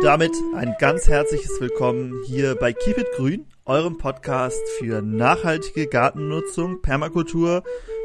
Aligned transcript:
Und 0.00 0.06
damit 0.06 0.34
ein 0.54 0.76
ganz 0.78 1.08
herzliches 1.08 1.60
Willkommen 1.60 2.22
hier 2.24 2.54
bei 2.54 2.72
Keep 2.72 2.96
It 2.96 3.08
Grün, 3.16 3.44
eurem 3.66 3.98
Podcast 3.98 4.58
für 4.78 5.02
nachhaltige 5.02 5.88
Gartennutzung, 5.88 6.80
Permakultur, 6.80 7.64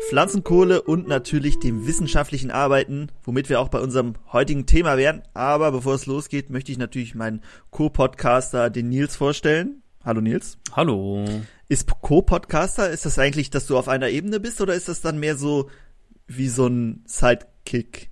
Pflanzenkohle 0.09 0.81
und 0.81 1.07
natürlich 1.07 1.57
dem 1.57 1.87
wissenschaftlichen 1.87 2.51
Arbeiten, 2.51 3.07
womit 3.23 3.47
wir 3.47 3.61
auch 3.61 3.69
bei 3.69 3.79
unserem 3.79 4.15
heutigen 4.33 4.65
Thema 4.65 4.97
wären. 4.97 5.23
Aber 5.33 5.71
bevor 5.71 5.93
es 5.93 6.05
losgeht, 6.05 6.49
möchte 6.49 6.69
ich 6.73 6.77
natürlich 6.77 7.15
meinen 7.15 7.41
Co-Podcaster, 7.69 8.69
den 8.69 8.89
Nils, 8.89 9.15
vorstellen. 9.15 9.81
Hallo 10.03 10.19
Nils. 10.19 10.57
Hallo. 10.73 11.23
Ist 11.69 11.89
Co-Podcaster, 12.01 12.89
ist 12.89 13.05
das 13.05 13.17
eigentlich, 13.19 13.51
dass 13.51 13.67
du 13.67 13.77
auf 13.77 13.87
einer 13.87 14.09
Ebene 14.09 14.41
bist 14.41 14.59
oder 14.59 14.73
ist 14.73 14.89
das 14.89 14.99
dann 14.99 15.17
mehr 15.17 15.37
so 15.37 15.69
wie 16.27 16.49
so 16.49 16.67
ein 16.67 17.05
Sidekick? 17.05 18.09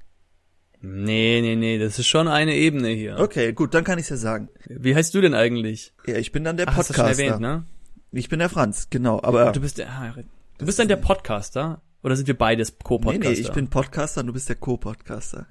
Nee, 0.86 1.40
nee, 1.42 1.56
nee, 1.56 1.80
das 1.80 1.98
ist 1.98 2.08
schon 2.08 2.28
eine 2.28 2.56
Ebene 2.56 2.90
hier. 2.90 3.18
Okay, 3.18 3.54
gut, 3.54 3.74
dann 3.74 3.86
kann 3.86 4.00
ich 4.00 4.10
ja 4.10 4.18
sagen. 4.18 4.50
Wie 4.68 4.94
heißt 4.94 5.14
du 5.16 5.22
denn 5.22 5.34
eigentlich? 5.34 5.94
Ja, 6.06 6.18
ich 6.18 6.34
bin 6.34 6.44
dann 6.44 6.58
der 6.58 6.68
Ach, 6.68 6.76
hast 6.76 6.90
du 6.90 6.94
Podcaster. 6.94 7.24
schon 7.24 7.26
erwähnt, 7.32 7.42
ne? 7.42 7.64
Ich 8.12 8.28
bin 8.28 8.40
der 8.40 8.50
Franz, 8.50 8.90
genau, 8.90 9.22
aber 9.24 9.54
Du 9.54 9.62
bist 9.62 9.78
der, 9.78 9.90
ah, 9.90 10.14
du 10.58 10.66
bist 10.66 10.80
dann 10.80 10.90
der 10.90 10.98
Podcaster? 10.98 11.82
Oder 12.04 12.18
sind 12.18 12.28
wir 12.28 12.38
beides 12.38 12.72
nee, 12.72 12.78
Co-Podcaster? 12.84 13.30
nee, 13.30 13.40
ich 13.40 13.52
bin 13.54 13.70
Podcaster 13.70 14.20
und 14.22 14.28
du 14.28 14.34
bist 14.34 14.50
der 14.50 14.58
Co-Podcaster. 14.58 15.48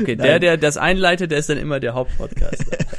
Okay, 0.00 0.16
Nein. 0.16 0.18
der, 0.18 0.38
der 0.38 0.56
das 0.56 0.78
einleitet, 0.78 1.30
der 1.32 1.38
ist 1.38 1.50
dann 1.50 1.58
immer 1.58 1.78
der 1.78 1.92
Hauptpodcaster. 1.92 2.78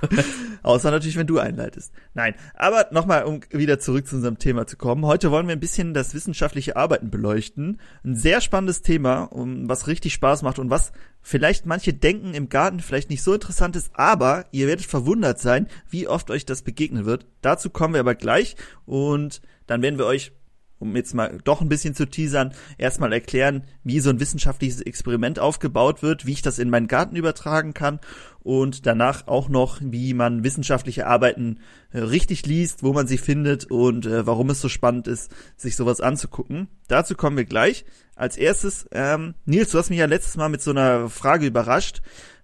Außer 0.62 0.90
natürlich, 0.90 1.16
wenn 1.16 1.26
du 1.26 1.38
einleitest. 1.38 1.92
Nein, 2.14 2.34
aber 2.54 2.88
nochmal, 2.92 3.24
um 3.24 3.40
wieder 3.50 3.78
zurück 3.78 4.06
zu 4.06 4.16
unserem 4.16 4.38
Thema 4.38 4.66
zu 4.66 4.76
kommen. 4.76 5.04
Heute 5.06 5.30
wollen 5.30 5.46
wir 5.46 5.54
ein 5.54 5.60
bisschen 5.60 5.94
das 5.94 6.14
wissenschaftliche 6.14 6.76
Arbeiten 6.76 7.10
beleuchten. 7.10 7.80
Ein 8.04 8.14
sehr 8.14 8.40
spannendes 8.40 8.82
Thema, 8.82 9.24
um 9.24 9.68
was 9.68 9.86
richtig 9.86 10.12
Spaß 10.14 10.42
macht 10.42 10.58
und 10.58 10.70
was 10.70 10.92
vielleicht 11.20 11.66
manche 11.66 11.92
denken 11.92 12.34
im 12.34 12.48
Garten 12.48 12.80
vielleicht 12.80 13.10
nicht 13.10 13.22
so 13.22 13.34
interessant 13.34 13.76
ist, 13.76 13.90
aber 13.94 14.46
ihr 14.50 14.66
werdet 14.66 14.86
verwundert 14.86 15.40
sein, 15.40 15.66
wie 15.90 16.08
oft 16.08 16.30
euch 16.30 16.46
das 16.46 16.62
begegnen 16.62 17.04
wird. 17.04 17.26
Dazu 17.42 17.70
kommen 17.70 17.94
wir 17.94 18.00
aber 18.00 18.14
gleich 18.14 18.56
und 18.86 19.42
dann 19.66 19.82
werden 19.82 19.98
wir 19.98 20.06
euch 20.06 20.32
um 20.78 20.94
jetzt 20.96 21.14
mal 21.14 21.38
doch 21.44 21.60
ein 21.60 21.68
bisschen 21.68 21.94
zu 21.94 22.06
teasern, 22.06 22.54
erstmal 22.78 23.12
erklären, 23.12 23.64
wie 23.84 24.00
so 24.00 24.10
ein 24.10 24.20
wissenschaftliches 24.20 24.80
Experiment 24.80 25.38
aufgebaut 25.38 26.02
wird, 26.02 26.26
wie 26.26 26.32
ich 26.32 26.42
das 26.42 26.58
in 26.58 26.70
meinen 26.70 26.88
Garten 26.88 27.16
übertragen 27.16 27.74
kann 27.74 28.00
und 28.40 28.86
danach 28.86 29.26
auch 29.26 29.48
noch, 29.48 29.78
wie 29.82 30.14
man 30.14 30.44
wissenschaftliche 30.44 31.06
Arbeiten 31.06 31.58
äh, 31.92 31.98
richtig 31.98 32.46
liest, 32.46 32.82
wo 32.82 32.92
man 32.92 33.06
sie 33.06 33.18
findet 33.18 33.70
und 33.70 34.06
äh, 34.06 34.26
warum 34.26 34.50
es 34.50 34.60
so 34.60 34.68
spannend 34.68 35.06
ist, 35.06 35.30
sich 35.56 35.76
sowas 35.76 36.00
anzugucken. 36.00 36.68
Dazu 36.86 37.14
kommen 37.14 37.36
wir 37.36 37.44
gleich. 37.44 37.84
Als 38.16 38.36
erstes, 38.36 38.88
ähm, 38.92 39.34
Nils, 39.44 39.70
du 39.70 39.78
hast 39.78 39.90
mich 39.90 39.98
ja 39.98 40.06
letztes 40.06 40.36
Mal 40.36 40.48
mit 40.48 40.62
so 40.62 40.70
einer 40.70 41.08
Frage 41.08 41.46
überrascht, 41.46 42.00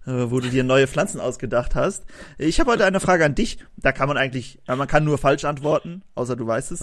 äh, 0.07 0.31
wo 0.31 0.41
du 0.41 0.51
dir 0.51 0.65
neue 0.65 0.87
Pflanzen 0.87 1.21
ausgedacht 1.21 1.75
hast. 1.75 2.05
Ich 2.39 2.61
habe 2.61 2.73
heute 2.73 2.85
eine 2.85 3.01
Frage 3.01 3.25
an 3.25 3.35
dich. 3.35 3.59
Da 3.77 3.93
kann 3.93 4.09
man 4.09 4.17
eigentlich, 4.17 4.61
äh, 4.69 4.77
man 4.77 4.89
kann 4.89 5.05
nur 5.05 5.19
falsch 5.19 5.45
antworten, 5.45 6.03
außer 6.15 6.37
du 6.37 6.47
weißt 6.47 6.73
es. 6.73 6.81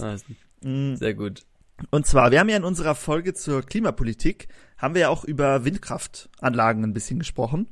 Mm, 0.62 0.94
Sehr 0.96 1.14
gut. 1.14 1.44
und 1.90 2.06
zwar, 2.06 2.30
wir 2.30 2.40
haben 2.40 2.48
ja 2.48 2.56
in 2.56 2.64
unserer 2.64 2.94
Folge 2.94 3.34
zur 3.34 3.62
Klimapolitik, 3.62 4.48
haben 4.78 4.94
wir 4.94 5.02
ja 5.02 5.08
auch 5.08 5.24
über 5.24 5.64
Windkraftanlagen 5.64 6.84
ein 6.84 6.92
bisschen 6.92 7.18
gesprochen. 7.18 7.68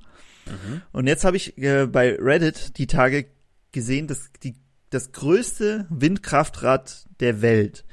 Und 0.92 1.06
jetzt 1.06 1.24
habe 1.24 1.36
ich 1.36 1.56
äh, 1.58 1.86
bei 1.86 2.16
Reddit 2.16 2.77
die 2.78 2.88
Tage 2.88 3.27
gesehen, 3.70 4.08
dass 4.08 4.33
die, 4.42 4.56
das 4.88 5.12
größte 5.12 5.86
Windkraftrad 5.91 7.06
der 7.20 7.41
Welt, 7.41 7.84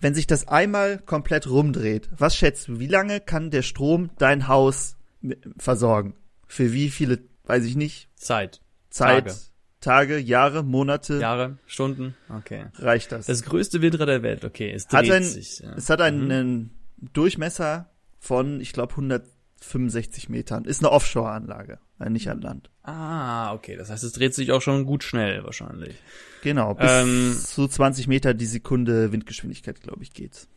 wenn 0.00 0.14
sich 0.14 0.26
das 0.26 0.46
einmal 0.48 0.98
komplett 0.98 1.48
rumdreht, 1.48 2.10
was 2.16 2.36
schätzt 2.36 2.68
du, 2.68 2.80
wie 2.80 2.88
lange 2.88 3.20
kann 3.20 3.50
der 3.50 3.62
Strom 3.62 4.10
dein 4.18 4.48
Haus 4.48 4.96
versorgen? 5.56 6.14
Für 6.46 6.72
wie 6.72 6.90
viele, 6.90 7.20
weiß 7.44 7.64
ich 7.64 7.76
nicht, 7.76 8.08
Zeit. 8.16 8.60
Zeit, 8.90 9.28
Tage. 9.28 9.38
Tage, 9.82 10.16
Jahre, 10.18 10.62
Monate 10.62 11.18
Jahre, 11.18 11.58
Stunden, 11.66 12.14
okay. 12.30 12.66
reicht 12.76 13.12
das? 13.12 13.26
Das 13.26 13.42
größte 13.42 13.82
Windrad 13.82 14.08
der 14.08 14.22
Welt, 14.22 14.44
okay, 14.46 14.70
es 14.72 14.88
Hat 14.88 15.02
dreht 15.04 15.12
ein- 15.12 15.24
sich. 15.24 15.58
Ja. 15.58 15.74
Es 15.74 15.90
hat 15.90 16.00
einen 16.00 16.70
Durchmesser 17.12 17.90
von, 18.18 18.60
ich 18.60 18.72
glaube, 18.72 18.92
165 19.60 20.28
Metern. 20.28 20.64
Ist 20.64 20.80
eine 20.82 20.90
Offshore-Anlage, 20.92 21.78
äh, 22.00 22.08
nicht 22.10 22.28
an 22.30 22.40
Land. 22.40 22.70
Ah, 22.82 23.52
okay, 23.54 23.76
das 23.76 23.90
heißt, 23.90 24.04
es 24.04 24.12
dreht 24.12 24.34
sich 24.34 24.52
auch 24.52 24.62
schon 24.62 24.86
gut 24.86 25.04
schnell 25.04 25.44
wahrscheinlich. 25.44 25.94
Genau, 26.42 26.74
bis 26.74 26.90
Ähm, 26.90 27.36
zu 27.38 27.68
20 27.68 28.08
Meter 28.08 28.34
die 28.34 28.46
Sekunde 28.46 29.12
Windgeschwindigkeit, 29.12 29.80
glaube 29.80 30.02
ich, 30.02 30.12
geht's. 30.12 30.48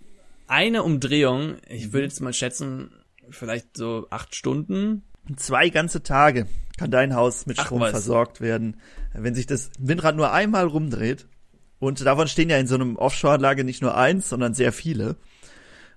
Eine 0.47 0.83
Umdrehung, 0.83 1.53
Mhm. 1.53 1.57
ich 1.69 1.93
würde 1.93 2.05
jetzt 2.05 2.21
mal 2.21 2.33
schätzen, 2.33 2.91
vielleicht 3.29 3.77
so 3.77 4.07
acht 4.11 4.35
Stunden. 4.35 5.03
Zwei 5.37 5.69
ganze 5.69 6.03
Tage 6.03 6.47
kann 6.77 6.91
dein 6.91 7.15
Haus 7.15 7.45
mit 7.45 7.59
Ach, 7.59 7.65
Strom 7.65 7.81
was. 7.81 7.91
versorgt 7.91 8.41
werden, 8.41 8.77
wenn 9.13 9.35
sich 9.35 9.45
das 9.47 9.71
Windrad 9.79 10.15
nur 10.15 10.31
einmal 10.31 10.65
rumdreht. 10.67 11.27
Und 11.79 12.05
davon 12.05 12.27
stehen 12.27 12.49
ja 12.49 12.57
in 12.57 12.67
so 12.67 12.75
einem 12.75 12.95
Offshore-Anlage 12.95 13.63
nicht 13.63 13.81
nur 13.81 13.95
eins, 13.97 14.29
sondern 14.29 14.53
sehr 14.53 14.71
viele. 14.71 15.17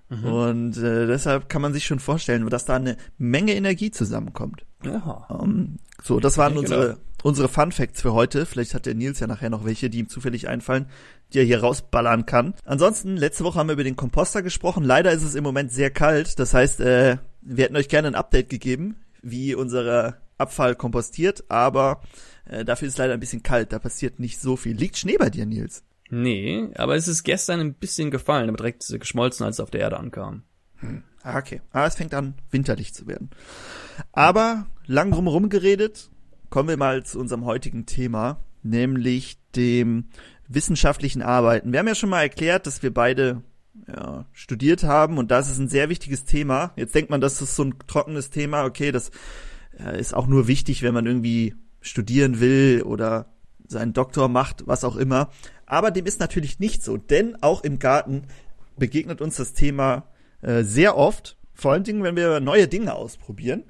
Mhm. 0.09 0.25
Und 0.25 0.77
äh, 0.77 1.05
deshalb 1.07 1.49
kann 1.49 1.61
man 1.61 1.73
sich 1.73 1.85
schon 1.85 1.99
vorstellen, 1.99 2.47
dass 2.49 2.65
da 2.65 2.75
eine 2.75 2.97
Menge 3.17 3.53
Energie 3.55 3.91
zusammenkommt. 3.91 4.65
Ja. 4.83 5.27
Ähm, 5.29 5.77
so, 6.03 6.19
das 6.19 6.37
waren 6.37 6.55
Ja, 6.55 6.61
genau. 6.61 6.75
unsere, 6.77 6.97
unsere 7.23 7.47
Fun 7.49 7.71
Facts 7.71 8.01
für 8.01 8.13
heute. 8.13 8.45
Vielleicht 8.45 8.73
hat 8.73 8.85
der 8.85 8.95
Nils 8.95 9.19
ja 9.19 9.27
nachher 9.27 9.49
noch 9.49 9.65
welche, 9.65 9.89
die 9.89 9.99
ihm 9.99 10.09
zufällig 10.09 10.47
einfallen, 10.47 10.87
die 11.33 11.39
er 11.39 11.45
hier 11.45 11.59
rausballern 11.61 12.25
kann. 12.25 12.55
Ansonsten, 12.65 13.17
letzte 13.17 13.43
Woche 13.43 13.59
haben 13.59 13.67
wir 13.69 13.73
über 13.73 13.83
den 13.83 13.95
Komposter 13.95 14.41
gesprochen. 14.41 14.83
Leider 14.83 15.11
ist 15.11 15.23
es 15.23 15.35
im 15.35 15.43
Moment 15.43 15.71
sehr 15.71 15.91
kalt. 15.91 16.39
Das 16.39 16.53
heißt, 16.53 16.79
äh, 16.81 17.17
wir 17.41 17.63
hätten 17.65 17.75
euch 17.75 17.89
gerne 17.89 18.07
ein 18.09 18.15
Update 18.15 18.49
gegeben, 18.49 18.95
wie 19.21 19.55
unser 19.55 20.17
Abfall 20.37 20.75
kompostiert, 20.75 21.43
aber 21.49 22.01
äh, 22.45 22.65
dafür 22.65 22.87
ist 22.87 22.93
es 22.93 22.97
leider 22.97 23.13
ein 23.13 23.19
bisschen 23.19 23.43
kalt. 23.43 23.73
Da 23.73 23.79
passiert 23.79 24.19
nicht 24.19 24.39
so 24.39 24.55
viel. 24.55 24.75
Liegt 24.75 24.97
Schnee 24.97 25.17
bei 25.17 25.29
dir, 25.29 25.45
Nils? 25.45 25.83
Nee, 26.09 26.69
aber 26.75 26.95
es 26.95 27.07
ist 27.07 27.23
gestern 27.23 27.59
ein 27.59 27.73
bisschen 27.75 28.09
gefallen, 28.09 28.49
aber 28.49 28.57
direkt 28.57 28.87
geschmolzen, 28.87 29.45
als 29.45 29.57
es 29.57 29.59
auf 29.59 29.69
der 29.69 29.81
Erde 29.81 29.99
ankam. 29.99 30.43
Ah, 31.21 31.37
okay. 31.37 31.61
Ah, 31.71 31.85
es 31.85 31.95
fängt 31.95 32.13
an, 32.13 32.33
winterlich 32.49 32.93
zu 32.93 33.05
werden. 33.05 33.29
Aber 34.11 34.67
lang 34.85 35.11
drumherum 35.11 35.49
geredet, 35.49 36.09
kommen 36.49 36.69
wir 36.69 36.77
mal 36.77 37.03
zu 37.03 37.19
unserem 37.19 37.45
heutigen 37.45 37.85
Thema, 37.85 38.43
nämlich 38.63 39.37
dem 39.55 40.05
wissenschaftlichen 40.47 41.21
Arbeiten. 41.21 41.71
Wir 41.71 41.79
haben 41.79 41.87
ja 41.87 41.95
schon 41.95 42.09
mal 42.09 42.21
erklärt, 42.21 42.65
dass 42.65 42.81
wir 42.81 42.93
beide 42.93 43.43
ja, 43.87 44.25
studiert 44.33 44.83
haben 44.83 45.17
und 45.17 45.31
das 45.31 45.49
ist 45.49 45.59
ein 45.59 45.69
sehr 45.69 45.89
wichtiges 45.89 46.25
Thema. 46.25 46.71
Jetzt 46.75 46.95
denkt 46.95 47.09
man, 47.09 47.21
das 47.21 47.41
ist 47.41 47.55
so 47.55 47.63
ein 47.63 47.75
trockenes 47.87 48.29
Thema. 48.29 48.65
Okay, 48.65 48.91
das 48.91 49.11
ist 49.97 50.13
auch 50.13 50.27
nur 50.27 50.47
wichtig, 50.47 50.83
wenn 50.83 50.93
man 50.93 51.05
irgendwie 51.05 51.55
studieren 51.81 52.39
will 52.39 52.83
oder 52.83 53.27
seinen 53.67 53.93
Doktor 53.93 54.27
macht, 54.27 54.67
was 54.67 54.83
auch 54.83 54.95
immer. 54.95 55.29
Aber 55.65 55.91
dem 55.91 56.05
ist 56.05 56.19
natürlich 56.19 56.59
nicht 56.59 56.83
so, 56.83 56.97
denn 56.97 57.37
auch 57.41 57.63
im 57.63 57.79
Garten 57.79 58.23
begegnet 58.77 59.21
uns 59.21 59.37
das 59.37 59.53
Thema 59.53 60.07
äh, 60.41 60.63
sehr 60.63 60.97
oft, 60.97 61.37
vor 61.53 61.73
allen 61.73 61.83
Dingen, 61.83 62.03
wenn 62.03 62.15
wir 62.15 62.39
neue 62.39 62.67
Dinge 62.67 62.95
ausprobieren. 62.95 63.63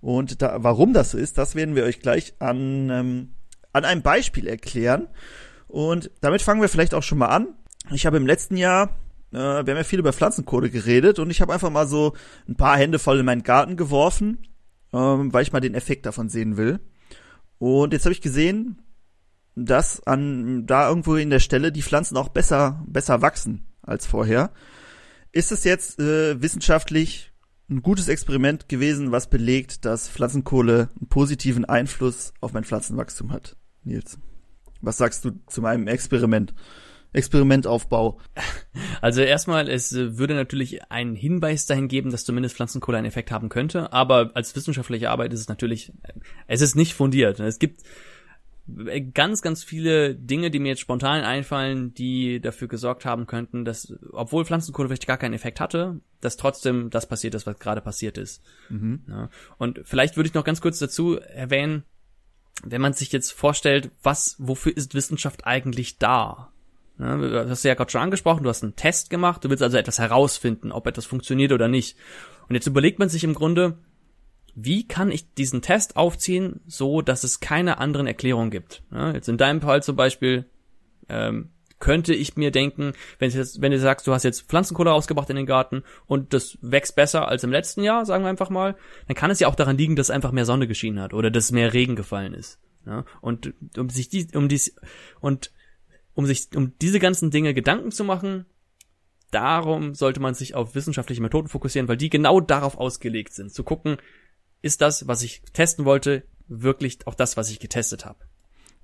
Und 0.00 0.42
da, 0.42 0.62
warum 0.62 0.92
das 0.92 1.12
so 1.12 1.18
ist, 1.18 1.38
das 1.38 1.54
werden 1.54 1.74
wir 1.74 1.84
euch 1.84 2.00
gleich 2.00 2.34
an, 2.38 2.90
ähm, 2.90 3.30
an 3.72 3.84
einem 3.84 4.02
Beispiel 4.02 4.46
erklären. 4.46 5.08
Und 5.68 6.10
damit 6.20 6.42
fangen 6.42 6.60
wir 6.60 6.68
vielleicht 6.68 6.94
auch 6.94 7.02
schon 7.02 7.18
mal 7.18 7.28
an. 7.28 7.48
Ich 7.92 8.04
habe 8.04 8.16
im 8.16 8.26
letzten 8.26 8.56
Jahr, 8.56 8.96
äh, 9.36 9.66
wir 9.66 9.72
haben 9.72 9.76
ja 9.76 9.84
viel 9.84 9.98
über 9.98 10.12
Pflanzenkohle 10.12 10.70
geredet 10.70 11.18
und 11.18 11.30
ich 11.30 11.40
habe 11.40 11.52
einfach 11.52 11.70
mal 11.70 11.86
so 11.86 12.14
ein 12.48 12.56
paar 12.56 12.78
Hände 12.78 12.98
voll 12.98 13.18
in 13.20 13.26
meinen 13.26 13.42
Garten 13.42 13.76
geworfen, 13.76 14.38
ähm, 14.92 15.32
weil 15.32 15.42
ich 15.42 15.52
mal 15.52 15.60
den 15.60 15.74
Effekt 15.74 16.06
davon 16.06 16.28
sehen 16.28 16.56
will. 16.56 16.80
Und 17.58 17.92
jetzt 17.92 18.04
habe 18.06 18.12
ich 18.12 18.22
gesehen, 18.22 18.82
dass 19.54 20.06
an 20.06 20.66
da 20.66 20.88
irgendwo 20.88 21.16
in 21.16 21.30
der 21.30 21.40
Stelle 21.40 21.70
die 21.70 21.82
Pflanzen 21.82 22.16
auch 22.16 22.28
besser 22.28 22.82
besser 22.86 23.22
wachsen 23.22 23.66
als 23.82 24.06
vorher. 24.06 24.52
Ist 25.32 25.52
es 25.52 25.64
jetzt 25.64 26.00
äh, 26.00 26.40
wissenschaftlich 26.40 27.32
ein 27.68 27.82
gutes 27.82 28.08
Experiment 28.08 28.68
gewesen, 28.68 29.12
was 29.12 29.28
belegt, 29.28 29.84
dass 29.84 30.08
Pflanzenkohle 30.08 30.88
einen 30.98 31.08
positiven 31.08 31.64
Einfluss 31.64 32.32
auf 32.40 32.52
mein 32.52 32.64
Pflanzenwachstum 32.64 33.32
hat? 33.32 33.56
Nils, 33.82 34.18
was 34.80 34.96
sagst 34.96 35.24
du 35.24 35.32
zu 35.46 35.60
meinem 35.60 35.88
Experiment? 35.88 36.54
Experimentaufbau. 37.16 38.18
Also 39.00 39.22
erstmal, 39.22 39.68
es 39.68 39.92
äh, 39.92 40.18
würde 40.18 40.34
natürlich 40.34 40.90
einen 40.90 41.14
Hinweis 41.14 41.66
dahin 41.66 41.88
geben, 41.88 42.10
dass 42.10 42.24
zumindest 42.24 42.56
Pflanzenkohle 42.56 42.98
einen 42.98 43.06
Effekt 43.06 43.30
haben 43.30 43.48
könnte, 43.48 43.92
aber 43.92 44.30
als 44.34 44.54
wissenschaftliche 44.54 45.10
Arbeit 45.10 45.32
ist 45.32 45.40
es 45.40 45.48
natürlich, 45.48 45.92
äh, 46.02 46.12
es 46.46 46.60
ist 46.60 46.76
nicht 46.76 46.94
fundiert. 46.94 47.40
Es 47.40 47.58
gibt 47.58 47.82
äh, 48.86 49.00
ganz, 49.00 49.42
ganz 49.42 49.64
viele 49.64 50.14
Dinge, 50.14 50.50
die 50.50 50.58
mir 50.58 50.68
jetzt 50.68 50.80
spontan 50.80 51.24
einfallen, 51.24 51.94
die 51.94 52.40
dafür 52.40 52.68
gesorgt 52.68 53.04
haben 53.04 53.26
könnten, 53.26 53.64
dass, 53.64 53.94
obwohl 54.12 54.44
Pflanzenkohle 54.44 54.88
vielleicht 54.88 55.06
gar 55.06 55.18
keinen 55.18 55.34
Effekt 55.34 55.60
hatte, 55.60 56.00
dass 56.20 56.36
trotzdem 56.36 56.90
das 56.90 57.08
passiert 57.08 57.34
ist, 57.34 57.46
was 57.46 57.58
gerade 57.58 57.80
passiert 57.80 58.18
ist. 58.18 58.42
Ja. 59.08 59.30
Und 59.58 59.80
vielleicht 59.84 60.16
würde 60.16 60.28
ich 60.28 60.34
noch 60.34 60.44
ganz 60.44 60.60
kurz 60.60 60.78
dazu 60.78 61.18
erwähnen, 61.18 61.84
wenn 62.64 62.80
man 62.80 62.92
sich 62.92 63.12
jetzt 63.12 63.32
vorstellt, 63.32 63.90
was, 64.02 64.36
wofür 64.38 64.76
ist 64.76 64.94
Wissenschaft 64.94 65.46
eigentlich 65.46 65.98
da? 65.98 66.52
Das 66.98 67.50
hast 67.50 67.64
du 67.64 67.68
ja 67.68 67.74
gerade 67.74 67.90
schon 67.90 68.00
angesprochen, 68.00 68.42
du 68.42 68.48
hast 68.48 68.62
einen 68.62 68.76
Test 68.76 69.10
gemacht, 69.10 69.44
du 69.44 69.50
willst 69.50 69.62
also 69.62 69.76
etwas 69.76 69.98
herausfinden, 69.98 70.72
ob 70.72 70.86
etwas 70.86 71.04
funktioniert 71.04 71.52
oder 71.52 71.68
nicht. 71.68 71.96
Und 72.48 72.54
jetzt 72.54 72.66
überlegt 72.66 72.98
man 72.98 73.08
sich 73.08 73.24
im 73.24 73.34
Grunde, 73.34 73.78
wie 74.54 74.88
kann 74.88 75.10
ich 75.10 75.34
diesen 75.34 75.60
Test 75.60 75.96
aufziehen, 75.96 76.60
so 76.66 77.02
dass 77.02 77.24
es 77.24 77.40
keine 77.40 77.78
anderen 77.78 78.06
Erklärungen 78.06 78.50
gibt. 78.50 78.82
Jetzt 79.12 79.28
in 79.28 79.36
deinem 79.36 79.60
Fall 79.60 79.82
zum 79.82 79.96
Beispiel 79.96 80.46
ähm, 81.10 81.50
könnte 81.78 82.14
ich 82.14 82.36
mir 82.36 82.50
denken, 82.50 82.94
wenn, 83.18 83.30
jetzt, 83.30 83.60
wenn 83.60 83.72
du 83.72 83.78
sagst, 83.78 84.06
du 84.06 84.12
hast 84.12 84.24
jetzt 84.24 84.48
Pflanzenkohle 84.48 84.90
rausgebracht 84.90 85.28
in 85.28 85.36
den 85.36 85.44
Garten 85.44 85.82
und 86.06 86.32
das 86.32 86.56
wächst 86.62 86.96
besser 86.96 87.28
als 87.28 87.44
im 87.44 87.52
letzten 87.52 87.82
Jahr, 87.82 88.06
sagen 88.06 88.24
wir 88.24 88.30
einfach 88.30 88.48
mal, 88.48 88.76
dann 89.06 89.16
kann 89.16 89.30
es 89.30 89.40
ja 89.40 89.48
auch 89.48 89.54
daran 89.54 89.76
liegen, 89.76 89.96
dass 89.96 90.10
einfach 90.10 90.32
mehr 90.32 90.46
Sonne 90.46 90.66
geschienen 90.66 91.00
hat 91.00 91.12
oder 91.12 91.30
dass 91.30 91.52
mehr 91.52 91.74
Regen 91.74 91.96
gefallen 91.96 92.32
ist. 92.32 92.58
Ja? 92.86 93.04
Und 93.20 93.52
um 93.76 93.90
sich 93.90 94.08
die, 94.08 94.28
um 94.34 94.48
dies 94.48 94.74
und 95.20 95.50
um 96.16 96.26
sich 96.26 96.48
um 96.56 96.72
diese 96.80 96.98
ganzen 96.98 97.30
Dinge 97.30 97.54
Gedanken 97.54 97.92
zu 97.92 98.02
machen, 98.02 98.46
darum 99.30 99.94
sollte 99.94 100.18
man 100.18 100.34
sich 100.34 100.54
auf 100.54 100.74
wissenschaftliche 100.74 101.22
Methoden 101.22 101.46
fokussieren, 101.46 101.88
weil 101.88 101.98
die 101.98 102.10
genau 102.10 102.40
darauf 102.40 102.78
ausgelegt 102.78 103.34
sind, 103.34 103.52
zu 103.52 103.62
gucken, 103.62 103.98
ist 104.62 104.80
das, 104.80 105.06
was 105.06 105.22
ich 105.22 105.42
testen 105.52 105.84
wollte, 105.84 106.24
wirklich 106.48 107.06
auch 107.06 107.14
das, 107.14 107.36
was 107.36 107.50
ich 107.50 107.60
getestet 107.60 108.06
habe. 108.06 108.18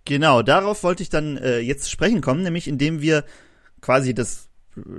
Genau, 0.05 0.43
darauf 0.43 0.83
wollte 0.83 1.03
ich 1.03 1.09
dann 1.09 1.39
äh, 1.39 1.61
jetzt 1.61 1.91
sprechen 1.91 2.21
kommen, 2.21 2.43
nämlich 2.43 2.69
indem 2.69 3.01
wir 3.01 3.25
quasi 3.81 4.15
das 4.15 4.51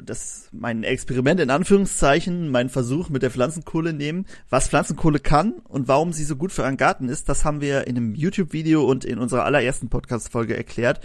das 0.04 0.50
mein 0.52 0.84
Experiment 0.84 1.40
in 1.40 1.50
Anführungszeichen, 1.50 2.50
mein 2.50 2.70
Versuch 2.70 3.10
mit 3.10 3.24
der 3.24 3.32
Pflanzenkohle 3.32 3.92
nehmen, 3.94 4.28
was 4.50 4.68
Pflanzenkohle 4.68 5.20
kann 5.20 5.54
und 5.68 5.88
warum 5.88 6.14
sie 6.14 6.26
so 6.26 6.36
gut 6.36 6.52
für 6.52 6.64
einen 6.64 6.78
Garten 6.78 7.10
ist, 7.10 7.28
das 7.28 7.44
haben 7.44 7.60
wir 7.60 7.88
in 7.88 7.98
einem 7.98 8.14
YouTube-Video 8.14 8.86
und 8.86 9.04
in 9.04 9.18
unserer 9.18 9.46
allerersten 9.46 9.90
Podcast-Folge 9.90 10.56
erklärt. 10.56 11.02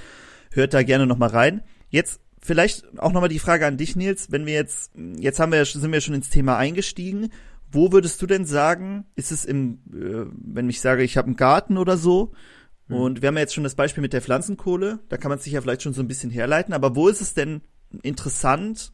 Hört 0.59 0.75
da 0.75 0.83
gerne 0.83 1.07
nochmal 1.07 1.31
rein. 1.31 1.63
Jetzt 1.89 2.21
vielleicht 2.41 2.99
auch 2.99 3.13
nochmal 3.13 3.29
die 3.29 3.39
Frage 3.39 3.67
an 3.67 3.77
dich, 3.77 3.97
Nils, 3.97 4.31
wenn 4.31 4.47
wir 4.47 4.55
jetzt, 4.55 4.93
jetzt 5.19 5.41
haben 5.41 5.53
wir, 5.53 5.65
sind 5.65 5.93
wir 5.93 6.01
schon 6.01 6.15
ins 6.15 6.31
Thema 6.31 6.57
eingestiegen. 6.57 7.31
Wo 7.71 7.93
würdest 7.93 8.21
du 8.23 8.27
denn 8.27 8.47
sagen, 8.47 9.07
ist 9.15 9.33
es 9.33 9.45
im, 9.45 9.81
äh, 9.93 10.31
wenn 10.33 10.71
ich 10.71 10.81
sage, 10.81 11.03
ich 11.03 11.17
habe 11.17 11.27
einen 11.27 11.37
Garten 11.37 11.77
oder 11.77 11.97
so, 11.97 12.33
Mhm. 12.89 12.97
Und 12.97 13.23
wir 13.23 13.29
haben 13.29 13.37
ja 13.37 13.43
jetzt 13.43 13.55
schon 13.55 13.65
das 13.65 13.75
Beispiel 13.75 14.03
mit 14.03 14.13
der 14.13 14.23
Pflanzenkohle, 14.23 15.01
da 15.09 15.17
kann 15.17 15.31
man 15.31 15.39
sich 15.39 15.53
ja 15.53 15.61
vielleicht 15.61 15.83
schon 15.83 15.93
so 15.93 16.03
ein 16.03 16.09
bisschen 16.09 16.31
herleiten, 16.31 16.75
aber 16.75 16.97
wo 16.97 17.09
ist 17.09 17.21
es 17.21 17.35
denn 17.35 17.61
interessant, 18.03 18.93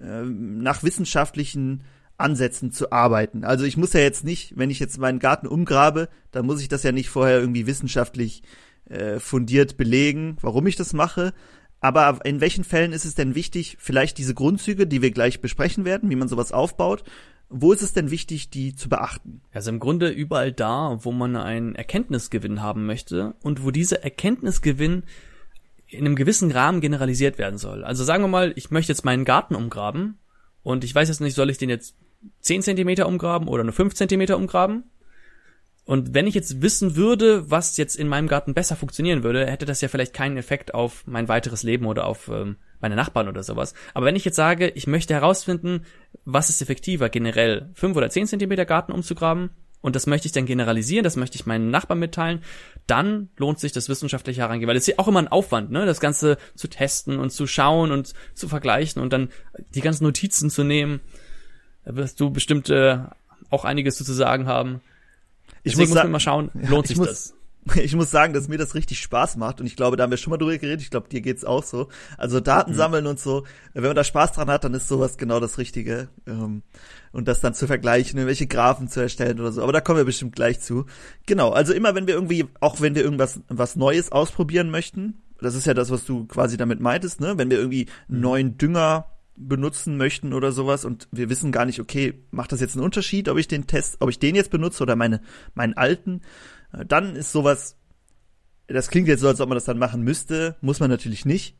äh, 0.00 0.22
nach 0.22 0.82
wissenschaftlichen 0.82 1.82
Ansätzen 2.16 2.72
zu 2.72 2.92
arbeiten? 2.92 3.44
Also 3.44 3.64
ich 3.64 3.76
muss 3.76 3.92
ja 3.92 4.00
jetzt 4.00 4.24
nicht, 4.24 4.56
wenn 4.56 4.70
ich 4.70 4.80
jetzt 4.80 4.98
meinen 4.98 5.18
Garten 5.18 5.46
umgrabe, 5.46 6.08
dann 6.30 6.46
muss 6.46 6.60
ich 6.60 6.68
das 6.68 6.82
ja 6.82 6.92
nicht 6.92 7.10
vorher 7.10 7.38
irgendwie 7.38 7.66
wissenschaftlich 7.66 8.42
äh, 8.88 9.18
fundiert 9.18 9.76
belegen, 9.76 10.36
warum 10.40 10.66
ich 10.66 10.76
das 10.76 10.92
mache. 10.92 11.32
Aber 11.80 12.20
in 12.24 12.40
welchen 12.40 12.64
Fällen 12.64 12.92
ist 12.92 13.04
es 13.04 13.14
denn 13.14 13.34
wichtig, 13.34 13.76
vielleicht 13.78 14.16
diese 14.16 14.34
Grundzüge, 14.34 14.86
die 14.86 15.02
wir 15.02 15.10
gleich 15.10 15.40
besprechen 15.40 15.84
werden, 15.84 16.08
wie 16.08 16.16
man 16.16 16.28
sowas 16.28 16.52
aufbaut, 16.52 17.04
wo 17.50 17.72
ist 17.72 17.82
es 17.82 17.92
denn 17.92 18.10
wichtig, 18.10 18.50
die 18.50 18.74
zu 18.74 18.88
beachten? 18.88 19.42
Also 19.52 19.70
im 19.70 19.80
Grunde 19.80 20.08
überall 20.08 20.50
da, 20.50 20.98
wo 21.02 21.12
man 21.12 21.36
einen 21.36 21.74
Erkenntnisgewinn 21.74 22.62
haben 22.62 22.86
möchte 22.86 23.34
und 23.42 23.64
wo 23.64 23.70
dieser 23.70 24.02
Erkenntnisgewinn 24.02 25.04
in 25.86 26.06
einem 26.06 26.16
gewissen 26.16 26.50
Rahmen 26.50 26.80
generalisiert 26.80 27.38
werden 27.38 27.58
soll. 27.58 27.84
Also 27.84 28.02
sagen 28.02 28.24
wir 28.24 28.28
mal, 28.28 28.52
ich 28.56 28.70
möchte 28.70 28.92
jetzt 28.92 29.04
meinen 29.04 29.24
Garten 29.24 29.54
umgraben 29.54 30.18
und 30.62 30.84
ich 30.84 30.94
weiß 30.94 31.08
jetzt 31.08 31.20
nicht, 31.20 31.34
soll 31.34 31.50
ich 31.50 31.58
den 31.58 31.68
jetzt 31.68 31.96
10 32.40 32.62
Zentimeter 32.62 33.06
umgraben 33.06 33.48
oder 33.48 33.62
nur 33.62 33.72
5 33.72 33.94
Zentimeter 33.94 34.36
umgraben? 34.36 34.84
Und 35.84 36.14
wenn 36.14 36.26
ich 36.26 36.34
jetzt 36.34 36.62
wissen 36.62 36.96
würde, 36.96 37.50
was 37.50 37.76
jetzt 37.76 37.96
in 37.96 38.08
meinem 38.08 38.26
Garten 38.26 38.54
besser 38.54 38.74
funktionieren 38.74 39.22
würde, 39.22 39.46
hätte 39.46 39.66
das 39.66 39.82
ja 39.82 39.88
vielleicht 39.88 40.14
keinen 40.14 40.38
Effekt 40.38 40.72
auf 40.72 41.06
mein 41.06 41.28
weiteres 41.28 41.62
Leben 41.62 41.86
oder 41.86 42.06
auf 42.06 42.28
ähm, 42.28 42.56
meine 42.80 42.96
Nachbarn 42.96 43.28
oder 43.28 43.42
sowas. 43.42 43.74
Aber 43.92 44.06
wenn 44.06 44.16
ich 44.16 44.24
jetzt 44.24 44.36
sage, 44.36 44.68
ich 44.68 44.86
möchte 44.86 45.12
herausfinden, 45.12 45.84
was 46.24 46.48
ist 46.48 46.62
effektiver, 46.62 47.10
generell 47.10 47.68
fünf 47.74 47.96
oder 47.96 48.08
zehn 48.08 48.26
Zentimeter 48.26 48.64
Garten 48.64 48.92
umzugraben, 48.92 49.50
und 49.84 49.94
das 49.94 50.06
möchte 50.06 50.24
ich 50.24 50.32
dann 50.32 50.46
generalisieren, 50.46 51.04
das 51.04 51.16
möchte 51.16 51.36
ich 51.36 51.44
meinen 51.44 51.70
Nachbarn 51.70 51.98
mitteilen, 51.98 52.40
dann 52.86 53.28
lohnt 53.36 53.60
sich 53.60 53.70
das 53.72 53.90
wissenschaftliche 53.90 54.40
Herangehen, 54.40 54.66
weil 54.66 54.76
es 54.76 54.88
ist 54.88 54.94
ja 54.94 54.98
auch 54.98 55.08
immer 55.08 55.18
ein 55.18 55.28
Aufwand, 55.28 55.70
ne, 55.70 55.84
das 55.84 56.00
Ganze 56.00 56.38
zu 56.54 56.68
testen 56.68 57.18
und 57.18 57.28
zu 57.28 57.46
schauen 57.46 57.92
und 57.92 58.14
zu 58.32 58.48
vergleichen 58.48 59.02
und 59.02 59.12
dann 59.12 59.28
die 59.74 59.82
ganzen 59.82 60.04
Notizen 60.04 60.48
zu 60.48 60.64
nehmen. 60.64 61.00
Da 61.84 61.96
wirst 61.96 62.18
du 62.18 62.30
bestimmt 62.30 62.70
äh, 62.70 62.96
auch 63.50 63.66
einiges 63.66 63.98
zu 63.98 64.10
sagen 64.10 64.46
haben. 64.46 64.80
Ich 65.62 65.72
Deswegen 65.72 65.90
muss, 65.90 65.96
muss 65.96 66.02
man 66.04 66.12
mal 66.12 66.20
schauen, 66.20 66.50
lohnt 66.54 66.86
sich 66.86 66.96
muss, 66.96 67.08
das? 67.08 67.34
ich 67.76 67.94
muss 67.94 68.10
sagen, 68.10 68.34
dass 68.34 68.48
mir 68.48 68.58
das 68.58 68.74
richtig 68.74 69.00
Spaß 69.00 69.36
macht 69.36 69.60
und 69.60 69.66
ich 69.66 69.76
glaube, 69.76 69.96
da 69.96 70.02
haben 70.02 70.10
wir 70.10 70.18
schon 70.18 70.30
mal 70.30 70.36
drüber 70.36 70.56
geredet. 70.56 70.82
Ich 70.82 70.90
glaube, 70.90 71.08
dir 71.08 71.20
geht's 71.20 71.44
auch 71.44 71.62
so. 71.62 71.88
Also 72.18 72.40
Daten 72.40 72.72
mhm. 72.72 72.76
sammeln 72.76 73.06
und 73.06 73.18
so. 73.18 73.44
Wenn 73.72 73.84
man 73.84 73.96
da 73.96 74.04
Spaß 74.04 74.32
dran 74.32 74.48
hat, 74.48 74.64
dann 74.64 74.74
ist 74.74 74.88
sowas 74.88 75.16
genau 75.16 75.40
das 75.40 75.58
Richtige. 75.58 76.08
Ähm, 76.26 76.62
und 77.12 77.28
das 77.28 77.40
dann 77.40 77.54
zu 77.54 77.66
vergleichen, 77.66 78.18
irgendwelche 78.18 78.46
Graphen 78.46 78.88
zu 78.88 79.00
erstellen 79.00 79.40
oder 79.40 79.52
so. 79.52 79.62
Aber 79.62 79.72
da 79.72 79.80
kommen 79.80 79.98
wir 79.98 80.04
bestimmt 80.04 80.34
gleich 80.34 80.60
zu. 80.60 80.86
Genau. 81.26 81.50
Also 81.50 81.72
immer, 81.72 81.94
wenn 81.94 82.06
wir 82.06 82.14
irgendwie, 82.14 82.46
auch 82.60 82.80
wenn 82.80 82.94
wir 82.94 83.04
irgendwas, 83.04 83.40
was 83.48 83.76
Neues 83.76 84.12
ausprobieren 84.12 84.70
möchten, 84.70 85.22
das 85.40 85.54
ist 85.54 85.66
ja 85.66 85.74
das, 85.74 85.90
was 85.90 86.04
du 86.04 86.26
quasi 86.26 86.56
damit 86.56 86.80
meintest, 86.80 87.20
ne? 87.20 87.36
Wenn 87.36 87.50
wir 87.50 87.58
irgendwie 87.58 87.86
einen 88.08 88.18
mhm. 88.18 88.22
neuen 88.22 88.58
Dünger 88.58 89.06
benutzen 89.36 89.96
möchten 89.96 90.32
oder 90.32 90.52
sowas 90.52 90.84
und 90.84 91.08
wir 91.10 91.28
wissen 91.28 91.52
gar 91.52 91.64
nicht, 91.64 91.80
okay, 91.80 92.24
macht 92.30 92.52
das 92.52 92.60
jetzt 92.60 92.76
einen 92.76 92.84
Unterschied, 92.84 93.28
ob 93.28 93.38
ich 93.38 93.48
den 93.48 93.66
Test, 93.66 93.96
ob 94.00 94.10
ich 94.10 94.18
den 94.18 94.34
jetzt 94.34 94.50
benutze 94.50 94.82
oder 94.82 94.96
meine, 94.96 95.20
meinen 95.54 95.74
alten, 95.74 96.20
dann 96.86 97.16
ist 97.16 97.32
sowas, 97.32 97.76
das 98.66 98.88
klingt 98.88 99.08
jetzt 99.08 99.20
so, 99.20 99.28
als 99.28 99.40
ob 99.40 99.48
man 99.48 99.56
das 99.56 99.64
dann 99.64 99.78
machen 99.78 100.02
müsste, 100.02 100.56
muss 100.60 100.80
man 100.80 100.90
natürlich 100.90 101.24
nicht. 101.24 101.56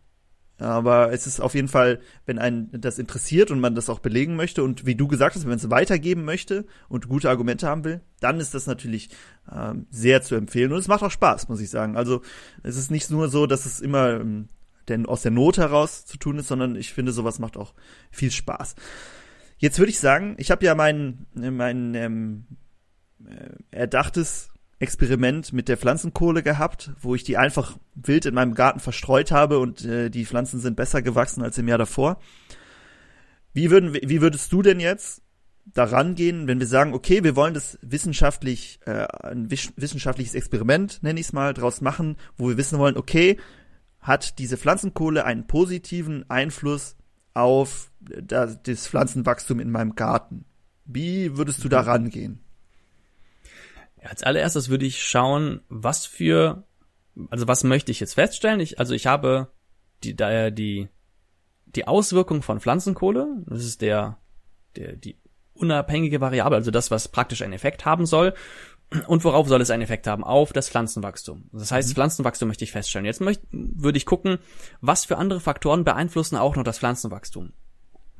Aber 0.58 1.12
es 1.12 1.26
ist 1.26 1.40
auf 1.40 1.54
jeden 1.54 1.66
Fall, 1.66 2.00
wenn 2.26 2.38
einen 2.38 2.70
das 2.80 3.00
interessiert 3.00 3.50
und 3.50 3.58
man 3.58 3.74
das 3.74 3.90
auch 3.90 3.98
belegen 3.98 4.36
möchte 4.36 4.62
und 4.62 4.86
wie 4.86 4.94
du 4.94 5.08
gesagt 5.08 5.34
hast, 5.34 5.42
wenn 5.42 5.48
man 5.48 5.58
es 5.58 5.68
weitergeben 5.68 6.24
möchte 6.24 6.64
und 6.88 7.08
gute 7.08 7.28
Argumente 7.28 7.66
haben 7.66 7.82
will, 7.82 8.02
dann 8.20 8.38
ist 8.38 8.54
das 8.54 8.68
natürlich 8.68 9.10
ähm, 9.50 9.86
sehr 9.90 10.22
zu 10.22 10.36
empfehlen 10.36 10.72
und 10.72 10.78
es 10.78 10.86
macht 10.86 11.02
auch 11.02 11.10
Spaß, 11.10 11.48
muss 11.48 11.60
ich 11.60 11.70
sagen. 11.70 11.96
Also 11.96 12.22
es 12.62 12.76
ist 12.76 12.92
nicht 12.92 13.10
nur 13.10 13.28
so, 13.28 13.46
dass 13.46 13.66
es 13.66 13.80
immer 13.80 14.20
ähm, 14.20 14.48
denn 14.88 15.06
aus 15.06 15.22
der 15.22 15.30
Not 15.30 15.58
heraus 15.58 16.06
zu 16.06 16.16
tun 16.16 16.38
ist, 16.38 16.48
sondern 16.48 16.76
ich 16.76 16.92
finde, 16.92 17.12
sowas 17.12 17.38
macht 17.38 17.56
auch 17.56 17.74
viel 18.10 18.30
Spaß. 18.30 18.74
Jetzt 19.58 19.78
würde 19.78 19.90
ich 19.90 20.00
sagen, 20.00 20.34
ich 20.38 20.50
habe 20.50 20.64
ja 20.64 20.74
mein 20.74 21.26
mein 21.34 21.94
ähm, 21.94 22.46
äh, 23.24 23.50
erdachtes 23.70 24.50
Experiment 24.78 25.52
mit 25.52 25.68
der 25.68 25.76
Pflanzenkohle 25.76 26.42
gehabt, 26.42 26.90
wo 27.00 27.14
ich 27.14 27.24
die 27.24 27.36
einfach 27.36 27.78
wild 27.94 28.26
in 28.26 28.34
meinem 28.34 28.54
Garten 28.54 28.80
verstreut 28.80 29.30
habe 29.30 29.58
und 29.58 29.84
äh, 29.84 30.10
die 30.10 30.26
Pflanzen 30.26 30.60
sind 30.60 30.76
besser 30.76 31.00
gewachsen 31.00 31.42
als 31.42 31.58
im 31.58 31.68
Jahr 31.68 31.78
davor. 31.78 32.18
Wie, 33.52 33.70
würden, 33.70 33.94
wie 33.94 34.20
würdest 34.20 34.52
du 34.52 34.62
denn 34.62 34.80
jetzt 34.80 35.22
daran 35.64 36.14
gehen, 36.14 36.46
wenn 36.46 36.60
wir 36.60 36.66
sagen, 36.66 36.92
okay, 36.92 37.24
wir 37.24 37.36
wollen 37.36 37.54
das 37.54 37.78
wissenschaftlich, 37.80 38.80
äh, 38.84 39.06
ein 39.22 39.50
wissenschaftliches 39.50 40.34
Experiment, 40.34 41.02
nenne 41.02 41.20
ich 41.20 41.26
es 41.26 41.32
mal, 41.32 41.54
draus 41.54 41.80
machen, 41.80 42.16
wo 42.36 42.48
wir 42.48 42.56
wissen 42.56 42.78
wollen, 42.78 42.96
okay, 42.96 43.38
hat 44.04 44.38
diese 44.38 44.58
Pflanzenkohle 44.58 45.24
einen 45.24 45.46
positiven 45.46 46.28
Einfluss 46.28 46.96
auf 47.32 47.90
das, 48.00 48.62
das 48.62 48.86
Pflanzenwachstum 48.86 49.60
in 49.60 49.70
meinem 49.70 49.94
Garten? 49.94 50.44
Wie 50.84 51.38
würdest 51.38 51.64
du 51.64 51.70
da 51.70 51.80
rangehen? 51.80 52.44
Als 54.02 54.22
allererstes 54.22 54.68
würde 54.68 54.84
ich 54.84 55.02
schauen, 55.02 55.62
was 55.70 56.04
für, 56.04 56.64
also 57.30 57.48
was 57.48 57.64
möchte 57.64 57.90
ich 57.90 58.00
jetzt 58.00 58.12
feststellen? 58.12 58.60
Ich, 58.60 58.78
also 58.78 58.92
ich 58.92 59.06
habe 59.06 59.50
die, 60.02 60.14
daher 60.14 60.50
die, 60.50 60.90
die 61.64 61.88
Auswirkung 61.88 62.42
von 62.42 62.60
Pflanzenkohle, 62.60 63.42
das 63.46 63.64
ist 63.64 63.80
der, 63.80 64.18
der, 64.76 64.96
die 64.96 65.16
unabhängige 65.54 66.20
Variable, 66.20 66.56
also 66.56 66.70
das, 66.70 66.90
was 66.90 67.08
praktisch 67.08 67.40
einen 67.40 67.54
Effekt 67.54 67.86
haben 67.86 68.04
soll. 68.04 68.34
Und 69.06 69.24
worauf 69.24 69.48
soll 69.48 69.60
es 69.60 69.70
einen 69.70 69.82
Effekt 69.82 70.06
haben? 70.06 70.24
Auf 70.24 70.52
das 70.52 70.68
Pflanzenwachstum. 70.68 71.48
Das 71.52 71.72
heißt, 71.72 71.88
mhm. 71.88 71.94
Pflanzenwachstum 71.94 72.48
möchte 72.48 72.64
ich 72.64 72.72
feststellen. 72.72 73.06
Jetzt 73.06 73.20
möchte, 73.20 73.46
würde 73.50 73.98
ich 73.98 74.06
gucken, 74.06 74.38
was 74.80 75.04
für 75.04 75.18
andere 75.18 75.40
Faktoren 75.40 75.84
beeinflussen 75.84 76.36
auch 76.36 76.56
noch 76.56 76.64
das 76.64 76.78
Pflanzenwachstum. 76.78 77.52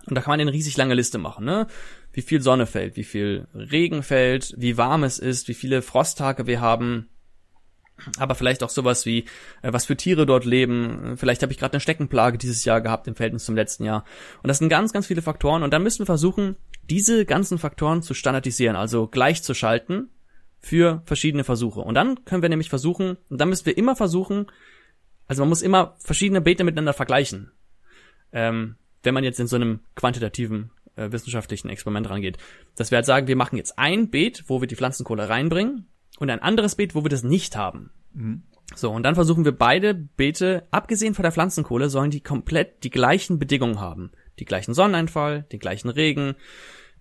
Und 0.06 0.14
da 0.14 0.20
kann 0.20 0.32
man 0.32 0.40
eine 0.40 0.52
riesig 0.52 0.76
lange 0.76 0.94
Liste 0.94 1.16
machen, 1.18 1.46
ne? 1.46 1.66
Wie 2.12 2.20
viel 2.20 2.42
Sonne 2.42 2.66
fällt, 2.66 2.96
wie 2.96 3.04
viel 3.04 3.48
Regen 3.54 4.02
fällt, 4.02 4.54
wie 4.58 4.76
warm 4.76 5.02
es 5.02 5.18
ist, 5.18 5.48
wie 5.48 5.54
viele 5.54 5.80
Frosttage 5.80 6.46
wir 6.46 6.60
haben, 6.60 7.08
aber 8.18 8.34
vielleicht 8.34 8.62
auch 8.62 8.70
sowas 8.70 9.06
wie, 9.06 9.24
äh, 9.62 9.72
was 9.72 9.86
für 9.86 9.96
Tiere 9.96 10.26
dort 10.26 10.44
leben. 10.44 11.16
Vielleicht 11.16 11.42
habe 11.42 11.52
ich 11.52 11.58
gerade 11.58 11.74
eine 11.74 11.80
Steckenplage 11.80 12.38
dieses 12.38 12.64
Jahr 12.64 12.80
gehabt 12.80 13.06
im 13.06 13.14
Verhältnis 13.14 13.44
zum 13.44 13.54
letzten 13.54 13.84
Jahr. 13.84 14.04
Und 14.42 14.48
das 14.48 14.58
sind 14.58 14.68
ganz, 14.68 14.92
ganz 14.92 15.06
viele 15.06 15.22
Faktoren. 15.22 15.62
Und 15.62 15.72
dann 15.72 15.82
müssen 15.82 16.00
wir 16.00 16.06
versuchen, 16.06 16.56
diese 16.90 17.24
ganzen 17.24 17.58
Faktoren 17.58 18.02
zu 18.02 18.12
standardisieren, 18.12 18.76
also 18.76 19.06
gleichzuschalten 19.06 20.10
für 20.64 21.02
verschiedene 21.04 21.44
Versuche. 21.44 21.80
Und 21.80 21.94
dann 21.94 22.24
können 22.24 22.42
wir 22.42 22.48
nämlich 22.48 22.70
versuchen, 22.70 23.18
und 23.28 23.40
dann 23.40 23.50
müssen 23.50 23.66
wir 23.66 23.76
immer 23.76 23.96
versuchen, 23.96 24.46
also 25.26 25.42
man 25.42 25.50
muss 25.50 25.62
immer 25.62 25.96
verschiedene 25.98 26.40
Beete 26.40 26.64
miteinander 26.64 26.92
vergleichen. 26.92 27.52
Ähm, 28.32 28.76
wenn 29.02 29.14
man 29.14 29.24
jetzt 29.24 29.40
in 29.40 29.46
so 29.46 29.56
einem 29.56 29.80
quantitativen 29.94 30.70
äh, 30.96 31.12
wissenschaftlichen 31.12 31.68
Experiment 31.68 32.08
rangeht. 32.08 32.38
Dass 32.76 32.90
wir 32.90 32.96
halt 32.96 33.06
sagen, 33.06 33.26
wir 33.26 33.36
machen 33.36 33.56
jetzt 33.56 33.78
ein 33.78 34.10
Beet, 34.10 34.44
wo 34.46 34.60
wir 34.60 34.68
die 34.68 34.76
Pflanzenkohle 34.76 35.28
reinbringen 35.28 35.86
und 36.18 36.30
ein 36.30 36.40
anderes 36.40 36.76
Beet, 36.76 36.94
wo 36.94 37.04
wir 37.04 37.10
das 37.10 37.22
nicht 37.22 37.56
haben. 37.56 37.90
Mhm. 38.12 38.42
So, 38.74 38.90
und 38.90 39.02
dann 39.02 39.14
versuchen 39.14 39.44
wir 39.44 39.52
beide 39.52 39.94
Beete, 39.94 40.66
abgesehen 40.70 41.14
von 41.14 41.24
der 41.24 41.32
Pflanzenkohle, 41.32 41.90
sollen 41.90 42.10
die 42.10 42.22
komplett 42.22 42.82
die 42.84 42.90
gleichen 42.90 43.38
Bedingungen 43.38 43.80
haben. 43.80 44.10
Die 44.38 44.46
gleichen 44.46 44.72
Sonneneinfall, 44.72 45.42
den 45.52 45.60
gleichen 45.60 45.90
Regen, 45.90 46.34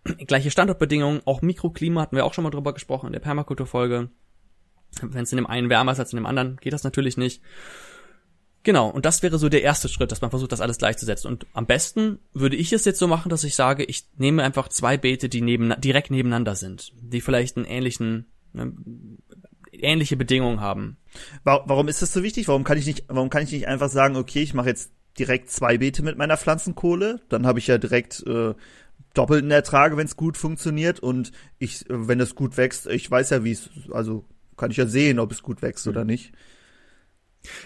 gleiche 0.27 0.51
Standortbedingungen, 0.51 1.21
auch 1.25 1.41
Mikroklima 1.41 2.01
hatten 2.01 2.15
wir 2.15 2.25
auch 2.25 2.33
schon 2.33 2.43
mal 2.43 2.49
drüber 2.49 2.73
gesprochen 2.73 3.07
in 3.07 3.13
der 3.13 3.19
Permakulturfolge. 3.19 4.09
Wenn 5.01 5.23
es 5.23 5.31
in 5.31 5.37
dem 5.37 5.47
einen 5.47 5.69
wärmer 5.69 5.93
ist 5.93 5.99
als 5.99 6.13
in 6.13 6.17
dem 6.17 6.25
anderen, 6.25 6.57
geht 6.57 6.73
das 6.73 6.83
natürlich 6.83 7.17
nicht. 7.17 7.41
Genau, 8.63 8.87
und 8.89 9.05
das 9.05 9.21
wäre 9.21 9.37
so 9.37 9.49
der 9.49 9.61
erste 9.61 9.89
Schritt, 9.89 10.11
dass 10.11 10.21
man 10.21 10.29
versucht, 10.29 10.53
das 10.53 10.61
alles 10.61 10.77
gleichzusetzen. 10.77 11.29
Und 11.29 11.45
am 11.53 11.65
besten 11.65 12.19
würde 12.31 12.55
ich 12.55 12.71
es 12.71 12.85
jetzt 12.85 12.99
so 12.99 13.07
machen, 13.07 13.29
dass 13.29 13.43
ich 13.43 13.55
sage, 13.55 13.83
ich 13.83 14.05
nehme 14.17 14.41
einfach 14.41 14.69
zwei 14.69 14.97
Beete, 14.97 15.27
die 15.27 15.41
neben, 15.41 15.73
direkt 15.81 16.11
nebeneinander 16.11 16.55
sind, 16.55 16.93
die 17.01 17.19
vielleicht 17.19 17.57
einen 17.57 17.65
ähnlichen, 17.65 18.31
ne, 18.53 18.71
ähnliche 19.73 20.15
Bedingungen 20.15 20.61
haben. 20.61 20.97
Warum 21.43 21.89
ist 21.89 22.01
das 22.01 22.13
so 22.13 22.23
wichtig? 22.23 22.47
Warum 22.47 22.63
kann 22.63 22.77
ich 22.77 22.85
nicht, 22.85 23.03
warum 23.09 23.29
kann 23.29 23.43
ich 23.43 23.51
nicht 23.51 23.67
einfach 23.67 23.89
sagen, 23.89 24.15
okay, 24.15 24.41
ich 24.41 24.53
mache 24.53 24.69
jetzt 24.69 24.91
direkt 25.19 25.51
zwei 25.51 25.77
Beete 25.77 26.01
mit 26.01 26.17
meiner 26.17 26.37
Pflanzenkohle, 26.37 27.21
dann 27.29 27.45
habe 27.45 27.59
ich 27.59 27.67
ja 27.67 27.77
direkt 27.77 28.23
äh, 28.25 28.53
doppelten 29.13 29.51
Ertrage, 29.51 29.97
wenn 29.97 30.05
es 30.05 30.17
gut 30.17 30.37
funktioniert 30.37 30.99
und 30.99 31.31
ich, 31.59 31.85
wenn 31.87 32.19
es 32.19 32.35
gut 32.35 32.57
wächst, 32.57 32.87
ich 32.87 33.09
weiß 33.09 33.29
ja, 33.29 33.43
wie 33.43 33.51
es, 33.51 33.69
also 33.91 34.25
kann 34.57 34.71
ich 34.71 34.77
ja 34.77 34.85
sehen, 34.85 35.19
ob 35.19 35.31
es 35.31 35.43
gut 35.43 35.61
wächst 35.61 35.85
mhm. 35.85 35.91
oder 35.91 36.05
nicht. 36.05 36.33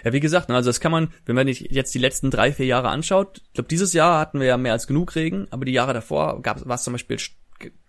Ja, 0.03 0.11
wie 0.11 0.19
gesagt, 0.19 0.49
ne, 0.49 0.55
also 0.55 0.69
das 0.69 0.79
kann 0.79 0.91
man, 0.91 1.09
wenn 1.25 1.35
man 1.35 1.47
sich 1.47 1.67
jetzt 1.69 1.93
die 1.93 1.99
letzten 1.99 2.31
drei, 2.31 2.51
vier 2.51 2.65
Jahre 2.65 2.89
anschaut, 2.89 3.41
ich 3.45 3.53
glaube, 3.53 3.69
dieses 3.69 3.93
Jahr 3.93 4.19
hatten 4.19 4.39
wir 4.39 4.47
ja 4.47 4.57
mehr 4.57 4.73
als 4.73 4.87
genug 4.87 5.15
Regen, 5.15 5.47
aber 5.51 5.65
die 5.65 5.73
Jahre 5.73 5.93
davor 5.93 6.43
war 6.43 6.75
es 6.75 6.83
zum 6.83 6.93
Beispiel 6.93 7.17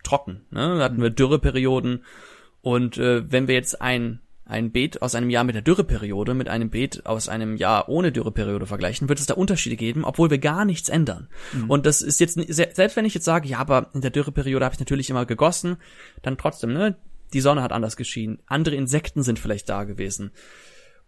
trocken. 0.03 0.45
Ne? 0.51 0.77
Da 0.77 0.83
hatten 0.83 1.01
wir 1.01 1.09
Dürreperioden 1.09 2.03
und 2.61 2.97
äh, 2.97 3.31
wenn 3.31 3.47
wir 3.47 3.55
jetzt 3.55 3.81
ein 3.81 4.21
ein 4.49 4.71
Beet 4.71 5.01
aus 5.01 5.15
einem 5.15 5.29
Jahr 5.29 5.43
mit 5.43 5.55
der 5.55 5.61
Dürreperiode 5.61 6.33
mit 6.33 6.49
einem 6.49 6.69
Beet 6.69 7.05
aus 7.05 7.29
einem 7.29 7.55
Jahr 7.55 7.87
ohne 7.87 8.11
Dürreperiode 8.11 8.65
vergleichen, 8.65 9.07
wird 9.07 9.19
es 9.19 9.27
da 9.27 9.35
Unterschiede 9.35 9.75
geben, 9.75 10.03
obwohl 10.03 10.29
wir 10.29 10.39
gar 10.39 10.65
nichts 10.65 10.89
ändern. 10.89 11.29
Mhm. 11.53 11.69
Und 11.69 11.85
das 11.85 12.01
ist 12.01 12.19
jetzt, 12.19 12.33
selbst 12.35 12.95
wenn 12.95 13.05
ich 13.05 13.13
jetzt 13.13 13.25
sage, 13.25 13.47
ja, 13.47 13.59
aber 13.59 13.91
in 13.93 14.01
der 14.01 14.11
Dürreperiode 14.11 14.65
habe 14.65 14.73
ich 14.73 14.79
natürlich 14.79 15.09
immer 15.09 15.25
gegossen, 15.25 15.77
dann 16.23 16.37
trotzdem, 16.37 16.73
ne, 16.73 16.97
die 17.31 17.41
Sonne 17.41 17.61
hat 17.61 17.71
anders 17.71 17.95
geschienen, 17.95 18.39
andere 18.47 18.75
Insekten 18.75 19.21
sind 19.21 19.37
vielleicht 19.37 19.69
da 19.69 19.83
gewesen. 19.83 20.31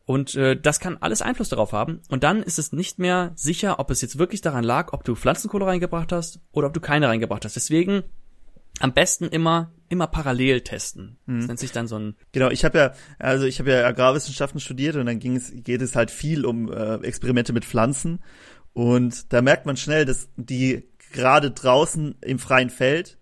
Und 0.05 0.35
äh, 0.35 0.59
das 0.59 0.79
kann 0.79 0.97
alles 0.99 1.21
Einfluss 1.21 1.49
darauf 1.49 1.73
haben. 1.73 2.01
Und 2.09 2.23
dann 2.23 2.43
ist 2.43 2.59
es 2.59 2.71
nicht 2.71 2.99
mehr 2.99 3.31
sicher, 3.35 3.79
ob 3.79 3.89
es 3.91 4.01
jetzt 4.01 4.17
wirklich 4.17 4.41
daran 4.41 4.63
lag, 4.63 4.93
ob 4.93 5.03
du 5.03 5.15
Pflanzenkohle 5.15 5.65
reingebracht 5.65 6.11
hast 6.11 6.39
oder 6.51 6.67
ob 6.67 6.73
du 6.73 6.79
keine 6.79 7.07
reingebracht 7.07 7.45
hast. 7.45 7.55
Deswegen 7.55 8.03
am 8.81 8.93
besten 8.93 9.25
immer 9.25 9.71
immer 9.89 10.07
parallel 10.07 10.61
testen. 10.61 11.17
Das 11.25 11.33
mhm. 11.33 11.45
nennt 11.47 11.59
sich 11.59 11.71
dann 11.71 11.87
so 11.87 11.97
ein 11.97 12.15
Genau, 12.31 12.49
ich 12.49 12.63
habe 12.63 12.77
ja 12.77 12.93
also 13.19 13.45
ich 13.45 13.59
habe 13.59 13.71
ja 13.71 13.85
Agrarwissenschaften 13.85 14.59
studiert 14.59 14.95
und 14.95 15.05
dann 15.05 15.19
ging 15.19 15.35
es 15.35 15.51
geht 15.53 15.81
es 15.81 15.95
halt 15.95 16.11
viel 16.11 16.45
um 16.45 16.71
äh, 16.71 16.95
Experimente 16.97 17.53
mit 17.53 17.65
Pflanzen 17.65 18.19
und 18.73 19.33
da 19.33 19.41
merkt 19.41 19.65
man 19.65 19.77
schnell, 19.77 20.05
dass 20.05 20.29
die 20.37 20.87
gerade 21.11 21.51
draußen 21.51 22.15
im 22.21 22.39
freien 22.39 22.69
Feld, 22.69 23.17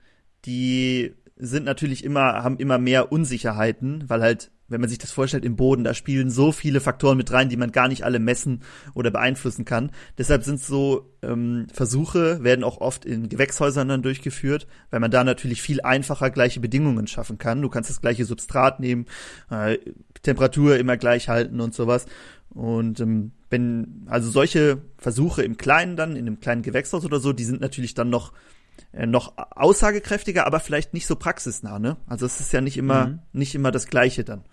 die 0.46 1.16
sind 1.36 1.66
natürlich 1.66 2.04
immer 2.04 2.44
haben 2.44 2.58
immer 2.58 2.78
mehr 2.78 3.12
Unsicherheiten, 3.12 4.04
weil 4.08 4.22
halt 4.22 4.52
wenn 4.70 4.82
man 4.82 4.90
sich 4.90 5.00
das 5.00 5.12
vorstellt, 5.12 5.46
im 5.46 5.56
Boden, 5.56 5.84
da 5.84 5.94
spielen 5.94 6.30
so 6.30 6.52
viele 6.52 6.80
Faktoren 6.80 7.18
mit 7.18 7.32
rein, 7.32 7.50
die 7.50 7.58
man 7.58 7.72
gar 7.72 7.88
nicht 7.88 8.04
alle 8.04 8.20
messen 8.20 8.62
oder 8.94 9.12
beeinflussen 9.12 9.66
kann. 9.66 9.92
Deshalb 10.18 10.44
sind 10.44 10.62
so 10.62 11.12
ähm, 11.22 11.68
Versuche, 11.74 12.44
werden 12.44 12.64
auch 12.64 12.80
oft 12.80 13.06
in 13.06 13.30
Gewächshäusern 13.30 13.88
dann 13.88 14.02
durchgeführt, 14.02 14.68
weil 14.92 15.00
man 15.00 15.12
da 15.12 15.24
natürlich 15.24 15.62
viel 15.62 15.82
einfacher 15.82 16.30
gleiche 16.30 16.60
Bedingungen 16.60 17.08
schaffen 17.08 17.38
kann. 17.38 17.62
Du 17.62 17.70
kannst 17.70 17.90
das 17.90 18.02
gleiche 18.02 18.26
Substrat 18.26 18.80
nehmen, 18.80 19.06
äh, 19.50 19.78
Temperatur 20.22 20.78
immer 20.78 20.98
gleich 20.98 21.30
halten 21.30 21.60
und 21.60 21.74
sowas. 21.74 22.06
Und 22.50 23.00
ähm, 23.00 23.32
wenn, 23.50 24.06
also 24.08 24.30
solche 24.30 24.82
Versuche 24.98 25.44
im 25.44 25.58
Kleinen 25.58 25.96
dann, 25.96 26.16
in 26.16 26.28
einem 26.28 26.40
kleinen 26.40 26.62
Gewächshaus 26.62 27.06
oder 27.06 27.20
so, 27.20 27.34
die 27.34 27.46
sind 27.46 27.62
natürlich 27.62 27.94
dann 27.94 28.10
noch 28.10 28.34
äh, 28.92 29.06
noch 29.06 29.34
aussagekräftiger, 29.38 30.46
aber 30.48 30.60
vielleicht 30.60 30.94
nicht 30.94 31.06
so 31.06 31.16
praxisnah, 31.16 31.80
ne? 31.80 31.98
Also 32.08 32.26
es 32.26 32.40
ist 32.40 32.52
ja 32.54 32.62
nicht 32.62 32.78
immer, 32.78 33.08
mhm. 33.08 33.20
nicht 33.34 33.56
immer 33.56 33.72
das 33.72 33.88
Gleiche 33.88 34.24
dann. 34.24 34.44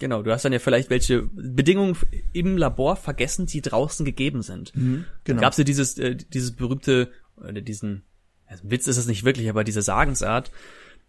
Genau, 0.00 0.22
du 0.22 0.32
hast 0.32 0.46
dann 0.46 0.52
ja 0.54 0.58
vielleicht 0.58 0.88
welche 0.88 1.22
Bedingungen 1.22 1.94
im 2.32 2.56
Labor 2.56 2.96
vergessen, 2.96 3.44
die 3.44 3.60
draußen 3.60 4.04
gegeben 4.06 4.40
sind. 4.42 4.74
Mhm, 4.74 5.04
genau. 5.24 5.42
Gab 5.42 5.52
es 5.52 5.58
ja 5.58 5.64
dieses, 5.64 5.98
äh, 5.98 6.16
dieses 6.16 6.56
berühmte, 6.56 7.12
oder 7.36 7.60
diesen, 7.60 8.02
also 8.46 8.64
Witz 8.68 8.86
ist 8.86 8.96
es 8.96 9.06
nicht 9.06 9.24
wirklich, 9.24 9.50
aber 9.50 9.62
diese 9.62 9.82
Sagensart, 9.82 10.50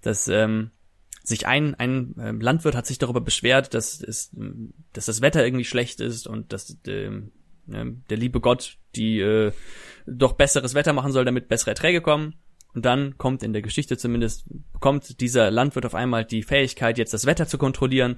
dass 0.02 0.28
ähm, 0.28 0.72
sich 1.24 1.48
ein, 1.48 1.74
ein 1.76 2.18
äh, 2.20 2.32
Landwirt 2.32 2.76
hat 2.76 2.86
sich 2.86 2.98
darüber 2.98 3.22
beschwert, 3.22 3.74
dass, 3.74 4.02
es, 4.02 4.36
dass 4.92 5.06
das 5.06 5.22
Wetter 5.22 5.46
irgendwie 5.46 5.66
schlecht 5.66 6.02
ist 6.02 6.28
und 6.28 6.52
dass 6.52 6.78
äh, 6.86 7.12
der 7.68 8.18
liebe 8.18 8.42
Gott 8.42 8.78
die 8.98 9.22
äh, 9.22 9.54
doch 10.06 10.34
besseres 10.34 10.74
Wetter 10.74 10.92
machen 10.92 11.14
soll, 11.14 11.24
damit 11.24 11.48
bessere 11.48 11.72
Erträge 11.72 12.02
kommen. 12.02 12.36
Und 12.74 12.84
dann 12.86 13.18
kommt 13.18 13.42
in 13.42 13.54
der 13.54 13.62
Geschichte 13.62 13.98
zumindest, 13.98 14.46
bekommt 14.74 15.22
dieser 15.22 15.50
Landwirt 15.50 15.86
auf 15.86 15.96
einmal 15.96 16.26
die 16.26 16.44
Fähigkeit, 16.44 16.98
jetzt 16.98 17.14
das 17.14 17.26
Wetter 17.26 17.48
zu 17.48 17.58
kontrollieren 17.58 18.18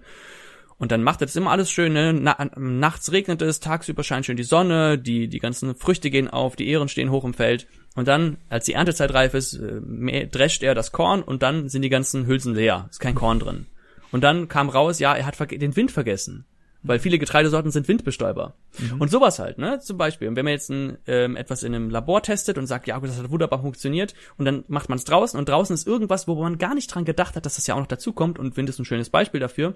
und 0.83 0.91
dann 0.91 1.01
macht 1.01 1.21
er 1.21 1.27
das 1.27 1.37
immer 1.37 1.51
alles 1.51 1.71
schön, 1.71 1.93
ne? 1.93 2.11
Na, 2.11 2.35
nachts 2.57 3.13
regnet 3.13 3.41
es, 3.41 3.61
tagsüber 3.61 4.03
scheint 4.03 4.25
schön 4.25 4.35
die 4.35 4.43
Sonne, 4.43 4.99
die, 4.99 5.29
die 5.29 5.39
ganzen 5.39 5.75
Früchte 5.75 6.09
gehen 6.09 6.27
auf, 6.27 6.57
die 6.57 6.67
Ähren 6.67 6.89
stehen 6.89 7.09
hoch 7.09 7.23
im 7.23 7.33
Feld. 7.33 7.67
Und 7.95 8.09
dann, 8.09 8.35
als 8.49 8.65
die 8.65 8.73
Erntezeit 8.73 9.13
reif 9.13 9.33
ist, 9.33 9.53
äh, 9.53 10.27
drescht 10.27 10.61
er 10.61 10.75
das 10.75 10.91
Korn 10.91 11.23
und 11.23 11.41
dann 11.41 11.69
sind 11.69 11.83
die 11.83 11.89
ganzen 11.89 12.27
Hülsen 12.27 12.53
leer. 12.53 12.87
Ist 12.89 12.99
kein 12.99 13.15
Korn 13.15 13.39
drin. 13.39 13.67
Und 14.11 14.25
dann 14.25 14.49
kam 14.49 14.67
raus, 14.67 14.99
ja, 14.99 15.15
er 15.15 15.25
hat 15.25 15.39
den 15.51 15.73
Wind 15.77 15.89
vergessen. 15.89 16.43
Weil 16.81 16.99
viele 16.99 17.17
Getreidesorten 17.17 17.71
sind 17.71 17.87
Windbestäuber. 17.87 18.55
Mhm. 18.77 18.99
Und 18.99 19.09
sowas 19.09 19.39
halt, 19.39 19.59
ne? 19.59 19.79
Zum 19.79 19.97
Beispiel. 19.97 20.27
Und 20.27 20.35
wenn 20.35 20.43
man 20.43 20.51
jetzt 20.51 20.69
ein, 20.69 20.97
ähm, 21.07 21.37
etwas 21.37 21.63
in 21.63 21.73
einem 21.73 21.91
Labor 21.91 22.21
testet 22.21 22.57
und 22.57 22.67
sagt, 22.67 22.87
ja, 22.87 22.99
das 22.99 23.17
hat 23.17 23.31
wunderbar 23.31 23.61
funktioniert, 23.61 24.15
und 24.37 24.43
dann 24.43 24.65
macht 24.67 24.89
man 24.89 24.97
es 24.97 25.05
draußen 25.05 25.39
und 25.39 25.47
draußen 25.47 25.73
ist 25.73 25.87
irgendwas, 25.87 26.27
wo 26.27 26.35
man 26.35 26.57
gar 26.57 26.75
nicht 26.75 26.93
dran 26.93 27.05
gedacht 27.05 27.37
hat, 27.37 27.45
dass 27.45 27.55
das 27.55 27.67
ja 27.67 27.75
auch 27.75 27.79
noch 27.79 27.87
dazu 27.87 28.11
kommt, 28.11 28.37
und 28.37 28.57
Wind 28.57 28.67
ist 28.67 28.79
ein 28.79 28.85
schönes 28.85 29.09
Beispiel 29.09 29.39
dafür, 29.39 29.75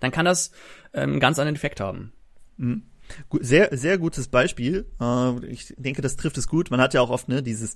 dann 0.00 0.10
kann 0.10 0.24
das 0.24 0.50
ähm, 0.92 1.12
einen 1.12 1.20
ganz 1.20 1.38
anderen 1.38 1.56
Effekt 1.56 1.80
haben. 1.80 2.12
Mhm. 2.56 2.82
Sehr, 3.40 3.76
sehr 3.76 3.98
gutes 3.98 4.28
Beispiel. 4.28 4.86
Äh, 5.00 5.46
ich 5.46 5.74
denke, 5.78 6.02
das 6.02 6.16
trifft 6.16 6.38
es 6.38 6.48
gut. 6.48 6.70
Man 6.70 6.80
hat 6.80 6.94
ja 6.94 7.00
auch 7.00 7.10
oft 7.10 7.28
ne, 7.28 7.42
dieses 7.42 7.74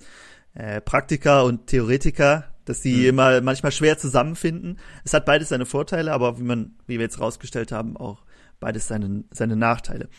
äh, 0.53 0.81
Praktiker 0.81 1.45
und 1.45 1.67
Theoretiker, 1.67 2.45
dass 2.65 2.81
die 2.81 2.95
mhm. 2.95 3.09
immer 3.09 3.41
manchmal 3.41 3.71
schwer 3.71 3.97
zusammenfinden. 3.97 4.79
Es 5.03 5.13
hat 5.13 5.25
beides 5.25 5.49
seine 5.49 5.65
Vorteile, 5.65 6.13
aber 6.13 6.39
wie 6.39 6.43
man, 6.43 6.75
wie 6.85 6.97
wir 6.99 7.05
jetzt 7.05 7.19
rausgestellt 7.19 7.71
haben, 7.71 7.97
auch 7.97 8.23
beides 8.59 8.87
seine, 8.87 9.23
seine 9.31 9.55
Nachteile. 9.55 10.09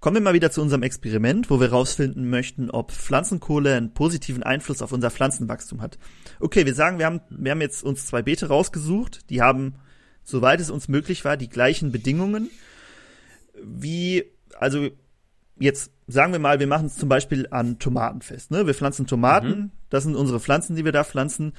Kommen 0.00 0.16
wir 0.16 0.22
mal 0.22 0.34
wieder 0.34 0.50
zu 0.50 0.60
unserem 0.60 0.82
Experiment, 0.82 1.48
wo 1.48 1.60
wir 1.60 1.70
rausfinden 1.70 2.28
möchten, 2.28 2.70
ob 2.70 2.92
Pflanzenkohle 2.92 3.74
einen 3.74 3.94
positiven 3.94 4.42
Einfluss 4.42 4.82
auf 4.82 4.92
unser 4.92 5.10
Pflanzenwachstum 5.10 5.80
hat. 5.80 5.98
Okay, 6.40 6.66
wir 6.66 6.74
sagen, 6.74 6.98
wir 6.98 7.06
haben, 7.06 7.20
wir 7.30 7.52
haben 7.52 7.62
jetzt 7.62 7.82
uns 7.82 8.04
zwei 8.04 8.20
Beete 8.20 8.48
rausgesucht, 8.48 9.30
die 9.30 9.40
haben 9.40 9.76
soweit 10.24 10.60
es 10.60 10.70
uns 10.70 10.88
möglich 10.88 11.24
war, 11.24 11.36
die 11.36 11.48
gleichen 11.48 11.92
Bedingungen. 11.92 12.50
Wie, 13.62 14.24
also 14.58 14.88
jetzt 15.58 15.92
sagen 16.06 16.32
wir 16.32 16.40
mal, 16.40 16.60
wir 16.60 16.66
machen 16.66 16.86
es 16.86 16.96
zum 16.96 17.08
Beispiel 17.08 17.46
an 17.50 17.78
Tomaten 17.78 18.22
fest. 18.22 18.50
Ne? 18.50 18.66
Wir 18.66 18.74
pflanzen 18.74 19.06
Tomaten, 19.06 19.48
mhm. 19.48 19.70
das 19.90 20.04
sind 20.04 20.16
unsere 20.16 20.40
Pflanzen, 20.40 20.76
die 20.76 20.84
wir 20.84 20.92
da 20.92 21.04
pflanzen. 21.04 21.52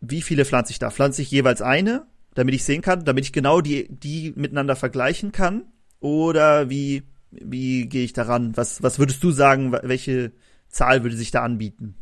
Wie 0.00 0.22
viele 0.22 0.44
pflanze 0.44 0.72
ich 0.72 0.78
da? 0.78 0.90
Pflanze 0.90 1.22
ich 1.22 1.30
jeweils 1.30 1.62
eine, 1.62 2.06
damit 2.34 2.54
ich 2.54 2.64
sehen 2.64 2.82
kann, 2.82 3.04
damit 3.04 3.24
ich 3.24 3.32
genau 3.32 3.60
die, 3.60 3.88
die 3.88 4.32
miteinander 4.36 4.76
vergleichen 4.76 5.32
kann? 5.32 5.64
Oder 6.00 6.68
wie, 6.68 7.04
wie 7.30 7.86
gehe 7.88 8.04
ich 8.04 8.12
daran? 8.12 8.56
Was, 8.56 8.82
was 8.82 8.98
würdest 8.98 9.22
du 9.24 9.30
sagen, 9.30 9.72
welche 9.72 10.32
Zahl 10.68 11.02
würde 11.02 11.16
sich 11.16 11.30
da 11.30 11.42
anbieten? 11.42 11.94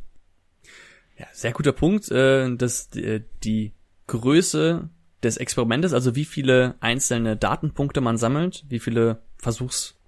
Ja, 1.17 1.27
sehr 1.33 1.53
guter 1.53 1.73
Punkt, 1.73 2.11
äh, 2.11 2.55
dass 2.57 2.89
äh, 2.97 3.23
die 3.45 3.73
Größe 4.09 4.91
des 5.25 5.37
Experimentes, 5.37 5.93
also 5.93 6.15
wie 6.15 6.25
viele 6.25 6.75
einzelne 6.81 7.37
Datenpunkte 7.37 8.01
man 8.01 8.17
sammelt, 8.17 8.65
wie 8.69 8.79
viele 8.79 9.23
Versuchs, 9.39 9.99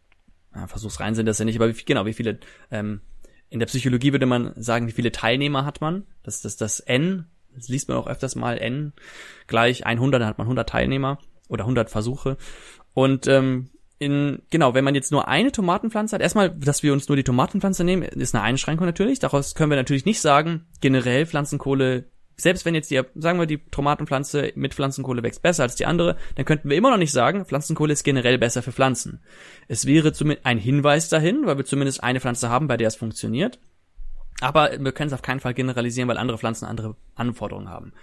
ja, 0.54 0.66
Versuchsreihen 0.66 1.14
sind 1.14 1.26
das 1.26 1.38
ja 1.38 1.44
nicht, 1.44 1.56
aber 1.56 1.68
wie 1.68 1.84
genau, 1.84 2.06
wie 2.06 2.14
viele, 2.14 2.38
ähm, 2.70 3.00
in 3.48 3.58
der 3.58 3.66
Psychologie 3.66 4.12
würde 4.12 4.26
man 4.26 4.52
sagen, 4.56 4.86
wie 4.86 4.92
viele 4.92 5.12
Teilnehmer 5.12 5.64
hat 5.64 5.80
man, 5.80 6.04
das 6.22 6.36
ist 6.36 6.44
das, 6.44 6.56
das 6.56 6.80
N, 6.80 7.26
das 7.54 7.68
liest 7.68 7.88
man 7.88 7.96
auch 7.96 8.06
öfters 8.06 8.36
mal, 8.36 8.58
N 8.58 8.92
gleich 9.46 9.86
100, 9.86 10.20
dann 10.20 10.28
hat 10.28 10.38
man 10.38 10.46
100 10.46 10.68
Teilnehmer 10.68 11.18
oder 11.48 11.64
100 11.64 11.90
Versuche 11.90 12.36
und 12.92 13.26
ähm, 13.26 13.70
in, 13.98 14.42
genau, 14.50 14.74
wenn 14.74 14.84
man 14.84 14.94
jetzt 14.94 15.10
nur 15.10 15.26
eine 15.26 15.52
Tomatenpflanze 15.52 16.14
hat, 16.14 16.22
erstmal, 16.22 16.50
dass 16.50 16.82
wir 16.82 16.92
uns 16.92 17.08
nur 17.08 17.16
die 17.16 17.24
Tomatenpflanze 17.24 17.82
nehmen, 17.82 18.02
ist 18.02 18.34
eine 18.34 18.44
Einschränkung 18.44 18.84
natürlich. 18.86 19.20
Daraus 19.20 19.54
können 19.54 19.70
wir 19.70 19.76
natürlich 19.76 20.04
nicht 20.04 20.20
sagen, 20.20 20.66
generell 20.82 21.24
Pflanzenkohle 21.24 22.04
selbst 22.36 22.64
wenn 22.66 22.74
jetzt 22.74 22.90
die, 22.90 23.00
sagen 23.14 23.38
wir, 23.38 23.46
die 23.46 23.58
Tomatenpflanze 23.58 24.52
mit 24.56 24.74
Pflanzenkohle 24.74 25.22
wächst 25.22 25.42
besser 25.42 25.62
als 25.62 25.74
die 25.74 25.86
andere, 25.86 26.16
dann 26.34 26.44
könnten 26.44 26.68
wir 26.68 26.76
immer 26.76 26.90
noch 26.90 26.98
nicht 26.98 27.12
sagen, 27.12 27.46
Pflanzenkohle 27.46 27.94
ist 27.94 28.04
generell 28.04 28.38
besser 28.38 28.62
für 28.62 28.72
Pflanzen. 28.72 29.22
Es 29.68 29.86
wäre 29.86 30.12
zumindest 30.12 30.46
ein 30.46 30.58
Hinweis 30.58 31.08
dahin, 31.08 31.46
weil 31.46 31.56
wir 31.56 31.64
zumindest 31.64 32.02
eine 32.02 32.20
Pflanze 32.20 32.50
haben, 32.50 32.68
bei 32.68 32.76
der 32.76 32.88
es 32.88 32.96
funktioniert. 32.96 33.58
Aber 34.40 34.70
wir 34.78 34.92
können 34.92 35.08
es 35.08 35.14
auf 35.14 35.22
keinen 35.22 35.40
Fall 35.40 35.54
generalisieren, 35.54 36.08
weil 36.08 36.18
andere 36.18 36.36
Pflanzen 36.36 36.66
andere 36.66 36.96
Anforderungen 37.14 37.70
haben. 37.70 37.94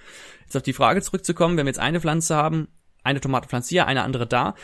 Jetzt 0.42 0.58
auf 0.58 0.64
die 0.64 0.74
Frage 0.74 1.04
zurückzukommen, 1.04 1.58
wenn 1.58 1.68
wir 1.68 1.70
jetzt 1.70 1.80
eine 1.80 2.02
Pflanze 2.02 2.36
haben, 2.36 2.70
eine 3.04 3.22
Tomatenpflanze 3.22 3.70
hier, 3.70 3.86
eine 3.86 4.02
andere 4.02 4.26
da, 4.26 4.56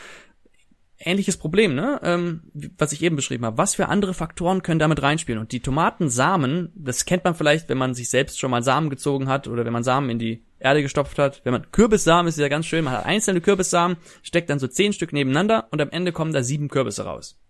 ähnliches 1.00 1.36
Problem, 1.36 1.74
ne? 1.74 2.00
Ähm, 2.04 2.42
was 2.78 2.92
ich 2.92 3.02
eben 3.02 3.16
beschrieben 3.16 3.44
habe. 3.44 3.58
Was 3.58 3.74
für 3.74 3.88
andere 3.88 4.14
Faktoren 4.14 4.62
können 4.62 4.78
damit 4.78 5.02
reinspielen? 5.02 5.40
Und 5.40 5.52
die 5.52 5.60
Tomatensamen, 5.60 6.72
das 6.74 7.04
kennt 7.04 7.24
man 7.24 7.34
vielleicht, 7.34 7.68
wenn 7.68 7.78
man 7.78 7.94
sich 7.94 8.10
selbst 8.10 8.38
schon 8.38 8.50
mal 8.50 8.62
Samen 8.62 8.90
gezogen 8.90 9.28
hat 9.28 9.48
oder 9.48 9.64
wenn 9.64 9.72
man 9.72 9.82
Samen 9.82 10.10
in 10.10 10.18
die 10.18 10.44
Erde 10.58 10.82
gestopft 10.82 11.18
hat. 11.18 11.40
Wenn 11.44 11.52
man 11.52 11.72
Kürbissamen 11.72 12.28
ist 12.28 12.38
ja 12.38 12.48
ganz 12.48 12.66
schön, 12.66 12.84
man 12.84 12.92
hat 12.94 13.06
einzelne 13.06 13.40
Kürbissamen, 13.40 13.96
steckt 14.22 14.50
dann 14.50 14.58
so 14.58 14.68
zehn 14.68 14.92
Stück 14.92 15.12
nebeneinander 15.12 15.68
und 15.70 15.80
am 15.80 15.90
Ende 15.90 16.12
kommen 16.12 16.32
da 16.32 16.42
sieben 16.42 16.68
Kürbisse 16.68 17.04
raus. 17.04 17.40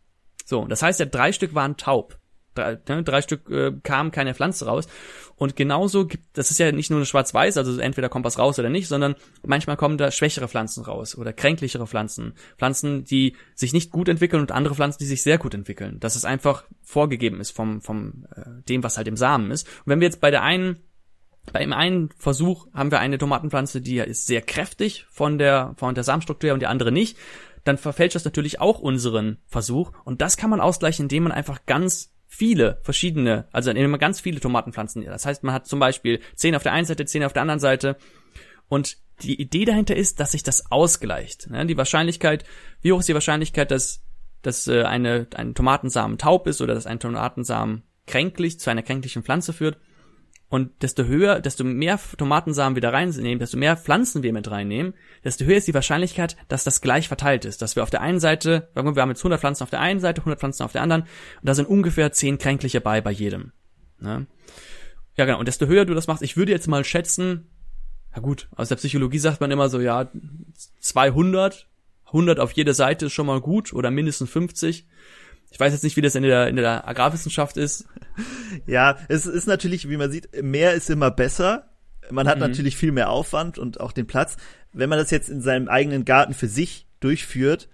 So, 0.44 0.64
das 0.66 0.82
heißt 0.82 1.00
ja, 1.00 1.06
drei 1.06 1.32
Stück 1.32 1.54
waren 1.54 1.76
taub. 1.76 2.19
Drei, 2.54 2.78
ne, 2.88 3.02
drei 3.04 3.22
Stück 3.22 3.48
äh, 3.50 3.72
kamen 3.82 4.10
keine 4.10 4.34
Pflanze 4.34 4.66
raus. 4.66 4.88
Und 5.36 5.56
genauso 5.56 6.06
gibt, 6.06 6.36
das 6.36 6.50
ist 6.50 6.58
ja 6.58 6.70
nicht 6.72 6.90
nur 6.90 6.98
eine 6.98 7.06
Schwarz-Weiß, 7.06 7.56
also 7.56 7.78
entweder 7.80 8.08
kommt 8.08 8.26
was 8.26 8.38
raus 8.38 8.58
oder 8.58 8.68
nicht, 8.68 8.88
sondern 8.88 9.14
manchmal 9.46 9.76
kommen 9.76 9.96
da 9.96 10.10
schwächere 10.10 10.48
Pflanzen 10.48 10.84
raus 10.84 11.16
oder 11.16 11.32
kränklichere 11.32 11.86
Pflanzen. 11.86 12.34
Pflanzen, 12.58 13.04
die 13.04 13.36
sich 13.54 13.72
nicht 13.72 13.90
gut 13.90 14.08
entwickeln 14.08 14.42
und 14.42 14.52
andere 14.52 14.74
Pflanzen, 14.74 14.98
die 14.98 15.06
sich 15.06 15.22
sehr 15.22 15.38
gut 15.38 15.54
entwickeln. 15.54 15.98
Dass 16.00 16.16
es 16.16 16.24
einfach 16.24 16.64
vorgegeben 16.82 17.40
ist 17.40 17.52
vom, 17.52 17.80
vom 17.80 18.26
äh, 18.34 18.62
dem, 18.68 18.82
was 18.82 18.96
halt 18.96 19.08
im 19.08 19.16
Samen 19.16 19.50
ist. 19.50 19.66
Und 19.66 19.86
wenn 19.86 20.00
wir 20.00 20.08
jetzt 20.08 20.20
bei 20.20 20.30
der 20.30 20.42
einen 20.42 20.76
bei 21.52 21.60
dem 21.60 21.72
einen 21.72 22.10
Versuch 22.16 22.66
haben 22.74 22.90
wir 22.90 23.00
eine 23.00 23.18
Tomatenpflanze, 23.18 23.80
die 23.80 23.98
ist 23.98 24.26
sehr 24.26 24.42
kräftig 24.42 25.06
von 25.10 25.38
der, 25.38 25.74
von 25.76 25.94
der 25.94 26.04
Samenstruktur 26.04 26.52
und 26.52 26.60
die 26.60 26.66
andere 26.66 26.92
nicht. 26.92 27.16
Dann 27.64 27.78
verfälscht 27.78 28.14
das 28.14 28.24
natürlich 28.24 28.60
auch 28.60 28.78
unseren 28.78 29.38
Versuch. 29.46 29.92
Und 30.04 30.22
das 30.22 30.36
kann 30.36 30.50
man 30.50 30.60
ausgleichen, 30.60 31.04
indem 31.04 31.24
man 31.24 31.32
einfach 31.32 31.66
ganz 31.66 32.09
viele 32.32 32.78
verschiedene, 32.82 33.48
also 33.50 33.70
indem 33.70 33.90
man 33.90 34.00
ganz 34.00 34.20
viele 34.20 34.38
Tomatenpflanzen. 34.40 35.04
Das 35.04 35.26
heißt, 35.26 35.42
man 35.42 35.52
hat 35.52 35.66
zum 35.66 35.80
Beispiel 35.80 36.20
zehn 36.36 36.54
auf 36.54 36.62
der 36.62 36.72
einen 36.72 36.86
Seite, 36.86 37.04
zehn 37.04 37.24
auf 37.24 37.32
der 37.32 37.42
anderen 37.42 37.58
Seite. 37.58 37.96
Und 38.68 38.98
die 39.22 39.38
Idee 39.38 39.64
dahinter 39.64 39.96
ist, 39.96 40.20
dass 40.20 40.30
sich 40.30 40.44
das 40.44 40.70
ausgleicht. 40.70 41.48
Die 41.50 41.76
Wahrscheinlichkeit, 41.76 42.44
wie 42.80 42.92
hoch 42.92 43.00
ist 43.00 43.08
die 43.08 43.14
Wahrscheinlichkeit, 43.14 43.72
dass, 43.72 44.04
dass 44.42 44.68
äh, 44.68 44.84
eine, 44.84 45.26
ein 45.34 45.54
Tomatensamen 45.54 46.18
taub 46.18 46.46
ist 46.46 46.62
oder 46.62 46.72
dass 46.72 46.86
ein 46.86 47.00
Tomatensamen 47.00 47.82
kränklich 48.06 48.60
zu 48.60 48.70
einer 48.70 48.82
kränklichen 48.82 49.24
Pflanze 49.24 49.52
führt? 49.52 49.78
Und 50.50 50.82
desto 50.82 51.04
höher, 51.04 51.38
desto 51.38 51.62
mehr 51.62 51.98
Tomatensamen 52.18 52.74
wir 52.74 52.82
da 52.82 52.90
reinnehmen, 52.90 53.38
desto 53.38 53.56
mehr 53.56 53.76
Pflanzen 53.76 54.24
wir 54.24 54.32
mit 54.32 54.50
reinnehmen, 54.50 54.94
desto 55.22 55.44
höher 55.44 55.56
ist 55.56 55.68
die 55.68 55.74
Wahrscheinlichkeit, 55.74 56.36
dass 56.48 56.64
das 56.64 56.80
gleich 56.80 57.06
verteilt 57.06 57.44
ist. 57.44 57.62
Dass 57.62 57.76
wir 57.76 57.84
auf 57.84 57.90
der 57.90 58.00
einen 58.00 58.18
Seite, 58.18 58.68
wir 58.74 58.82
haben 58.82 59.10
jetzt 59.10 59.20
100 59.20 59.38
Pflanzen 59.38 59.62
auf 59.62 59.70
der 59.70 59.80
einen 59.80 60.00
Seite, 60.00 60.22
100 60.22 60.40
Pflanzen 60.40 60.64
auf 60.64 60.72
der 60.72 60.82
anderen, 60.82 61.02
und 61.02 61.48
da 61.48 61.54
sind 61.54 61.68
ungefähr 61.68 62.10
10 62.10 62.38
kränkliche 62.38 62.80
bei 62.80 63.00
bei 63.00 63.12
jedem. 63.12 63.52
Ne? 64.00 64.26
Ja, 65.16 65.24
genau. 65.24 65.38
Und 65.38 65.46
desto 65.46 65.66
höher 65.66 65.84
du 65.84 65.94
das 65.94 66.08
machst, 66.08 66.22
ich 66.22 66.36
würde 66.36 66.50
jetzt 66.50 66.66
mal 66.66 66.84
schätzen, 66.84 67.48
na 68.12 68.20
gut, 68.20 68.48
aus 68.56 68.68
der 68.68 68.76
Psychologie 68.76 69.20
sagt 69.20 69.40
man 69.40 69.52
immer 69.52 69.68
so, 69.68 69.80
ja, 69.80 70.10
200, 70.80 71.68
100 72.06 72.40
auf 72.40 72.50
jede 72.52 72.74
Seite 72.74 73.06
ist 73.06 73.12
schon 73.12 73.26
mal 73.26 73.40
gut 73.40 73.72
oder 73.72 73.92
mindestens 73.92 74.30
50. 74.30 74.88
Ich 75.50 75.58
weiß 75.58 75.72
jetzt 75.72 75.82
nicht, 75.82 75.96
wie 75.96 76.00
das 76.00 76.14
in 76.14 76.22
der, 76.22 76.48
in 76.48 76.56
der 76.56 76.86
Agrarwissenschaft 76.88 77.56
ist. 77.56 77.86
Ja, 78.66 78.98
es 79.08 79.26
ist 79.26 79.46
natürlich, 79.46 79.88
wie 79.88 79.96
man 79.96 80.10
sieht, 80.10 80.42
mehr 80.42 80.74
ist 80.74 80.90
immer 80.90 81.10
besser. 81.10 81.70
Man 82.10 82.28
hat 82.28 82.36
mhm. 82.36 82.42
natürlich 82.42 82.76
viel 82.76 82.92
mehr 82.92 83.08
Aufwand 83.08 83.58
und 83.58 83.80
auch 83.80 83.92
den 83.92 84.06
Platz. 84.06 84.36
Wenn 84.72 84.90
man 84.90 84.98
das 84.98 85.10
jetzt 85.10 85.30
in 85.30 85.40
seinem 85.40 85.68
eigenen 85.68 86.04
Garten 86.04 86.34
für 86.34 86.48
sich 86.48 86.86
durchführt, 86.98 87.68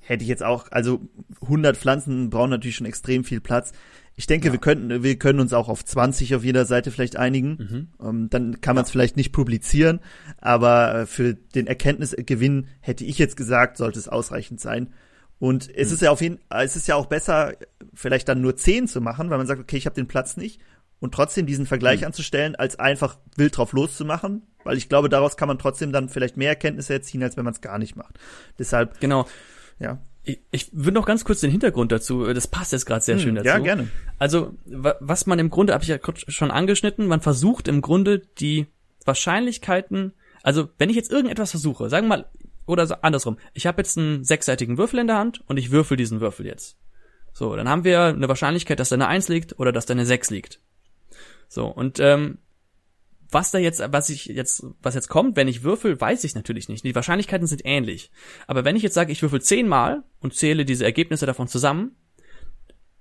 hätte 0.00 0.22
ich 0.22 0.28
jetzt 0.28 0.42
auch, 0.42 0.70
also 0.70 1.00
100 1.42 1.76
Pflanzen 1.76 2.28
brauchen 2.30 2.50
natürlich 2.50 2.76
schon 2.76 2.86
extrem 2.86 3.24
viel 3.24 3.40
Platz. 3.40 3.72
Ich 4.16 4.26
denke, 4.26 4.48
ja. 4.48 4.52
wir 4.52 4.60
könnten, 4.60 5.02
wir 5.02 5.18
können 5.18 5.40
uns 5.40 5.52
auch 5.52 5.68
auf 5.68 5.84
20 5.84 6.34
auf 6.34 6.44
jeder 6.44 6.64
Seite 6.64 6.90
vielleicht 6.90 7.16
einigen. 7.16 7.50
Mhm. 7.50 7.88
Um, 7.98 8.08
ähm, 8.08 8.30
dann 8.30 8.60
kann 8.60 8.74
man 8.74 8.84
es 8.84 8.90
ja. 8.90 8.92
vielleicht 8.92 9.16
nicht 9.16 9.32
publizieren, 9.32 10.00
aber 10.38 10.94
äh, 10.94 11.06
für 11.06 11.34
den 11.34 11.66
Erkenntnisgewinn 11.66 12.68
hätte 12.80 13.04
ich 13.04 13.18
jetzt 13.18 13.36
gesagt, 13.36 13.76
sollte 13.76 13.98
es 13.98 14.08
ausreichend 14.08 14.60
sein. 14.60 14.92
Und 15.38 15.68
es 15.74 15.88
mhm. 15.88 15.94
ist 15.94 16.02
ja 16.02 16.10
auf 16.10 16.20
jeden 16.20 16.38
es 16.48 16.76
ist 16.76 16.88
ja 16.88 16.94
auch 16.94 17.06
besser, 17.06 17.54
vielleicht 17.94 18.28
dann 18.28 18.40
nur 18.40 18.56
zehn 18.56 18.88
zu 18.88 19.00
machen, 19.00 19.30
weil 19.30 19.38
man 19.38 19.46
sagt, 19.46 19.60
okay, 19.60 19.76
ich 19.76 19.86
habe 19.86 19.94
den 19.94 20.08
Platz 20.08 20.36
nicht 20.36 20.60
und 20.98 21.12
trotzdem 21.12 21.46
diesen 21.46 21.66
Vergleich 21.66 22.00
mhm. 22.00 22.06
anzustellen, 22.06 22.56
als 22.56 22.78
einfach 22.78 23.18
wild 23.36 23.56
drauf 23.56 23.72
loszumachen, 23.72 24.42
weil 24.64 24.76
ich 24.76 24.88
glaube, 24.88 25.08
daraus 25.08 25.36
kann 25.36 25.48
man 25.48 25.58
trotzdem 25.58 25.92
dann 25.92 26.08
vielleicht 26.08 26.36
mehr 26.36 26.50
Erkenntnisse 26.50 26.94
erziehen, 26.94 27.22
als 27.22 27.36
wenn 27.36 27.44
man 27.44 27.54
es 27.54 27.60
gar 27.60 27.78
nicht 27.78 27.96
macht. 27.96 28.18
Deshalb 28.58 28.98
genau. 29.00 29.26
Ja. 29.78 29.98
Ich, 30.24 30.40
ich 30.50 30.70
würde 30.72 30.92
noch 30.92 31.06
ganz 31.06 31.24
kurz 31.24 31.40
den 31.40 31.50
Hintergrund 31.50 31.92
dazu, 31.92 32.24
das 32.32 32.48
passt 32.48 32.72
jetzt 32.72 32.86
gerade 32.86 33.04
sehr 33.04 33.16
hm, 33.16 33.22
schön 33.22 33.34
dazu. 33.36 33.46
Ja, 33.46 33.58
gerne. 33.58 33.88
Also, 34.18 34.54
was 34.64 35.26
man 35.26 35.38
im 35.38 35.50
Grunde, 35.50 35.72
habe 35.72 35.84
ich 35.84 35.88
ja 35.88 35.98
schon 36.28 36.50
angeschnitten, 36.50 37.06
man 37.06 37.20
versucht 37.20 37.68
im 37.68 37.80
Grunde 37.80 38.22
die 38.38 38.66
Wahrscheinlichkeiten, 39.04 40.14
also 40.42 40.68
wenn 40.78 40.90
ich 40.90 40.96
jetzt 40.96 41.12
irgendetwas 41.12 41.50
versuche, 41.50 41.88
sagen 41.88 42.06
wir 42.06 42.16
mal, 42.16 42.26
oder 42.66 43.04
andersrum. 43.04 43.38
Ich 43.54 43.66
habe 43.66 43.80
jetzt 43.80 43.96
einen 43.96 44.24
sechsseitigen 44.24 44.78
Würfel 44.78 45.00
in 45.00 45.06
der 45.06 45.18
Hand 45.18 45.42
und 45.46 45.56
ich 45.56 45.70
würfel 45.70 45.96
diesen 45.96 46.20
Würfel 46.20 46.46
jetzt. 46.46 46.76
So, 47.32 47.54
dann 47.54 47.68
haben 47.68 47.84
wir 47.84 48.04
eine 48.04 48.28
Wahrscheinlichkeit, 48.28 48.80
dass 48.80 48.88
da 48.88 48.96
eine 48.96 49.08
Eins 49.08 49.28
liegt 49.28 49.58
oder 49.58 49.72
dass 49.72 49.86
da 49.86 49.92
eine 49.92 50.06
Sechs 50.06 50.30
liegt. 50.30 50.60
So, 51.48 51.66
und 51.66 52.00
ähm, 52.00 52.38
was 53.30 53.50
da 53.50 53.58
jetzt, 53.58 53.82
was 53.92 54.08
ich 54.08 54.26
jetzt, 54.26 54.64
was 54.82 54.94
jetzt 54.94 55.08
kommt, 55.08 55.36
wenn 55.36 55.48
ich 55.48 55.62
würfel, 55.62 56.00
weiß 56.00 56.24
ich 56.24 56.34
natürlich 56.34 56.68
nicht. 56.68 56.84
Die 56.84 56.94
Wahrscheinlichkeiten 56.94 57.46
sind 57.46 57.62
ähnlich. 57.64 58.10
Aber 58.46 58.64
wenn 58.64 58.76
ich 58.76 58.82
jetzt 58.82 58.94
sage, 58.94 59.12
ich 59.12 59.22
würfel 59.22 59.42
zehnmal 59.42 60.02
und 60.20 60.34
zähle 60.34 60.64
diese 60.64 60.84
Ergebnisse 60.84 61.26
davon 61.26 61.48
zusammen, 61.48 61.96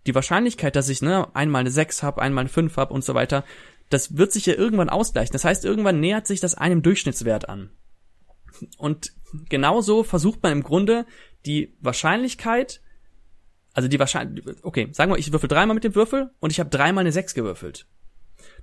die 0.05 0.15
Wahrscheinlichkeit, 0.15 0.75
dass 0.75 0.89
ich 0.89 1.01
ne, 1.01 1.33
einmal 1.35 1.61
eine 1.61 1.71
6 1.71 2.03
habe, 2.03 2.21
einmal 2.21 2.43
eine 2.43 2.49
5 2.49 2.77
habe 2.77 2.93
und 2.93 3.03
so 3.03 3.13
weiter, 3.13 3.43
das 3.89 4.17
wird 4.17 4.31
sich 4.31 4.45
ja 4.45 4.53
irgendwann 4.55 4.89
ausgleichen. 4.89 5.33
Das 5.33 5.45
heißt, 5.45 5.65
irgendwann 5.65 5.99
nähert 5.99 6.27
sich 6.27 6.39
das 6.39 6.55
einem 6.55 6.81
Durchschnittswert 6.81 7.49
an. 7.49 7.71
Und 8.77 9.13
genauso 9.49 10.03
versucht 10.03 10.41
man 10.43 10.51
im 10.51 10.63
Grunde 10.63 11.05
die 11.45 11.75
Wahrscheinlichkeit, 11.79 12.81
also 13.73 13.87
die 13.87 13.99
Wahrscheinlichkeit, 13.99 14.57
okay, 14.63 14.89
sagen 14.91 15.11
wir, 15.11 15.17
ich 15.17 15.31
würfel 15.31 15.49
dreimal 15.49 15.75
mit 15.75 15.83
dem 15.83 15.95
Würfel 15.95 16.31
und 16.39 16.51
ich 16.51 16.59
habe 16.59 16.69
dreimal 16.69 17.01
eine 17.01 17.11
Sechs 17.11 17.33
gewürfelt. 17.33 17.87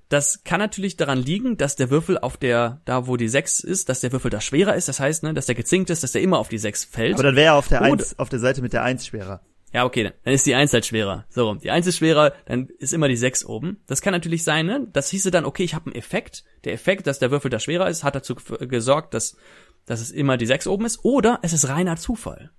Das 0.09 0.45
kann 0.45 0.61
natürlich 0.61 0.97
daran 0.97 1.19
liegen, 1.19 1.57
dass 1.57 1.77
der 1.77 1.89
Würfel 1.89 2.19
auf 2.19 2.37
der, 2.37 2.83
da 2.85 3.07
wo 3.07 3.17
die 3.17 3.29
6 3.29 3.61
ist, 3.61 3.89
dass 3.89 4.01
der 4.01 4.13
Würfel 4.13 4.31
da 4.31 4.43
schwerer 4.43 4.75
ist. 4.75 4.89
Das 4.89 5.01
heißt, 5.01 5.23
ne, 5.23 5.33
dass 5.33 5.47
der 5.47 5.55
gezinkt 5.55 5.89
ist, 5.89 6.03
dass 6.03 6.13
der 6.13 6.21
immer 6.21 6.39
auf 6.39 6.49
die 6.49 6.59
6 6.59 6.85
fällt. 6.85 7.15
Aber 7.15 7.23
dann 7.23 7.37
wäre 7.37 7.47
er 7.47 7.55
auf 7.55 7.69
der 7.69 7.81
Eins, 7.81 8.19
auf 8.19 8.29
der 8.29 8.39
Seite 8.39 8.61
mit 8.61 8.75
der 8.75 8.83
1 8.83 9.07
schwerer. 9.07 9.41
Ja, 9.73 9.87
okay, 9.87 10.13
dann 10.23 10.35
ist 10.35 10.45
die 10.45 10.55
1 10.55 10.73
halt 10.75 10.85
schwerer. 10.85 11.25
So 11.31 11.49
rum. 11.49 11.61
Die 11.61 11.71
1 11.71 11.87
ist 11.87 11.97
schwerer, 11.97 12.35
dann 12.45 12.69
ist 12.79 12.93
immer 12.93 13.09
die 13.09 13.17
6 13.17 13.47
oben. 13.47 13.79
Das 13.87 14.03
kann 14.03 14.13
natürlich 14.13 14.45
sein, 14.45 14.67
ne? 14.67 14.87
Das 14.93 15.09
hieße 15.09 15.31
dann, 15.31 15.47
okay, 15.47 15.65
ich 15.65 15.75
habe 15.75 15.87
einen 15.87 15.95
Effekt. 15.95 16.45
Der 16.65 16.75
Effekt, 16.75 17.07
dass 17.07 17.19
der 17.19 17.31
Würfel 17.31 17.51
da 17.51 17.59
schwerer 17.59 17.89
ist, 17.89 18.05
hat 18.05 18.15
dazu 18.15 18.35
gesorgt, 18.35 19.15
dass 19.15 19.37
dass 19.87 20.01
es 20.01 20.11
immer 20.11 20.37
die 20.37 20.47
6 20.47 20.66
oben 20.66 20.85
ist, 20.85 21.05
oder 21.05 21.38
es 21.42 21.53
ist 21.53 21.68
reiner 21.68 21.97
Zufall. 21.97 22.51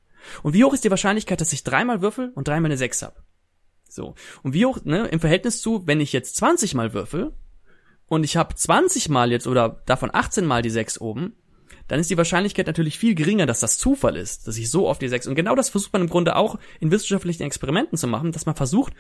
Und 0.42 0.54
wie 0.54 0.64
hoch 0.64 0.74
ist 0.74 0.84
die 0.84 0.90
Wahrscheinlichkeit, 0.90 1.42
dass 1.42 1.54
ich 1.54 1.64
dreimal 1.64 2.02
würfel 2.02 2.32
und 2.36 2.48
dreimal 2.48 2.70
eine 2.70 2.78
6 2.78 3.02
habe? 3.02 3.24
So. 3.90 4.16
Und 4.42 4.54
wie 4.54 4.66
hoch, 4.66 4.80
ne, 4.84 5.08
im 5.08 5.20
Verhältnis 5.20 5.62
zu, 5.62 5.86
wenn 5.86 6.02
ich 6.02 6.14
jetzt 6.14 6.36
20 6.38 6.74
mal 6.74 6.94
würfel 6.94 7.34
und 8.08 8.24
ich 8.24 8.38
habe 8.38 8.56
20 8.56 9.10
mal 9.10 9.32
jetzt 9.32 9.48
oder 9.48 9.82
davon 9.86 10.10
18 10.14 10.46
mal 10.46 10.62
die 10.62 10.70
6 10.70 11.00
oben, 11.00 11.36
dann 11.88 12.00
ist 12.00 12.10
die 12.10 12.18
Wahrscheinlichkeit 12.18 12.68
natürlich 12.68 12.98
viel 12.98 13.14
geringer, 13.14 13.46
dass 13.46 13.60
das 13.60 13.78
Zufall 13.78 14.16
ist, 14.16 14.48
dass 14.48 14.58
ich 14.58 14.72
so 14.72 14.88
oft 14.88 15.02
die 15.02 15.10
6 15.10 15.28
und 15.28 15.36
genau 15.36 15.56
das 15.56 15.70
versucht 15.70 15.94
man 15.94 16.02
im 16.02 16.10
Grunde 16.10 16.36
auch 16.36 16.58
in 16.80 16.92
wissenschaftlichen 16.92 17.44
Experimenten 17.44 17.98
zu 17.98 18.08
machen, 18.08 18.32
dass 18.32 18.46
man 18.46 18.56
versucht, 18.56 18.94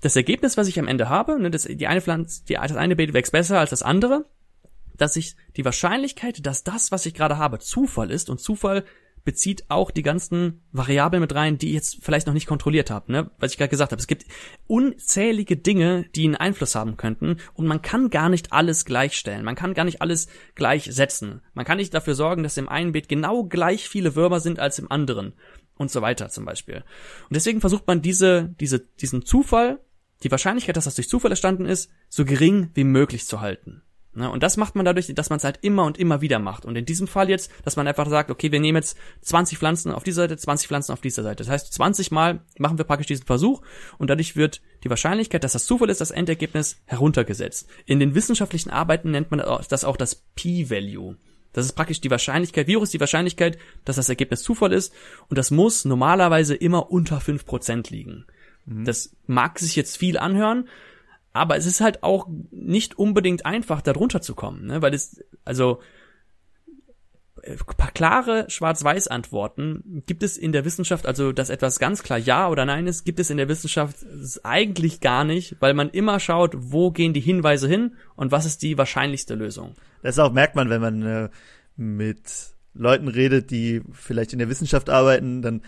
das 0.00 0.16
Ergebnis, 0.16 0.56
was 0.56 0.68
ich 0.68 0.78
am 0.78 0.88
Ende 0.88 1.08
habe, 1.08 1.40
ne, 1.40 1.50
das, 1.50 1.64
die 1.64 1.86
eine 1.86 2.00
Pflanze, 2.00 2.42
die, 2.48 2.54
das 2.54 2.76
eine 2.76 2.96
Beet 2.96 3.12
wächst 3.12 3.32
besser 3.32 3.58
als 3.58 3.70
das 3.70 3.82
andere, 3.82 4.24
dass 4.98 5.16
ich 5.16 5.36
die 5.56 5.64
Wahrscheinlichkeit, 5.64 6.44
dass 6.44 6.64
das, 6.64 6.92
was 6.92 7.06
ich 7.06 7.14
gerade 7.14 7.38
habe, 7.38 7.58
Zufall 7.58 8.10
ist 8.10 8.28
und 8.28 8.40
Zufall 8.40 8.84
bezieht 9.24 9.64
auch 9.68 9.90
die 9.90 10.02
ganzen 10.02 10.62
Variablen 10.72 11.20
mit 11.20 11.34
rein, 11.34 11.58
die 11.58 11.68
ich 11.68 11.74
jetzt 11.74 11.98
vielleicht 12.00 12.26
noch 12.26 12.32
nicht 12.32 12.46
kontrolliert 12.46 12.90
habe, 12.90 13.12
ne? 13.12 13.30
Was 13.38 13.52
ich 13.52 13.58
gerade 13.58 13.68
gesagt 13.68 13.92
habe. 13.92 14.00
Es 14.00 14.06
gibt 14.06 14.24
unzählige 14.66 15.56
Dinge, 15.56 16.06
die 16.14 16.24
einen 16.24 16.36
Einfluss 16.36 16.74
haben 16.74 16.96
könnten 16.96 17.36
und 17.52 17.66
man 17.66 17.82
kann 17.82 18.08
gar 18.08 18.30
nicht 18.30 18.54
alles 18.54 18.86
gleichstellen. 18.86 19.44
Man 19.44 19.54
kann 19.54 19.74
gar 19.74 19.84
nicht 19.84 20.00
alles 20.00 20.28
gleichsetzen. 20.54 21.42
Man 21.52 21.66
kann 21.66 21.76
nicht 21.76 21.92
dafür 21.92 22.14
sorgen, 22.14 22.42
dass 22.42 22.56
im 22.56 22.70
einen 22.70 22.92
Beet 22.92 23.08
genau 23.08 23.44
gleich 23.44 23.88
viele 23.88 24.14
Würmer 24.14 24.40
sind 24.40 24.60
als 24.60 24.78
im 24.78 24.90
anderen 24.90 25.34
und 25.76 25.90
so 25.90 26.00
weiter 26.00 26.30
zum 26.30 26.44
Beispiel. 26.44 26.76
Und 26.76 27.36
deswegen 27.36 27.60
versucht 27.60 27.86
man 27.86 28.00
diese, 28.00 28.54
diese, 28.60 28.80
diesen 28.80 29.26
Zufall, 29.26 29.78
die 30.22 30.30
Wahrscheinlichkeit, 30.30 30.76
dass 30.76 30.84
das 30.84 30.94
durch 30.94 31.08
Zufall 31.08 31.32
entstanden 31.32 31.66
ist, 31.66 31.90
so 32.08 32.24
gering 32.24 32.70
wie 32.74 32.84
möglich 32.84 33.26
zu 33.26 33.40
halten. 33.40 33.82
Ne? 34.18 34.30
Und 34.30 34.42
das 34.42 34.56
macht 34.56 34.74
man 34.74 34.84
dadurch, 34.84 35.12
dass 35.14 35.30
man 35.30 35.36
es 35.36 35.44
halt 35.44 35.60
immer 35.62 35.84
und 35.84 35.98
immer 35.98 36.20
wieder 36.20 36.40
macht. 36.40 36.64
Und 36.64 36.76
in 36.76 36.84
diesem 36.84 37.06
Fall 37.06 37.30
jetzt, 37.30 37.50
dass 37.64 37.76
man 37.76 37.86
einfach 37.86 38.08
sagt, 38.08 38.30
okay, 38.30 38.50
wir 38.50 38.58
nehmen 38.58 38.76
jetzt 38.76 38.98
20 39.22 39.58
Pflanzen 39.58 39.92
auf 39.92 40.02
dieser 40.02 40.22
Seite, 40.22 40.36
20 40.36 40.66
Pflanzen 40.66 40.92
auf 40.92 41.00
dieser 41.00 41.22
Seite. 41.22 41.44
Das 41.44 41.48
heißt, 41.48 41.72
20 41.72 42.10
Mal 42.10 42.40
machen 42.58 42.78
wir 42.78 42.84
praktisch 42.84 43.06
diesen 43.06 43.26
Versuch 43.26 43.62
und 43.96 44.10
dadurch 44.10 44.34
wird 44.34 44.60
die 44.82 44.90
Wahrscheinlichkeit, 44.90 45.44
dass 45.44 45.52
das 45.52 45.66
Zufall 45.66 45.88
ist, 45.88 46.00
das 46.00 46.10
Endergebnis 46.10 46.80
heruntergesetzt. 46.86 47.68
In 47.86 48.00
den 48.00 48.14
wissenschaftlichen 48.14 48.70
Arbeiten 48.70 49.12
nennt 49.12 49.30
man 49.30 49.40
das 49.68 49.84
auch 49.84 49.96
das 49.96 50.16
P-Value. 50.34 51.16
Das 51.52 51.64
ist 51.64 51.72
praktisch 51.72 52.00
die 52.00 52.10
Wahrscheinlichkeit, 52.10 52.66
wie 52.66 52.76
hoch 52.76 52.82
ist 52.82 52.94
die 52.94 53.00
Wahrscheinlichkeit, 53.00 53.58
dass 53.84 53.96
das 53.96 54.08
Ergebnis 54.08 54.42
Zufall 54.42 54.72
ist 54.72 54.92
und 55.28 55.38
das 55.38 55.50
muss 55.50 55.84
normalerweise 55.84 56.54
immer 56.54 56.90
unter 56.90 57.18
5% 57.18 57.90
liegen. 57.90 58.26
Mhm. 58.68 58.84
Das 58.84 59.16
mag 59.26 59.58
sich 59.58 59.76
jetzt 59.76 59.96
viel 59.96 60.18
anhören, 60.18 60.68
aber 61.38 61.56
es 61.56 61.66
ist 61.66 61.80
halt 61.80 62.02
auch 62.02 62.26
nicht 62.50 62.98
unbedingt 62.98 63.46
einfach, 63.46 63.80
da 63.80 63.92
drunter 63.92 64.20
zu 64.20 64.34
kommen, 64.34 64.66
ne? 64.66 64.82
weil 64.82 64.94
es, 64.94 65.24
also, 65.44 65.80
äh, 67.42 67.56
klare 67.94 68.46
Schwarz-Weiß-Antworten 68.48 70.02
gibt 70.06 70.22
es 70.22 70.36
in 70.36 70.52
der 70.52 70.64
Wissenschaft, 70.64 71.06
also 71.06 71.32
dass 71.32 71.50
etwas 71.50 71.78
ganz 71.78 72.02
klar 72.02 72.18
Ja 72.18 72.48
oder 72.48 72.64
Nein 72.64 72.86
ist, 72.86 73.04
gibt 73.04 73.20
es 73.20 73.30
in 73.30 73.36
der 73.36 73.48
Wissenschaft 73.48 73.96
eigentlich 74.42 75.00
gar 75.00 75.24
nicht, 75.24 75.56
weil 75.60 75.74
man 75.74 75.90
immer 75.90 76.20
schaut, 76.20 76.54
wo 76.56 76.90
gehen 76.90 77.12
die 77.12 77.20
Hinweise 77.20 77.68
hin 77.68 77.96
und 78.16 78.32
was 78.32 78.44
ist 78.44 78.62
die 78.62 78.76
wahrscheinlichste 78.76 79.34
Lösung. 79.34 79.74
Das 80.02 80.18
auch 80.18 80.32
merkt 80.32 80.56
man, 80.56 80.70
wenn 80.70 80.80
man 80.80 81.02
äh, 81.02 81.28
mit 81.76 82.22
Leuten 82.74 83.08
redet, 83.08 83.50
die 83.50 83.82
vielleicht 83.92 84.32
in 84.32 84.38
der 84.38 84.48
Wissenschaft 84.48 84.90
arbeiten, 84.90 85.42
dann 85.42 85.62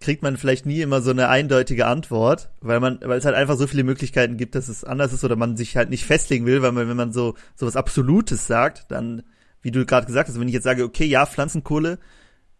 kriegt 0.00 0.22
man 0.22 0.36
vielleicht 0.36 0.66
nie 0.66 0.80
immer 0.80 1.00
so 1.00 1.10
eine 1.10 1.28
eindeutige 1.28 1.86
Antwort, 1.86 2.50
weil 2.60 2.80
man, 2.80 3.00
weil 3.02 3.18
es 3.18 3.24
halt 3.24 3.34
einfach 3.34 3.56
so 3.56 3.66
viele 3.66 3.84
Möglichkeiten 3.84 4.36
gibt, 4.36 4.54
dass 4.54 4.68
es 4.68 4.84
anders 4.84 5.12
ist 5.12 5.24
oder 5.24 5.36
man 5.36 5.56
sich 5.56 5.76
halt 5.76 5.90
nicht 5.90 6.04
festlegen 6.04 6.46
will, 6.46 6.62
weil 6.62 6.72
man, 6.72 6.88
wenn 6.88 6.96
man 6.96 7.12
so, 7.12 7.34
so 7.54 7.66
was 7.66 7.76
Absolutes 7.76 8.46
sagt, 8.46 8.90
dann, 8.90 9.22
wie 9.62 9.70
du 9.70 9.86
gerade 9.86 10.06
gesagt 10.06 10.28
hast, 10.28 10.38
wenn 10.38 10.48
ich 10.48 10.54
jetzt 10.54 10.64
sage, 10.64 10.84
okay, 10.84 11.06
ja, 11.06 11.24
Pflanzenkohle 11.24 11.98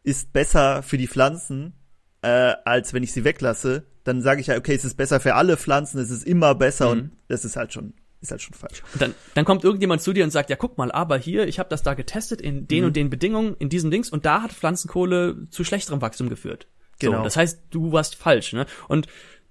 ist 0.03 0.33
besser 0.33 0.83
für 0.83 0.99
die 0.99 1.09
Pflanzen, 1.09 1.75
äh, 2.23 2.55
als 2.65 2.95
wenn 2.95 3.03
ich 3.03 3.13
sie 3.13 3.25
weglasse, 3.25 3.87
dann 4.05 4.23
sage 4.23 4.41
ich 4.41 4.47
ja, 4.47 4.57
okay, 4.57 4.75
es 4.75 4.85
ist 4.85 4.97
besser 4.97 5.21
für 5.21 5.35
alle 5.35 5.57
Pflanzen, 5.57 5.99
es 5.99 6.11
ist 6.11 6.25
immer 6.25 6.55
besser 6.55 6.87
mhm. 6.95 7.01
und 7.01 7.11
das 7.29 7.45
ist 7.45 7.57
halt 7.57 7.73
schon 7.73 7.95
ist 8.21 8.31
halt 8.31 8.43
schon 8.43 8.55
falsch. 8.55 8.83
Und 8.95 9.03
dann, 9.03 9.15
dann 9.35 9.45
kommt 9.45 9.63
irgendjemand 9.63 10.01
zu 10.01 10.13
dir 10.13 10.25
und 10.25 10.31
sagt, 10.31 10.49
ja, 10.49 10.57
guck 10.57 10.79
mal, 10.79 10.91
aber 10.91 11.19
hier, 11.19 11.47
ich 11.47 11.59
habe 11.59 11.69
das 11.69 11.83
da 11.83 11.95
getestet 11.95 12.41
in 12.41 12.67
den 12.67 12.81
mhm. 12.81 12.87
und 12.87 12.97
den 12.97 13.11
Bedingungen, 13.11 13.55
in 13.59 13.69
diesem 13.69 13.91
Dings, 13.91 14.11
und 14.11 14.25
da 14.25 14.43
hat 14.43 14.53
Pflanzenkohle 14.53 15.45
zu 15.51 15.65
schlechterem 15.65 16.01
Wachstum 16.01 16.29
geführt. 16.29 16.67
Genau. 16.99 17.19
So, 17.19 17.25
das 17.25 17.37
heißt, 17.37 17.63
du 17.71 17.93
warst 17.93 18.15
falsch, 18.15 18.53
ne? 18.53 18.67
Und 18.89 19.07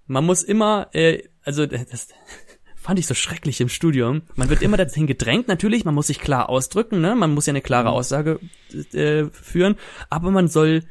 man 0.07 0.25
muss 0.25 0.43
immer, 0.43 0.89
äh, 0.93 1.23
also 1.43 1.65
das 1.65 2.09
fand 2.75 2.99
ich 2.99 3.07
so 3.07 3.13
schrecklich 3.13 3.61
im 3.61 3.69
Studium. 3.69 4.23
Man 4.35 4.49
wird 4.49 4.61
immer 4.61 4.77
dahin 4.77 5.07
gedrängt, 5.07 5.47
natürlich, 5.47 5.85
man 5.85 5.95
muss 5.95 6.07
sich 6.07 6.19
klar 6.19 6.49
ausdrücken, 6.49 7.01
ne? 7.01 7.15
Man 7.15 7.33
muss 7.33 7.45
ja 7.45 7.51
eine 7.51 7.61
klare 7.61 7.89
mhm. 7.89 7.95
Aussage 7.95 8.39
äh, 8.93 9.25
führen, 9.25 9.75
aber 10.09 10.31
man 10.31 10.47
soll 10.47 10.83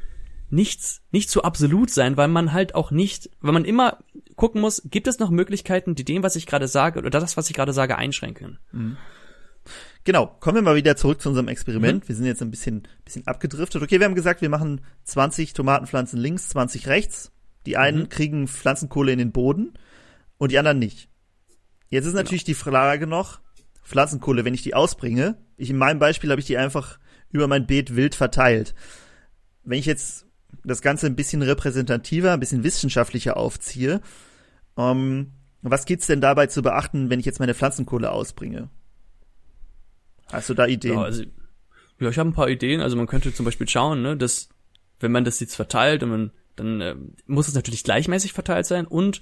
nichts, 0.49 1.01
nicht 1.11 1.29
so 1.29 1.41
absolut 1.41 1.89
sein, 1.89 2.17
weil 2.17 2.27
man 2.27 2.53
halt 2.53 2.75
auch 2.75 2.91
nicht, 2.91 3.29
weil 3.41 3.53
man 3.53 3.65
immer 3.65 3.99
gucken 4.35 4.61
muss, 4.61 4.81
gibt 4.85 5.07
es 5.07 5.19
noch 5.19 5.29
Möglichkeiten, 5.29 5.95
die 5.95 6.05
dem, 6.05 6.23
was 6.23 6.35
ich 6.35 6.45
gerade 6.45 6.67
sage, 6.67 6.99
oder 6.99 7.09
das, 7.09 7.37
was 7.37 7.49
ich 7.49 7.55
gerade 7.55 7.73
sage, 7.73 7.97
einschränken. 7.97 8.59
Mhm. 8.71 8.97
Genau, 10.05 10.27
kommen 10.39 10.55
wir 10.55 10.61
mal 10.61 10.75
wieder 10.75 10.95
zurück 10.95 11.19
zu 11.19 11.29
unserem 11.29 11.47
Experiment. 11.47 12.03
Mhm. 12.03 12.07
Wir 12.07 12.15
sind 12.15 12.25
jetzt 12.25 12.41
ein 12.41 12.51
bisschen, 12.51 12.87
bisschen 13.03 13.25
abgedriftet. 13.25 13.81
Okay, 13.81 13.99
wir 13.99 14.05
haben 14.05 14.13
gesagt, 14.13 14.41
wir 14.41 14.49
machen 14.49 14.81
20 15.03 15.53
Tomatenpflanzen 15.53 16.19
links, 16.19 16.49
20 16.49 16.87
rechts. 16.87 17.31
Die 17.65 17.75
einen 17.75 18.01
mhm. 18.01 18.09
kriegen 18.09 18.47
Pflanzenkohle 18.47 19.11
in 19.11 19.17
den 19.17 19.31
Boden 19.31 19.73
und 20.37 20.51
die 20.51 20.59
anderen 20.59 20.77
nicht. 20.77 21.09
Jetzt 21.89 22.05
ist 22.05 22.11
genau. 22.11 22.21
natürlich 22.21 22.43
die 22.43 22.53
Frage 22.53 23.07
noch, 23.07 23.41
Pflanzenkohle, 23.83 24.45
wenn 24.45 24.53
ich 24.53 24.61
die 24.61 24.75
ausbringe, 24.75 25.37
ich 25.57 25.71
in 25.71 25.77
meinem 25.77 25.99
Beispiel 25.99 26.29
habe 26.29 26.39
ich 26.39 26.47
die 26.47 26.57
einfach 26.57 26.99
über 27.31 27.47
mein 27.47 27.65
Beet 27.65 27.95
wild 27.95 28.13
verteilt. 28.13 28.75
Wenn 29.63 29.79
ich 29.79 29.85
jetzt 29.87 30.27
das 30.63 30.83
Ganze 30.83 31.07
ein 31.07 31.15
bisschen 31.15 31.41
repräsentativer, 31.41 32.31
ein 32.31 32.39
bisschen 32.39 32.63
wissenschaftlicher 32.63 33.37
aufziehe, 33.37 34.01
ähm, 34.77 35.31
was 35.61 35.85
gibt's 35.85 36.05
denn 36.05 36.21
dabei 36.21 36.45
zu 36.45 36.61
beachten, 36.61 37.09
wenn 37.09 37.19
ich 37.19 37.25
jetzt 37.25 37.39
meine 37.39 37.55
Pflanzenkohle 37.55 38.11
ausbringe? 38.11 38.69
Hast 40.35 40.49
du 40.49 40.53
da 40.53 40.67
Ideen? 40.67 40.95
Ja, 40.95 41.01
also, 41.01 41.23
ja 41.99 42.09
ich 42.09 42.17
habe 42.17 42.29
ein 42.29 42.33
paar 42.33 42.49
Ideen. 42.49 42.81
Also 42.81 42.95
man 42.95 43.07
könnte 43.07 43.33
zum 43.33 43.45
Beispiel 43.45 43.67
schauen, 43.67 44.01
ne, 44.01 44.17
dass 44.17 44.49
wenn 44.99 45.11
man 45.11 45.25
das 45.25 45.39
jetzt 45.39 45.55
verteilt 45.55 46.03
und 46.03 46.09
man, 46.09 46.31
dann 46.55 46.81
äh, 46.81 46.95
muss 47.25 47.47
es 47.47 47.53
natürlich 47.53 47.83
gleichmäßig 47.83 48.33
verteilt 48.33 48.65
sein 48.65 48.85
und 48.85 49.21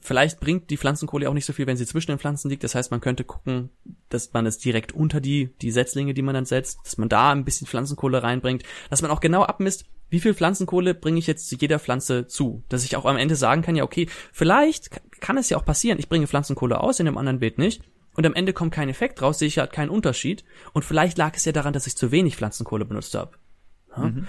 vielleicht 0.00 0.40
bringt 0.40 0.70
die 0.70 0.76
Pflanzenkohle 0.76 1.28
auch 1.28 1.34
nicht 1.34 1.44
so 1.44 1.52
viel, 1.52 1.66
wenn 1.66 1.76
sie 1.76 1.86
zwischen 1.86 2.12
den 2.12 2.18
Pflanzen 2.18 2.48
liegt. 2.48 2.64
Das 2.64 2.74
heißt, 2.74 2.90
man 2.90 3.00
könnte 3.00 3.24
gucken, 3.24 3.70
dass 4.08 4.32
man 4.32 4.46
es 4.46 4.58
direkt 4.58 4.92
unter 4.92 5.20
die, 5.20 5.50
die 5.60 5.70
Setzlinge, 5.70 6.14
die 6.14 6.22
man 6.22 6.34
dann 6.34 6.44
setzt, 6.44 6.78
dass 6.84 6.98
man 6.98 7.08
da 7.08 7.32
ein 7.32 7.44
bisschen 7.44 7.66
Pflanzenkohle 7.66 8.22
reinbringt, 8.22 8.62
dass 8.90 9.02
man 9.02 9.10
auch 9.10 9.20
genau 9.20 9.42
abmisst, 9.42 9.84
wie 10.08 10.20
viel 10.20 10.34
Pflanzenkohle 10.34 10.94
bringe 10.94 11.18
ich 11.18 11.26
jetzt 11.26 11.48
zu 11.48 11.56
jeder 11.56 11.78
Pflanze 11.78 12.26
zu, 12.26 12.62
dass 12.68 12.84
ich 12.84 12.96
auch 12.96 13.06
am 13.06 13.16
Ende 13.16 13.34
sagen 13.34 13.62
kann, 13.62 13.76
ja, 13.76 13.84
okay, 13.84 14.08
vielleicht 14.32 14.90
kann 15.20 15.38
es 15.38 15.48
ja 15.48 15.56
auch 15.56 15.64
passieren, 15.64 15.98
ich 15.98 16.08
bringe 16.08 16.26
Pflanzenkohle 16.26 16.80
aus, 16.80 17.00
in 17.00 17.06
dem 17.06 17.16
anderen 17.16 17.38
Beet 17.38 17.56
nicht, 17.56 17.82
und 18.14 18.26
am 18.26 18.34
Ende 18.34 18.52
kommt 18.52 18.72
kein 18.72 18.88
Effekt 18.88 19.22
raus, 19.22 19.38
sehe 19.38 19.48
ich 19.48 19.58
halt 19.58 19.72
keinen 19.72 19.90
Unterschied. 19.90 20.44
Und 20.72 20.84
vielleicht 20.84 21.18
lag 21.18 21.34
es 21.34 21.44
ja 21.44 21.52
daran, 21.52 21.72
dass 21.72 21.86
ich 21.86 21.96
zu 21.96 22.10
wenig 22.10 22.36
Pflanzenkohle 22.36 22.84
benutzt 22.84 23.14
habe. 23.14 23.32
Ja? 23.96 24.02
Mhm. 24.04 24.26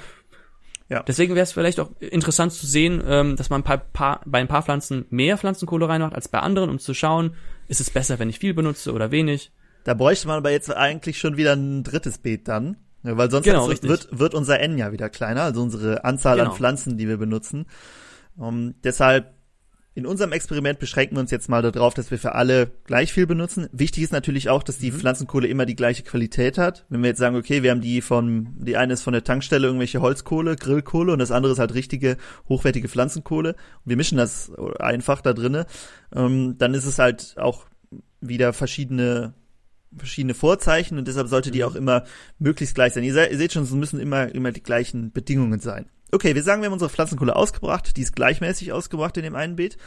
ja. 0.89 1.03
Deswegen 1.03 1.35
wäre 1.35 1.43
es 1.43 1.51
vielleicht 1.51 1.79
auch 1.79 1.91
interessant 1.99 2.53
zu 2.53 2.65
sehen, 2.65 3.03
ähm, 3.05 3.35
dass 3.35 3.49
man 3.49 3.61
ein 3.61 3.65
paar, 3.65 3.77
paar, 3.77 4.21
bei 4.25 4.39
ein 4.39 4.47
paar 4.47 4.63
Pflanzen 4.63 5.05
mehr 5.09 5.37
Pflanzenkohle 5.37 5.89
reinmacht 5.89 6.15
als 6.15 6.29
bei 6.29 6.39
anderen, 6.39 6.69
um 6.69 6.79
zu 6.79 6.93
schauen, 6.93 7.35
ist 7.67 7.81
es 7.81 7.89
besser, 7.89 8.19
wenn 8.19 8.29
ich 8.29 8.39
viel 8.39 8.53
benutze 8.53 8.93
oder 8.93 9.11
wenig. 9.11 9.51
Da 9.83 9.93
bräuchte 9.93 10.27
man 10.27 10.37
aber 10.37 10.51
jetzt 10.51 10.73
eigentlich 10.73 11.19
schon 11.19 11.35
wieder 11.35 11.53
ein 11.53 11.83
drittes 11.83 12.17
Beet 12.17 12.47
dann. 12.47 12.77
Weil 13.05 13.29
sonst 13.29 13.43
genau, 13.43 13.67
wird, 13.67 14.17
wird 14.17 14.33
unser 14.33 14.61
N 14.61 14.77
ja 14.77 14.93
wieder 14.93 15.09
kleiner, 15.09 15.43
also 15.43 15.61
unsere 15.61 16.05
Anzahl 16.05 16.37
genau. 16.37 16.51
an 16.51 16.55
Pflanzen, 16.55 16.97
die 16.97 17.09
wir 17.09 17.17
benutzen. 17.17 17.65
Um, 18.37 18.75
deshalb 18.81 19.33
in 19.95 20.07
unserem 20.07 20.31
Experiment 20.31 20.79
beschränken 20.79 21.15
wir 21.15 21.21
uns 21.21 21.29
jetzt 21.29 21.49
mal 21.49 21.61
darauf, 21.61 21.93
dass 21.93 22.09
wir 22.09 22.17
für 22.17 22.33
alle 22.33 22.71
gleich 22.85 23.13
viel 23.13 23.27
benutzen. 23.27 23.69
Wichtig 23.71 24.03
ist 24.03 24.11
natürlich 24.11 24.49
auch, 24.49 24.63
dass 24.63 24.79
die 24.79 24.91
mhm. 24.91 24.95
Pflanzenkohle 24.95 25.47
immer 25.47 25.67
die 25.67 25.75
gleiche 25.75 26.01
Qualität 26.01 26.57
hat. 26.57 26.85
Wenn 26.89 27.01
wir 27.01 27.09
jetzt 27.09 27.19
sagen, 27.19 27.35
okay, 27.35 27.61
wir 27.61 27.69
haben 27.69 27.81
die 27.81 28.01
von, 28.01 28.55
die 28.57 28.75
eine 28.75 28.93
ist 28.93 29.03
von 29.03 29.13
der 29.13 29.23
Tankstelle 29.23 29.67
irgendwelche 29.67 30.01
Holzkohle, 30.01 30.55
Grillkohle 30.55 31.13
und 31.13 31.19
das 31.19 31.31
andere 31.31 31.53
ist 31.53 31.59
halt 31.59 31.75
richtige, 31.75 32.17
hochwertige 32.49 32.89
Pflanzenkohle 32.89 33.49
und 33.51 33.89
wir 33.89 33.97
mischen 33.97 34.17
das 34.17 34.51
einfach 34.79 35.21
da 35.21 35.33
drinne, 35.33 35.67
ähm, 36.15 36.55
dann 36.57 36.73
ist 36.73 36.85
es 36.85 36.97
halt 36.97 37.35
auch 37.37 37.65
wieder 38.19 38.53
verschiedene 38.53 39.33
verschiedene 39.95 40.33
Vorzeichen 40.33 40.97
und 40.97 41.07
deshalb 41.07 41.27
sollte 41.27 41.51
die 41.51 41.59
mhm. 41.59 41.65
auch 41.65 41.75
immer 41.75 42.03
möglichst 42.39 42.73
gleich 42.73 42.93
sein. 42.93 43.03
Ihr, 43.03 43.13
seht, 43.13 43.31
ihr 43.31 43.37
seht 43.37 43.53
schon, 43.53 43.61
es 43.61 43.71
müssen 43.71 43.99
immer, 43.99 44.33
immer 44.33 44.51
die 44.51 44.63
gleichen 44.63 45.11
Bedingungen 45.11 45.59
sein. 45.59 45.85
Okay, 46.11 46.35
wir 46.35 46.43
sagen, 46.43 46.61
wir 46.61 46.67
haben 46.67 46.73
unsere 46.73 46.89
Pflanzenkohle 46.89 47.35
ausgebracht. 47.35 47.97
Die 47.97 48.01
ist 48.01 48.15
gleichmäßig 48.15 48.71
ausgebracht 48.71 49.17
in 49.17 49.23
dem 49.23 49.35
einen 49.35 49.55
Beet. 49.55 49.77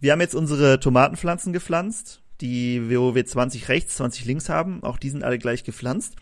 Wir 0.00 0.12
haben 0.12 0.20
jetzt 0.20 0.34
unsere 0.34 0.80
Tomatenpflanzen 0.80 1.52
gepflanzt, 1.52 2.22
die, 2.40 2.90
wo 2.90 3.14
wir 3.14 3.24
20 3.24 3.68
rechts, 3.68 3.96
20 3.96 4.24
links 4.26 4.48
haben. 4.48 4.82
Auch 4.82 4.98
die 4.98 5.10
sind 5.10 5.24
alle 5.24 5.38
gleich 5.38 5.64
gepflanzt. 5.64 6.16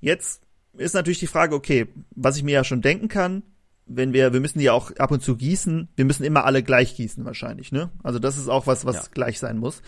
Jetzt 0.00 0.42
ist 0.76 0.94
natürlich 0.94 1.20
die 1.20 1.26
Frage, 1.26 1.54
okay, 1.54 1.86
was 2.14 2.36
ich 2.36 2.42
mir 2.42 2.52
ja 2.52 2.64
schon 2.64 2.82
denken 2.82 3.08
kann, 3.08 3.42
wenn 3.86 4.12
wir, 4.12 4.32
wir 4.32 4.40
müssen 4.40 4.58
die 4.58 4.70
auch 4.70 4.90
ab 4.96 5.10
und 5.10 5.22
zu 5.22 5.36
gießen, 5.36 5.88
wir 5.96 6.04
müssen 6.04 6.24
immer 6.24 6.44
alle 6.44 6.62
gleich 6.62 6.96
gießen 6.96 7.24
wahrscheinlich, 7.24 7.72
ne? 7.72 7.90
Also 8.02 8.18
das 8.18 8.38
ist 8.38 8.48
auch 8.48 8.66
was, 8.66 8.84
was 8.84 8.96
ja. 8.96 9.02
gleich 9.12 9.38
sein 9.38 9.58
muss. 9.58 9.82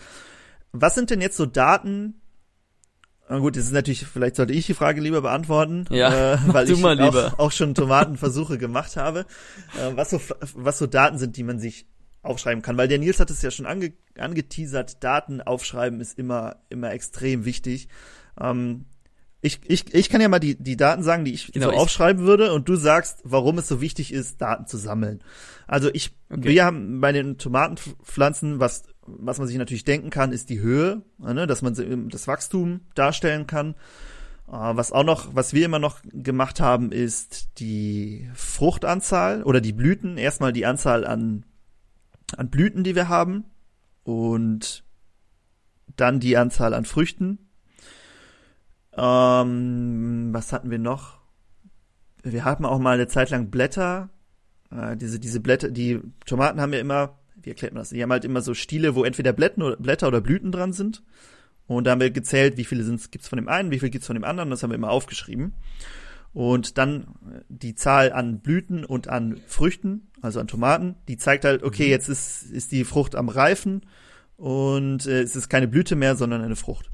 Was 0.71 0.95
sind 0.95 1.09
denn 1.09 1.21
jetzt 1.21 1.37
so 1.37 1.45
Daten, 1.45 2.21
na 3.27 3.39
gut, 3.39 3.55
das 3.57 3.65
ist 3.65 3.71
natürlich, 3.71 4.05
vielleicht 4.05 4.35
sollte 4.35 4.53
ich 4.53 4.67
die 4.67 4.75
Frage 4.75 5.01
lieber 5.01 5.21
beantworten, 5.21 5.85
ja, 5.89 6.33
äh, 6.33 6.37
weil 6.47 6.69
ich 6.69 6.83
auch, 6.83 7.39
auch, 7.39 7.51
schon 7.51 7.73
Tomatenversuche 7.73 8.57
gemacht 8.57 8.97
habe. 8.97 9.25
Äh, 9.79 9.95
was 9.95 10.11
so 10.11 10.21
was 10.53 10.77
so 10.77 10.85
Daten 10.85 11.17
sind, 11.17 11.35
die 11.35 11.43
man 11.43 11.59
sich 11.59 11.87
aufschreiben 12.21 12.61
kann, 12.61 12.77
weil 12.77 12.87
der 12.87 12.99
Nils 12.99 13.19
hat 13.19 13.31
es 13.31 13.41
ja 13.41 13.49
schon 13.49 13.65
ange, 13.65 13.93
angeteasert, 14.17 15.03
Daten 15.03 15.41
aufschreiben 15.41 16.01
ist 16.01 16.19
immer 16.19 16.57
immer 16.69 16.91
extrem 16.91 17.45
wichtig. 17.45 17.87
Ähm, 18.39 18.85
ich, 19.45 19.59
ich, 19.67 19.93
ich 19.93 20.09
kann 20.09 20.21
ja 20.21 20.27
mal 20.27 20.39
die, 20.39 20.55
die 20.55 20.75
Daten 20.75 21.03
sagen, 21.03 21.23
die 21.23 21.33
ich 21.33 21.51
genau, 21.51 21.69
so 21.69 21.77
aufschreiben 21.77 22.25
würde 22.25 22.51
und 22.51 22.67
du 22.67 22.75
sagst, 22.75 23.19
warum 23.23 23.59
es 23.59 23.67
so 23.67 23.79
wichtig 23.79 24.11
ist, 24.11 24.41
Daten 24.41 24.65
zu 24.65 24.77
sammeln. 24.77 25.21
Also 25.67 25.89
ich, 25.93 26.15
okay. 26.31 26.43
wir 26.43 26.65
haben 26.65 26.99
bei 26.99 27.11
den 27.11 27.37
Tomatenpflanzen, 27.37 28.59
was 28.59 28.83
was 29.05 29.37
man 29.37 29.47
sich 29.47 29.57
natürlich 29.57 29.85
denken 29.85 30.09
kann, 30.09 30.31
ist 30.31 30.49
die 30.49 30.59
Höhe, 30.59 31.01
ne, 31.17 31.47
dass 31.47 31.61
man 31.61 32.09
das 32.09 32.27
Wachstum 32.27 32.81
darstellen 32.95 33.47
kann. 33.47 33.75
Äh, 34.47 34.51
was 34.51 34.91
auch 34.91 35.03
noch, 35.03 35.35
was 35.35 35.53
wir 35.53 35.65
immer 35.65 35.79
noch 35.79 35.99
gemacht 36.03 36.59
haben, 36.59 36.91
ist 36.91 37.59
die 37.59 38.29
Fruchtanzahl 38.33 39.43
oder 39.43 39.61
die 39.61 39.73
Blüten. 39.73 40.17
Erstmal 40.17 40.53
die 40.53 40.65
Anzahl 40.65 41.05
an, 41.05 41.45
an 42.35 42.49
Blüten, 42.49 42.83
die 42.83 42.95
wir 42.95 43.09
haben 43.09 43.45
und 44.03 44.83
dann 45.95 46.19
die 46.19 46.37
Anzahl 46.37 46.73
an 46.73 46.85
Früchten. 46.85 47.39
Ähm, 48.93 50.29
was 50.31 50.53
hatten 50.53 50.71
wir 50.71 50.79
noch? 50.79 51.19
Wir 52.23 52.43
hatten 52.43 52.65
auch 52.65 52.79
mal 52.79 52.95
eine 52.95 53.07
Zeit 53.07 53.29
lang 53.29 53.49
Blätter. 53.49 54.09
Äh, 54.71 54.97
diese, 54.97 55.19
diese 55.19 55.39
Blätter, 55.39 55.69
die 55.69 56.01
Tomaten 56.25 56.59
haben 56.59 56.73
ja 56.73 56.79
immer 56.79 57.17
wie 57.45 57.51
erklärt 57.51 57.73
man 57.73 57.81
das? 57.81 57.89
Die 57.89 58.01
haben 58.01 58.11
halt 58.11 58.25
immer 58.25 58.41
so 58.41 58.53
Stiele, 58.53 58.95
wo 58.95 59.03
entweder 59.03 59.33
Blätter 59.33 60.07
oder, 60.07 60.21
Blüten 60.21 60.51
dran 60.51 60.73
sind. 60.73 61.03
Und 61.67 61.85
da 61.85 61.91
haben 61.91 62.01
wir 62.01 62.11
gezählt, 62.11 62.57
wie 62.57 62.65
viele 62.65 62.83
gibt's 62.83 63.27
von 63.27 63.37
dem 63.37 63.47
einen, 63.47 63.71
wie 63.71 63.79
viel 63.79 63.89
gibt's 63.89 64.07
von 64.07 64.15
dem 64.15 64.23
anderen. 64.23 64.49
Das 64.49 64.61
haben 64.61 64.71
wir 64.71 64.75
immer 64.75 64.91
aufgeschrieben. 64.91 65.53
Und 66.33 66.77
dann 66.77 67.03
äh, 67.03 67.41
die 67.47 67.75
Zahl 67.75 68.11
an 68.11 68.39
Blüten 68.39 68.83
und 68.83 69.07
an 69.07 69.39
Früchten, 69.47 70.07
also 70.21 70.39
an 70.39 70.47
Tomaten, 70.47 70.95
die 71.07 71.17
zeigt 71.17 71.45
halt, 71.45 71.63
okay, 71.63 71.85
mhm. 71.85 71.91
jetzt 71.91 72.09
ist, 72.09 72.43
ist 72.51 72.71
die 72.71 72.83
Frucht 72.83 73.15
am 73.15 73.29
Reifen 73.29 73.83
und 74.35 75.05
äh, 75.05 75.21
es 75.21 75.35
ist 75.35 75.49
keine 75.49 75.67
Blüte 75.67 75.95
mehr, 75.95 76.15
sondern 76.15 76.41
eine 76.41 76.57
Frucht. 76.57 76.91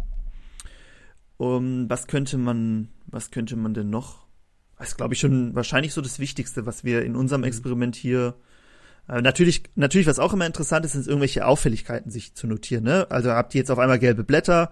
Um, 1.37 1.89
was 1.89 2.05
könnte 2.05 2.37
man, 2.37 2.89
was 3.07 3.31
könnte 3.31 3.55
man 3.55 3.73
denn 3.73 3.89
noch? 3.89 4.27
Das 4.77 4.89
ist, 4.89 4.97
glaube 4.97 5.15
ich, 5.15 5.19
schon 5.19 5.55
wahrscheinlich 5.55 5.93
so 5.93 6.01
das 6.01 6.19
Wichtigste, 6.19 6.67
was 6.67 6.83
wir 6.83 7.03
in 7.03 7.15
unserem 7.15 7.41
mhm. 7.41 7.47
Experiment 7.47 7.95
hier 7.95 8.35
natürlich, 9.19 9.63
natürlich, 9.75 10.07
was 10.07 10.19
auch 10.19 10.33
immer 10.33 10.45
interessant 10.45 10.85
ist, 10.85 10.93
sind 10.93 11.07
irgendwelche 11.07 11.45
Auffälligkeiten 11.45 12.11
sich 12.11 12.33
zu 12.33 12.47
notieren. 12.47 12.85
Ne? 12.85 13.07
Also 13.09 13.31
habt 13.31 13.53
ihr 13.53 13.59
jetzt 13.59 13.71
auf 13.71 13.79
einmal 13.79 13.99
gelbe 13.99 14.23
Blätter. 14.23 14.71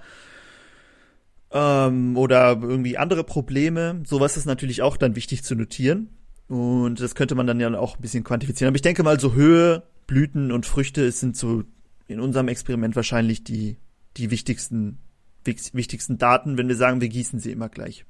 ähm, 1.51 2.17
oder 2.17 2.59
irgendwie 2.61 2.97
andere 2.97 3.23
Probleme. 3.23 4.01
Sowas 4.05 4.37
ist 4.37 4.45
natürlich 4.45 4.81
auch 4.81 4.97
dann 4.97 5.15
wichtig 5.15 5.43
zu 5.43 5.55
notieren. 5.55 6.09
Und 6.47 6.99
das 6.99 7.15
könnte 7.15 7.35
man 7.35 7.47
dann 7.47 7.59
ja 7.59 7.71
auch 7.77 7.97
ein 7.97 8.01
bisschen 8.01 8.23
quantifizieren. 8.23 8.69
Aber 8.69 8.75
ich 8.75 8.81
denke 8.81 9.03
mal, 9.03 9.19
so 9.19 9.33
Höhe, 9.33 9.83
Blüten 10.07 10.51
und 10.51 10.65
Früchte 10.65 11.11
sind 11.11 11.37
so 11.37 11.63
in 12.07 12.19
unserem 12.19 12.47
Experiment 12.47 12.95
wahrscheinlich 12.95 13.43
die, 13.43 13.77
die 14.17 14.31
wichtigsten, 14.31 14.99
wichtigsten 15.45 16.17
Daten, 16.17 16.57
wenn 16.57 16.67
wir 16.67 16.75
sagen, 16.75 17.01
wir 17.01 17.09
gießen 17.09 17.39
sie 17.39 17.51
immer 17.51 17.69
gleich. 17.69 18.05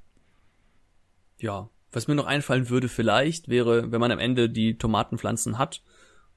Ja, 1.39 1.69
was 1.91 2.07
mir 2.07 2.15
noch 2.15 2.27
einfallen 2.27 2.69
würde 2.69 2.87
vielleicht, 2.87 3.49
wäre, 3.49 3.91
wenn 3.91 3.99
man 3.99 4.11
am 4.11 4.19
Ende 4.19 4.49
die 4.49 4.77
Tomatenpflanzen 4.77 5.57
hat 5.57 5.81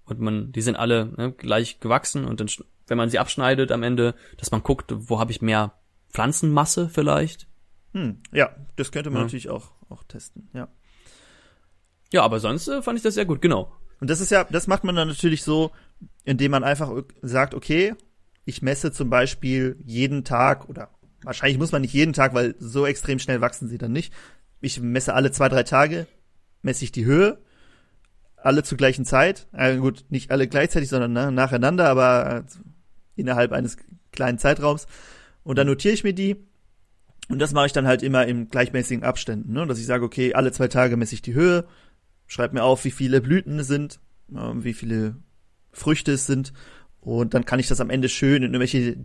und 0.05 0.21
man, 0.21 0.53
die 0.53 0.63
sind 0.63 0.77
alle 0.77 1.07
ne, 1.17 1.33
gleich 1.33 1.81
gewachsen 1.81 2.25
und 2.25 2.41
dann, 2.41 2.49
wenn 2.87 2.99
man 2.99 3.11
sie 3.11 3.19
abschneidet 3.19 3.73
am 3.73 3.83
Ende, 3.83 4.15
dass 4.37 4.51
man 4.51 4.63
guckt, 4.63 4.93
wo 4.95 5.21
habe 5.21 5.31
ich 5.31 5.43
mehr 5.43 5.75
Pflanzenmasse 6.11 6.89
vielleicht. 6.89 7.47
Hm, 7.93 8.23
ja, 8.33 8.55
das 8.77 8.93
könnte 8.93 9.11
man 9.11 9.21
ja. 9.21 9.25
natürlich 9.25 9.51
auch, 9.51 9.73
auch 9.89 10.03
testen, 10.05 10.49
ja. 10.53 10.69
Ja, 12.13 12.23
aber 12.23 12.41
sonst 12.41 12.69
äh, 12.69 12.83
fand 12.83 12.99
ich 12.99 13.03
das 13.03 13.15
sehr 13.15 13.25
gut, 13.25 13.41
genau. 13.41 13.73
Und 14.01 14.11
das 14.11 14.21
ist 14.21 14.31
ja, 14.31 14.45
das 14.45 14.67
macht 14.67 14.85
man 14.85 14.97
dann 14.97 15.09
natürlich 15.09 15.43
so, 15.45 15.71
indem 16.25 16.51
man 16.51 16.65
einfach 16.65 16.93
sagt, 17.23 17.55
okay, 17.55 17.95
ich 18.45 18.61
messe 18.61 18.93
zum 18.93 19.09
Beispiel 19.11 19.77
jeden 19.85 20.25
Tag 20.25 20.69
oder 20.69 20.91
wahrscheinlich 21.23 21.59
muss 21.59 21.73
man 21.73 21.83
nicht 21.83 21.95
jeden 21.95 22.13
Tag, 22.13 22.35
weil 22.35 22.55
so 22.59 22.87
extrem 22.87 23.19
schnell 23.19 23.41
wachsen 23.41 23.69
sie 23.69 23.79
dann 23.79 23.93
nicht. 23.93 24.13
Ich 24.61 24.81
messe 24.81 25.15
alle 25.15 25.31
zwei, 25.31 25.49
drei 25.49 25.63
Tage, 25.63 26.07
messe 26.63 26.85
ich 26.85 26.93
die 26.93 27.05
Höhe, 27.05 27.39
alle 28.45 28.63
zur 28.63 28.79
gleichen 28.79 29.05
Zeit. 29.05 29.47
Äh, 29.53 29.77
gut, 29.77 30.05
nicht 30.09 30.31
alle 30.31 30.49
gleichzeitig, 30.49 30.89
sondern 30.89 31.13
na, 31.13 31.31
nacheinander, 31.31 31.89
aber 31.89 32.39
äh, 32.39 32.43
innerhalb 33.17 33.53
eines 33.53 33.77
kleinen 34.11 34.39
Zeitraums. 34.39 34.87
Und 35.45 35.59
dann 35.59 35.67
notiere 35.67 35.95
ich 35.95 36.05
mir 36.05 36.15
die. 36.15 36.37
Und 37.29 37.39
das 37.39 37.53
mache 37.53 37.67
ich 37.67 37.73
dann 37.73 37.87
halt 37.87 38.03
immer 38.03 38.27
in 38.27 38.49
gleichmäßigen 38.49 39.05
Abständen, 39.05 39.53
ne? 39.53 39.67
dass 39.67 39.79
ich 39.79 39.87
sage, 39.87 40.05
okay, 40.05 40.35
alle 40.35 40.53
zwei 40.53 40.69
Tage 40.69 40.97
messe 40.97 41.15
ich 41.15 41.23
die 41.23 41.35
Höhe, 41.35 41.65
schreibe 42.27 42.55
mir 42.55 42.65
auf, 42.65 42.85
wie 42.85 42.91
viele 42.91 43.21
Blüten 43.21 43.61
es 43.61 43.69
sind, 43.69 44.01
äh, 44.35 44.53
wie 44.55 44.75
viele 44.75 45.17
Früchte 45.71 46.13
es 46.13 46.27
sind 46.27 46.53
und 47.03 47.35
dann 47.35 47.45
kann 47.45 47.59
ich 47.59 47.67
das 47.67 47.81
am 47.81 47.91
Ende 47.91 48.09
schön 48.09 48.45
in 48.45 48.55
irgendwelche 48.55 48.97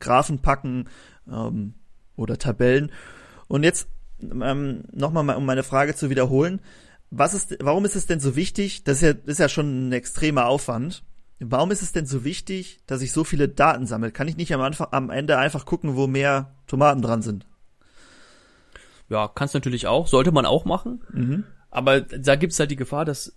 Graphen 0.00 0.40
packen 0.40 0.86
ähm, 1.26 1.74
oder 2.14 2.36
Tabellen. 2.36 2.92
Und 3.48 3.64
jetzt 3.64 3.88
ähm, 4.20 4.84
nochmal, 4.92 5.34
um 5.34 5.46
meine 5.46 5.62
Frage 5.62 5.94
zu 5.94 6.10
wiederholen. 6.10 6.60
Was 7.10 7.34
ist, 7.34 7.56
warum 7.60 7.84
ist 7.84 7.96
es 7.96 8.06
denn 8.06 8.20
so 8.20 8.36
wichtig? 8.36 8.84
Das 8.84 8.98
ist 8.98 9.02
ja, 9.02 9.14
ist 9.24 9.40
ja 9.40 9.48
schon 9.48 9.88
ein 9.88 9.92
extremer 9.92 10.46
Aufwand. 10.46 11.02
Warum 11.40 11.70
ist 11.70 11.82
es 11.82 11.92
denn 11.92 12.06
so 12.06 12.24
wichtig, 12.24 12.80
dass 12.86 13.00
ich 13.00 13.12
so 13.12 13.24
viele 13.24 13.48
Daten 13.48 13.86
sammle? 13.86 14.10
Kann 14.10 14.28
ich 14.28 14.36
nicht 14.36 14.52
am 14.52 14.60
Anfang, 14.60 14.88
am 14.90 15.10
Ende 15.10 15.38
einfach 15.38 15.64
gucken, 15.64 15.96
wo 15.96 16.06
mehr 16.06 16.54
Tomaten 16.66 17.00
dran 17.00 17.22
sind? 17.22 17.46
Ja, 19.08 19.28
kannst 19.28 19.54
natürlich 19.54 19.86
auch, 19.86 20.06
sollte 20.06 20.32
man 20.32 20.44
auch 20.44 20.64
machen. 20.64 21.02
Mhm. 21.12 21.44
Aber 21.70 22.00
da 22.00 22.36
gibt's 22.36 22.58
halt 22.58 22.70
die 22.70 22.76
Gefahr, 22.76 23.04
dass 23.04 23.34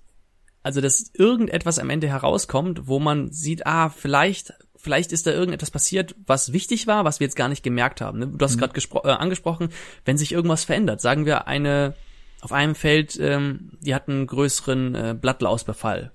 also 0.64 0.80
dass 0.80 1.12
irgendetwas 1.14 1.80
am 1.80 1.90
Ende 1.90 2.08
herauskommt, 2.08 2.88
wo 2.88 3.00
man 3.00 3.32
sieht, 3.32 3.66
ah, 3.66 3.90
vielleicht 3.90 4.54
vielleicht 4.76 5.12
ist 5.12 5.28
da 5.28 5.32
irgendetwas 5.32 5.72
passiert, 5.72 6.16
was 6.26 6.54
wichtig 6.54 6.88
war, 6.88 7.06
was 7.06 7.20
wir 7.20 7.26
jetzt 7.26 7.36
gar 7.36 7.50
nicht 7.50 7.64
gemerkt 7.64 8.02
haben. 8.02 8.20
Ne? 8.20 8.28
Du 8.28 8.44
hast 8.44 8.56
mhm. 8.56 8.62
gerade 8.62 8.80
äh, 9.04 9.12
angesprochen, 9.12 9.70
wenn 10.06 10.18
sich 10.18 10.32
irgendwas 10.32 10.64
verändert, 10.64 11.02
sagen 11.02 11.26
wir 11.26 11.48
eine 11.48 11.94
auf 12.42 12.52
einem 12.52 12.76
Feld, 12.76 13.18
ähm, 13.20 13.78
die 13.82 13.96
hatten 13.96 14.12
einen 14.12 14.28
größeren 14.28 14.96
äh, 14.96 15.16
Blattlausbefall. 15.20 16.12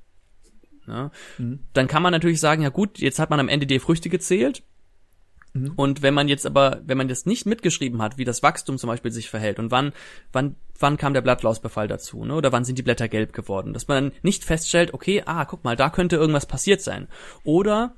Ja? 0.86 1.10
Mhm. 1.38 1.60
Dann 1.72 1.88
kann 1.88 2.02
man 2.02 2.12
natürlich 2.12 2.40
sagen, 2.40 2.62
ja 2.62 2.68
gut, 2.68 2.98
jetzt 2.98 3.18
hat 3.18 3.30
man 3.30 3.40
am 3.40 3.48
Ende 3.48 3.66
die 3.66 3.78
Früchte 3.78 4.08
gezählt, 4.08 4.62
Mhm. 5.56 5.72
Und 5.76 6.02
wenn 6.02 6.14
man 6.14 6.28
jetzt 6.28 6.46
aber, 6.46 6.80
wenn 6.84 6.98
man 6.98 7.08
das 7.08 7.26
nicht 7.26 7.46
mitgeschrieben 7.46 8.02
hat, 8.02 8.18
wie 8.18 8.24
das 8.24 8.42
Wachstum 8.42 8.78
zum 8.78 8.88
Beispiel 8.88 9.10
sich 9.10 9.30
verhält 9.30 9.58
und 9.58 9.70
wann, 9.70 9.92
wann, 10.32 10.56
wann 10.78 10.96
kam 10.96 11.14
der 11.14 11.22
Blattlausbefall 11.22 11.88
dazu, 11.88 12.24
ne? 12.24 12.34
Oder 12.34 12.52
wann 12.52 12.64
sind 12.64 12.78
die 12.78 12.82
Blätter 12.82 13.08
gelb 13.08 13.32
geworden, 13.32 13.72
dass 13.72 13.88
man 13.88 14.12
nicht 14.22 14.44
feststellt, 14.44 14.94
okay, 14.94 15.22
ah, 15.24 15.44
guck 15.44 15.64
mal, 15.64 15.76
da 15.76 15.90
könnte 15.90 16.16
irgendwas 16.16 16.46
passiert 16.46 16.82
sein. 16.82 17.08
Oder 17.44 17.94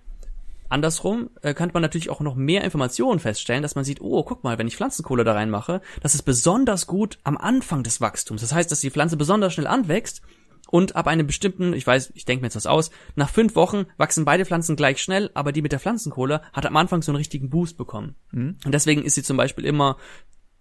Andersrum 0.68 1.31
äh, 1.42 1.54
kann 1.54 1.70
man 1.72 1.83
natürlich 1.83 2.11
auch 2.11 2.20
noch 2.20 2.35
mehr 2.35 2.64
Informationen 2.64 3.20
feststellen, 3.20 3.62
dass 3.62 3.74
man 3.74 3.85
sieht, 3.85 4.00
oh, 4.00 4.22
guck 4.22 4.44
mal, 4.44 4.59
wenn 4.59 4.68
ich 4.68 4.76
Pflanzenkohle 4.76 5.24
da 5.24 5.33
reinmache, 5.33 5.81
das 6.02 6.14
ist 6.14 6.22
besonders 6.22 6.87
gut 6.87 7.18
am 7.24 7.37
Anfang 7.37 7.83
des 7.83 8.00
Wachstums. 8.00 8.40
Das 8.40 8.52
heißt, 8.52 8.70
dass 8.70 8.81
die 8.81 8.90
Pflanze 8.90 9.16
besonders 9.16 9.54
schnell 9.54 9.66
anwächst 9.66 10.22
und 10.70 10.96
ab 10.96 11.07
einem 11.07 11.26
bestimmten, 11.26 11.72
ich 11.72 11.87
weiß, 11.87 12.12
ich 12.14 12.26
denke 12.26 12.42
mir 12.42 12.48
jetzt 12.48 12.57
was 12.57 12.66
aus, 12.66 12.90
nach 13.16 13.31
fünf 13.31 13.57
Wochen 13.57 13.87
wachsen 13.96 14.24
beide 14.24 14.44
Pflanzen 14.44 14.76
gleich 14.76 15.02
schnell, 15.02 15.31
aber 15.35 15.52
die 15.52 15.62
mit 15.62 15.72
der 15.72 15.81
Pflanzenkohle 15.81 16.42
hat 16.52 16.66
am 16.66 16.76
Anfang 16.76 17.02
so 17.02 17.11
einen 17.11 17.16
richtigen 17.16 17.48
Boost 17.48 17.78
bekommen. 17.78 18.16
Mhm. 18.33 18.59
Und 18.64 18.72
deswegen 18.72 19.02
ist 19.02 19.14
sie 19.14 19.22
zum 19.22 19.37
Beispiel 19.37 19.64
immer 19.64 19.96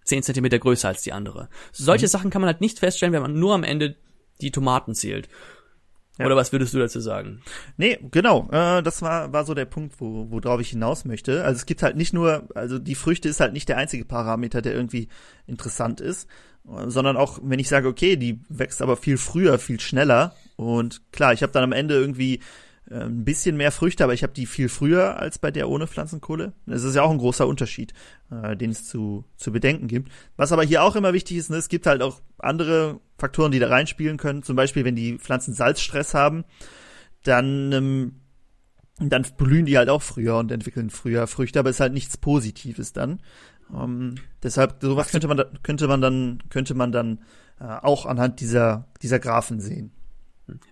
zehn 0.05 0.23
Zentimeter 0.23 0.59
größer 0.59 0.87
als 0.87 1.01
die 1.01 1.11
andere. 1.11 1.49
Solche 1.73 2.05
mhm. 2.05 2.11
Sachen 2.11 2.29
kann 2.29 2.41
man 2.41 2.47
halt 2.47 2.61
nicht 2.61 2.79
feststellen, 2.79 3.13
wenn 3.13 3.21
man 3.21 3.37
nur 3.37 3.53
am 3.53 3.63
Ende 3.63 3.97
die 4.39 4.51
Tomaten 4.51 4.95
zählt. 4.95 5.27
Ja. 6.17 6.25
Oder 6.25 6.35
was 6.35 6.51
würdest 6.51 6.73
du 6.73 6.79
dazu 6.79 6.99
sagen? 6.99 7.41
Nee, 7.77 7.99
genau. 8.11 8.49
Äh, 8.51 8.81
das 8.81 9.01
war, 9.01 9.33
war 9.33 9.45
so 9.45 9.53
der 9.53 9.65
Punkt, 9.65 9.95
wo, 9.99 10.27
worauf 10.29 10.59
ich 10.61 10.69
hinaus 10.69 11.05
möchte. 11.05 11.43
Also 11.43 11.57
es 11.57 11.65
gibt 11.65 11.83
halt 11.83 11.95
nicht 11.95 12.13
nur, 12.13 12.47
also 12.55 12.79
die 12.79 12.95
Früchte 12.95 13.29
ist 13.29 13.39
halt 13.39 13.53
nicht 13.53 13.69
der 13.69 13.77
einzige 13.77 14.05
Parameter, 14.05 14.61
der 14.61 14.73
irgendwie 14.73 15.09
interessant 15.45 16.01
ist, 16.01 16.27
sondern 16.87 17.15
auch, 17.17 17.39
wenn 17.41 17.59
ich 17.59 17.69
sage, 17.69 17.87
okay, 17.87 18.17
die 18.17 18.41
wächst 18.49 18.81
aber 18.81 18.97
viel 18.97 19.17
früher, 19.17 19.57
viel 19.57 19.79
schneller. 19.79 20.35
Und 20.55 21.01
klar, 21.11 21.33
ich 21.33 21.43
habe 21.43 21.53
dann 21.53 21.63
am 21.63 21.71
Ende 21.71 21.95
irgendwie 21.95 22.35
äh, 22.35 22.41
ein 22.89 23.25
bisschen 23.25 23.57
mehr 23.57 23.71
Früchte, 23.71 24.03
aber 24.03 24.13
ich 24.13 24.23
habe 24.23 24.33
die 24.33 24.45
viel 24.45 24.69
früher 24.69 25.19
als 25.19 25.39
bei 25.39 25.51
der 25.51 25.69
ohne 25.69 25.87
Pflanzenkohle. 25.87 26.53
Das 26.65 26.83
ist 26.83 26.95
ja 26.95 27.03
auch 27.03 27.11
ein 27.11 27.17
großer 27.17 27.47
Unterschied, 27.47 27.93
äh, 28.31 28.55
den 28.55 28.71
es 28.71 28.87
zu, 28.87 29.25
zu 29.35 29.51
bedenken 29.51 29.87
gibt. 29.87 30.11
Was 30.37 30.51
aber 30.51 30.63
hier 30.63 30.83
auch 30.83 30.95
immer 30.95 31.13
wichtig 31.13 31.37
ist, 31.37 31.49
ne, 31.49 31.57
es 31.57 31.69
gibt 31.69 31.85
halt 31.85 32.01
auch 32.01 32.21
andere 32.37 32.99
Faktoren, 33.17 33.51
die 33.51 33.59
da 33.59 33.67
reinspielen 33.67 34.17
können. 34.17 34.43
Zum 34.43 34.55
Beispiel, 34.55 34.85
wenn 34.85 34.95
die 34.95 35.17
Pflanzen 35.17 35.53
Salzstress 35.53 36.13
haben, 36.13 36.45
dann 37.23 37.71
ähm, 37.73 38.11
dann 38.99 39.25
blühen 39.37 39.65
die 39.65 39.77
halt 39.77 39.89
auch 39.89 40.01
früher 40.01 40.37
und 40.37 40.51
entwickeln 40.51 40.89
früher 40.89 41.27
Früchte, 41.27 41.59
aber 41.59 41.69
es 41.69 41.75
ist 41.75 41.81
halt 41.81 41.93
nichts 41.93 42.17
Positives 42.17 42.93
dann. 42.93 43.19
Ähm, 43.73 44.15
deshalb 44.41 44.77
sowas 44.81 45.09
könnte 45.09 45.27
man 45.27 45.37
da, 45.37 45.45
könnte 45.61 45.87
man 45.87 46.01
dann 46.01 46.43
könnte 46.49 46.73
man 46.73 46.91
dann 46.91 47.19
äh, 47.59 47.65
auch 47.65 48.05
anhand 48.05 48.39
dieser 48.39 48.87
dieser 49.01 49.19
Graphen 49.19 49.59
sehen. 49.59 49.91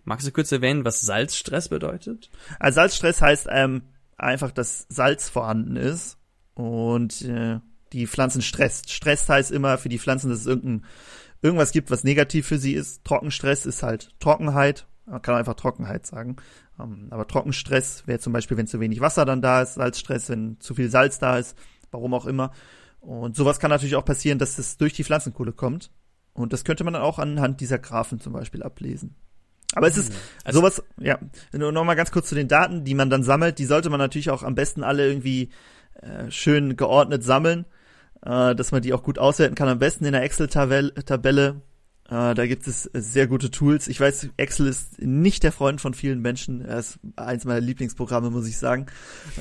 Magst 0.03 0.27
du 0.27 0.31
kurz 0.31 0.51
erwähnen, 0.51 0.85
was 0.85 1.01
Salzstress 1.01 1.69
bedeutet? 1.69 2.29
Also 2.59 2.75
Salzstress 2.75 3.21
heißt 3.21 3.47
ähm, 3.49 3.83
einfach, 4.17 4.51
dass 4.51 4.85
Salz 4.89 5.29
vorhanden 5.29 5.75
ist 5.75 6.17
und 6.53 7.21
äh, 7.21 7.59
die 7.93 8.07
Pflanzen 8.07 8.41
stresst. 8.41 8.91
Stress 8.91 9.27
heißt 9.27 9.51
immer 9.51 9.77
für 9.77 9.89
die 9.89 9.99
Pflanzen, 9.99 10.29
dass 10.29 10.39
es 10.39 10.45
irgendein, 10.45 10.85
irgendwas 11.41 11.71
gibt, 11.71 11.91
was 11.91 12.03
negativ 12.03 12.47
für 12.47 12.57
sie 12.57 12.73
ist. 12.73 13.03
Trockenstress 13.05 13.65
ist 13.65 13.83
halt 13.83 14.13
Trockenheit. 14.19 14.87
Man 15.05 15.21
kann 15.21 15.35
einfach 15.35 15.53
Trockenheit 15.53 16.05
sagen. 16.05 16.37
Ähm, 16.79 17.07
aber 17.11 17.27
Trockenstress 17.27 18.07
wäre 18.07 18.19
zum 18.19 18.33
Beispiel, 18.33 18.57
wenn 18.57 18.67
zu 18.67 18.79
wenig 18.79 19.01
Wasser 19.01 19.25
dann 19.25 19.41
da 19.41 19.61
ist. 19.61 19.75
Salzstress, 19.75 20.29
wenn 20.29 20.59
zu 20.59 20.75
viel 20.75 20.89
Salz 20.89 21.19
da 21.19 21.37
ist. 21.37 21.57
Warum 21.91 22.13
auch 22.13 22.25
immer. 22.25 22.51
Und 22.99 23.35
sowas 23.35 23.59
kann 23.59 23.69
natürlich 23.69 23.95
auch 23.95 24.05
passieren, 24.05 24.39
dass 24.39 24.57
es 24.57 24.77
durch 24.77 24.93
die 24.93 25.03
Pflanzenkohle 25.03 25.53
kommt. 25.53 25.91
Und 26.33 26.51
das 26.51 26.65
könnte 26.65 26.83
man 26.83 26.93
dann 26.93 27.03
auch 27.03 27.19
anhand 27.19 27.61
dieser 27.61 27.79
Graphen 27.79 28.19
zum 28.19 28.33
Beispiel 28.33 28.63
ablesen. 28.63 29.15
Aber 29.75 29.87
es 29.87 29.97
ist 29.97 30.13
also, 30.43 30.59
sowas, 30.59 30.83
ja, 30.99 31.19
nur 31.51 31.71
noch 31.71 31.83
mal 31.83 31.95
ganz 31.95 32.11
kurz 32.11 32.29
zu 32.29 32.35
den 32.35 32.47
Daten, 32.47 32.83
die 32.83 32.95
man 32.95 33.09
dann 33.09 33.23
sammelt, 33.23 33.59
die 33.59 33.65
sollte 33.65 33.89
man 33.89 33.99
natürlich 33.99 34.29
auch 34.29 34.43
am 34.43 34.55
besten 34.55 34.83
alle 34.83 35.07
irgendwie 35.07 35.49
äh, 36.01 36.31
schön 36.31 36.77
geordnet 36.77 37.23
sammeln, 37.23 37.65
äh, 38.25 38.55
dass 38.55 38.71
man 38.71 38.81
die 38.81 38.93
auch 38.93 39.03
gut 39.03 39.19
auswerten 39.19 39.55
kann. 39.55 39.67
Am 39.67 39.79
besten 39.79 40.05
in 40.05 40.13
der 40.13 40.23
Excel-Tabelle. 40.23 41.61
Äh, 42.07 42.35
da 42.35 42.45
gibt 42.45 42.67
es 42.67 42.83
sehr 42.93 43.27
gute 43.27 43.49
Tools. 43.49 43.87
Ich 43.87 43.99
weiß, 43.99 44.29
Excel 44.37 44.67
ist 44.67 45.01
nicht 45.01 45.43
der 45.43 45.51
Freund 45.51 45.81
von 45.81 45.93
vielen 45.93 46.21
Menschen. 46.21 46.61
Er 46.61 46.79
ist 46.79 46.99
eins 47.15 47.45
meiner 47.45 47.61
Lieblingsprogramme, 47.61 48.29
muss 48.29 48.47
ich 48.47 48.57
sagen. 48.57 48.85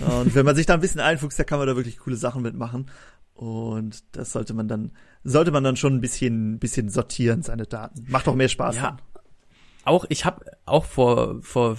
Und 0.06 0.34
wenn 0.34 0.46
man 0.46 0.56
sich 0.56 0.66
da 0.66 0.74
ein 0.74 0.80
bisschen 0.80 1.00
einfuchst, 1.00 1.38
da 1.38 1.44
kann 1.44 1.58
man 1.58 1.68
da 1.68 1.76
wirklich 1.76 1.98
coole 1.98 2.16
Sachen 2.16 2.42
mitmachen. 2.42 2.90
Und 3.34 4.04
das 4.12 4.32
sollte 4.32 4.54
man 4.54 4.68
dann, 4.68 4.92
sollte 5.24 5.50
man 5.50 5.64
dann 5.64 5.76
schon 5.76 5.94
ein 5.94 6.00
bisschen, 6.00 6.58
bisschen 6.58 6.88
sortieren, 6.88 7.42
seine 7.42 7.66
Daten. 7.66 8.06
Macht 8.08 8.28
auch 8.28 8.34
mehr 8.34 8.48
Spaß. 8.48 8.76
Ja. 8.76 8.82
Dann. 8.82 9.13
Auch, 9.84 10.04
ich 10.08 10.24
habe 10.24 10.44
auch 10.66 10.84
vor, 10.84 11.42
vor 11.42 11.78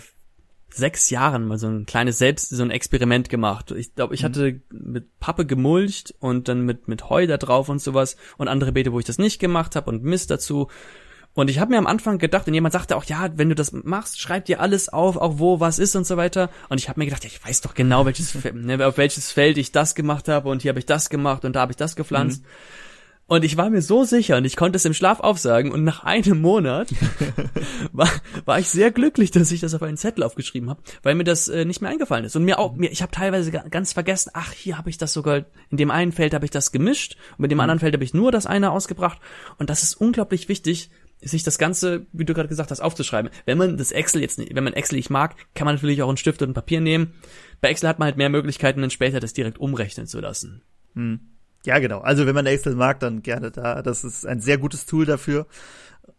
sechs 0.70 1.10
Jahren 1.10 1.48
mal 1.48 1.58
so 1.58 1.68
ein 1.68 1.86
kleines 1.86 2.18
Selbst, 2.18 2.50
so 2.50 2.62
ein 2.62 2.72
Experiment 2.72 3.30
gemacht. 3.30 3.72
Ich 3.72 3.96
glaube, 3.96 4.14
ich 4.14 4.22
mhm. 4.22 4.26
hatte 4.26 4.62
mit 4.72 5.20
Pappe 5.20 5.46
gemulcht 5.46 6.14
und 6.20 6.48
dann 6.48 6.62
mit, 6.62 6.88
mit 6.88 7.10
Heu 7.10 7.28
da 7.28 7.38
drauf 7.38 7.70
und 7.70 7.82
sowas 7.82 8.18
und 8.38 8.48
andere 8.48 8.74
Beete, 8.74 8.92
wo 8.92 9.00
ich 9.00 9.06
das 9.06 9.18
nicht 9.18 9.40
gemacht 9.40 9.76
habe 9.76 9.90
und 9.90 10.04
Mist 10.04 10.32
dazu. 10.32 10.68
Und 11.34 11.50
ich 11.50 11.60
habe 11.60 11.72
mir 11.72 11.78
am 11.78 11.88
Anfang 11.88 12.18
gedacht, 12.18 12.48
und 12.48 12.54
jemand 12.54 12.72
sagte 12.72 12.96
auch, 12.96 13.04
ja, 13.04 13.30
wenn 13.36 13.50
du 13.50 13.56
das 13.56 13.74
machst, 13.74 14.22
schreib 14.22 14.46
dir 14.46 14.62
alles 14.62 14.88
auf, 14.88 15.18
auch 15.18 15.38
wo 15.38 15.60
was 15.60 15.80
ist 15.80 15.96
und 15.96 16.08
so 16.08 16.16
weiter. 16.16 16.50
Und 16.70 16.80
ich 16.80 16.88
habe 16.88 17.00
mir 17.00 17.06
gedacht, 17.06 17.26
ja, 17.26 17.30
ich 17.30 17.46
weiß 17.46 17.60
doch 17.60 17.74
genau, 17.74 18.06
welches, 18.06 18.34
ne, 18.54 18.86
auf 18.88 18.98
welches 18.98 19.32
Feld 19.32 19.58
ich 19.58 19.74
das 19.74 19.96
gemacht 19.96 20.30
habe 20.30 20.48
und 20.48 20.62
hier 20.62 20.70
habe 20.70 20.80
ich 20.80 20.86
das 20.86 21.10
gemacht 21.10 21.44
und 21.44 21.56
da 21.56 21.62
habe 21.62 21.74
ich 21.74 21.78
das 21.78 21.98
gepflanzt. 21.98 22.44
Mhm. 22.44 22.48
Und 23.28 23.44
ich 23.44 23.58
war 23.58 23.72
mir 23.72 23.82
so 23.82 24.04
sicher 24.04 24.38
und 24.38 24.46
ich 24.46 24.56
konnte 24.56 24.76
es 24.76 24.86
im 24.86 24.94
Schlaf 24.94 25.20
aufsagen 25.20 25.72
und 25.72 25.84
nach 25.84 26.04
einem 26.04 26.42
Monat 26.42 26.90
war, 27.92 28.10
war 28.46 28.60
ich 28.60 28.70
sehr 28.70 28.92
glücklich, 28.92 29.32
dass 29.32 29.52
ich 29.52 29.62
das 29.62 29.74
auf 29.74 29.82
einen 29.82 29.98
Zettel 29.98 30.24
aufgeschrieben 30.24 30.70
habe, 30.70 30.84
weil 31.02 31.16
mir 31.16 31.24
das 31.24 31.48
äh, 31.48 31.66
nicht 31.66 31.82
mehr 31.82 31.90
eingefallen 31.90 32.26
ist. 32.26 32.36
Und 32.36 32.46
mir 32.46 32.60
auch, 32.60 32.76
mir, 32.76 32.92
ich 32.92 33.02
habe 33.02 33.12
teilweise 33.12 33.50
ganz 33.50 33.94
vergessen, 33.94 34.30
ach, 34.36 34.52
hier 34.52 34.78
habe 34.78 34.92
ich 34.92 35.00
das 35.00 35.12
sogar, 35.12 35.46
in 35.72 35.78
dem 35.78 35.90
einen 35.90 36.12
Feld 36.12 36.36
habe 36.36 36.46
ich 36.46 36.52
das 36.52 36.72
gemischt 36.72 37.18
und 37.32 37.40
mit 37.40 37.52
dem 37.52 37.60
anderen 37.60 37.80
Feld 37.80 37.96
habe 37.96 38.04
ich 38.04 38.14
nur 38.14 38.32
das 38.32 38.46
eine 38.46 38.72
ausgebracht. 38.72 39.20
Und 39.58 39.72
das 39.72 39.82
ist 39.82 39.96
unglaublich 39.96 40.48
wichtig, 40.48 40.92
sich 41.20 41.42
das 41.42 41.58
Ganze, 41.58 42.06
wie 42.14 42.26
du 42.26 42.36
gerade 42.36 42.50
gesagt 42.50 42.70
hast, 42.70 42.82
aufzuschreiben. 42.82 43.32
Wenn 43.46 43.58
man 43.58 43.78
das 43.78 43.92
Excel 43.92 44.22
jetzt 44.22 44.38
nicht, 44.38 44.54
wenn 44.54 44.64
man 44.64 44.74
Excel 44.74 44.98
nicht 44.98 45.10
mag, 45.10 45.36
kann 45.56 45.66
man 45.66 45.74
natürlich 45.74 46.04
auch 46.04 46.10
einen 46.10 46.18
Stift 46.18 46.44
und 46.44 46.50
ein 46.50 46.54
Papier 46.54 46.80
nehmen. 46.80 47.16
Bei 47.60 47.70
Excel 47.70 47.90
hat 47.90 47.98
man 47.98 48.06
halt 48.06 48.18
mehr 48.18 48.30
Möglichkeiten, 48.30 48.82
dann 48.82 48.92
später 48.92 49.20
das 49.20 49.34
direkt 49.34 49.58
umrechnen 49.58 50.06
zu 50.06 50.20
lassen. 50.20 50.62
Hm. 50.94 51.35
Ja, 51.66 51.80
genau. 51.80 52.00
Also 52.00 52.26
wenn 52.26 52.36
man 52.36 52.46
Excel 52.46 52.76
mag, 52.76 53.00
dann 53.00 53.22
gerne 53.22 53.52
da. 53.52 53.82
Das 53.82 54.04
ist 54.04 54.26
ein 54.26 54.40
sehr 54.40 54.58
gutes 54.58 54.86
Tool 54.86 55.06
dafür. 55.06 55.48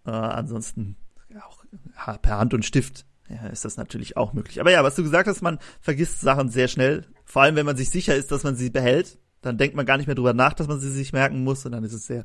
Äh, 0.04 0.10
ansonsten 0.10 0.96
auch 2.06 2.20
per 2.22 2.38
Hand 2.38 2.54
und 2.54 2.64
Stift 2.64 3.06
ja, 3.28 3.48
ist 3.48 3.64
das 3.64 3.76
natürlich 3.76 4.16
auch 4.16 4.32
möglich. 4.32 4.60
Aber 4.60 4.70
ja, 4.70 4.84
was 4.84 4.94
du 4.94 5.02
gesagt 5.02 5.28
hast, 5.28 5.42
man 5.42 5.58
vergisst 5.80 6.20
Sachen 6.20 6.48
sehr 6.48 6.68
schnell. 6.68 7.06
Vor 7.24 7.42
allem, 7.42 7.56
wenn 7.56 7.66
man 7.66 7.76
sich 7.76 7.90
sicher 7.90 8.14
ist, 8.14 8.30
dass 8.30 8.44
man 8.44 8.56
sie 8.56 8.70
behält, 8.70 9.18
dann 9.42 9.58
denkt 9.58 9.76
man 9.76 9.86
gar 9.86 9.96
nicht 9.96 10.06
mehr 10.06 10.14
drüber 10.14 10.32
nach, 10.32 10.54
dass 10.54 10.68
man 10.68 10.80
sie 10.80 10.90
sich 10.90 11.12
merken 11.12 11.44
muss 11.44 11.66
und 11.66 11.72
dann 11.72 11.84
ist 11.84 11.92
es 11.92 12.06
sehr, 12.06 12.24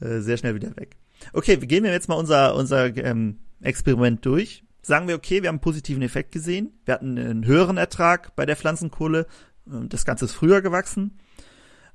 äh, 0.00 0.20
sehr 0.20 0.36
schnell 0.36 0.54
wieder 0.54 0.76
weg. 0.76 0.96
Okay, 1.32 1.56
gehen 1.56 1.84
wir 1.84 1.92
jetzt 1.92 2.08
mal 2.08 2.14
unser, 2.14 2.54
unser 2.54 2.96
ähm, 2.96 3.38
Experiment 3.60 4.24
durch. 4.24 4.64
Sagen 4.82 5.08
wir, 5.08 5.16
okay, 5.16 5.42
wir 5.42 5.48
haben 5.48 5.56
einen 5.56 5.60
positiven 5.60 6.02
Effekt 6.02 6.32
gesehen. 6.32 6.72
Wir 6.84 6.94
hatten 6.94 7.18
einen 7.18 7.44
höheren 7.44 7.76
Ertrag 7.76 8.34
bei 8.36 8.46
der 8.46 8.56
Pflanzenkohle. 8.56 9.26
Das 9.66 10.04
Ganze 10.04 10.24
ist 10.24 10.32
früher 10.32 10.62
gewachsen. 10.62 11.18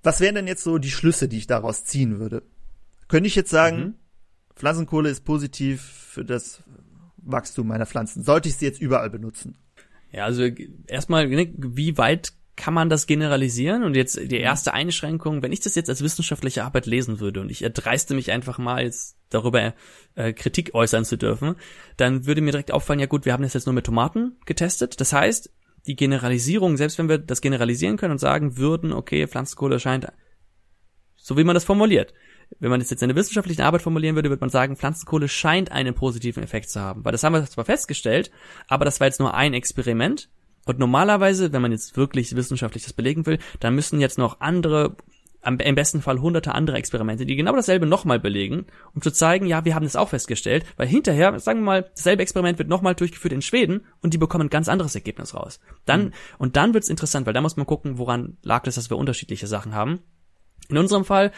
Was 0.04 0.20
wären 0.20 0.36
denn 0.36 0.48
jetzt 0.48 0.64
so 0.64 0.78
die 0.78 0.92
Schlüsse, 0.92 1.28
die 1.28 1.38
ich 1.38 1.48
daraus 1.48 1.86
ziehen 1.86 2.20
würde? 2.20 2.44
Könnte 3.08 3.28
ich 3.28 3.36
jetzt 3.36 3.50
sagen, 3.50 3.78
mhm. 3.78 3.94
Pflanzenkohle 4.56 5.10
ist 5.10 5.26
positiv 5.26 5.82
für 5.82 6.26
das 6.26 6.62
Wachstum 7.18 7.68
meiner 7.68 7.86
Pflanzen. 7.86 8.24
Sollte 8.24 8.50
ich 8.50 8.58
sie 8.58 8.66
jetzt 8.66 8.82
überall 8.82 9.10
benutzen? 9.10 9.58
Ja, 10.12 10.26
also 10.26 10.44
erstmal, 10.88 11.28
ne, 11.28 11.54
wie 11.58 11.98
weit 11.98 12.34
kann 12.56 12.74
man 12.74 12.90
das 12.90 13.08
generalisieren? 13.08 13.84
Und 13.84 13.96
jetzt 13.96 14.20
die 14.20 14.38
erste 14.38 14.74
Einschränkung, 14.74 15.42
wenn 15.42 15.52
ich 15.52 15.62
das 15.62 15.76
jetzt 15.76 15.90
als 15.90 16.04
wissenschaftliche 16.04 16.64
Arbeit 16.64 16.86
lesen 16.86 17.20
würde 17.20 17.42
und 17.42 17.50
ich 17.50 17.64
erdreiste 17.64 18.14
mich 18.14 18.32
einfach 18.32 18.60
mal 18.60 18.84
jetzt 18.84 19.18
darüber 19.30 19.74
äh, 20.16 20.34
Kritik 20.34 20.76
äußern 20.76 21.06
zu 21.06 21.18
dürfen, 21.18 21.56
dann 21.98 22.28
würde 22.28 22.42
mir 22.42 22.52
direkt 22.52 22.72
auffallen, 22.72 23.00
ja 23.00 23.08
gut, 23.08 23.26
wir 23.26 23.34
haben 23.34 23.42
das 23.42 23.54
jetzt 23.54 23.66
nur 23.66 23.74
mit 23.74 23.86
Tomaten 23.86 24.38
getestet. 24.46 25.02
Das 25.02 25.14
heißt, 25.14 25.50
die 25.88 25.96
Generalisierung, 25.96 26.78
selbst 26.78 26.98
wenn 26.98 27.10
wir 27.10 27.18
das 27.18 27.42
generalisieren 27.42 27.98
können 27.98 28.14
und 28.14 28.20
sagen 28.20 28.58
würden, 28.58 28.94
okay, 28.94 29.28
Pflanzenkohle 29.28 29.80
scheint, 29.80 30.08
so 31.16 31.38
wie 31.38 31.44
man 31.44 31.54
das 31.54 31.66
formuliert. 31.66 32.14
Wenn 32.60 32.70
man 32.70 32.80
das 32.80 32.90
jetzt 32.90 33.02
in 33.02 33.10
einer 33.10 33.18
wissenschaftlichen 33.18 33.62
Arbeit 33.62 33.82
formulieren 33.82 34.16
würde, 34.16 34.30
würde 34.30 34.42
man 34.42 34.50
sagen, 34.50 34.76
Pflanzenkohle 34.76 35.28
scheint 35.28 35.72
einen 35.72 35.96
positiven 35.96 36.44
Effekt 36.44 36.70
zu 36.70 36.80
haben. 36.80 37.04
Weil 37.04 37.12
das 37.12 37.24
haben 37.24 37.34
wir 37.34 37.44
zwar 37.46 37.66
festgestellt, 37.66 38.32
aber 38.68 38.86
das 38.86 39.00
war 39.00 39.08
jetzt 39.08 39.20
nur 39.20 39.34
ein 39.34 39.54
Experiment. 39.54 40.30
Und 40.66 40.80
normalerweise, 40.80 41.52
wenn 41.52 41.62
man 41.62 41.72
jetzt 41.72 41.98
wirklich 41.98 42.36
wissenschaftlich 42.36 42.84
das 42.84 42.94
belegen 42.94 43.26
will, 43.26 43.40
dann 43.60 43.76
müssen 43.76 44.00
jetzt 44.00 44.18
noch 44.18 44.40
andere 44.40 44.96
am, 45.44 45.60
im 45.60 45.76
besten 45.76 46.02
Fall 46.02 46.20
hunderte 46.20 46.56
andere 46.56 46.78
Experimente, 46.78 47.26
die 47.26 47.36
genau 47.36 47.56
dasselbe 47.56 47.86
nochmal 47.86 48.20
belegen, 48.20 48.66
um 48.96 49.02
zu 49.02 49.12
zeigen, 49.12 49.46
ja, 49.46 49.66
wir 49.66 49.76
haben 49.76 49.84
das 49.84 49.96
auch 49.96 50.10
festgestellt, 50.10 50.66
weil 50.78 50.88
hinterher, 50.88 51.40
sagen 51.40 51.60
wir 51.60 51.66
mal, 51.66 51.92
dasselbe 51.96 52.24
Experiment 52.24 52.58
wird 52.58 52.70
nochmal 52.70 52.96
durchgeführt 52.96 53.34
in 53.34 53.42
Schweden 53.42 53.86
und 54.02 54.14
die 54.14 54.18
bekommen 54.18 54.46
ein 54.46 54.50
ganz 54.50 54.70
anderes 54.70 54.96
Ergebnis 54.96 55.36
raus. 55.36 55.60
Dann, 55.86 56.06
mhm. 56.06 56.14
und 56.38 56.56
dann 56.56 56.74
wird's 56.74 56.90
interessant, 56.90 57.26
weil 57.26 57.34
da 57.34 57.42
muss 57.42 57.58
man 57.58 57.66
gucken, 57.66 57.98
woran 57.98 58.38
lag 58.42 58.64
das, 58.64 58.76
dass 58.76 58.90
wir 58.90 58.98
unterschiedliche 58.98 59.48
Sachen 59.48 59.76
haben. 59.76 60.00
In 60.70 60.78
unserem 60.78 61.04
Fall 61.04 61.32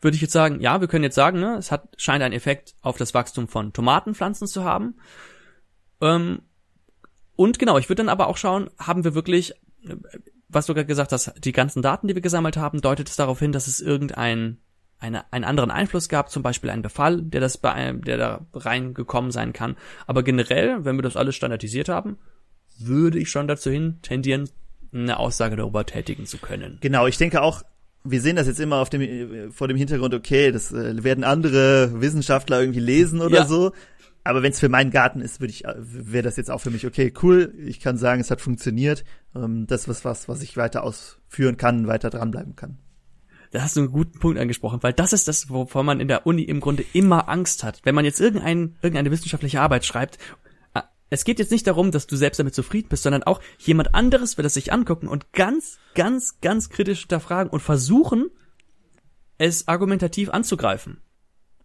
würde 0.00 0.16
ich 0.16 0.20
jetzt 0.20 0.32
sagen, 0.32 0.60
ja, 0.60 0.80
wir 0.80 0.88
können 0.88 1.04
jetzt 1.04 1.14
sagen, 1.14 1.38
ne, 1.38 1.56
es 1.56 1.70
hat, 1.70 1.88
scheint 1.96 2.22
einen 2.22 2.34
Effekt 2.34 2.74
auf 2.82 2.96
das 2.96 3.14
Wachstum 3.14 3.46
von 3.46 3.72
Tomatenpflanzen 3.72 4.48
zu 4.48 4.64
haben. 4.64 4.96
Ähm, 6.00 6.42
und 7.36 7.58
genau, 7.60 7.78
ich 7.78 7.88
würde 7.88 8.02
dann 8.02 8.08
aber 8.08 8.26
auch 8.26 8.36
schauen, 8.36 8.70
haben 8.78 9.04
wir 9.04 9.14
wirklich 9.14 9.54
was 10.52 10.66
du 10.66 10.74
gerade 10.74 10.86
gesagt 10.86 11.12
hast, 11.12 11.32
die 11.44 11.52
ganzen 11.52 11.82
Daten, 11.82 12.08
die 12.08 12.14
wir 12.14 12.22
gesammelt 12.22 12.56
haben, 12.56 12.80
deutet 12.80 13.08
es 13.08 13.16
darauf 13.16 13.38
hin, 13.38 13.52
dass 13.52 13.66
es 13.66 13.80
irgendein 13.80 14.58
eine, 15.02 15.32
einen 15.32 15.44
anderen 15.44 15.70
Einfluss 15.70 16.08
gab, 16.08 16.30
zum 16.30 16.42
Beispiel 16.42 16.70
einen 16.70 16.82
Befall, 16.82 17.22
der 17.22 17.40
das 17.40 17.58
bei, 17.58 17.92
der 17.92 18.16
da 18.18 18.46
reingekommen 18.54 19.32
sein 19.32 19.52
kann. 19.52 19.76
Aber 20.06 20.22
generell, 20.22 20.84
wenn 20.84 20.96
wir 20.96 21.02
das 21.02 21.16
alles 21.16 21.34
standardisiert 21.34 21.88
haben, 21.88 22.18
würde 22.78 23.18
ich 23.18 23.28
schon 23.28 23.48
dazu 23.48 23.70
hin 23.70 23.98
tendieren, 24.02 24.48
eine 24.92 25.18
Aussage 25.18 25.56
darüber 25.56 25.84
tätigen 25.86 26.26
zu 26.26 26.38
können. 26.38 26.78
Genau, 26.80 27.06
ich 27.06 27.18
denke 27.18 27.42
auch, 27.42 27.62
wir 28.04 28.20
sehen 28.20 28.36
das 28.36 28.46
jetzt 28.46 28.60
immer 28.60 28.76
auf 28.76 28.90
dem, 28.90 29.52
vor 29.52 29.68
dem 29.68 29.76
Hintergrund, 29.76 30.14
okay, 30.14 30.52
das 30.52 30.72
äh, 30.72 31.02
werden 31.04 31.24
andere 31.24 32.00
Wissenschaftler 32.00 32.60
irgendwie 32.60 32.80
lesen 32.80 33.20
oder 33.20 33.38
ja. 33.38 33.46
so 33.46 33.72
aber 34.24 34.42
wenn 34.42 34.52
es 34.52 34.60
für 34.60 34.68
meinen 34.68 34.90
Garten 34.90 35.20
ist, 35.20 35.40
würde 35.40 35.52
ich, 35.52 35.64
wäre 35.76 36.22
das 36.22 36.36
jetzt 36.36 36.50
auch 36.50 36.60
für 36.60 36.70
mich 36.70 36.86
okay, 36.86 37.12
cool. 37.22 37.54
Ich 37.58 37.80
kann 37.80 37.96
sagen, 37.96 38.20
es 38.20 38.30
hat 38.30 38.40
funktioniert. 38.40 39.04
Ähm, 39.34 39.66
das 39.66 39.88
ist 39.88 40.04
was, 40.04 40.28
was 40.28 40.42
ich 40.42 40.56
weiter 40.56 40.84
ausführen 40.84 41.56
kann, 41.56 41.88
weiter 41.88 42.10
dranbleiben 42.10 42.54
kann. 42.54 42.78
Da 43.50 43.62
hast 43.62 43.76
du 43.76 43.80
einen 43.80 43.92
guten 43.92 44.18
Punkt 44.18 44.38
angesprochen, 44.38 44.82
weil 44.82 44.92
das 44.92 45.12
ist 45.12 45.28
das, 45.28 45.50
wovon 45.50 45.84
man 45.84 46.00
in 46.00 46.08
der 46.08 46.26
Uni 46.26 46.42
im 46.42 46.60
Grunde 46.60 46.84
immer 46.94 47.28
Angst 47.28 47.64
hat. 47.64 47.80
Wenn 47.84 47.94
man 47.94 48.04
jetzt 48.04 48.20
irgendein, 48.20 48.76
irgendeine 48.80 49.10
wissenschaftliche 49.10 49.60
Arbeit 49.60 49.84
schreibt, 49.84 50.18
äh, 50.74 50.82
es 51.10 51.24
geht 51.24 51.38
jetzt 51.38 51.50
nicht 51.50 51.66
darum, 51.66 51.90
dass 51.90 52.06
du 52.06 52.16
selbst 52.16 52.38
damit 52.38 52.54
zufrieden 52.54 52.88
bist, 52.88 53.02
sondern 53.02 53.24
auch 53.24 53.40
jemand 53.58 53.94
anderes 53.94 54.38
wird 54.38 54.46
es 54.46 54.54
sich 54.54 54.72
angucken 54.72 55.08
und 55.08 55.32
ganz, 55.32 55.78
ganz, 55.94 56.40
ganz 56.40 56.70
kritisch 56.70 57.00
hinterfragen 57.00 57.52
und 57.52 57.60
versuchen, 57.60 58.30
es 59.36 59.66
argumentativ 59.66 60.30
anzugreifen. 60.30 61.02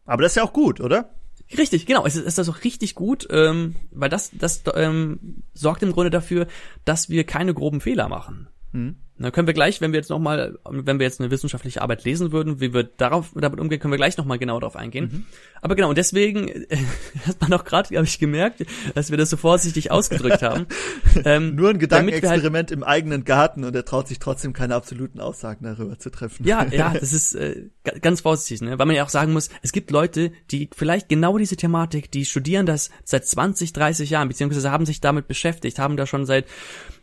Aber 0.05 0.23
das 0.23 0.31
ist 0.31 0.37
ja 0.37 0.43
auch 0.43 0.53
gut, 0.53 0.81
oder? 0.81 1.16
Richtig, 1.55 1.85
genau. 1.85 2.05
Es 2.05 2.15
ist, 2.15 2.25
ist 2.25 2.37
das 2.37 2.49
auch 2.49 2.63
richtig 2.63 2.95
gut, 2.95 3.27
ähm, 3.29 3.75
weil 3.91 4.09
das, 4.09 4.31
das 4.33 4.63
ähm, 4.75 5.43
sorgt 5.53 5.83
im 5.83 5.93
Grunde 5.93 6.09
dafür, 6.09 6.47
dass 6.83 7.09
wir 7.09 7.23
keine 7.23 7.53
groben 7.53 7.79
Fehler 7.79 8.09
machen. 8.09 8.47
Mhm. 8.71 8.97
Dann 9.19 9.31
können 9.31 9.47
wir 9.47 9.53
gleich, 9.53 9.81
wenn 9.81 9.93
wir 9.93 9.97
jetzt 9.97 10.09
nochmal, 10.09 10.59
wenn 10.69 10.99
wir 10.99 11.05
jetzt 11.05 11.19
eine 11.19 11.31
wissenschaftliche 11.31 11.81
Arbeit 11.81 12.03
lesen 12.03 12.31
würden, 12.31 12.61
wie 12.61 12.73
wir 12.73 12.83
darauf 12.83 13.31
damit 13.35 13.59
umgehen, 13.59 13.79
können 13.79 13.91
wir 13.91 13.97
gleich 13.97 14.15
nochmal 14.17 14.37
genau 14.37 14.59
darauf 14.59 14.75
eingehen. 14.75 15.09
Mhm. 15.11 15.25
Aber 15.61 15.75
genau, 15.75 15.89
und 15.89 15.97
deswegen 15.97 16.47
äh, 16.69 16.77
hat 17.25 17.41
man 17.41 17.53
auch 17.53 17.63
gerade, 17.63 17.95
habe 17.95 18.05
ich 18.05 18.19
gemerkt, 18.19 18.63
dass 18.93 19.09
wir 19.09 19.17
das 19.17 19.31
so 19.31 19.37
vorsichtig 19.37 19.91
ausgedrückt 19.91 20.41
haben. 20.41 20.67
Ähm, 21.25 21.55
Nur 21.55 21.69
ein 21.69 21.73
halt 21.73 21.79
Gedankenexperiment 21.79 22.69
halt, 22.69 22.71
im 22.71 22.83
eigenen 22.83 23.23
Garten 23.23 23.63
und 23.63 23.75
er 23.75 23.85
traut 23.85 24.07
sich 24.07 24.19
trotzdem 24.19 24.53
keine 24.53 24.75
absoluten 24.75 25.19
Aussagen 25.19 25.65
darüber 25.65 25.97
zu 25.97 26.11
treffen. 26.11 26.45
Ja, 26.45 26.65
ja, 26.65 26.93
das 26.99 27.11
ist 27.11 27.33
äh, 27.33 27.69
ganz 28.01 28.21
vorsichtig, 28.21 28.61
ne? 28.61 28.77
weil 28.77 28.85
man 28.85 28.95
ja 28.95 29.03
auch 29.03 29.09
sagen 29.09 29.33
muss, 29.33 29.49
es 29.63 29.71
gibt 29.71 29.89
Leute, 29.89 30.31
die 30.51 30.69
vielleicht 30.75 31.09
genau 31.09 31.37
diese 31.37 31.55
Thematik, 31.55 32.11
die 32.11 32.25
studieren 32.25 32.65
das 32.65 32.91
seit 33.03 33.25
20, 33.25 33.73
30 33.73 34.09
Jahren, 34.09 34.27
beziehungsweise 34.27 34.69
haben 34.71 34.85
sich 34.85 35.01
damit 35.01 35.27
beschäftigt, 35.27 35.79
haben 35.79 35.97
da 35.97 36.05
schon 36.05 36.25
seit, 36.25 36.45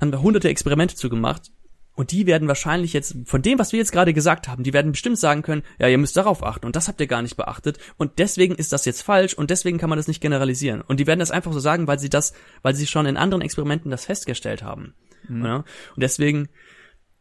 haben 0.00 0.12
da 0.12 0.20
hunderte 0.20 0.48
Experimente 0.48 0.94
zugemacht 0.94 1.50
und 1.94 2.10
die 2.10 2.26
werden 2.26 2.48
wahrscheinlich 2.48 2.92
jetzt, 2.92 3.16
von 3.24 3.42
dem, 3.42 3.58
was 3.58 3.72
wir 3.72 3.78
jetzt 3.78 3.92
gerade 3.92 4.12
gesagt 4.12 4.48
haben, 4.48 4.64
die 4.64 4.72
werden 4.72 4.92
bestimmt 4.92 5.18
sagen 5.18 5.42
können, 5.42 5.62
ja, 5.78 5.88
ihr 5.88 5.98
müsst 5.98 6.16
darauf 6.16 6.42
achten 6.42 6.66
und 6.66 6.76
das 6.76 6.88
habt 6.88 7.00
ihr 7.00 7.06
gar 7.06 7.22
nicht 7.22 7.36
beachtet 7.36 7.78
und 7.96 8.18
deswegen 8.18 8.54
ist 8.56 8.72
das 8.72 8.84
jetzt 8.84 9.02
falsch 9.02 9.34
und 9.34 9.50
deswegen 9.50 9.78
kann 9.78 9.90
man 9.90 9.98
das 9.98 10.08
nicht 10.08 10.20
generalisieren. 10.20 10.80
Und 10.80 10.98
die 10.98 11.06
werden 11.06 11.20
das 11.20 11.30
einfach 11.30 11.52
so 11.52 11.60
sagen, 11.60 11.86
weil 11.86 11.98
sie 11.98 12.10
das, 12.10 12.34
weil 12.62 12.74
sie 12.74 12.86
schon 12.86 13.06
in 13.06 13.16
anderen 13.16 13.42
Experimenten 13.42 13.90
das 13.90 14.06
festgestellt 14.06 14.62
haben. 14.62 14.94
Mhm. 15.28 15.44
Ja? 15.44 15.56
Und 15.56 16.02
deswegen, 16.02 16.48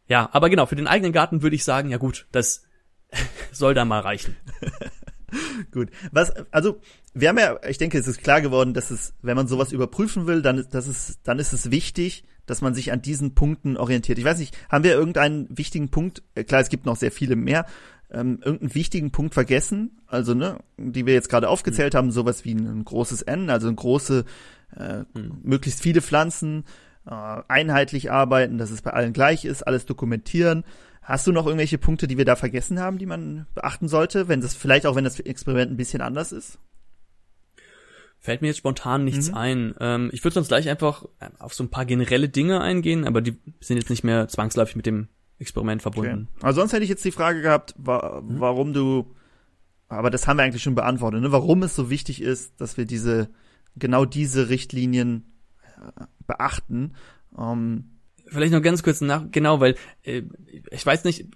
ja, 0.08 0.28
aber 0.32 0.50
genau, 0.50 0.66
für 0.66 0.76
den 0.76 0.88
eigenen 0.88 1.12
Garten 1.12 1.42
würde 1.42 1.56
ich 1.56 1.64
sagen, 1.64 1.90
ja 1.90 1.98
gut, 1.98 2.26
das 2.32 2.64
soll 3.52 3.74
da 3.74 3.84
mal 3.84 4.00
reichen. 4.00 4.36
Gut. 5.72 5.90
Was, 6.12 6.32
also, 6.52 6.80
wir 7.12 7.28
haben 7.28 7.38
ja, 7.38 7.58
ich 7.68 7.78
denke, 7.78 7.98
es 7.98 8.06
ist 8.06 8.22
klar 8.22 8.40
geworden, 8.40 8.72
dass 8.72 8.92
es, 8.92 9.14
wenn 9.20 9.36
man 9.36 9.48
sowas 9.48 9.72
überprüfen 9.72 10.26
will, 10.28 10.42
dann, 10.42 10.64
das 10.70 10.86
ist, 10.86 11.18
dann 11.24 11.40
ist 11.40 11.52
es 11.52 11.72
wichtig, 11.72 12.24
dass 12.46 12.60
man 12.60 12.74
sich 12.74 12.92
an 12.92 13.02
diesen 13.02 13.34
Punkten 13.34 13.76
orientiert. 13.76 14.18
Ich 14.18 14.24
weiß 14.24 14.38
nicht, 14.38 14.56
haben 14.68 14.84
wir 14.84 14.92
irgendeinen 14.92 15.46
wichtigen 15.50 15.90
Punkt, 15.90 16.22
äh, 16.34 16.44
klar, 16.44 16.60
es 16.60 16.68
gibt 16.68 16.86
noch 16.86 16.96
sehr 16.96 17.12
viele 17.12 17.36
mehr, 17.36 17.66
ähm, 18.10 18.40
irgendeinen 18.42 18.74
wichtigen 18.74 19.10
Punkt 19.10 19.34
vergessen, 19.34 20.00
also 20.06 20.34
ne, 20.34 20.58
die 20.76 21.06
wir 21.06 21.14
jetzt 21.14 21.28
gerade 21.28 21.48
aufgezählt 21.48 21.94
mhm. 21.94 21.98
haben, 21.98 22.10
sowas 22.10 22.44
wie 22.44 22.54
ein 22.54 22.84
großes 22.84 23.22
N, 23.22 23.50
also 23.50 23.68
ein 23.68 23.76
große, 23.76 24.24
äh, 24.76 24.98
mhm. 25.18 25.38
möglichst 25.42 25.82
viele 25.82 26.02
Pflanzen, 26.02 26.64
äh, 27.06 27.42
einheitlich 27.48 28.10
arbeiten, 28.10 28.58
dass 28.58 28.70
es 28.70 28.82
bei 28.82 28.92
allen 28.92 29.12
gleich 29.12 29.44
ist, 29.44 29.62
alles 29.62 29.86
dokumentieren. 29.86 30.64
Hast 31.02 31.26
du 31.26 31.32
noch 31.32 31.46
irgendwelche 31.46 31.76
Punkte, 31.76 32.06
die 32.06 32.16
wir 32.16 32.24
da 32.24 32.34
vergessen 32.34 32.80
haben, 32.80 32.96
die 32.96 33.06
man 33.06 33.46
beachten 33.54 33.88
sollte, 33.88 34.28
wenn 34.28 34.40
das 34.40 34.54
vielleicht 34.54 34.86
auch 34.86 34.96
wenn 34.96 35.04
das 35.04 35.20
Experiment 35.20 35.70
ein 35.70 35.76
bisschen 35.76 36.00
anders 36.00 36.32
ist? 36.32 36.58
Fällt 38.24 38.40
mir 38.40 38.48
jetzt 38.48 38.56
spontan 38.56 39.04
nichts 39.04 39.28
mhm. 39.28 39.34
ein. 39.34 39.74
Ähm, 39.80 40.08
ich 40.14 40.24
würde 40.24 40.32
sonst 40.32 40.48
gleich 40.48 40.70
einfach 40.70 41.04
auf 41.38 41.52
so 41.52 41.62
ein 41.62 41.68
paar 41.68 41.84
generelle 41.84 42.30
Dinge 42.30 42.62
eingehen, 42.62 43.06
aber 43.06 43.20
die 43.20 43.36
sind 43.60 43.76
jetzt 43.76 43.90
nicht 43.90 44.02
mehr 44.02 44.28
zwangsläufig 44.28 44.76
mit 44.76 44.86
dem 44.86 45.08
Experiment 45.38 45.82
verbunden. 45.82 46.28
Okay. 46.36 46.46
Also 46.46 46.62
sonst 46.62 46.72
hätte 46.72 46.84
ich 46.84 46.88
jetzt 46.88 47.04
die 47.04 47.10
Frage 47.10 47.42
gehabt, 47.42 47.74
wa 47.76 48.22
mhm. 48.22 48.40
warum 48.40 48.72
du, 48.72 49.14
aber 49.88 50.08
das 50.08 50.26
haben 50.26 50.38
wir 50.38 50.44
eigentlich 50.44 50.62
schon 50.62 50.74
beantwortet, 50.74 51.20
ne? 51.20 51.32
warum 51.32 51.62
es 51.64 51.76
so 51.76 51.90
wichtig 51.90 52.22
ist, 52.22 52.58
dass 52.62 52.78
wir 52.78 52.86
diese, 52.86 53.28
genau 53.76 54.06
diese 54.06 54.48
Richtlinien 54.48 55.34
äh, 55.76 56.04
beachten. 56.26 56.94
Ähm, 57.38 57.90
Vielleicht 58.28 58.54
noch 58.54 58.62
ganz 58.62 58.82
kurz 58.82 59.02
nach, 59.02 59.26
genau, 59.32 59.60
weil 59.60 59.74
äh, 60.02 60.22
ich 60.70 60.86
weiß 60.86 61.04
nicht, 61.04 61.26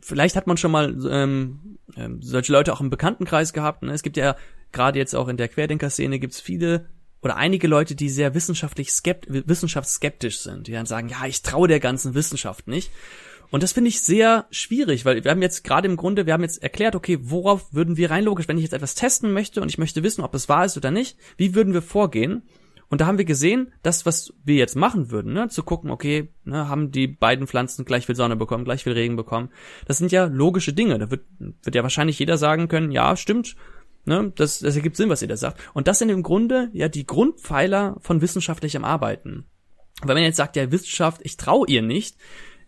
vielleicht 0.00 0.34
hat 0.34 0.48
man 0.48 0.56
schon 0.56 0.72
mal 0.72 0.98
ähm, 1.08 1.78
ähm, 1.94 2.20
solche 2.22 2.52
Leute 2.52 2.72
auch 2.72 2.80
im 2.80 2.90
Bekanntenkreis 2.90 3.52
gehabt. 3.52 3.84
Ne? 3.84 3.92
Es 3.92 4.02
gibt 4.02 4.16
ja 4.16 4.34
gerade 4.72 4.98
jetzt 4.98 5.14
auch 5.14 5.28
in 5.28 5.36
der 5.36 5.48
Querdenker-Szene 5.48 6.18
gibt's 6.18 6.40
viele 6.40 6.86
oder 7.22 7.36
einige 7.36 7.68
Leute, 7.68 7.94
die 7.94 8.08
sehr 8.08 8.34
wissenschaftlich 8.34 8.90
skept 8.90 9.26
wissenschaftsskeptisch 9.28 10.40
sind, 10.40 10.66
die 10.66 10.72
dann 10.72 10.86
sagen, 10.86 11.08
ja, 11.08 11.24
ich 11.26 11.42
traue 11.42 11.68
der 11.68 11.80
ganzen 11.80 12.14
Wissenschaft 12.14 12.66
nicht. 12.66 12.90
Und 13.50 13.62
das 13.62 13.72
finde 13.72 13.88
ich 13.88 14.02
sehr 14.02 14.46
schwierig, 14.50 15.04
weil 15.04 15.22
wir 15.22 15.30
haben 15.30 15.42
jetzt 15.42 15.62
gerade 15.62 15.86
im 15.86 15.96
Grunde, 15.96 16.26
wir 16.26 16.32
haben 16.32 16.42
jetzt 16.42 16.62
erklärt, 16.62 16.96
okay, 16.96 17.18
worauf 17.20 17.72
würden 17.72 17.98
wir 17.98 18.10
rein 18.10 18.24
logisch, 18.24 18.48
wenn 18.48 18.56
ich 18.56 18.64
jetzt 18.64 18.72
etwas 18.72 18.94
testen 18.94 19.32
möchte 19.32 19.60
und 19.60 19.68
ich 19.68 19.76
möchte 19.78 20.02
wissen, 20.02 20.22
ob 20.22 20.34
es 20.34 20.48
wahr 20.48 20.64
ist 20.64 20.76
oder 20.78 20.90
nicht, 20.90 21.18
wie 21.36 21.54
würden 21.54 21.74
wir 21.74 21.82
vorgehen? 21.82 22.42
Und 22.88 23.00
da 23.00 23.06
haben 23.06 23.18
wir 23.18 23.24
gesehen, 23.24 23.72
das, 23.82 24.04
was 24.04 24.34
wir 24.44 24.56
jetzt 24.56 24.74
machen 24.74 25.10
würden, 25.10 25.32
ne, 25.32 25.48
zu 25.48 25.62
gucken, 25.62 25.90
okay, 25.90 26.28
ne, 26.44 26.68
haben 26.68 26.90
die 26.92 27.06
beiden 27.06 27.46
Pflanzen 27.46 27.84
gleich 27.84 28.06
viel 28.06 28.16
Sonne 28.16 28.36
bekommen, 28.36 28.64
gleich 28.64 28.84
viel 28.84 28.92
Regen 28.92 29.16
bekommen. 29.16 29.50
Das 29.86 29.98
sind 29.98 30.12
ja 30.12 30.24
logische 30.24 30.72
Dinge. 30.72 30.98
Da 30.98 31.10
wird, 31.10 31.22
wird 31.38 31.74
ja 31.74 31.82
wahrscheinlich 31.82 32.18
jeder 32.18 32.36
sagen 32.36 32.68
können, 32.68 32.90
ja, 32.90 33.16
stimmt, 33.16 33.56
ne, 34.04 34.32
das, 34.34 34.60
das 34.60 34.76
ergibt 34.76 34.96
Sinn, 34.96 35.08
was 35.08 35.22
ihr 35.22 35.28
da 35.28 35.36
sagt. 35.36 35.60
Und 35.74 35.88
das 35.88 35.98
sind 35.98 36.08
im 36.08 36.22
Grunde 36.22 36.70
ja 36.72 36.88
die 36.88 37.06
Grundpfeiler 37.06 37.96
von 38.00 38.20
wissenschaftlichem 38.20 38.84
Arbeiten. 38.84 39.46
Weil 40.00 40.08
wenn 40.08 40.16
man 40.16 40.24
jetzt 40.24 40.36
sagt, 40.36 40.56
ja, 40.56 40.70
Wissenschaft, 40.70 41.20
ich 41.24 41.36
traue 41.36 41.66
ihr 41.68 41.82
nicht, 41.82 42.16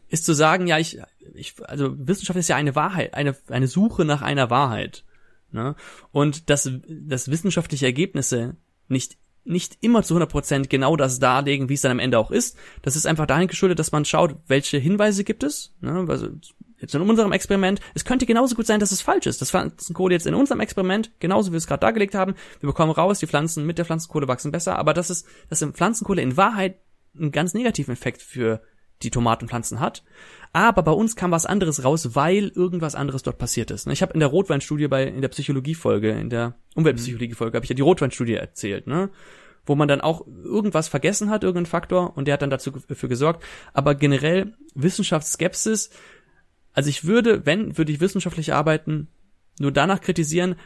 ist 0.09 0.25
zu 0.25 0.35
sagen, 0.35 0.67
ja, 0.67 0.79
ich, 0.79 0.99
ich, 1.35 1.55
also 1.65 1.95
Wissenschaft 1.97 2.39
ist 2.39 2.49
ja 2.49 2.57
eine 2.57 2.77
Wahrheit, 2.77 3.15
eine, 3.15 3.37
eine 3.49 3.67
Suche 3.67 4.05
nach 4.05 4.23
einer 4.23 4.51
Wahrheit. 4.51 5.05
Ne? 5.51 5.75
Und 6.13 6.51
dass, 6.51 6.71
dass 6.89 7.31
wissenschaftliche 7.31 7.87
Ergebnisse 7.87 8.57
nicht 8.89 9.17
nicht 9.47 9.77
immer 9.83 10.03
zu 10.03 10.17
100% 10.17 10.69
genau 10.69 10.97
das 10.97 11.19
darlegen, 11.19 11.69
wie 11.69 11.75
es 11.75 11.83
dann 11.83 11.93
am 11.93 11.99
Ende 11.99 12.19
auch 12.19 12.31
ist. 12.31 12.57
Das 12.81 12.97
ist 12.97 13.07
einfach 13.07 13.27
dahin 13.27 13.47
geschuldet, 13.47 13.79
dass 13.79 13.93
man 13.93 14.07
schaut, 14.07 14.37
welche 14.47 14.79
Hinweise 14.79 15.23
gibt 15.23 15.43
es. 15.43 15.75
Ne? 15.81 16.07
Also 16.09 16.29
jetzt 16.85 16.95
in 16.95 17.03
unserem 17.03 17.33
Experiment, 17.33 17.81
es 17.95 18.05
könnte 18.05 18.27
genauso 18.27 18.55
gut 18.55 18.67
sein, 18.67 18.81
dass 18.81 18.93
es 18.93 19.03
falsch 19.03 19.27
ist. 19.27 19.41
Das 19.41 19.51
Pflanzenkohle 19.51 20.15
jetzt 20.15 20.27
in 20.27 20.35
unserem 20.35 20.61
Experiment, 20.61 21.11
genauso 21.19 21.49
wie 21.49 21.55
wir 21.55 21.59
es 21.59 21.67
gerade 21.67 21.81
dargelegt 21.81 22.15
haben, 22.15 22.35
wir 22.61 22.69
bekommen 22.69 22.93
raus, 22.93 23.19
die 23.19 23.27
Pflanzen 23.27 23.67
mit 23.67 23.79
der 23.79 23.85
Pflanzenkohle 23.85 24.29
wachsen 24.29 24.53
besser, 24.53 24.79
aber 24.79 24.95
das 24.95 25.11
ist, 25.11 25.27
dass 25.49 25.63
im 25.63 25.75
Pflanzenkohle 25.75 26.23
in 26.23 26.37
Wahrheit 26.37 26.79
einen 27.19 27.33
ganz 27.33 27.55
negativen 27.55 27.93
Effekt 27.93 28.23
für 28.23 28.63
die 29.03 29.11
Tomatenpflanzen 29.11 29.81
hat. 29.81 30.05
Aber 30.53 30.83
bei 30.83 30.93
uns 30.93 31.17
kam 31.17 31.33
was 31.33 31.47
anderes 31.47 31.85
raus, 31.85 32.15
weil 32.15 32.49
irgendwas 32.49 32.95
anderes 32.95 33.23
dort 33.23 33.39
passiert 33.39 33.71
ist. 33.71 33.87
Ich 33.89 34.03
habe 34.03 34.15
in 34.15 34.21
der 34.21 34.29
Rotweinstudie 34.29 34.89
bei 34.89 35.05
in 35.05 35.21
der 35.21 35.29
Psychologiefolge, 35.29 36.11
in 36.11 36.31
der 36.31 36.55
Umweltpsychologiefolge, 36.77 37.57
habe 37.57 37.65
ich 37.65 37.71
ja 37.71 37.77
die 37.77 37.83
Rotweinstudie 37.83 38.35
erzählt, 38.35 38.87
ne? 38.87 39.11
Wo 39.67 39.75
man 39.75 39.89
dann 39.89 40.03
auch 40.03 40.27
irgendwas 40.27 40.89
vergessen 40.89 41.31
hat, 41.31 41.43
irgendein 41.43 41.67
Faktor, 41.67 42.17
und 42.19 42.29
der 42.29 42.35
hat 42.35 42.43
dann 42.43 42.51
dazu 42.51 42.71
für 42.87 43.09
gesorgt. 43.09 43.43
Aber 43.73 43.95
generell 43.95 44.55
Wissenschaftsskepsis, 44.75 45.89
also 46.75 46.91
ich 46.91 47.05
würde, 47.05 47.47
wenn, 47.47 47.79
würde 47.79 47.93
ich 47.93 48.01
wissenschaftlich 48.01 48.53
arbeiten, 48.53 49.09
nur 49.59 49.73
danach 49.73 50.01
kritisieren, 50.01 50.57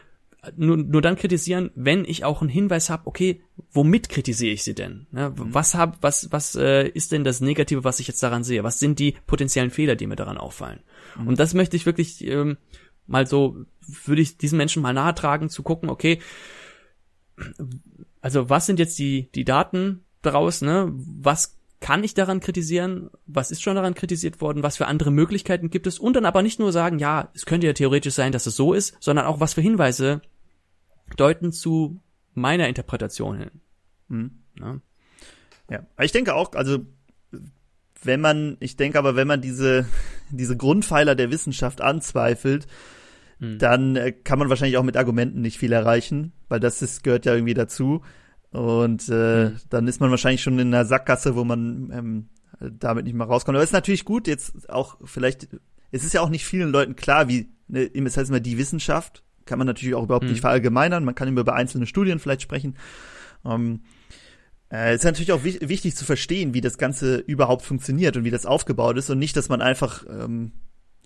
nur, 0.57 0.77
nur 0.77 1.03
dann 1.03 1.17
kritisieren, 1.17 1.71
wenn 1.75 2.05
ich 2.05 2.25
auch 2.25 2.41
einen 2.41 2.51
Hinweis 2.51 2.91
habe, 2.91 3.07
okay, 3.07 3.43
womit 3.71 4.09
kritisiere 4.09 4.53
ich 4.53 4.65
sie 4.65 4.75
denn? 4.75 5.07
Ja, 5.13 5.31
mhm. 5.31 5.55
was 5.55 5.75
hab, 5.75 6.03
was, 6.03 6.33
was 6.33 6.55
äh, 6.55 6.89
ist 6.89 7.13
denn 7.13 7.25
das 7.25 7.41
Negative, 7.41 7.85
was 7.85 8.01
ich 8.01 8.07
jetzt 8.07 8.23
daran 8.23 8.45
sehe? 8.45 8.65
Was 8.65 8.79
sind 8.79 8.99
die 8.99 9.17
potenziellen 9.27 9.71
Fehler, 9.71 9.97
die 9.97 10.07
mir 10.07 10.17
daran 10.17 10.39
auffallen? 10.39 10.81
Mhm. 11.19 11.29
Und 11.29 11.39
das 11.39 11.55
möchte 11.55 11.77
ich 11.77 11.87
wirklich 11.87 12.25
ähm, 12.27 12.57
mal 13.07 13.27
so, 13.27 13.65
würde 14.05 14.23
ich 14.23 14.39
diesen 14.39 14.59
Menschen 14.59 14.83
mal 14.83 14.95
nahe 14.95 15.15
tragen, 15.15 15.51
zu 15.51 15.63
gucken, 15.63 15.91
okay, 15.91 16.21
also 18.21 18.49
was 18.49 18.67
sind 18.67 18.79
jetzt 18.79 18.99
die, 18.99 19.31
die 19.33 19.45
Daten 19.45 20.05
daraus, 20.23 20.63
ne? 20.63 20.93
Was 20.93 21.58
kann 21.81 22.03
ich 22.03 22.15
daran 22.15 22.41
kritisieren? 22.41 23.11
Was 23.27 23.51
ist 23.51 23.63
schon 23.63 23.77
daran 23.77 23.95
kritisiert 23.95 24.41
worden? 24.41 24.63
Was 24.63 24.77
für 24.77 24.87
andere 24.87 25.11
Möglichkeiten 25.11 25.71
gibt 25.71 25.87
es? 25.87 25.99
Und 25.99 26.15
dann 26.15 26.25
aber 26.25 26.43
nicht 26.43 26.59
nur 26.59 26.73
sagen, 26.73 26.99
ja, 26.99 27.31
es 27.35 27.47
könnte 27.47 27.67
ja 27.67 27.73
theoretisch 27.73 28.15
sein, 28.15 28.33
dass 28.33 28.47
es 28.47 28.57
so 28.57 28.73
ist, 28.73 28.97
sondern 29.01 29.27
auch 29.27 29.41
was 29.41 29.55
für 29.55 29.61
Hinweise 29.61 30.21
deuten 31.17 31.53
zu 31.53 32.01
meiner 32.35 32.69
Interpretation 32.69 33.39
hin. 33.39 33.51
Hm. 34.09 34.31
Ja. 34.59 34.81
ja, 35.71 35.87
ich 36.01 36.13
denke 36.13 36.35
auch, 36.35 36.53
also 36.55 36.79
wenn 38.03 38.21
man, 38.21 38.57
ich 38.61 38.77
denke 38.77 38.99
aber, 38.99 39.17
wenn 39.17 39.29
man 39.29 39.41
diese, 39.41 39.87
diese 40.31 40.57
Grundpfeiler 40.57 41.15
der 41.15 41.31
Wissenschaft 41.31 41.81
anzweifelt, 41.81 42.67
hm. 43.39 43.59
dann 43.59 43.97
äh, 43.97 44.13
kann 44.13 44.39
man 44.39 44.49
wahrscheinlich 44.49 44.79
auch 44.79 44.85
mit 44.85 44.97
Argumenten 44.97 45.43
nicht 45.43 45.59
viel 45.59 45.73
erreichen, 45.73 46.33
weil 46.49 46.61
das 46.61 46.83
ist, 46.83 47.05
gehört 47.05 47.25
ja 47.25 47.35
irgendwie 47.35 47.55
dazu. 47.55 48.03
Und 48.51 49.09
äh, 49.09 49.51
mhm. 49.51 49.57
dann 49.69 49.89
ist 49.89 50.01
man 50.01 50.11
wahrscheinlich 50.11 50.43
schon 50.43 50.59
in 50.59 50.69
einer 50.69 50.85
Sackgasse, 50.85 51.37
wo 51.37 51.45
man 51.45 51.91
ähm, 51.93 52.29
damit 52.61 53.05
nicht 53.05 53.15
mehr 53.15 53.27
rauskommt. 53.27 53.57
Aber 53.57 53.63
es 53.63 53.71
ist 53.71 53.75
natürlich 53.75 54.05
gut, 54.05 54.27
jetzt 54.27 54.71
auch 54.71 54.97
vielleicht, 55.05 55.49
es 55.91 56.05
ist 56.05 56.15
ja 56.15 56.23
auch 56.23 56.31
nicht 56.31 56.47
vielen 56.47 56.71
Leuten 56.71 56.97
klar, 56.97 57.29
wie, 57.29 57.49
ne, 57.69 57.89
das 57.89 58.17
heißt 58.17 58.31
immer 58.31 58.41
die 58.41 58.59
Wissenschaft, 58.59 59.23
kann 59.45 59.59
man 59.59 59.67
natürlich 59.67 59.95
auch 59.95 60.05
überhaupt 60.05 60.25
mhm. 60.25 60.31
nicht 60.31 60.41
verallgemeinern, 60.41 61.05
man 61.05 61.15
kann 61.15 61.29
immer 61.29 61.43
über 61.43 61.55
einzelne 61.55 61.87
Studien 61.87 62.19
vielleicht 62.19 62.43
sprechen. 62.43 62.77
Ähm, 63.45 63.81
äh, 64.71 64.91
es 64.91 65.01
ist 65.01 65.05
natürlich 65.05 65.33
auch 65.33 65.45
wichtig 65.45 65.95
zu 65.95 66.05
verstehen, 66.05 66.55
wie 66.55 66.61
das 66.61 66.79
Ganze 66.79 67.19
überhaupt 67.19 67.65
funktioniert 67.65 68.17
und 68.17 68.25
wie 68.25 68.31
das 68.31 68.47
aufgebaut 68.47 68.97
ist 68.97 69.11
und 69.11 69.19
nicht, 69.19 69.37
dass 69.37 69.49
man 69.49 69.63
einfach 69.63 70.05
ähm, 70.09 70.53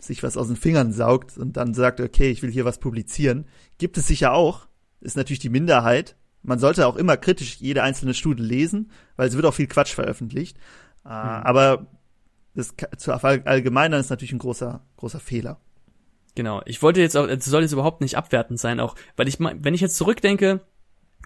sich 0.00 0.22
was 0.22 0.36
aus 0.36 0.48
den 0.48 0.56
Fingern 0.56 0.92
saugt 0.92 1.38
und 1.38 1.56
dann 1.56 1.74
sagt, 1.74 2.00
okay, 2.00 2.30
ich 2.30 2.42
will 2.42 2.50
hier 2.50 2.64
was 2.64 2.78
publizieren. 2.78 3.46
Gibt 3.78 3.96
es 3.98 4.06
sicher 4.06 4.32
auch, 4.32 4.66
ist 5.00 5.16
natürlich 5.16 5.38
die 5.38 5.48
Minderheit, 5.48 6.16
man 6.42 6.58
sollte 6.58 6.86
auch 6.86 6.96
immer 6.96 7.16
kritisch 7.16 7.56
jede 7.56 7.82
einzelne 7.82 8.14
Studie 8.14 8.42
lesen, 8.42 8.90
weil 9.16 9.28
es 9.28 9.36
wird 9.36 9.46
auch 9.46 9.54
viel 9.54 9.66
Quatsch 9.66 9.94
veröffentlicht. 9.94 10.56
Äh, 11.04 11.08
mhm. 11.08 11.12
Aber 11.12 11.86
das 12.54 12.74
zu 12.98 13.12
allgemeinern 13.12 14.00
ist 14.00 14.10
natürlich 14.10 14.32
ein 14.32 14.38
großer, 14.38 14.84
großer 14.96 15.20
Fehler. 15.20 15.60
Genau. 16.34 16.62
Ich 16.64 16.82
wollte 16.82 17.00
jetzt 17.00 17.16
auch, 17.16 17.26
es 17.26 17.44
soll 17.44 17.62
jetzt 17.62 17.72
überhaupt 17.72 18.00
nicht 18.00 18.16
abwertend 18.16 18.58
sein, 18.58 18.80
auch, 18.80 18.94
weil 19.16 19.28
ich, 19.28 19.38
wenn 19.38 19.74
ich 19.74 19.80
jetzt 19.80 19.96
zurückdenke, 19.96 20.60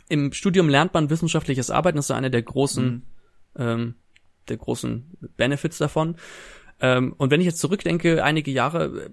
im 0.09 0.33
Studium 0.33 0.69
lernt 0.69 0.95
man 0.95 1.11
wissenschaftliches 1.11 1.71
Arbeiten, 1.71 1.97
das 1.97 2.05
ist 2.05 2.09
so 2.09 2.14
einer 2.14 2.31
der 2.31 2.43
großen, 2.43 2.87
mhm. 2.87 3.03
ähm, 3.57 3.95
der 4.49 4.57
großen 4.57 5.17
Benefits 5.37 5.79
davon. 5.79 6.17
Ähm, 6.81 7.14
und 7.17 7.31
wenn 7.31 7.41
ich 7.41 7.47
jetzt 7.47 7.59
zurückdenke, 7.59 8.23
einige 8.23 8.51
Jahre, 8.51 9.11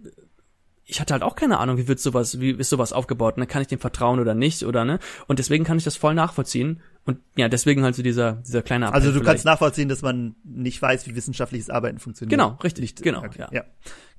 ich 0.86 1.00
hatte 1.00 1.14
halt 1.14 1.24
auch 1.24 1.36
keine 1.36 1.60
Ahnung, 1.60 1.78
wie 1.78 1.88
wird 1.88 2.00
sowas, 2.00 2.40
wie 2.40 2.52
ist 2.52 2.70
sowas 2.70 2.92
aufgebaut, 2.92 3.38
ne? 3.38 3.48
Kann 3.48 3.62
ich 3.62 3.68
dem 3.68 3.80
vertrauen 3.80 4.20
oder 4.20 4.34
nicht, 4.34 4.64
oder 4.64 4.84
ne? 4.84 5.00
Und 5.28 5.40
deswegen 5.40 5.64
kann 5.64 5.78
ich 5.78 5.84
das 5.84 5.96
voll 5.96 6.14
nachvollziehen. 6.14 6.82
Und 7.06 7.20
ja, 7.36 7.48
deswegen 7.50 7.84
halt 7.84 7.96
so 7.96 8.04
dieser, 8.04 8.34
dieser 8.34 8.62
kleine 8.62 8.88
Appell 8.88 8.96
Also 8.96 9.08
du 9.10 9.14
vielleicht. 9.16 9.28
kannst 9.28 9.46
nachvollziehen, 9.46 9.90
dass 9.90 10.02
man 10.02 10.36
nicht 10.44 10.82
weiß, 10.82 11.08
wie 11.08 11.16
wissenschaftliches 11.16 11.70
Arbeiten 11.70 12.00
funktioniert. 12.00 12.32
Genau, 12.32 12.58
richtig, 12.64 12.82
nicht, 12.82 13.02
genau, 13.02 13.24
okay, 13.24 13.40
ja. 13.40 13.50
ja. 13.52 13.64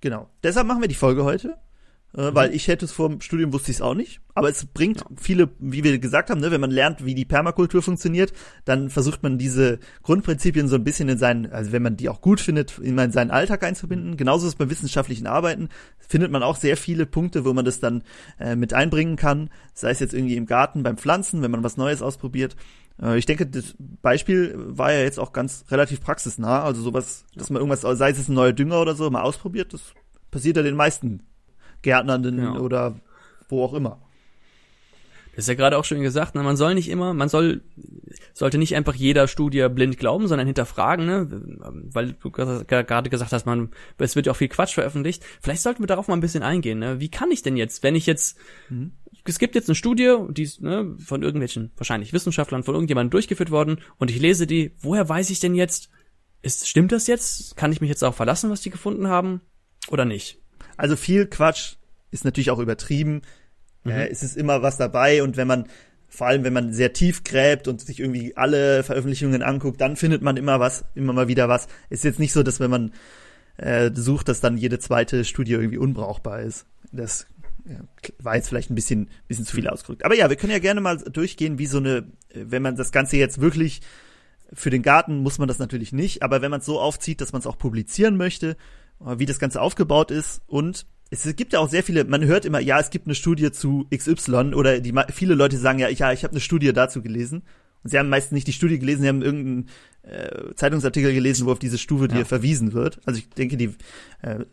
Genau. 0.01 0.29
Deshalb 0.43 0.67
machen 0.67 0.83
wir 0.83 0.89
die 0.89 0.95
Folge 0.95 1.25
heute 1.25 1.57
mhm. 2.17 2.35
weil 2.35 2.55
ich 2.55 2.69
hätte 2.69 2.85
es 2.85 2.93
vor 2.93 3.09
dem 3.09 3.21
Studium 3.21 3.53
wusste 3.53 3.71
ich 3.71 3.79
es 3.79 3.83
auch 3.83 3.95
nicht. 3.95 4.21
Aber 4.35 4.49
es 4.49 4.67
bringt 4.67 5.01
ja. 5.01 5.07
viele, 5.17 5.51
wie 5.59 5.85
wir 5.85 5.99
gesagt 5.99 6.31
haben, 6.31 6.41
ne, 6.41 6.51
wenn 6.51 6.61
man 6.61 6.71
lernt, 6.71 7.05
wie 7.05 7.15
die 7.15 7.25
Permakultur 7.25 7.83
funktioniert, 7.83 8.33
dann 8.65 8.91
versucht 8.91 9.23
man 9.23 9.39
diese 9.39 9.79
Grundprinzipien 10.03 10.69
so 10.69 10.77
ein 10.77 10.85
bisschen 10.85 11.09
in 11.09 11.19
seinen, 11.19 11.51
also 11.53 11.73
wenn 11.73 11.83
man 11.83 11.97
die 11.97 12.09
auch 12.09 12.21
gut 12.21 12.41
findet, 12.41 12.79
in 12.79 13.13
seinen 13.13 13.31
Alltag 13.31 13.63
einzubinden. 13.63 14.13
Mhm. 14.13 14.17
Genauso 14.17 14.47
ist 14.47 14.55
es 14.55 14.59
beim 14.59 14.71
wissenschaftlichen 14.71 15.27
Arbeiten, 15.27 15.69
findet 15.99 16.31
man 16.31 16.43
auch 16.43 16.57
sehr 16.57 16.77
viele 16.77 17.07
Punkte, 17.07 17.45
wo 17.45 17.53
man 17.53 17.65
das 17.65 17.81
dann 17.81 18.03
äh, 18.39 18.57
mit 18.57 18.73
einbringen 18.75 19.17
kann. 19.17 19.51
Sei 19.73 19.91
es 19.91 20.01
jetzt 20.01 20.15
irgendwie 20.15 20.37
im 20.37 20.47
Garten, 20.47 20.83
beim 20.83 20.97
Pflanzen, 20.97 21.43
wenn 21.43 21.51
man 21.51 21.63
was 21.63 21.77
Neues 21.77 22.03
ausprobiert. 22.03 22.57
Äh, 23.01 23.19
ich 23.19 23.27
denke, 23.27 23.47
das 23.47 23.75
Beispiel 24.03 24.55
war 24.57 24.93
ja 24.93 25.01
jetzt 25.01 25.19
auch 25.19 25.33
ganz 25.33 25.65
relativ 25.71 26.01
praxisnah. 26.01 26.63
Also 26.63 26.83
sowas, 26.83 27.25
dass 27.35 27.51
man 27.51 27.61
irgendwas, 27.61 27.99
sei 27.99 28.11
es 28.11 28.29
ein 28.29 28.35
neuer 28.35 28.53
Dünger 28.53 28.81
oder 28.81 28.95
so, 28.95 29.09
mal 29.11 29.23
ausprobiert, 29.23 29.73
das 29.73 29.95
passiert 30.31 30.57
ja 30.57 30.63
den 30.63 30.77
meisten 30.77 31.23
Gärtnernden 31.85 32.43
ja. 32.43 32.55
oder 32.55 32.97
wo 33.49 33.63
auch 33.63 33.75
immer. 33.75 34.01
Das 35.37 35.45
ist 35.45 35.49
ja 35.49 35.55
gerade 35.55 35.79
auch 35.79 35.85
schön 35.85 36.03
gesagt, 36.03 36.37
ne? 36.37 36.43
man 36.43 36.57
soll 36.57 36.75
nicht 36.75 36.89
immer, 36.89 37.13
man 37.13 37.29
soll, 37.29 37.63
sollte 38.35 38.57
nicht 38.57 38.77
einfach 38.77 38.95
jeder 38.95 39.27
Studie 39.27 39.67
blind 39.69 39.99
glauben, 39.99 40.29
sondern 40.29 40.47
hinterfragen, 40.47 41.07
ne? 41.07 41.29
weil 41.93 42.13
du 42.13 42.31
gerade 42.31 43.11
gesagt 43.11 43.33
hast, 43.33 43.45
man, 43.45 43.71
es 43.99 44.15
wird 44.15 44.27
ja 44.27 44.33
auch 44.33 44.37
viel 44.37 44.49
Quatsch 44.49 44.75
veröffentlicht. 44.75 45.25
Vielleicht 45.41 45.63
sollten 45.63 45.83
wir 45.83 45.89
darauf 45.89 46.07
mal 46.07 46.15
ein 46.15 46.21
bisschen 46.21 46.45
eingehen. 46.45 46.79
Ne? 46.79 47.01
Wie 47.01 47.11
kann 47.11 47.33
ich 47.33 47.43
denn 47.43 47.57
jetzt, 47.57 47.83
wenn 47.83 47.97
ich 47.97 48.07
jetzt, 48.07 48.39
mhm. 48.69 48.93
es 49.25 49.41
gibt 49.41 49.57
jetzt 49.57 49.69
eine 49.69 49.75
Studie, 49.75 50.17
die 50.31 50.45
ist 50.45 50.61
ne, 50.61 50.95
von 50.99 51.23
irgendwelchen, 51.25 51.73
wahrscheinlich 51.77 52.13
Wissenschaftlern, 52.13 52.63
von 52.63 52.75
irgendjemandem 52.75 53.11
durchgeführt 53.11 53.51
worden 53.51 53.81
und 53.99 54.13
ich 54.13 54.21
lese 54.21 54.47
die, 54.47 54.73
woher 54.79 55.09
weiß 55.09 55.31
ich 55.31 55.41
denn 55.41 55.57
jetzt, 55.57 55.91
ist, 56.43 56.69
stimmt 56.69 56.93
das 56.93 57.09
jetzt? 57.09 57.57
Kann 57.57 57.73
ich 57.73 57.81
mich 57.81 57.91
jetzt 57.91 58.05
auch 58.05 58.15
verlassen, 58.15 58.51
was 58.51 58.61
die 58.61 58.71
gefunden 58.71 59.09
haben 59.09 59.41
oder 59.89 60.05
nicht? 60.05 60.44
Also 60.77 60.97
viel 60.97 61.27
Quatsch 61.27 61.75
ist 62.11 62.25
natürlich 62.25 62.51
auch 62.51 62.59
übertrieben. 62.59 63.23
Mhm. 63.85 63.91
Äh, 63.91 64.09
es 64.09 64.23
ist 64.23 64.37
immer 64.37 64.63
was 64.63 64.77
dabei 64.77 65.23
und 65.23 65.37
wenn 65.37 65.49
man 65.49 65.67
vor 66.09 66.29
allem 66.29 66.45
wenn 66.45 66.53
man 66.53 66.73
sehr 66.73 66.93
tief 66.93 67.25
gräbt 67.25 67.67
und 67.67 67.81
sich 67.81 67.99
irgendwie 67.99 68.37
alle 68.37 68.85
Veröffentlichungen 68.85 69.43
anguckt, 69.43 69.81
dann 69.81 69.97
findet 69.97 70.23
man 70.23 70.37
immer 70.37 70.61
was, 70.61 70.85
immer 70.95 71.13
mal 71.13 71.27
wieder 71.27 71.49
was. 71.49 71.67
Ist 71.91 72.05
jetzt 72.05 72.21
nicht 72.21 72.33
so, 72.33 72.45
dass 72.45 72.61
wenn 72.61 72.71
man 72.71 72.93
äh, 73.57 73.91
sucht, 73.93 74.29
dass 74.29 74.41
dann 74.41 74.57
jede 74.57 74.79
zweite 74.79 75.25
Studie 75.25 75.53
irgendwie 75.53 75.79
unbrauchbar 75.79 76.41
ist. 76.41 76.67
Das 76.93 77.27
ja, 77.65 77.81
war 78.21 78.37
jetzt 78.37 78.49
vielleicht 78.49 78.71
ein 78.71 78.75
bisschen, 78.75 79.11
bisschen 79.27 79.45
zu 79.45 79.57
viel 79.57 79.69
ausgedrückt. 79.69 80.05
Aber 80.05 80.15
ja, 80.15 80.29
wir 80.29 80.37
können 80.37 80.53
ja 80.53 80.59
gerne 80.59 80.81
mal 80.81 80.99
durchgehen, 80.99 81.59
wie 81.59 81.67
so 81.67 81.79
eine, 81.79 82.07
wenn 82.33 82.63
man 82.63 82.77
das 82.77 82.93
Ganze 82.93 83.17
jetzt 83.17 83.41
wirklich 83.41 83.81
für 84.53 84.71
den 84.71 84.83
Garten 84.83 85.19
muss 85.19 85.39
man 85.39 85.49
das 85.49 85.59
natürlich 85.59 85.93
nicht, 85.93 86.23
aber 86.23 86.43
wenn 86.43 86.51
man 86.51 86.61
es 86.61 86.67
so 86.67 86.81
aufzieht, 86.81 87.21
dass 87.21 87.33
man 87.33 87.41
es 87.41 87.47
auch 87.47 87.59
publizieren 87.59 88.17
möchte, 88.17 88.57
wie 89.05 89.27
das 89.27 89.39
Ganze 89.39 89.61
aufgebaut 89.61 90.11
ist 90.11 90.43
und 90.47 90.87
es 91.11 91.37
gibt 91.37 91.53
ja 91.53 91.61
auch 91.61 91.69
sehr 91.69 91.85
viele, 91.85 92.05
man 92.05 92.25
hört 92.25 92.45
immer, 92.45 92.61
ja, 92.61 92.81
es 92.81 92.91
gibt 92.91 93.07
eine 93.07 93.15
Studie 93.15 93.53
zu 93.53 93.87
XY 93.95 94.55
oder 94.55 94.81
die 94.81 94.93
viele 95.13 95.35
Leute 95.35 95.59
sagen 95.59 95.79
ja, 95.79 95.89
ich, 95.89 96.01
ja, 96.01 96.13
ich 96.13 96.25
habe 96.25 96.33
eine 96.33 96.41
Studie 96.41 96.73
dazu 96.73 97.03
gelesen. 97.03 97.43
Und 97.83 97.91
sie 97.91 97.99
haben 97.99 98.09
meistens 98.09 98.33
nicht 98.33 98.47
die 98.47 98.55
Studie 98.55 98.79
gelesen, 98.79 99.03
sie 99.03 99.09
haben 99.09 99.23
irgendeinen 99.23 99.69
äh, 100.03 100.55
Zeitungsartikel 100.55 101.13
gelesen, 101.13 101.47
wo 101.47 101.53
auf 101.53 101.59
diese 101.59 101.77
Studie 101.77 102.19
ja. 102.19 102.25
verwiesen 102.25 102.73
wird. 102.73 102.99
Also 103.05 103.19
ich 103.19 103.29
denke, 103.29 103.59
die 103.59 103.75
äh, 104.23 104.47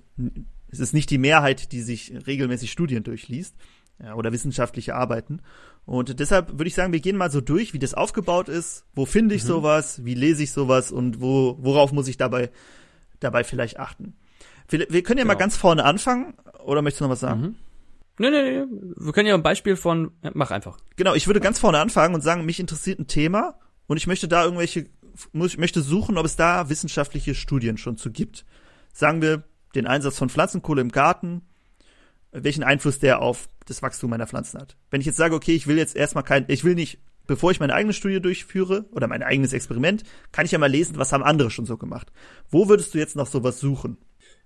es 0.70 0.80
ist 0.80 0.94
nicht 0.94 1.10
die 1.10 1.18
Mehrheit, 1.18 1.72
die 1.72 1.82
sich 1.82 2.14
regelmäßig 2.28 2.72
Studien 2.72 3.04
durchliest 3.04 3.56
ja, 4.04 4.16
oder 4.16 4.32
wissenschaftliche 4.32 4.96
Arbeiten. 4.96 5.42
Und 5.86 6.20
deshalb 6.20 6.52
würde 6.52 6.68
ich 6.68 6.76
sagen, 6.76 6.94
wir 6.94 7.00
gehen 7.00 7.18
mal 7.18 7.32
so 7.32 7.42
durch, 7.42 7.74
wie 7.74 7.80
das 7.80 7.94
aufgebaut 7.94 8.50
ist, 8.50 8.86
wo 8.94 9.06
finde 9.06 9.36
ich 9.36 9.44
mhm. 9.44 9.48
sowas, 9.48 10.06
wie 10.06 10.14
lese 10.14 10.44
ich 10.44 10.52
sowas 10.52 10.92
und 10.92 11.22
wo, 11.22 11.58
worauf 11.60 11.92
muss 11.92 12.08
ich 12.08 12.18
dabei, 12.18 12.50
dabei 13.20 13.44
vielleicht 13.44 13.80
achten. 13.80 14.14
Wir, 14.72 14.88
wir 14.90 15.04
können 15.04 15.18
ja 15.18 15.24
genau. 15.24 15.34
mal 15.34 15.40
ganz 15.40 15.58
vorne 15.58 15.84
anfangen, 15.84 16.34
oder 16.64 16.82
möchtest 16.82 17.02
du 17.02 17.06
noch 17.06 17.12
was 17.12 17.20
sagen? 17.20 17.42
Mhm. 17.42 17.56
Nee, 18.20 18.30
nee, 18.30 18.62
nee. 18.62 18.66
Wir 18.98 19.14
können 19.14 19.28
ja 19.28 19.36
ein 19.36 19.44
Beispiel 19.44 19.76
von, 19.76 20.12
ja, 20.24 20.32
mach 20.34 20.52
einfach. 20.52 20.78
Genau, 20.96 21.14
ich 21.14 21.28
würde 21.28 21.40
ganz 21.40 21.60
vorne 21.60 21.80
anfangen 21.80 22.16
und 22.16 22.22
sagen, 22.22 22.46
mich 22.46 22.60
interessiert 22.60 23.00
ein 23.00 23.08
Thema 23.08 23.60
und 23.88 23.98
ich 23.98 24.08
möchte 24.08 24.28
da 24.28 24.44
irgendwelche, 24.44 24.88
muss, 25.34 25.54
ich 25.54 25.58
möchte 25.58 25.82
suchen, 25.82 26.18
ob 26.18 26.26
es 26.26 26.36
da 26.36 26.70
wissenschaftliche 26.70 27.36
Studien 27.36 27.78
schon 27.78 27.98
zu 27.98 28.12
gibt. 28.12 28.46
Sagen 28.94 29.22
wir, 29.22 29.44
den 29.76 29.88
Einsatz 29.88 30.18
von 30.18 30.30
Pflanzenkohle 30.30 30.82
im 30.82 30.92
Garten, 30.92 31.42
welchen 32.32 32.64
Einfluss 32.64 33.00
der 33.00 33.22
auf 33.22 33.50
das 33.66 33.82
Wachstum 33.82 34.10
meiner 34.10 34.28
Pflanzen 34.28 34.60
hat. 34.60 34.78
Wenn 34.90 35.02
ich 35.02 35.08
jetzt 35.08 35.18
sage, 35.18 35.36
okay, 35.36 35.56
ich 35.56 35.68
will 35.68 35.78
jetzt 35.78 35.96
erstmal 35.96 36.24
kein, 36.24 36.46
ich 36.48 36.64
will 36.64 36.76
nicht, 36.76 37.00
bevor 37.28 37.52
ich 37.52 37.60
meine 37.60 37.74
eigene 37.74 37.94
Studie 37.94 38.22
durchführe 38.22 38.86
oder 38.92 39.08
mein 39.08 39.24
eigenes 39.24 39.54
Experiment, 39.54 40.04
kann 40.32 40.46
ich 40.46 40.52
ja 40.52 40.60
mal 40.60 40.70
lesen, 40.70 40.98
was 40.98 41.12
haben 41.12 41.24
andere 41.24 41.52
schon 41.52 41.66
so 41.66 41.78
gemacht. 41.78 42.12
Wo 42.50 42.70
würdest 42.70 42.94
du 42.94 42.98
jetzt 42.98 43.16
noch 43.16 43.28
sowas 43.28 43.60
suchen? 43.60 43.98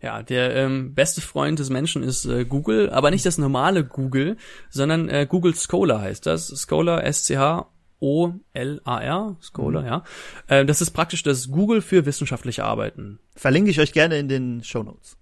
Ja, 0.05 0.21
der 0.21 0.55
ähm, 0.55 0.93
beste 0.93 1.19
Freund 1.19 1.57
des 1.57 1.71
Menschen 1.71 2.03
ist 2.03 2.25
äh, 2.25 2.45
Google, 2.45 2.91
aber 2.91 3.09
nicht 3.09 3.25
das 3.25 3.39
normale 3.39 3.83
Google, 3.83 4.37
sondern 4.69 5.09
äh, 5.09 5.25
Google 5.27 5.55
Scholar 5.55 5.99
heißt 5.99 6.27
das. 6.27 6.49
Scholar, 6.61 7.03
S-C-H 7.03 7.71
O-L-A-R, 7.99 9.35
Scholar, 9.41 9.81
mhm. 9.81 9.87
ja. 9.87 10.03
Äh, 10.45 10.63
das 10.63 10.81
ist 10.81 10.91
praktisch 10.91 11.23
das 11.23 11.49
Google 11.49 11.81
für 11.81 12.05
wissenschaftliche 12.05 12.65
Arbeiten. 12.65 13.17
Verlinke 13.35 13.71
ich 13.71 13.79
euch 13.79 13.93
gerne 13.93 14.19
in 14.19 14.27
den 14.27 14.63
Show 14.63 14.83
Notes. 14.83 15.17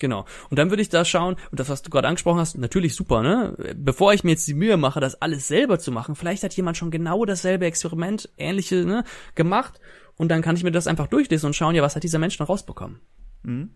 Genau. 0.00 0.24
Und 0.50 0.58
dann 0.58 0.70
würde 0.70 0.82
ich 0.82 0.88
da 0.88 1.04
schauen, 1.04 1.36
und 1.52 1.60
das, 1.60 1.68
was 1.68 1.82
du 1.82 1.90
gerade 1.90 2.08
angesprochen 2.08 2.40
hast, 2.40 2.58
natürlich 2.58 2.96
super, 2.96 3.22
ne? 3.22 3.54
Bevor 3.76 4.12
ich 4.14 4.24
mir 4.24 4.32
jetzt 4.32 4.48
die 4.48 4.54
Mühe 4.54 4.76
mache, 4.76 4.98
das 4.98 5.22
alles 5.22 5.46
selber 5.46 5.78
zu 5.78 5.92
machen, 5.92 6.16
vielleicht 6.16 6.42
hat 6.42 6.54
jemand 6.54 6.76
schon 6.76 6.90
genau 6.90 7.24
dasselbe 7.24 7.66
Experiment, 7.66 8.30
ähnliche, 8.36 8.84
ne, 8.84 9.04
gemacht, 9.36 9.78
und 10.16 10.28
dann 10.28 10.42
kann 10.42 10.56
ich 10.56 10.64
mir 10.64 10.72
das 10.72 10.88
einfach 10.88 11.06
durchlesen 11.06 11.46
und 11.46 11.54
schauen, 11.54 11.76
ja, 11.76 11.82
was 11.82 11.94
hat 11.94 12.02
dieser 12.02 12.18
Mensch 12.18 12.40
noch 12.40 12.48
rausbekommen. 12.48 13.00
Mhm. 13.46 13.70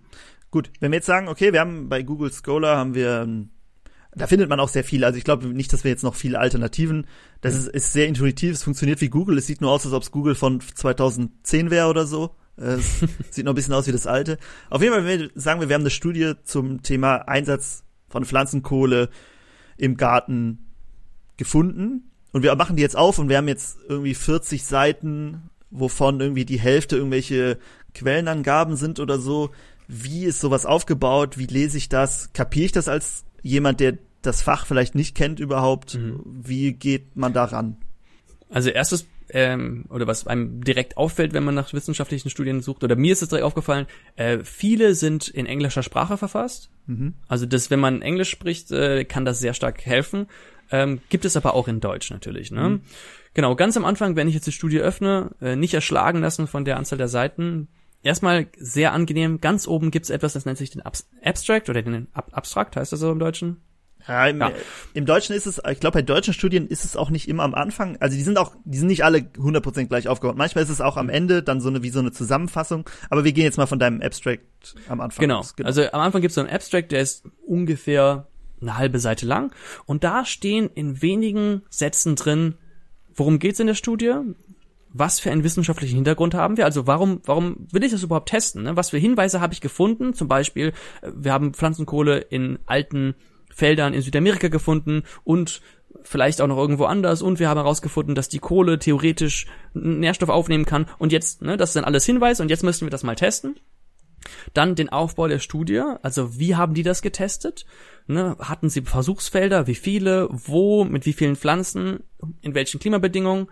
Gut, 0.50 0.70
wenn 0.80 0.90
wir 0.90 0.96
jetzt 0.96 1.06
sagen, 1.06 1.28
okay, 1.28 1.52
wir 1.52 1.60
haben 1.60 1.88
bei 1.88 2.02
Google 2.02 2.32
Scholar 2.32 2.76
haben 2.76 2.94
wir 2.94 3.26
da 4.12 4.26
findet 4.26 4.48
man 4.48 4.58
auch 4.58 4.68
sehr 4.68 4.82
viel. 4.82 5.04
Also 5.04 5.18
ich 5.18 5.24
glaube 5.24 5.46
nicht, 5.46 5.72
dass 5.72 5.84
wir 5.84 5.90
jetzt 5.90 6.02
noch 6.02 6.16
viele 6.16 6.40
Alternativen. 6.40 7.06
Das 7.42 7.54
ist, 7.54 7.68
ist 7.68 7.92
sehr 7.92 8.08
intuitiv. 8.08 8.54
Es 8.54 8.64
funktioniert 8.64 9.00
wie 9.00 9.08
Google. 9.08 9.38
Es 9.38 9.46
sieht 9.46 9.60
nur 9.60 9.70
aus, 9.70 9.84
als 9.84 9.94
ob 9.94 10.02
es 10.02 10.10
Google 10.10 10.34
von 10.34 10.60
2010 10.60 11.70
wäre 11.70 11.88
oder 11.88 12.06
so. 12.06 12.34
Es 12.56 13.00
sieht 13.30 13.44
noch 13.44 13.52
ein 13.52 13.54
bisschen 13.54 13.74
aus 13.74 13.86
wie 13.86 13.92
das 13.92 14.08
alte. 14.08 14.38
Auf 14.68 14.82
jeden 14.82 14.94
Fall, 14.94 15.04
wenn 15.04 15.20
wir 15.20 15.30
sagen 15.34 15.60
wir, 15.60 15.68
wir 15.68 15.74
haben 15.74 15.82
eine 15.82 15.90
Studie 15.90 16.32
zum 16.42 16.82
Thema 16.82 17.28
Einsatz 17.28 17.84
von 18.08 18.24
Pflanzenkohle 18.24 19.10
im 19.76 19.96
Garten 19.96 20.66
gefunden 21.36 22.10
und 22.32 22.42
wir 22.42 22.54
machen 22.56 22.76
die 22.76 22.82
jetzt 22.82 22.96
auf 22.96 23.18
und 23.18 23.28
wir 23.28 23.36
haben 23.36 23.48
jetzt 23.48 23.78
irgendwie 23.88 24.14
40 24.14 24.64
Seiten, 24.64 25.50
wovon 25.70 26.20
irgendwie 26.20 26.44
die 26.44 26.60
Hälfte 26.60 26.96
irgendwelche 26.96 27.58
Quellenangaben 27.94 28.76
sind 28.76 29.00
oder 29.00 29.18
so. 29.18 29.50
Wie 29.88 30.24
ist 30.24 30.40
sowas 30.40 30.66
aufgebaut? 30.66 31.38
Wie 31.38 31.46
lese 31.46 31.76
ich 31.76 31.88
das? 31.88 32.32
Kapiere 32.32 32.66
ich 32.66 32.72
das 32.72 32.88
als 32.88 33.24
jemand, 33.42 33.80
der 33.80 33.98
das 34.22 34.42
Fach 34.42 34.66
vielleicht 34.66 34.94
nicht 34.94 35.16
kennt 35.16 35.40
überhaupt? 35.40 35.94
Mhm. 35.94 36.20
Wie 36.24 36.72
geht 36.72 37.16
man 37.16 37.32
daran? 37.32 37.76
Also 38.48 38.70
erstes 38.70 39.06
ähm, 39.32 39.84
oder 39.88 40.06
was 40.06 40.26
einem 40.26 40.62
direkt 40.62 40.96
auffällt, 40.96 41.32
wenn 41.32 41.44
man 41.44 41.54
nach 41.54 41.72
wissenschaftlichen 41.72 42.30
Studien 42.30 42.62
sucht, 42.62 42.84
oder 42.84 42.96
mir 42.96 43.12
ist 43.12 43.22
es 43.22 43.28
direkt 43.28 43.44
aufgefallen, 43.44 43.86
äh, 44.16 44.38
viele 44.42 44.94
sind 44.94 45.28
in 45.28 45.46
englischer 45.46 45.82
Sprache 45.82 46.16
verfasst. 46.16 46.70
Mhm. 46.86 47.14
Also 47.28 47.46
das, 47.46 47.70
wenn 47.70 47.80
man 47.80 48.02
Englisch 48.02 48.30
spricht, 48.30 48.70
äh, 48.72 49.04
kann 49.04 49.24
das 49.24 49.40
sehr 49.40 49.54
stark 49.54 49.84
helfen. 49.84 50.26
Ähm, 50.72 51.00
gibt 51.08 51.24
es 51.24 51.36
aber 51.36 51.54
auch 51.54 51.68
in 51.68 51.80
Deutsch 51.80 52.10
natürlich. 52.10 52.50
Ne? 52.50 52.68
Mhm. 52.68 52.80
Genau, 53.34 53.54
ganz 53.56 53.76
am 53.76 53.84
Anfang, 53.84 54.16
wenn 54.16 54.28
ich 54.28 54.34
jetzt 54.34 54.46
die 54.46 54.52
Studie 54.52 54.80
öffne, 54.80 55.30
äh, 55.40 55.56
nicht 55.56 55.74
erschlagen 55.74 56.20
lassen 56.20 56.46
von 56.46 56.64
der 56.64 56.76
Anzahl 56.76 56.98
der 56.98 57.08
Seiten. 57.08 57.68
Erstmal 58.02 58.46
sehr 58.56 58.92
angenehm. 58.92 59.40
Ganz 59.40 59.68
oben 59.68 59.90
gibt's 59.90 60.10
etwas, 60.10 60.32
das 60.32 60.46
nennt 60.46 60.58
sich 60.58 60.70
den 60.70 60.82
Abstract 60.82 61.68
oder 61.68 61.82
den 61.82 62.08
Ab 62.12 62.30
Abstrakt, 62.32 62.76
heißt 62.76 62.92
das 62.92 63.00
so 63.00 63.12
im 63.12 63.18
Deutschen? 63.18 63.62
Ja, 64.08 64.26
im, 64.26 64.40
ja. 64.40 64.52
im 64.94 65.06
Deutschen 65.06 65.34
ist 65.34 65.46
es, 65.46 65.60
ich 65.70 65.80
glaube, 65.80 65.98
bei 65.98 66.02
deutschen 66.02 66.32
Studien 66.32 66.66
ist 66.66 66.84
es 66.84 66.96
auch 66.96 67.10
nicht 67.10 67.28
immer 67.28 67.42
am 67.42 67.54
Anfang. 67.54 67.96
Also 68.00 68.16
die 68.16 68.22
sind 68.22 68.38
auch, 68.38 68.54
die 68.64 68.78
sind 68.78 68.88
nicht 68.88 69.04
alle 69.04 69.18
100% 69.18 69.86
gleich 69.86 70.08
aufgebaut. 70.08 70.36
Manchmal 70.36 70.64
ist 70.64 70.70
es 70.70 70.80
auch 70.80 70.96
am 70.96 71.08
Ende 71.08 71.42
dann 71.42 71.60
so 71.60 71.68
eine, 71.68 71.82
wie 71.82 71.90
so 71.90 72.00
eine 72.00 72.12
Zusammenfassung. 72.12 72.88
Aber 73.10 73.24
wir 73.24 73.32
gehen 73.32 73.44
jetzt 73.44 73.58
mal 73.58 73.66
von 73.66 73.78
deinem 73.78 74.00
Abstract 74.00 74.74
am 74.88 75.00
Anfang 75.00 75.20
genau. 75.20 75.38
aus. 75.38 75.54
Genau. 75.54 75.66
Also 75.66 75.82
am 75.92 76.00
Anfang 76.00 76.22
gibt 76.22 76.30
es 76.30 76.36
so 76.36 76.40
einen 76.40 76.50
Abstract, 76.50 76.92
der 76.92 77.02
ist 77.02 77.24
ungefähr 77.46 78.26
eine 78.60 78.76
halbe 78.76 78.98
Seite 78.98 79.26
lang. 79.26 79.52
Und 79.86 80.04
da 80.04 80.24
stehen 80.24 80.70
in 80.74 81.02
wenigen 81.02 81.62
Sätzen 81.70 82.16
drin, 82.16 82.54
worum 83.14 83.38
geht's 83.38 83.60
in 83.60 83.66
der 83.66 83.74
Studie? 83.74 84.14
Was 84.92 85.20
für 85.20 85.30
einen 85.30 85.44
wissenschaftlichen 85.44 85.96
Hintergrund 85.96 86.34
haben 86.34 86.56
wir? 86.56 86.64
Also 86.64 86.86
warum, 86.86 87.20
warum 87.24 87.68
will 87.70 87.84
ich 87.84 87.92
das 87.92 88.02
überhaupt 88.02 88.28
testen? 88.28 88.64
Ne? 88.64 88.76
Was 88.76 88.90
für 88.90 88.98
Hinweise 88.98 89.40
habe 89.40 89.54
ich 89.54 89.60
gefunden? 89.60 90.14
Zum 90.14 90.28
Beispiel, 90.28 90.72
äh, 91.02 91.10
wir 91.14 91.32
haben 91.32 91.54
Pflanzenkohle 91.54 92.18
in 92.18 92.58
alten 92.66 93.14
Feldern 93.52 93.94
in 93.94 94.02
Südamerika 94.02 94.48
gefunden 94.48 95.02
und 95.24 95.60
vielleicht 96.02 96.40
auch 96.40 96.46
noch 96.46 96.56
irgendwo 96.56 96.84
anders 96.84 97.22
und 97.22 97.38
wir 97.38 97.48
haben 97.48 97.58
herausgefunden, 97.58 98.14
dass 98.14 98.28
die 98.28 98.38
Kohle 98.38 98.78
theoretisch 98.78 99.46
Nährstoff 99.74 100.28
aufnehmen 100.28 100.64
kann 100.64 100.86
und 100.98 101.12
jetzt, 101.12 101.42
ne, 101.42 101.56
das 101.56 101.72
sind 101.72 101.84
alles 101.84 102.06
Hinweise 102.06 102.42
und 102.42 102.48
jetzt 102.48 102.62
müssen 102.62 102.86
wir 102.86 102.90
das 102.90 103.02
mal 103.02 103.16
testen. 103.16 103.56
Dann 104.52 104.74
den 104.74 104.90
Aufbau 104.90 105.28
der 105.28 105.38
Studie, 105.38 105.82
also 106.02 106.38
wie 106.38 106.54
haben 106.54 106.74
die 106.74 106.82
das 106.82 107.02
getestet? 107.02 107.64
Ne, 108.06 108.36
hatten 108.38 108.68
sie 108.68 108.82
Versuchsfelder, 108.82 109.66
wie 109.66 109.74
viele, 109.74 110.28
wo, 110.30 110.84
mit 110.84 111.06
wie 111.06 111.12
vielen 111.12 111.36
Pflanzen, 111.36 112.04
in 112.40 112.54
welchen 112.54 112.80
Klimabedingungen? 112.80 113.48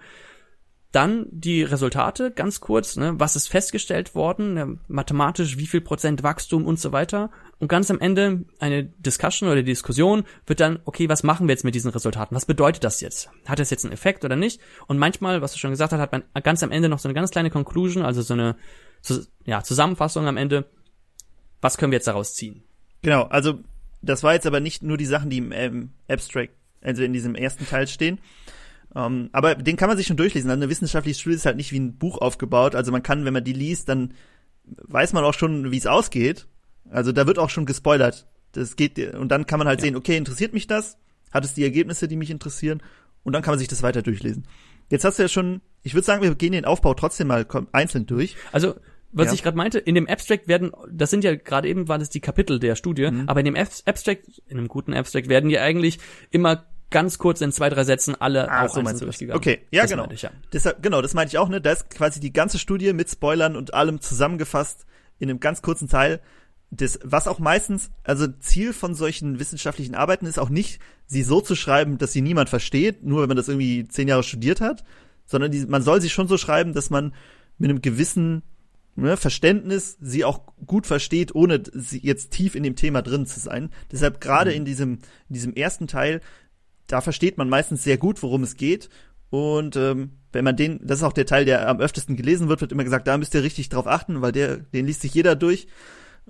Dann 0.90 1.26
die 1.30 1.62
Resultate, 1.62 2.30
ganz 2.30 2.60
kurz, 2.60 2.96
ne, 2.96 3.12
was 3.18 3.36
ist 3.36 3.48
festgestellt 3.48 4.14
worden, 4.14 4.54
ne, 4.54 4.78
mathematisch, 4.88 5.58
wie 5.58 5.66
viel 5.66 5.82
Prozent 5.82 6.22
Wachstum 6.22 6.64
und 6.64 6.80
so 6.80 6.92
weiter. 6.92 7.30
Und 7.58 7.68
ganz 7.68 7.90
am 7.90 8.00
Ende 8.00 8.46
eine 8.58 8.84
Discussion 8.84 9.50
oder 9.50 9.62
Diskussion 9.62 10.24
wird 10.46 10.60
dann, 10.60 10.78
okay, 10.86 11.10
was 11.10 11.24
machen 11.24 11.46
wir 11.46 11.52
jetzt 11.52 11.64
mit 11.64 11.74
diesen 11.74 11.90
Resultaten? 11.90 12.34
Was 12.34 12.46
bedeutet 12.46 12.84
das 12.84 13.02
jetzt? 13.02 13.28
Hat 13.46 13.58
das 13.58 13.68
jetzt 13.68 13.84
einen 13.84 13.92
Effekt 13.92 14.24
oder 14.24 14.36
nicht? 14.36 14.60
Und 14.86 14.96
manchmal, 14.96 15.42
was 15.42 15.52
du 15.52 15.58
schon 15.58 15.72
gesagt 15.72 15.92
hast, 15.92 16.00
hat 16.00 16.12
man 16.12 16.22
ganz 16.42 16.62
am 16.62 16.70
Ende 16.70 16.88
noch 16.88 17.00
so 17.00 17.08
eine 17.08 17.14
ganz 17.14 17.32
kleine 17.32 17.50
Conclusion, 17.50 18.02
also 18.02 18.22
so 18.22 18.34
eine 18.34 18.56
ja, 19.44 19.62
Zusammenfassung 19.62 20.26
am 20.26 20.38
Ende. 20.38 20.70
Was 21.60 21.76
können 21.76 21.92
wir 21.92 21.96
jetzt 21.96 22.08
daraus 22.08 22.34
ziehen? 22.34 22.62
Genau, 23.02 23.24
also 23.24 23.58
das 24.00 24.22
war 24.22 24.34
jetzt 24.34 24.46
aber 24.46 24.60
nicht 24.60 24.82
nur 24.82 24.96
die 24.96 25.06
Sachen, 25.06 25.28
die 25.28 25.38
im 25.38 25.52
ähm, 25.52 25.90
Abstract, 26.08 26.54
also 26.80 27.02
in 27.02 27.12
diesem 27.12 27.34
ersten 27.34 27.66
Teil 27.66 27.88
stehen, 27.88 28.20
um, 28.94 29.02
ähm, 29.02 29.28
aber 29.32 29.54
den 29.54 29.76
kann 29.76 29.88
man 29.88 29.96
sich 29.96 30.06
schon 30.06 30.16
durchlesen. 30.16 30.50
Also 30.50 30.62
eine 30.62 30.70
wissenschaftliche 30.70 31.20
Studie 31.20 31.36
ist 31.36 31.46
halt 31.46 31.56
nicht 31.56 31.72
wie 31.72 31.78
ein 31.80 31.98
Buch 31.98 32.18
aufgebaut. 32.18 32.74
Also 32.74 32.90
man 32.90 33.02
kann, 33.02 33.24
wenn 33.24 33.34
man 33.34 33.44
die 33.44 33.52
liest, 33.52 33.88
dann 33.88 34.14
weiß 34.64 35.12
man 35.12 35.24
auch 35.24 35.34
schon, 35.34 35.70
wie 35.70 35.76
es 35.76 35.86
ausgeht. 35.86 36.46
Also 36.90 37.12
da 37.12 37.26
wird 37.26 37.38
auch 37.38 37.50
schon 37.50 37.66
gespoilert. 37.66 38.26
Das 38.52 38.76
geht 38.76 38.98
und 39.14 39.28
dann 39.28 39.46
kann 39.46 39.58
man 39.58 39.68
halt 39.68 39.80
ja. 39.80 39.86
sehen, 39.86 39.96
okay, 39.96 40.16
interessiert 40.16 40.54
mich 40.54 40.66
das? 40.66 40.96
Hat 41.30 41.44
es 41.44 41.52
die 41.52 41.62
Ergebnisse, 41.62 42.08
die 42.08 42.16
mich 42.16 42.30
interessieren? 42.30 42.82
Und 43.24 43.34
dann 43.34 43.42
kann 43.42 43.52
man 43.52 43.58
sich 43.58 43.68
das 43.68 43.82
weiter 43.82 44.00
durchlesen. 44.00 44.46
Jetzt 44.88 45.04
hast 45.04 45.18
du 45.18 45.24
ja 45.24 45.28
schon, 45.28 45.60
ich 45.82 45.92
würde 45.92 46.06
sagen, 46.06 46.22
wir 46.22 46.34
gehen 46.34 46.52
den 46.52 46.64
Aufbau 46.64 46.94
trotzdem 46.94 47.26
mal 47.26 47.46
einzeln 47.72 48.06
durch. 48.06 48.36
Also 48.52 48.76
was 49.12 49.28
ja. 49.28 49.34
ich 49.34 49.42
gerade 49.42 49.56
meinte, 49.56 49.78
in 49.78 49.94
dem 49.94 50.08
Abstract 50.08 50.48
werden, 50.48 50.72
das 50.90 51.10
sind 51.10 51.24
ja 51.24 51.34
gerade 51.34 51.68
eben 51.68 51.88
waren 51.88 52.00
das 52.00 52.10
die 52.10 52.20
Kapitel 52.20 52.58
der 52.58 52.74
Studie, 52.74 53.10
mhm. 53.10 53.28
aber 53.28 53.40
in 53.40 53.46
dem 53.46 53.56
Abstract, 53.56 54.42
in 54.46 54.58
einem 54.58 54.68
guten 54.68 54.92
Abstract 54.92 55.28
werden 55.28 55.50
ja 55.50 55.62
eigentlich 55.62 55.98
immer 56.30 56.66
ganz 56.90 57.18
kurz 57.18 57.40
in 57.40 57.52
zwei, 57.52 57.68
drei 57.68 57.84
Sätzen 57.84 58.14
alle 58.14 58.50
ah, 58.50 58.64
auch 58.64 58.74
so 58.74 58.82
du 58.82 58.98
durchgegangen. 58.98 59.36
Okay, 59.36 59.60
ja, 59.70 59.82
das 59.82 59.90
genau. 59.90 60.08
Ich, 60.10 60.22
ja. 60.22 60.30
Deshalb, 60.52 60.82
genau, 60.82 61.02
das 61.02 61.14
meinte 61.14 61.32
ich 61.32 61.38
auch, 61.38 61.48
ne? 61.48 61.60
Da 61.60 61.72
ist 61.72 61.90
quasi 61.90 62.20
die 62.20 62.32
ganze 62.32 62.58
Studie 62.58 62.92
mit 62.92 63.10
Spoilern 63.10 63.56
und 63.56 63.74
allem 63.74 64.00
zusammengefasst 64.00 64.86
in 65.18 65.28
einem 65.28 65.40
ganz 65.40 65.62
kurzen 65.62 65.88
Teil. 65.88 66.20
Das, 66.70 66.98
was 67.02 67.28
auch 67.28 67.38
meistens, 67.38 67.90
also 68.04 68.26
Ziel 68.26 68.72
von 68.72 68.94
solchen 68.94 69.38
wissenschaftlichen 69.38 69.94
Arbeiten 69.94 70.26
ist 70.26 70.38
auch 70.38 70.50
nicht, 70.50 70.80
sie 71.06 71.22
so 71.22 71.40
zu 71.40 71.54
schreiben, 71.54 71.96
dass 71.96 72.12
sie 72.12 72.20
niemand 72.20 72.50
versteht, 72.50 73.02
nur 73.04 73.22
wenn 73.22 73.28
man 73.28 73.38
das 73.38 73.48
irgendwie 73.48 73.88
zehn 73.88 74.08
Jahre 74.08 74.22
studiert 74.22 74.60
hat, 74.60 74.84
sondern 75.24 75.50
die, 75.50 75.64
man 75.66 75.82
soll 75.82 76.00
sie 76.00 76.10
schon 76.10 76.28
so 76.28 76.36
schreiben, 76.36 76.74
dass 76.74 76.90
man 76.90 77.14
mit 77.56 77.70
einem 77.70 77.80
gewissen 77.80 78.42
ne, 78.96 79.16
Verständnis 79.16 79.96
sie 80.00 80.24
auch 80.24 80.42
gut 80.66 80.86
versteht, 80.86 81.34
ohne 81.34 81.62
sie 81.72 82.00
jetzt 82.02 82.32
tief 82.32 82.54
in 82.54 82.62
dem 82.62 82.76
Thema 82.76 83.02
drin 83.02 83.26
zu 83.26 83.40
sein. 83.40 83.70
Deshalb 83.90 84.20
gerade 84.20 84.50
mhm. 84.50 84.56
in 84.58 84.64
diesem, 84.64 84.92
in 85.28 85.34
diesem 85.34 85.54
ersten 85.54 85.86
Teil 85.86 86.20
da 86.88 87.00
versteht 87.00 87.38
man 87.38 87.48
meistens 87.48 87.84
sehr 87.84 87.98
gut, 87.98 88.22
worum 88.22 88.42
es 88.42 88.56
geht. 88.56 88.88
Und 89.30 89.76
ähm, 89.76 90.10
wenn 90.32 90.44
man 90.44 90.56
den, 90.56 90.80
das 90.82 90.98
ist 90.98 91.04
auch 91.04 91.12
der 91.12 91.26
Teil, 91.26 91.44
der 91.44 91.68
am 91.68 91.80
öftesten 91.80 92.16
gelesen 92.16 92.48
wird, 92.48 92.60
wird 92.60 92.72
immer 92.72 92.84
gesagt, 92.84 93.06
da 93.06 93.16
müsst 93.16 93.34
ihr 93.34 93.42
richtig 93.42 93.68
drauf 93.68 93.86
achten, 93.86 94.20
weil 94.22 94.32
der, 94.32 94.56
den 94.56 94.86
liest 94.86 95.02
sich 95.02 95.14
jeder 95.14 95.36
durch. 95.36 95.68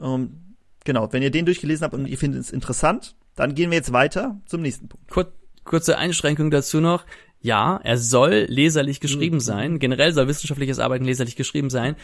Ähm, 0.01 0.57
genau, 0.85 1.13
wenn 1.13 1.23
ihr 1.23 1.31
den 1.31 1.47
durchgelesen 1.47 1.85
habt 1.85 1.95
und 1.95 2.07
ihr 2.07 2.19
findet 2.19 2.41
es 2.41 2.51
interessant, 2.51 3.17
dann 3.37 3.55
gehen 3.55 3.71
wir 3.71 3.79
jetzt 3.79 3.93
weiter 3.93 4.41
zum 4.47 4.63
nächsten 4.63 4.89
Punkt. 4.89 5.09
Kur 5.11 5.33
kurze 5.65 5.99
Einschränkung 5.99 6.51
dazu 6.51 6.81
noch. 6.81 7.05
Ja, 7.41 7.80
er 7.84 7.99
soll 7.99 8.47
leserlich 8.49 8.99
geschrieben 8.99 9.36
mhm. 9.36 9.41
sein. 9.41 9.78
Generell 9.78 10.12
soll 10.12 10.26
wissenschaftliches 10.26 10.80
Arbeiten 10.80 11.05
leserlich 11.05 11.36
geschrieben 11.36 11.70
sein. 11.70 11.95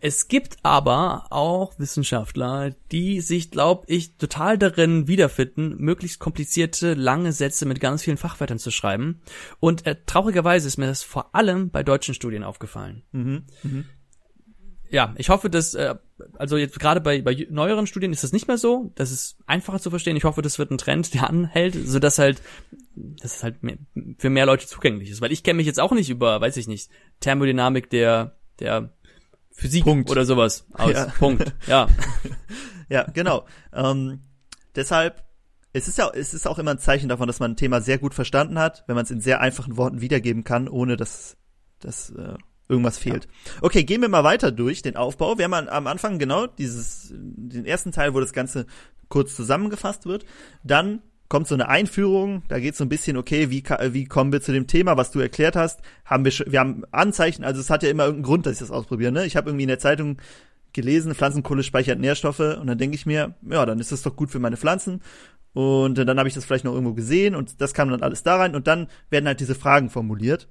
Es 0.00 0.28
gibt 0.28 0.56
aber 0.62 1.26
auch 1.30 1.78
Wissenschaftler, 1.78 2.74
die 2.92 3.20
sich, 3.20 3.50
glaube 3.50 3.84
ich, 3.88 4.16
total 4.16 4.56
darin 4.56 5.08
wiederfinden, 5.08 5.76
möglichst 5.78 6.20
komplizierte, 6.20 6.94
lange 6.94 7.32
Sätze 7.32 7.66
mit 7.66 7.80
ganz 7.80 8.02
vielen 8.02 8.18
Fachwörtern 8.18 8.58
zu 8.58 8.70
schreiben. 8.70 9.20
Und 9.58 9.86
äh, 9.86 9.96
traurigerweise 10.06 10.68
ist 10.68 10.78
mir 10.78 10.86
das 10.86 11.02
vor 11.02 11.34
allem 11.34 11.70
bei 11.70 11.82
deutschen 11.82 12.14
Studien 12.14 12.44
aufgefallen. 12.44 13.02
Mhm. 13.12 13.44
Mhm 13.62 13.84
ja, 14.94 15.12
ich 15.16 15.28
hoffe, 15.28 15.50
dass, 15.50 15.74
äh, 15.74 15.96
also 16.38 16.56
jetzt 16.56 16.78
gerade 16.78 17.00
bei, 17.00 17.20
bei 17.20 17.48
neueren 17.50 17.88
Studien 17.88 18.12
ist 18.12 18.22
das 18.22 18.30
nicht 18.30 18.46
mehr 18.46 18.58
so. 18.58 18.92
Das 18.94 19.10
ist 19.10 19.36
einfacher 19.44 19.80
zu 19.80 19.90
verstehen. 19.90 20.16
Ich 20.16 20.22
hoffe, 20.22 20.40
das 20.40 20.56
wird 20.60 20.70
ein 20.70 20.78
Trend, 20.78 21.12
der 21.14 21.28
anhält, 21.28 21.76
so 21.84 21.98
dass 21.98 22.20
halt, 22.20 22.40
dass 22.94 23.38
es 23.38 23.42
halt 23.42 23.64
mehr, 23.64 23.76
für 24.18 24.30
mehr 24.30 24.46
Leute 24.46 24.68
zugänglich 24.68 25.10
ist. 25.10 25.20
Weil 25.20 25.32
ich 25.32 25.42
kenne 25.42 25.56
mich 25.56 25.66
jetzt 25.66 25.80
auch 25.80 25.90
nicht 25.90 26.10
über, 26.10 26.40
weiß 26.40 26.56
ich 26.58 26.68
nicht, 26.68 26.90
Thermodynamik 27.18 27.90
der, 27.90 28.36
der 28.60 28.94
Physik 29.50 29.82
Punkt. 29.82 30.10
oder 30.12 30.24
sowas 30.24 30.68
aus. 30.72 30.92
Ja. 30.92 31.06
Punkt. 31.18 31.52
Ja. 31.66 31.88
ja, 32.88 33.02
genau. 33.12 33.46
Ähm, 33.72 34.20
deshalb, 34.76 35.24
es 35.72 35.88
ist 35.88 35.98
ja, 35.98 36.08
es 36.14 36.34
ist 36.34 36.46
auch 36.46 36.60
immer 36.60 36.70
ein 36.70 36.78
Zeichen 36.78 37.08
davon, 37.08 37.26
dass 37.26 37.40
man 37.40 37.50
ein 37.50 37.56
Thema 37.56 37.80
sehr 37.80 37.98
gut 37.98 38.14
verstanden 38.14 38.60
hat, 38.60 38.84
wenn 38.86 38.94
man 38.94 39.06
es 39.06 39.10
in 39.10 39.20
sehr 39.20 39.40
einfachen 39.40 39.76
Worten 39.76 40.00
wiedergeben 40.00 40.44
kann, 40.44 40.68
ohne 40.68 40.96
dass, 40.96 41.36
dass 41.80 42.10
äh, 42.10 42.34
Irgendwas 42.68 42.98
fehlt. 42.98 43.24
Ja. 43.24 43.52
Okay, 43.62 43.84
gehen 43.84 44.00
wir 44.00 44.08
mal 44.08 44.24
weiter 44.24 44.50
durch 44.50 44.80
den 44.80 44.96
Aufbau. 44.96 45.36
Wir 45.36 45.44
haben 45.44 45.68
am 45.68 45.86
Anfang 45.86 46.18
genau 46.18 46.46
dieses, 46.46 47.12
den 47.12 47.66
ersten 47.66 47.92
Teil, 47.92 48.14
wo 48.14 48.20
das 48.20 48.32
Ganze 48.32 48.66
kurz 49.08 49.36
zusammengefasst 49.36 50.06
wird. 50.06 50.24
Dann 50.62 51.02
kommt 51.28 51.46
so 51.48 51.54
eine 51.54 51.68
Einführung, 51.68 52.42
da 52.48 52.60
geht 52.60 52.76
so 52.76 52.84
ein 52.84 52.88
bisschen, 52.88 53.16
okay, 53.16 53.50
wie, 53.50 53.64
wie 53.92 54.04
kommen 54.04 54.32
wir 54.32 54.40
zu 54.40 54.52
dem 54.52 54.66
Thema, 54.66 54.96
was 54.96 55.10
du 55.10 55.20
erklärt 55.20 55.56
hast, 55.56 55.80
haben 56.04 56.24
wir 56.24 56.32
wir 56.46 56.60
haben 56.60 56.84
Anzeichen, 56.90 57.44
also 57.44 57.60
es 57.60 57.70
hat 57.70 57.82
ja 57.82 57.88
immer 57.88 58.04
irgendeinen 58.04 58.26
Grund, 58.26 58.46
dass 58.46 58.54
ich 58.54 58.58
das 58.58 58.70
ausprobiere, 58.70 59.10
ne? 59.10 59.26
Ich 59.26 59.36
habe 59.36 59.50
irgendwie 59.50 59.64
in 59.64 59.68
der 59.68 59.78
Zeitung 59.78 60.18
gelesen, 60.72 61.14
Pflanzenkohle 61.14 61.62
speichert 61.62 61.98
Nährstoffe 61.98 62.40
und 62.40 62.66
dann 62.66 62.78
denke 62.78 62.94
ich 62.94 63.06
mir, 63.06 63.34
ja, 63.48 63.64
dann 63.64 63.80
ist 63.80 63.90
das 63.90 64.02
doch 64.02 64.16
gut 64.16 64.30
für 64.30 64.38
meine 64.38 64.56
Pflanzen 64.56 65.00
und 65.54 65.96
dann 65.96 66.18
habe 66.18 66.28
ich 66.28 66.34
das 66.34 66.44
vielleicht 66.44 66.64
noch 66.64 66.72
irgendwo 66.72 66.94
gesehen 66.94 67.34
und 67.34 67.60
das 67.60 67.74
kam 67.74 67.88
dann 67.88 68.02
alles 68.02 68.22
da 68.22 68.36
rein 68.36 68.54
und 68.54 68.66
dann 68.66 68.88
werden 69.10 69.26
halt 69.26 69.40
diese 69.40 69.54
Fragen 69.54 69.88
formuliert. 69.88 70.48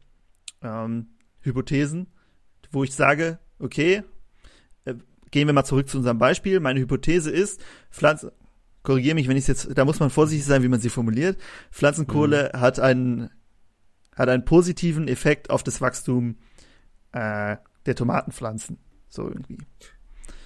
Ähm, 0.62 1.08
Hypothesen, 1.44 2.08
wo 2.72 2.84
ich 2.84 2.94
sage, 2.94 3.40
okay, 3.60 4.04
äh, 4.86 4.96
gehen 5.32 5.48
wir 5.48 5.54
mal 5.54 5.64
zurück 5.64 5.90
zu 5.90 5.98
unserem 5.98 6.18
Beispiel. 6.18 6.60
Meine 6.60 6.80
Hypothese 6.80 7.32
ist, 7.32 7.62
Pflanzen, 7.92 8.32
korrigiere 8.84 9.16
mich, 9.16 9.28
wenn 9.28 9.38
ich 9.38 9.48
jetzt, 9.48 9.70
da 9.76 9.86
muss 9.86 10.00
man 10.00 10.10
vorsichtig 10.10 10.46
sein, 10.46 10.64
wie 10.64 10.68
man 10.68 10.80
sie 10.80 10.90
formuliert. 10.90 11.38
Pflanzenkohle 11.72 12.52
mhm. 12.54 12.60
hat 12.60 12.80
einen, 12.80 13.30
hat 14.16 14.30
einen 14.30 14.46
positiven 14.46 15.08
Effekt 15.08 15.50
auf 15.50 15.64
das 15.64 15.82
Wachstum 15.82 16.38
äh, 17.12 17.58
der 17.86 17.96
Tomatenpflanzen. 17.96 18.78
So 19.10 19.28
irgendwie. 19.28 19.58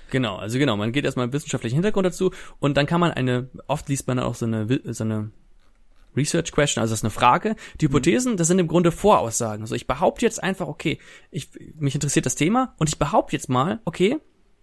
Genau, 0.10 0.38
also 0.38 0.58
genau, 0.58 0.78
man 0.78 0.92
geht 0.92 1.06
erstmal 1.06 1.24
einen 1.24 1.34
wissenschaftlichen 1.34 1.76
Hintergrund 1.76 2.06
dazu 2.06 2.32
und 2.60 2.78
dann 2.78 2.86
kann 2.86 3.02
man 3.02 3.12
eine, 3.12 3.50
oft 3.68 3.90
liest 3.90 4.08
man 4.08 4.18
dann 4.18 4.26
auch 4.26 4.36
so 4.36 4.46
eine, 4.46 4.68
so 4.94 5.04
eine 5.04 5.32
Research 6.18 6.52
Question, 6.52 6.82
also 6.82 6.92
das 6.92 7.00
ist 7.00 7.06
eine 7.06 7.12
Frage. 7.12 7.56
Die 7.80 7.86
Hypothesen, 7.86 8.38
das 8.38 8.48
sind 8.48 8.60
im 8.60 8.68
Grunde 8.68 8.92
Voraussagen. 8.92 9.62
Also 9.62 9.76
ich 9.76 9.88
behaupte 9.88 10.26
jetzt 10.26 10.44
einfach, 10.44 10.68
okay, 10.68 11.00
ich, 11.32 11.50
mich 11.78 11.96
interessiert 11.96 12.26
das 12.26 12.36
Thema 12.36 12.76
und 12.78 12.90
ich 12.90 13.00
behaupte 13.00 13.36
jetzt 13.36 13.50
mal, 13.50 13.80
okay, 13.86 14.18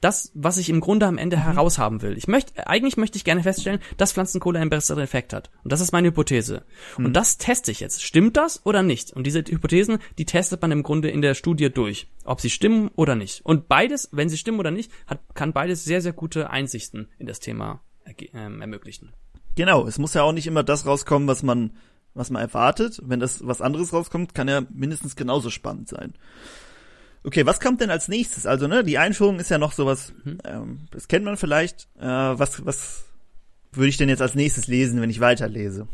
das, 0.05 0.31
was 0.35 0.59
ich 0.59 0.69
im 0.69 0.81
Grunde 0.81 1.07
am 1.07 1.17
Ende 1.17 1.39
mhm. 1.39 1.43
heraushaben 1.43 2.03
will. 2.03 2.19
Ich 2.19 2.29
möchte, 2.29 2.67
eigentlich 2.67 2.99
möchte 2.99 3.17
ich 3.17 3.25
gerne 3.25 3.43
feststellen, 3.43 3.81
dass 3.97 4.13
Pflanzenkohle 4.13 4.59
einen 4.59 4.69
besseren 4.69 5.03
Effekt 5.03 5.33
hat. 5.33 5.51
Und 5.63 5.73
das 5.73 5.81
ist 5.81 5.93
meine 5.93 6.09
Hypothese. 6.09 6.65
Mhm. 6.99 7.07
Und 7.07 7.13
das 7.15 7.39
teste 7.39 7.71
ich 7.71 7.81
jetzt. 7.81 8.03
Stimmt 8.03 8.37
das 8.37 8.65
oder 8.67 8.83
nicht? 8.83 9.13
Und 9.13 9.27
diese 9.27 9.39
Hypothesen, 9.41 9.99
die 10.19 10.27
testet 10.27 10.61
man 10.61 10.73
im 10.73 10.83
Grunde 10.83 11.09
in 11.09 11.23
der 11.23 11.35
Studie 11.35 11.71
durch, 11.71 12.09
ob 12.25 12.43
sie 12.43 12.51
stimmen 12.51 12.91
oder 12.97 13.17
nicht. 13.17 13.47
Und 13.47 13.67
beides, 13.67 14.11
wenn 14.13 14.29
sie 14.29 14.37
stimmen 14.37 14.61
oder 14.61 14.71
nicht, 14.71 14.93
hat, 15.07 15.21
kann 15.35 15.55
beides 15.55 15.85
sehr, 15.85 16.03
sehr 16.03 16.13
gute 16.13 16.51
Einsichten 16.51 17.09
in 17.19 17.27
das 17.27 17.41
Thema 17.41 17.81
äh, 18.05 18.27
ermöglichen. 18.35 19.15
Genau, 19.57 19.87
es 19.87 19.99
muss 19.99 20.15
ja 20.15 20.23
auch 20.23 20.33
nicht 20.33 20.47
immer 20.47 20.63
das 20.63 20.87
rauskommen, 20.87 21.29
was 21.29 21.43
man, 21.43 21.73
was 22.15 22.31
man 22.31 22.43
erwartet. 22.43 23.01
Wenn 23.05 23.21
das 23.21 23.47
was 23.47 23.61
anderes 23.61 23.93
rauskommt, 23.93 24.35
kann 24.35 24.49
ja 24.49 24.63
mindestens 24.73 25.17
genauso 25.17 25.51
spannend 25.51 25.89
sein. 25.89 26.15
Okay, 27.23 27.47
was 27.47 27.61
kommt 27.61 27.81
denn 27.81 27.91
als 27.91 28.09
nächstes? 28.09 28.47
Also, 28.47 28.67
ne, 28.67 28.85
die 28.85 28.99
Einführung 28.99 29.39
ist 29.39 29.51
ja 29.51 29.59
noch 29.59 29.73
sowas, 29.73 30.13
mhm. 30.25 30.39
ähm, 30.45 30.79
das 30.91 31.09
kennt 31.09 31.25
man 31.25 31.37
vielleicht. 31.37 31.89
Äh, 31.99 32.05
was, 32.05 32.67
was 32.67 33.05
würde 33.73 33.89
ich 33.89 33.97
denn 33.97 34.11
jetzt 34.11 34.23
als 34.23 34.35
nächstes 34.35 34.67
lesen, 34.67 35.01
wenn 35.01 35.11
ich 35.11 35.21
weiterlese? 35.21 35.89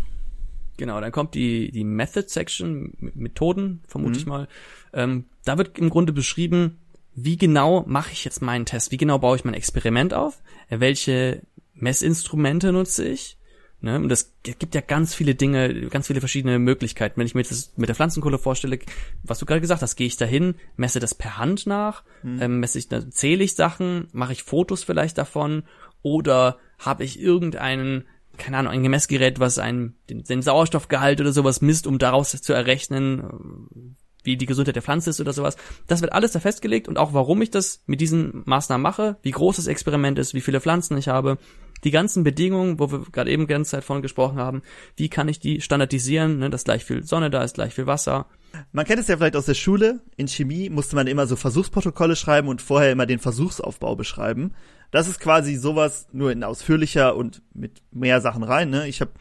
Genau, 0.77 1.01
dann 1.01 1.13
kommt 1.13 1.35
die, 1.35 1.71
die 1.71 1.85
Method 1.85 2.29
Section, 2.29 2.95
Methoden, 2.99 3.83
vermute 3.87 4.13
mhm. 4.13 4.19
ich 4.19 4.27
mal. 4.27 4.49
Ähm, 4.93 5.27
da 5.45 5.57
wird 5.59 5.79
im 5.79 5.91
Grunde 5.91 6.13
beschrieben, 6.13 6.79
wie 7.15 7.37
genau 7.37 7.85
mache 7.87 8.13
ich 8.13 8.25
jetzt 8.25 8.41
meinen 8.43 8.67
Test? 8.67 8.91
Wie 8.91 8.97
genau 8.97 9.19
baue 9.19 9.37
ich 9.37 9.45
mein 9.45 9.55
Experiment 9.55 10.15
auf? 10.15 10.43
Welche 10.69 11.43
Messinstrumente 11.75 12.73
nutze 12.73 13.07
ich? 13.07 13.37
Ne? 13.83 13.97
Und 13.97 14.11
das 14.11 14.35
gibt 14.43 14.75
ja 14.75 14.83
ganz 14.83 15.15
viele 15.15 15.35
Dinge, 15.35 15.89
ganz 15.89 16.07
viele 16.07 16.21
verschiedene 16.21 16.59
Möglichkeiten. 16.59 17.19
Wenn 17.19 17.27
ich 17.27 17.35
mir 17.35 17.43
das 17.43 17.73
mit 17.77 17.89
der 17.89 17.97
Pflanzenkohle 17.97 18.39
vorstelle, 18.39 18.79
was 19.23 19.39
du 19.39 19.47
gerade 19.47 19.61
gesagt 19.61 19.81
hast, 19.83 19.97
gehe 19.97 20.07
ich 20.07 20.17
dahin, 20.17 20.55
messe 20.77 21.01
das 21.01 21.15
per 21.15 21.39
Hand 21.39 21.67
nach, 21.67 22.05
mhm. 22.23 22.43
ähm, 22.43 22.61
messe 22.61 22.79
ich, 22.79 22.89
zähle 22.89 23.43
ich 23.43 23.55
Sachen, 23.55 24.09
mache 24.13 24.33
ich 24.33 24.43
Fotos 24.43 24.85
vielleicht 24.85 25.17
davon 25.17 25.63
oder 26.03 26.59
habe 26.79 27.05
ich 27.05 27.21
irgendeinen, 27.21 28.05
keine 28.37 28.59
Ahnung, 28.59 28.73
ein 28.73 28.83
Gemessgerät, 28.83 29.41
was 29.41 29.59
einen, 29.59 29.97
den, 30.11 30.25
den 30.25 30.43
Sauerstoffgehalt 30.43 31.21
oder 31.21 31.33
sowas 31.33 31.63
misst, 31.63 31.87
um 31.87 31.99
daraus 31.99 32.31
zu 32.31 32.53
errechnen, 32.53 33.97
wie 34.23 34.37
die 34.37 34.47
Gesundheit 34.47 34.77
der 34.77 34.83
Pflanze 34.83 35.09
ist 35.09 35.21
oder 35.23 35.33
sowas. 35.33 35.57
Das 35.87 36.03
wird 36.03 36.13
alles 36.13 36.33
da 36.33 36.41
festgelegt 36.41 36.87
und 36.87 36.99
auch 36.99 37.15
warum 37.15 37.41
ich 37.41 37.51
das 37.51 37.83
mit 37.87 38.03
diesen 38.03 38.43
Maßnahmen 38.45 38.83
mache, 38.83 39.17
wie 39.23 39.31
groß 39.31 39.57
das 39.57 39.67
Experiment 39.67 40.19
ist, 40.19 40.35
wie 40.35 40.43
viele 40.43 40.61
Pflanzen 40.61 40.99
ich 40.99 41.09
habe 41.09 41.39
die 41.85 41.91
ganzen 41.91 42.25
Bedingungen, 42.25 42.79
wo 42.79 42.91
wir 42.91 43.01
gerade 43.13 43.31
eben 43.31 43.47
ganz 43.47 43.71
Zeit 43.71 43.85
von 43.85 44.03
gesprochen 44.03 44.39
haben, 44.39 44.63
wie 44.97 45.09
kann 45.09 45.29
ich 45.29 45.41
die 45.41 45.61
standardisieren, 45.61 46.39
ne, 46.39 46.51
dass 46.51 46.65
gleich 46.65 46.85
viel 46.85 47.05
Sonne 47.05 47.31
da 47.31 47.43
ist, 47.43 47.55
gleich 47.55 47.75
viel 47.75 47.87
Wasser. 47.87 48.27
Man 48.73 48.85
kennt 48.85 49.01
es 49.01 49.09
ja 49.09 49.17
vielleicht 49.17 49.37
aus 49.37 49.47
der 49.47 49.55
Schule. 49.55 50.01
In 50.17 50.29
Chemie 50.29 50.71
musste 50.71 50.97
man 50.97 51.07
immer 51.07 51.27
so 51.27 51.37
Versuchsprotokolle 51.37 52.17
schreiben 52.17 52.49
und 52.49 52.63
vorher 52.63 52.93
immer 52.93 53.07
den 53.07 53.21
Versuchsaufbau 53.21 53.97
beschreiben. 53.97 54.55
Das 54.91 55.09
ist 55.09 55.21
quasi 55.21 55.55
sowas 55.55 56.09
nur 56.13 56.33
in 56.33 56.43
ausführlicher 56.43 57.15
und 57.17 57.43
mit 57.55 57.83
mehr 57.93 58.21
Sachen 58.21 58.43
rein. 58.43 58.71
Ne? 58.71 58.89
Ich 58.89 59.01
habe 59.01 59.13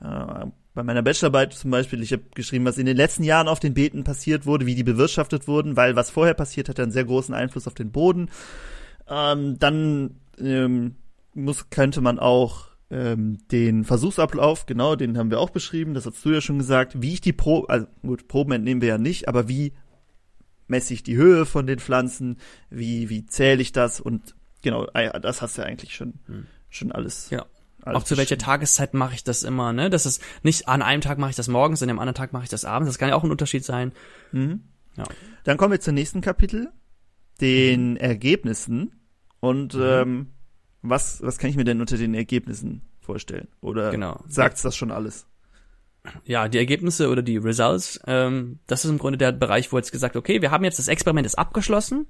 äh, 0.00 0.46
bei 0.74 0.82
meiner 0.82 1.02
Bachelorarbeit 1.02 1.54
zum 1.54 1.70
Beispiel, 1.70 2.02
ich 2.02 2.12
habe 2.12 2.24
geschrieben, 2.34 2.64
was 2.64 2.78
in 2.78 2.86
den 2.86 2.96
letzten 2.96 3.22
Jahren 3.22 3.48
auf 3.48 3.60
den 3.60 3.74
Beeten 3.74 4.04
passiert 4.04 4.44
wurde, 4.44 4.66
wie 4.66 4.74
die 4.74 4.82
bewirtschaftet 4.82 5.46
wurden, 5.48 5.76
weil 5.76 5.96
was 5.96 6.10
vorher 6.10 6.34
passiert 6.34 6.68
hat, 6.68 6.80
einen 6.80 6.92
sehr 6.92 7.04
großen 7.04 7.34
Einfluss 7.34 7.66
auf 7.66 7.74
den 7.74 7.92
Boden. 7.92 8.28
Ähm, 9.08 9.58
dann 9.58 10.16
ähm, 10.38 10.96
muss, 11.34 11.70
könnte 11.70 12.00
man 12.00 12.18
auch 12.18 12.68
ähm, 12.90 13.38
den 13.50 13.84
Versuchsablauf, 13.84 14.66
genau, 14.66 14.96
den 14.96 15.18
haben 15.18 15.30
wir 15.30 15.40
auch 15.40 15.50
beschrieben, 15.50 15.94
das 15.94 16.06
hast 16.06 16.24
du 16.24 16.30
ja 16.30 16.40
schon 16.40 16.58
gesagt, 16.58 17.00
wie 17.00 17.14
ich 17.14 17.20
die 17.20 17.32
Probe, 17.32 17.68
also 17.68 17.86
gut, 18.02 18.28
Proben 18.28 18.52
entnehmen 18.52 18.80
wir 18.80 18.88
ja 18.88 18.98
nicht, 18.98 19.28
aber 19.28 19.48
wie 19.48 19.72
messe 20.66 20.94
ich 20.94 21.02
die 21.02 21.16
Höhe 21.16 21.46
von 21.46 21.66
den 21.66 21.78
Pflanzen, 21.78 22.38
wie, 22.70 23.08
wie 23.10 23.26
zähle 23.26 23.62
ich 23.62 23.72
das 23.72 24.00
und 24.00 24.34
genau, 24.62 24.86
ah 24.94 25.18
das 25.18 25.42
hast 25.42 25.58
du 25.58 25.62
ja 25.62 25.68
eigentlich 25.68 25.94
schon, 25.94 26.14
hm. 26.26 26.46
schon 26.68 26.92
alles. 26.92 27.30
Ja. 27.30 27.46
Alles 27.82 28.00
auch 28.00 28.04
zu 28.04 28.16
welcher 28.16 28.38
Tageszeit 28.38 28.94
mache 28.94 29.14
ich 29.14 29.24
das 29.24 29.42
immer, 29.42 29.74
ne? 29.74 29.90
Das 29.90 30.06
ist 30.06 30.22
nicht 30.42 30.68
an 30.68 30.80
einem 30.80 31.02
Tag 31.02 31.18
mache 31.18 31.30
ich 31.30 31.36
das 31.36 31.48
morgens, 31.48 31.82
an 31.82 31.88
dem 31.88 31.98
anderen 31.98 32.14
Tag 32.14 32.32
mache 32.32 32.44
ich 32.44 32.48
das 32.48 32.64
abends. 32.64 32.88
Das 32.88 32.98
kann 32.98 33.10
ja 33.10 33.14
auch 33.14 33.24
ein 33.24 33.30
Unterschied 33.30 33.62
sein. 33.62 33.92
Mhm. 34.32 34.62
Ja. 34.96 35.04
Dann 35.44 35.58
kommen 35.58 35.72
wir 35.72 35.80
zum 35.80 35.94
nächsten 35.94 36.22
Kapitel, 36.22 36.72
den 37.42 37.90
mhm. 37.90 37.96
Ergebnissen. 37.98 38.92
Und 39.40 39.74
mhm. 39.74 39.82
ähm, 39.82 40.33
was, 40.84 41.22
was 41.22 41.38
kann 41.38 41.50
ich 41.50 41.56
mir 41.56 41.64
denn 41.64 41.80
unter 41.80 41.96
den 41.96 42.14
Ergebnissen 42.14 42.82
vorstellen? 43.00 43.48
Oder 43.60 43.90
genau. 43.90 44.22
sagt's 44.28 44.62
das 44.62 44.76
schon 44.76 44.90
alles? 44.90 45.26
Ja, 46.24 46.48
die 46.48 46.58
Ergebnisse 46.58 47.08
oder 47.08 47.22
die 47.22 47.38
Results, 47.38 47.98
ähm, 48.06 48.58
das 48.66 48.84
ist 48.84 48.90
im 48.90 48.98
Grunde 48.98 49.16
der 49.16 49.32
Bereich, 49.32 49.72
wo 49.72 49.78
jetzt 49.78 49.90
gesagt, 49.90 50.16
okay, 50.16 50.42
wir 50.42 50.50
haben 50.50 50.64
jetzt 50.64 50.78
das 50.78 50.88
Experiment 50.88 51.26
ist 51.26 51.38
abgeschlossen 51.38 52.06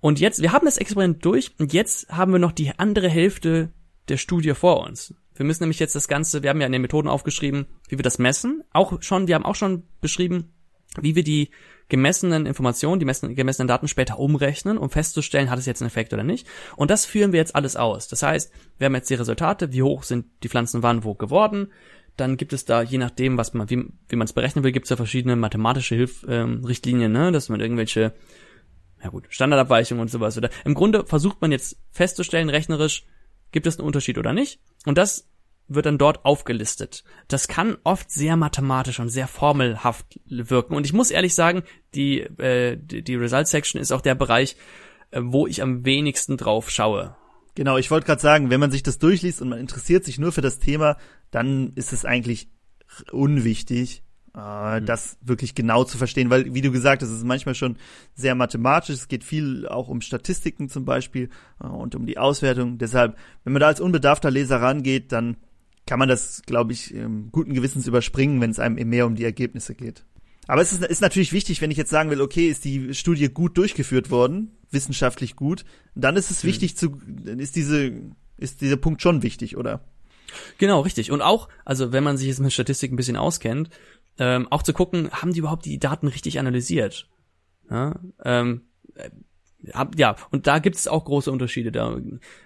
und 0.00 0.20
jetzt, 0.20 0.42
wir 0.42 0.52
haben 0.52 0.66
das 0.66 0.76
Experiment 0.76 1.24
durch 1.24 1.52
und 1.58 1.72
jetzt 1.72 2.10
haben 2.10 2.32
wir 2.32 2.38
noch 2.38 2.52
die 2.52 2.78
andere 2.78 3.08
Hälfte 3.08 3.72
der 4.08 4.18
Studie 4.18 4.52
vor 4.52 4.86
uns. 4.86 5.14
Wir 5.34 5.46
müssen 5.46 5.62
nämlich 5.62 5.78
jetzt 5.78 5.94
das 5.94 6.08
Ganze, 6.08 6.42
wir 6.42 6.50
haben 6.50 6.60
ja 6.60 6.66
in 6.66 6.72
den 6.72 6.82
Methoden 6.82 7.08
aufgeschrieben, 7.08 7.66
wie 7.88 7.96
wir 7.96 8.02
das 8.02 8.18
messen. 8.18 8.62
Auch 8.72 9.00
schon, 9.02 9.26
wir 9.26 9.36
haben 9.36 9.46
auch 9.46 9.54
schon 9.54 9.84
beschrieben, 10.00 10.52
wie 11.00 11.14
wir 11.14 11.24
die 11.24 11.50
gemessenen 11.88 12.44
Informationen, 12.44 13.00
die 13.00 13.34
gemessenen 13.34 13.68
Daten 13.68 13.88
später 13.88 14.18
umrechnen, 14.18 14.76
um 14.76 14.90
festzustellen, 14.90 15.50
hat 15.50 15.58
es 15.58 15.66
jetzt 15.66 15.80
einen 15.80 15.88
Effekt 15.88 16.12
oder 16.12 16.22
nicht. 16.22 16.46
Und 16.76 16.90
das 16.90 17.06
führen 17.06 17.32
wir 17.32 17.38
jetzt 17.38 17.54
alles 17.54 17.76
aus. 17.76 18.08
Das 18.08 18.22
heißt, 18.22 18.52
wir 18.76 18.86
haben 18.86 18.94
jetzt 18.94 19.08
die 19.08 19.14
Resultate, 19.14 19.72
wie 19.72 19.82
hoch 19.82 20.02
sind 20.02 20.26
die 20.42 20.48
Pflanzen 20.48 20.82
wann 20.82 21.04
wo 21.04 21.14
geworden. 21.14 21.72
Dann 22.16 22.36
gibt 22.36 22.52
es 22.52 22.64
da, 22.64 22.82
je 22.82 22.98
nachdem, 22.98 23.38
was 23.38 23.54
man, 23.54 23.70
wie, 23.70 23.86
wie 24.08 24.16
man 24.16 24.26
es 24.26 24.32
berechnen 24.32 24.64
will, 24.64 24.72
gibt 24.72 24.84
es 24.84 24.90
da 24.90 24.96
verschiedene 24.96 25.36
mathematische 25.36 25.94
Hilf, 25.94 26.26
ähm, 26.28 26.64
Richtlinien, 26.64 27.12
ne, 27.12 27.32
dass 27.32 27.48
man 27.48 27.60
irgendwelche, 27.60 28.12
ja 29.02 29.08
gut, 29.08 29.26
Standardabweichungen 29.30 30.02
und 30.02 30.10
sowas. 30.10 30.36
Oder 30.36 30.50
im 30.64 30.74
Grunde 30.74 31.06
versucht 31.06 31.40
man 31.40 31.52
jetzt 31.52 31.78
festzustellen, 31.90 32.50
rechnerisch, 32.50 33.06
gibt 33.52 33.66
es 33.66 33.78
einen 33.78 33.86
Unterschied 33.86 34.18
oder 34.18 34.32
nicht. 34.32 34.60
Und 34.84 34.98
das 34.98 35.28
wird 35.68 35.86
dann 35.86 35.98
dort 35.98 36.24
aufgelistet. 36.24 37.04
Das 37.28 37.46
kann 37.46 37.76
oft 37.84 38.10
sehr 38.10 38.36
mathematisch 38.36 39.00
und 39.00 39.10
sehr 39.10 39.28
formelhaft 39.28 40.18
wirken. 40.26 40.74
Und 40.74 40.86
ich 40.86 40.92
muss 40.92 41.10
ehrlich 41.10 41.34
sagen, 41.34 41.62
die, 41.94 42.20
äh, 42.20 42.76
die, 42.76 43.02
die 43.02 43.16
Result 43.16 43.48
Section 43.48 43.80
ist 43.80 43.92
auch 43.92 44.00
der 44.00 44.14
Bereich, 44.14 44.56
äh, 45.10 45.20
wo 45.22 45.46
ich 45.46 45.62
am 45.62 45.84
wenigsten 45.84 46.36
drauf 46.36 46.70
schaue. 46.70 47.16
Genau, 47.54 47.76
ich 47.76 47.90
wollte 47.90 48.06
gerade 48.06 48.20
sagen, 48.20 48.50
wenn 48.50 48.60
man 48.60 48.70
sich 48.70 48.82
das 48.82 48.98
durchliest 48.98 49.42
und 49.42 49.48
man 49.48 49.58
interessiert 49.58 50.04
sich 50.04 50.18
nur 50.18 50.32
für 50.32 50.42
das 50.42 50.58
Thema, 50.58 50.96
dann 51.30 51.72
ist 51.74 51.92
es 51.92 52.04
eigentlich 52.04 52.48
unwichtig, 53.12 54.02
äh, 54.34 54.80
mhm. 54.80 54.86
das 54.86 55.18
wirklich 55.20 55.54
genau 55.54 55.84
zu 55.84 55.98
verstehen, 55.98 56.30
weil, 56.30 56.54
wie 56.54 56.60
du 56.60 56.70
gesagt 56.70 57.02
hast, 57.02 57.10
es 57.10 57.18
ist 57.18 57.24
manchmal 57.24 57.54
schon 57.54 57.76
sehr 58.14 58.34
mathematisch, 58.34 58.94
es 58.94 59.08
geht 59.08 59.24
viel 59.24 59.66
auch 59.66 59.88
um 59.88 60.00
Statistiken 60.00 60.68
zum 60.68 60.84
Beispiel 60.84 61.30
äh, 61.62 61.66
und 61.66 61.94
um 61.94 62.06
die 62.06 62.18
Auswertung. 62.18 62.78
Deshalb, 62.78 63.16
wenn 63.44 63.52
man 63.52 63.60
da 63.60 63.66
als 63.66 63.80
unbedarfter 63.80 64.30
Leser 64.30 64.60
rangeht, 64.62 65.12
dann 65.12 65.36
kann 65.88 65.98
man 65.98 66.10
das, 66.10 66.42
glaube 66.44 66.74
ich, 66.74 66.94
guten 67.32 67.54
Gewissens 67.54 67.86
überspringen, 67.86 68.42
wenn 68.42 68.50
es 68.50 68.58
einem 68.58 68.88
mehr 68.90 69.06
um 69.06 69.14
die 69.14 69.24
Ergebnisse 69.24 69.74
geht. 69.74 70.04
Aber 70.46 70.60
es 70.60 70.70
ist, 70.70 70.84
ist 70.84 71.00
natürlich 71.00 71.32
wichtig, 71.32 71.62
wenn 71.62 71.70
ich 71.70 71.78
jetzt 71.78 71.90
sagen 71.90 72.10
will, 72.10 72.20
okay, 72.20 72.48
ist 72.48 72.66
die 72.66 72.92
Studie 72.92 73.28
gut 73.28 73.56
durchgeführt 73.56 74.10
worden, 74.10 74.52
wissenschaftlich 74.70 75.34
gut, 75.34 75.64
dann 75.94 76.16
ist 76.16 76.30
es 76.30 76.44
mhm. 76.44 76.48
wichtig 76.48 76.76
zu, 76.76 77.00
ist 77.38 77.56
diese, 77.56 78.02
ist 78.36 78.60
dieser 78.60 78.76
Punkt 78.76 79.00
schon 79.00 79.22
wichtig, 79.22 79.56
oder? 79.56 79.80
Genau, 80.58 80.80
richtig. 80.80 81.10
Und 81.10 81.22
auch, 81.22 81.48
also 81.64 81.90
wenn 81.90 82.04
man 82.04 82.18
sich 82.18 82.28
jetzt 82.28 82.40
mit 82.40 82.52
Statistik 82.52 82.92
ein 82.92 82.96
bisschen 82.96 83.16
auskennt, 83.16 83.70
ähm, 84.18 84.46
auch 84.50 84.62
zu 84.62 84.74
gucken, 84.74 85.10
haben 85.10 85.32
die 85.32 85.38
überhaupt 85.38 85.64
die 85.64 85.78
Daten 85.78 86.08
richtig 86.08 86.38
analysiert? 86.38 87.08
Ja, 87.70 87.98
ähm, 88.24 88.62
ja, 89.96 90.16
und 90.30 90.46
da 90.46 90.60
gibt 90.60 90.76
es 90.76 90.86
auch 90.86 91.04
große 91.04 91.32
Unterschiede 91.32 91.72
da. 91.72 91.96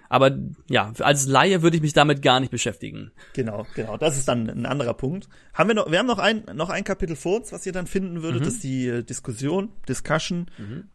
Aber 0.09 0.35
ja, 0.67 0.91
als 0.99 1.27
Laie 1.27 1.61
würde 1.61 1.77
ich 1.77 1.83
mich 1.83 1.93
damit 1.93 2.23
gar 2.23 2.39
nicht 2.39 2.49
beschäftigen. 2.49 3.11
Genau, 3.33 3.67
genau. 3.75 3.97
Das 3.97 4.17
ist 4.17 4.27
dann 4.27 4.49
ein 4.49 4.65
anderer 4.65 4.95
Punkt. 4.95 5.29
Haben 5.53 5.69
wir 5.69 5.75
noch, 5.75 5.91
wir 5.91 5.99
haben 5.99 6.07
noch 6.07 6.17
ein, 6.17 6.43
noch 6.55 6.69
ein 6.69 6.83
Kapitel 6.83 7.15
vor 7.15 7.37
uns, 7.37 7.51
was 7.51 7.65
ihr 7.65 7.71
dann 7.71 7.85
finden 7.85 8.23
würdet, 8.23 8.41
mhm. 8.41 8.45
das 8.45 8.55
ist 8.55 8.63
die 8.63 8.87
äh, 8.87 9.03
Diskussion, 9.03 9.69
Discussion. 9.87 10.47
Mhm. 10.57 10.85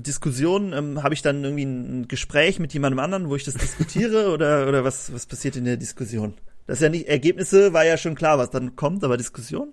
Diskussion, 0.00 0.72
ähm, 0.72 1.02
habe 1.02 1.14
ich 1.14 1.22
dann 1.22 1.44
irgendwie 1.44 1.64
ein 1.64 2.08
Gespräch 2.08 2.58
mit 2.58 2.72
jemandem 2.72 2.98
anderen, 2.98 3.28
wo 3.28 3.36
ich 3.36 3.44
das 3.44 3.54
diskutiere 3.54 4.30
oder, 4.32 4.68
oder 4.68 4.84
was, 4.84 5.12
was 5.12 5.26
passiert 5.26 5.56
in 5.56 5.64
der 5.64 5.76
Diskussion? 5.76 6.34
Das 6.66 6.78
ist 6.78 6.82
ja 6.82 6.88
nicht, 6.88 7.08
Ergebnisse 7.08 7.72
war 7.72 7.84
ja 7.84 7.96
schon 7.96 8.14
klar, 8.14 8.38
was 8.38 8.50
dann 8.50 8.76
kommt, 8.76 9.04
aber 9.04 9.16
Diskussion? 9.16 9.72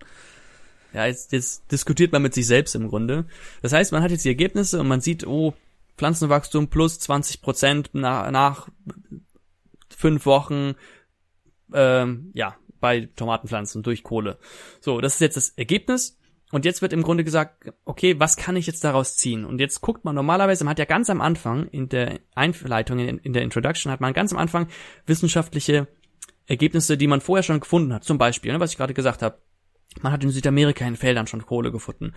Ja, 0.94 1.06
jetzt, 1.06 1.32
jetzt 1.32 1.72
diskutiert 1.72 2.12
man 2.12 2.22
mit 2.22 2.34
sich 2.34 2.48
selbst 2.48 2.76
im 2.76 2.88
Grunde. 2.88 3.26
Das 3.62 3.74
heißt, 3.74 3.92
man 3.92 4.02
hat 4.02 4.12
jetzt 4.12 4.26
die 4.26 4.30
Ergebnisse 4.30 4.80
und 4.80 4.88
man 4.88 5.02
sieht, 5.02 5.28
oh, 5.28 5.54
Pflanzenwachstum 5.98 6.70
plus 6.70 7.00
20 7.00 7.42
Prozent 7.42 7.90
nach, 7.94 8.32
nach 8.32 8.70
fünf 9.90 10.26
Wochen, 10.26 10.76
ähm, 11.74 12.32
ja, 12.34 12.56
bei 12.80 13.10
Tomatenpflanzen 13.16 13.84
durch 13.84 14.04
Kohle. 14.04 14.38
So, 14.80 15.02
das 15.02 15.16
ist 15.16 15.22
jetzt 15.22 15.38
das 15.38 15.50
Ergebnis. 15.50 16.18
Und 16.52 16.64
jetzt 16.64 16.82
wird 16.82 16.94
im 16.94 17.04
Grunde 17.04 17.26
gesagt, 17.26 17.74
okay, 17.84 18.20
was 18.20 18.38
kann 18.38 18.56
ich 18.56 18.68
jetzt 18.68 18.84
daraus 18.84 19.18
ziehen? 19.18 19.44
Und 19.44 19.60
jetzt 19.60 19.82
guckt 19.82 20.06
man 20.06 20.16
normalerweise, 20.16 20.64
man 20.64 20.72
hat 20.72 20.80
ja 20.80 20.86
ganz 20.86 21.10
am 21.10 21.20
Anfang 21.20 21.68
in 21.68 21.90
der 21.90 22.20
Einleitung, 22.36 23.00
in, 23.00 23.34
der 23.34 23.42
Introduction, 23.42 23.92
hat 23.92 24.00
man 24.00 24.14
ganz 24.14 24.32
am 24.32 24.40
Anfang 24.40 24.68
wissenschaftliche 25.06 25.88
Ergebnisse, 26.46 26.98
die 26.98 27.08
man 27.08 27.20
vorher 27.20 27.44
schon 27.44 27.60
gefunden 27.60 27.94
hat. 27.94 28.06
Zum 28.06 28.18
Beispiel, 28.18 28.54
ne, 28.54 28.62
was 28.62 28.72
ich 28.72 28.78
gerade 28.78 28.94
gesagt 28.94 29.22
habe, 29.22 29.40
man 30.02 30.12
hat 30.12 30.24
in 30.24 30.30
Südamerika 30.30 30.86
in 30.86 30.96
Feldern 30.96 31.28
schon 31.28 31.46
Kohle 31.46 31.72
gefunden. 31.72 32.14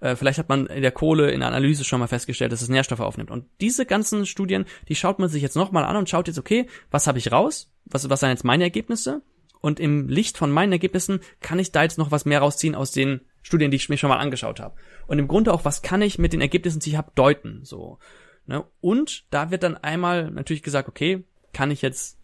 Äh, 0.00 0.16
vielleicht 0.16 0.38
hat 0.38 0.48
man 0.48 0.66
in 0.66 0.82
der 0.82 0.92
Kohle 0.92 1.30
in 1.30 1.40
der 1.40 1.48
Analyse 1.48 1.84
schon 1.84 2.00
mal 2.00 2.06
festgestellt, 2.06 2.52
dass 2.52 2.62
es 2.62 2.68
Nährstoffe 2.68 3.00
aufnimmt. 3.00 3.30
Und 3.30 3.46
diese 3.60 3.86
ganzen 3.86 4.26
Studien, 4.26 4.66
die 4.88 4.94
schaut 4.94 5.18
man 5.18 5.28
sich 5.28 5.42
jetzt 5.42 5.56
nochmal 5.56 5.84
an 5.84 5.96
und 5.96 6.08
schaut 6.08 6.28
jetzt, 6.28 6.38
okay, 6.38 6.68
was 6.90 7.06
habe 7.06 7.18
ich 7.18 7.32
raus? 7.32 7.72
Was, 7.86 8.08
was 8.08 8.20
sind 8.20 8.30
jetzt 8.30 8.44
meine 8.44 8.64
Ergebnisse? 8.64 9.22
Und 9.60 9.80
im 9.80 10.08
Licht 10.08 10.36
von 10.36 10.50
meinen 10.50 10.72
Ergebnissen 10.72 11.20
kann 11.40 11.58
ich 11.58 11.72
da 11.72 11.82
jetzt 11.82 11.96
noch 11.96 12.10
was 12.10 12.26
mehr 12.26 12.40
rausziehen 12.40 12.74
aus 12.74 12.90
den 12.90 13.22
Studien, 13.42 13.70
die 13.70 13.76
ich 13.76 13.88
mir 13.88 13.96
schon 13.96 14.10
mal 14.10 14.18
angeschaut 14.18 14.60
habe. 14.60 14.76
Und 15.06 15.18
im 15.18 15.26
Grunde 15.26 15.52
auch, 15.52 15.64
was 15.64 15.82
kann 15.82 16.02
ich 16.02 16.18
mit 16.18 16.34
den 16.34 16.42
Ergebnissen, 16.42 16.80
die 16.80 16.90
ich 16.90 16.96
habe, 16.96 17.12
deuten? 17.14 17.64
So. 17.64 17.98
Ne? 18.46 18.64
Und 18.80 19.24
da 19.30 19.50
wird 19.50 19.62
dann 19.62 19.76
einmal 19.78 20.30
natürlich 20.30 20.62
gesagt, 20.62 20.88
okay, 20.88 21.24
kann 21.54 21.70
ich 21.70 21.80
jetzt, 21.80 22.18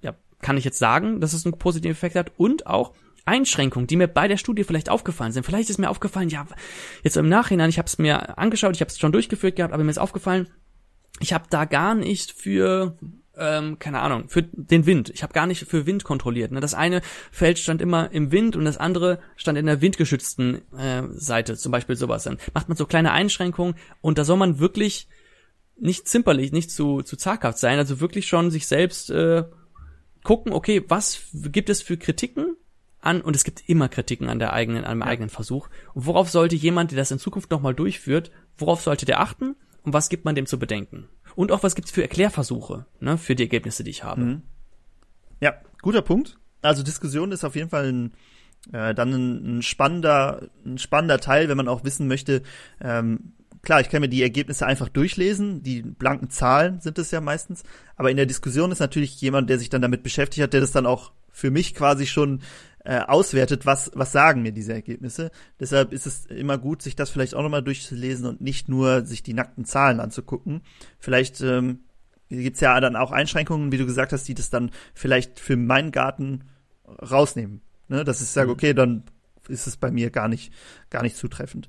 ja, 0.00 0.14
kann 0.40 0.56
ich 0.56 0.64
jetzt 0.64 0.78
sagen, 0.78 1.20
dass 1.20 1.34
es 1.34 1.44
einen 1.44 1.58
positiven 1.58 1.92
Effekt 1.92 2.16
hat 2.16 2.32
und 2.38 2.66
auch, 2.66 2.94
Einschränkungen, 3.26 3.86
die 3.86 3.96
mir 3.96 4.08
bei 4.08 4.28
der 4.28 4.36
Studie 4.36 4.64
vielleicht 4.64 4.88
aufgefallen 4.88 5.32
sind. 5.32 5.44
Vielleicht 5.44 5.68
ist 5.68 5.78
mir 5.78 5.90
aufgefallen, 5.90 6.28
ja, 6.28 6.46
jetzt 7.02 7.16
im 7.16 7.28
Nachhinein, 7.28 7.68
ich 7.68 7.78
habe 7.78 7.86
es 7.86 7.98
mir 7.98 8.38
angeschaut, 8.38 8.74
ich 8.74 8.80
habe 8.80 8.90
es 8.90 8.98
schon 8.98 9.12
durchgeführt 9.12 9.56
gehabt, 9.56 9.74
aber 9.74 9.84
mir 9.84 9.90
ist 9.90 9.98
aufgefallen, 9.98 10.48
ich 11.20 11.32
habe 11.32 11.46
da 11.50 11.64
gar 11.64 11.94
nicht 11.94 12.32
für 12.32 12.96
ähm, 13.38 13.78
keine 13.78 14.00
Ahnung, 14.00 14.28
für 14.28 14.42
den 14.42 14.86
Wind. 14.86 15.10
Ich 15.10 15.22
habe 15.22 15.32
gar 15.32 15.46
nicht 15.46 15.66
für 15.66 15.86
Wind 15.86 16.04
kontrolliert. 16.04 16.52
Ne? 16.52 16.60
Das 16.60 16.74
eine 16.74 17.02
Feld 17.30 17.58
stand 17.58 17.82
immer 17.82 18.10
im 18.10 18.32
Wind 18.32 18.56
und 18.56 18.64
das 18.64 18.78
andere 18.78 19.20
stand 19.36 19.58
in 19.58 19.66
der 19.66 19.82
windgeschützten 19.82 20.62
äh, 20.76 21.02
Seite, 21.10 21.56
zum 21.56 21.72
Beispiel 21.72 21.96
sowas. 21.96 22.24
Dann 22.24 22.38
macht 22.54 22.68
man 22.68 22.76
so 22.76 22.86
kleine 22.86 23.12
Einschränkungen 23.12 23.74
und 24.00 24.18
da 24.18 24.24
soll 24.24 24.38
man 24.38 24.58
wirklich 24.58 25.08
nicht 25.78 26.08
zimperlich, 26.08 26.52
nicht 26.52 26.70
zu, 26.70 27.02
zu 27.02 27.16
zaghaft 27.16 27.58
sein, 27.58 27.78
also 27.78 28.00
wirklich 28.00 28.26
schon 28.26 28.50
sich 28.50 28.66
selbst 28.66 29.10
äh, 29.10 29.44
gucken, 30.22 30.52
okay, 30.52 30.82
was 30.88 31.20
gibt 31.32 31.68
es 31.68 31.82
für 31.82 31.98
Kritiken 31.98 32.56
an 33.06 33.20
und 33.20 33.34
es 33.34 33.44
gibt 33.44 33.68
immer 33.68 33.88
Kritiken 33.88 34.28
an 34.28 34.38
der 34.38 34.52
eigenen, 34.52 34.84
an 34.84 34.98
dem 34.98 35.00
ja. 35.00 35.06
eigenen 35.06 35.30
Versuch. 35.30 35.68
Und 35.94 36.06
worauf 36.06 36.30
sollte 36.30 36.56
jemand, 36.56 36.90
der 36.90 36.98
das 36.98 37.10
in 37.10 37.18
Zukunft 37.18 37.50
nochmal 37.50 37.74
durchführt, 37.74 38.30
worauf 38.58 38.82
sollte 38.82 39.06
der 39.06 39.20
achten 39.20 39.56
und 39.82 39.92
was 39.92 40.08
gibt 40.08 40.24
man 40.24 40.34
dem 40.34 40.46
zu 40.46 40.58
bedenken? 40.58 41.08
Und 41.34 41.52
auch 41.52 41.62
was 41.62 41.74
gibt's 41.74 41.90
für 41.90 42.02
Erklärversuche, 42.02 42.86
ne, 43.00 43.18
für 43.18 43.34
die 43.34 43.44
Ergebnisse, 43.44 43.84
die 43.84 43.90
ich 43.90 44.04
habe. 44.04 44.20
Mhm. 44.20 44.42
Ja, 45.40 45.54
guter 45.82 46.02
Punkt. 46.02 46.38
Also 46.62 46.82
Diskussion 46.82 47.32
ist 47.32 47.44
auf 47.44 47.54
jeden 47.54 47.70
Fall 47.70 47.92
ein, 47.92 48.12
äh, 48.72 48.94
dann 48.94 49.12
ein, 49.12 49.58
ein 49.58 49.62
spannender, 49.62 50.48
ein 50.64 50.78
spannender 50.78 51.20
Teil, 51.20 51.48
wenn 51.48 51.56
man 51.56 51.68
auch 51.68 51.84
wissen 51.84 52.08
möchte, 52.08 52.42
ähm, 52.80 53.32
klar, 53.66 53.80
ich 53.80 53.90
kann 53.90 54.00
mir 54.00 54.08
die 54.08 54.22
Ergebnisse 54.22 54.64
einfach 54.64 54.88
durchlesen, 54.88 55.62
die 55.62 55.82
blanken 55.82 56.30
Zahlen 56.30 56.80
sind 56.80 56.98
es 56.98 57.10
ja 57.10 57.20
meistens, 57.20 57.64
aber 57.96 58.10
in 58.10 58.16
der 58.16 58.26
Diskussion 58.26 58.70
ist 58.70 58.78
natürlich 58.78 59.20
jemand, 59.20 59.50
der 59.50 59.58
sich 59.58 59.68
dann 59.68 59.82
damit 59.82 60.02
beschäftigt 60.04 60.42
hat, 60.42 60.52
der 60.52 60.60
das 60.60 60.70
dann 60.70 60.86
auch 60.86 61.12
für 61.32 61.50
mich 61.50 61.74
quasi 61.74 62.06
schon 62.06 62.40
äh, 62.86 63.00
auswertet, 63.00 63.66
was, 63.66 63.90
was 63.94 64.12
sagen 64.12 64.42
mir 64.42 64.52
diese 64.52 64.72
Ergebnisse. 64.72 65.32
Deshalb 65.58 65.92
ist 65.92 66.06
es 66.06 66.26
immer 66.26 66.56
gut, 66.56 66.82
sich 66.82 66.94
das 66.94 67.10
vielleicht 67.10 67.34
auch 67.34 67.42
nochmal 67.42 67.62
durchzulesen 67.62 68.26
und 68.26 68.40
nicht 68.40 68.68
nur 68.68 69.04
sich 69.04 69.24
die 69.24 69.34
nackten 69.34 69.64
Zahlen 69.64 69.98
anzugucken. 69.98 70.62
Vielleicht 71.00 71.40
ähm, 71.40 71.80
gibt's 72.28 72.60
ja 72.60 72.78
dann 72.80 72.94
auch 72.94 73.10
Einschränkungen, 73.10 73.72
wie 73.72 73.78
du 73.78 73.86
gesagt 73.86 74.12
hast, 74.12 74.28
die 74.28 74.34
das 74.34 74.50
dann 74.50 74.70
vielleicht 74.94 75.40
für 75.40 75.56
meinen 75.56 75.90
Garten 75.90 76.44
rausnehmen. 77.02 77.60
Ne? 77.88 78.04
Dass 78.04 78.20
ich 78.20 78.28
sage, 78.28 78.48
mhm. 78.48 78.52
okay, 78.52 78.72
dann 78.72 79.02
ist 79.48 79.66
es 79.66 79.76
bei 79.76 79.90
mir 79.90 80.10
gar 80.10 80.28
nicht, 80.28 80.52
gar 80.88 81.02
nicht 81.02 81.16
zutreffend. 81.16 81.68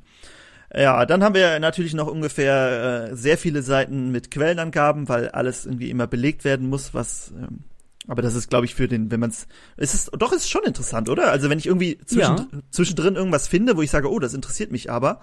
Ja, 0.71 1.03
dann 1.07 1.23
haben 1.23 1.33
wir 1.33 1.59
natürlich 1.59 1.95
noch 1.95 2.07
ungefähr 2.07 3.09
äh, 3.09 3.15
sehr 3.15 3.39
viele 3.39 3.63
Seiten 3.63 4.11
mit 4.11 4.29
Quellenangaben, 4.29 5.09
weil 5.09 5.29
alles 5.29 5.65
irgendwie 5.65 5.89
immer 5.89 6.05
belegt 6.05 6.43
werden 6.43 6.69
muss, 6.69 6.93
was 6.93 7.33
ähm, 7.35 7.63
aber 8.07 8.21
das 8.21 8.35
ist, 8.35 8.49
glaube 8.49 8.65
ich, 8.65 8.73
für 8.73 8.87
den, 8.87 9.11
wenn 9.11 9.19
man 9.19 9.29
es, 9.29 9.47
es 9.75 9.93
ist, 9.93 10.11
doch, 10.17 10.31
es 10.31 10.43
ist 10.43 10.49
schon 10.49 10.63
interessant, 10.63 11.09
oder? 11.09 11.31
Also 11.31 11.49
wenn 11.49 11.59
ich 11.59 11.67
irgendwie 11.67 11.97
zwischen, 12.05 12.37
ja. 12.37 12.47
zwischendrin 12.71 13.15
irgendwas 13.15 13.47
finde, 13.47 13.75
wo 13.75 13.81
ich 13.81 13.91
sage, 13.91 14.09
oh, 14.09 14.19
das 14.19 14.33
interessiert 14.33 14.71
mich 14.71 14.89
aber, 14.89 15.19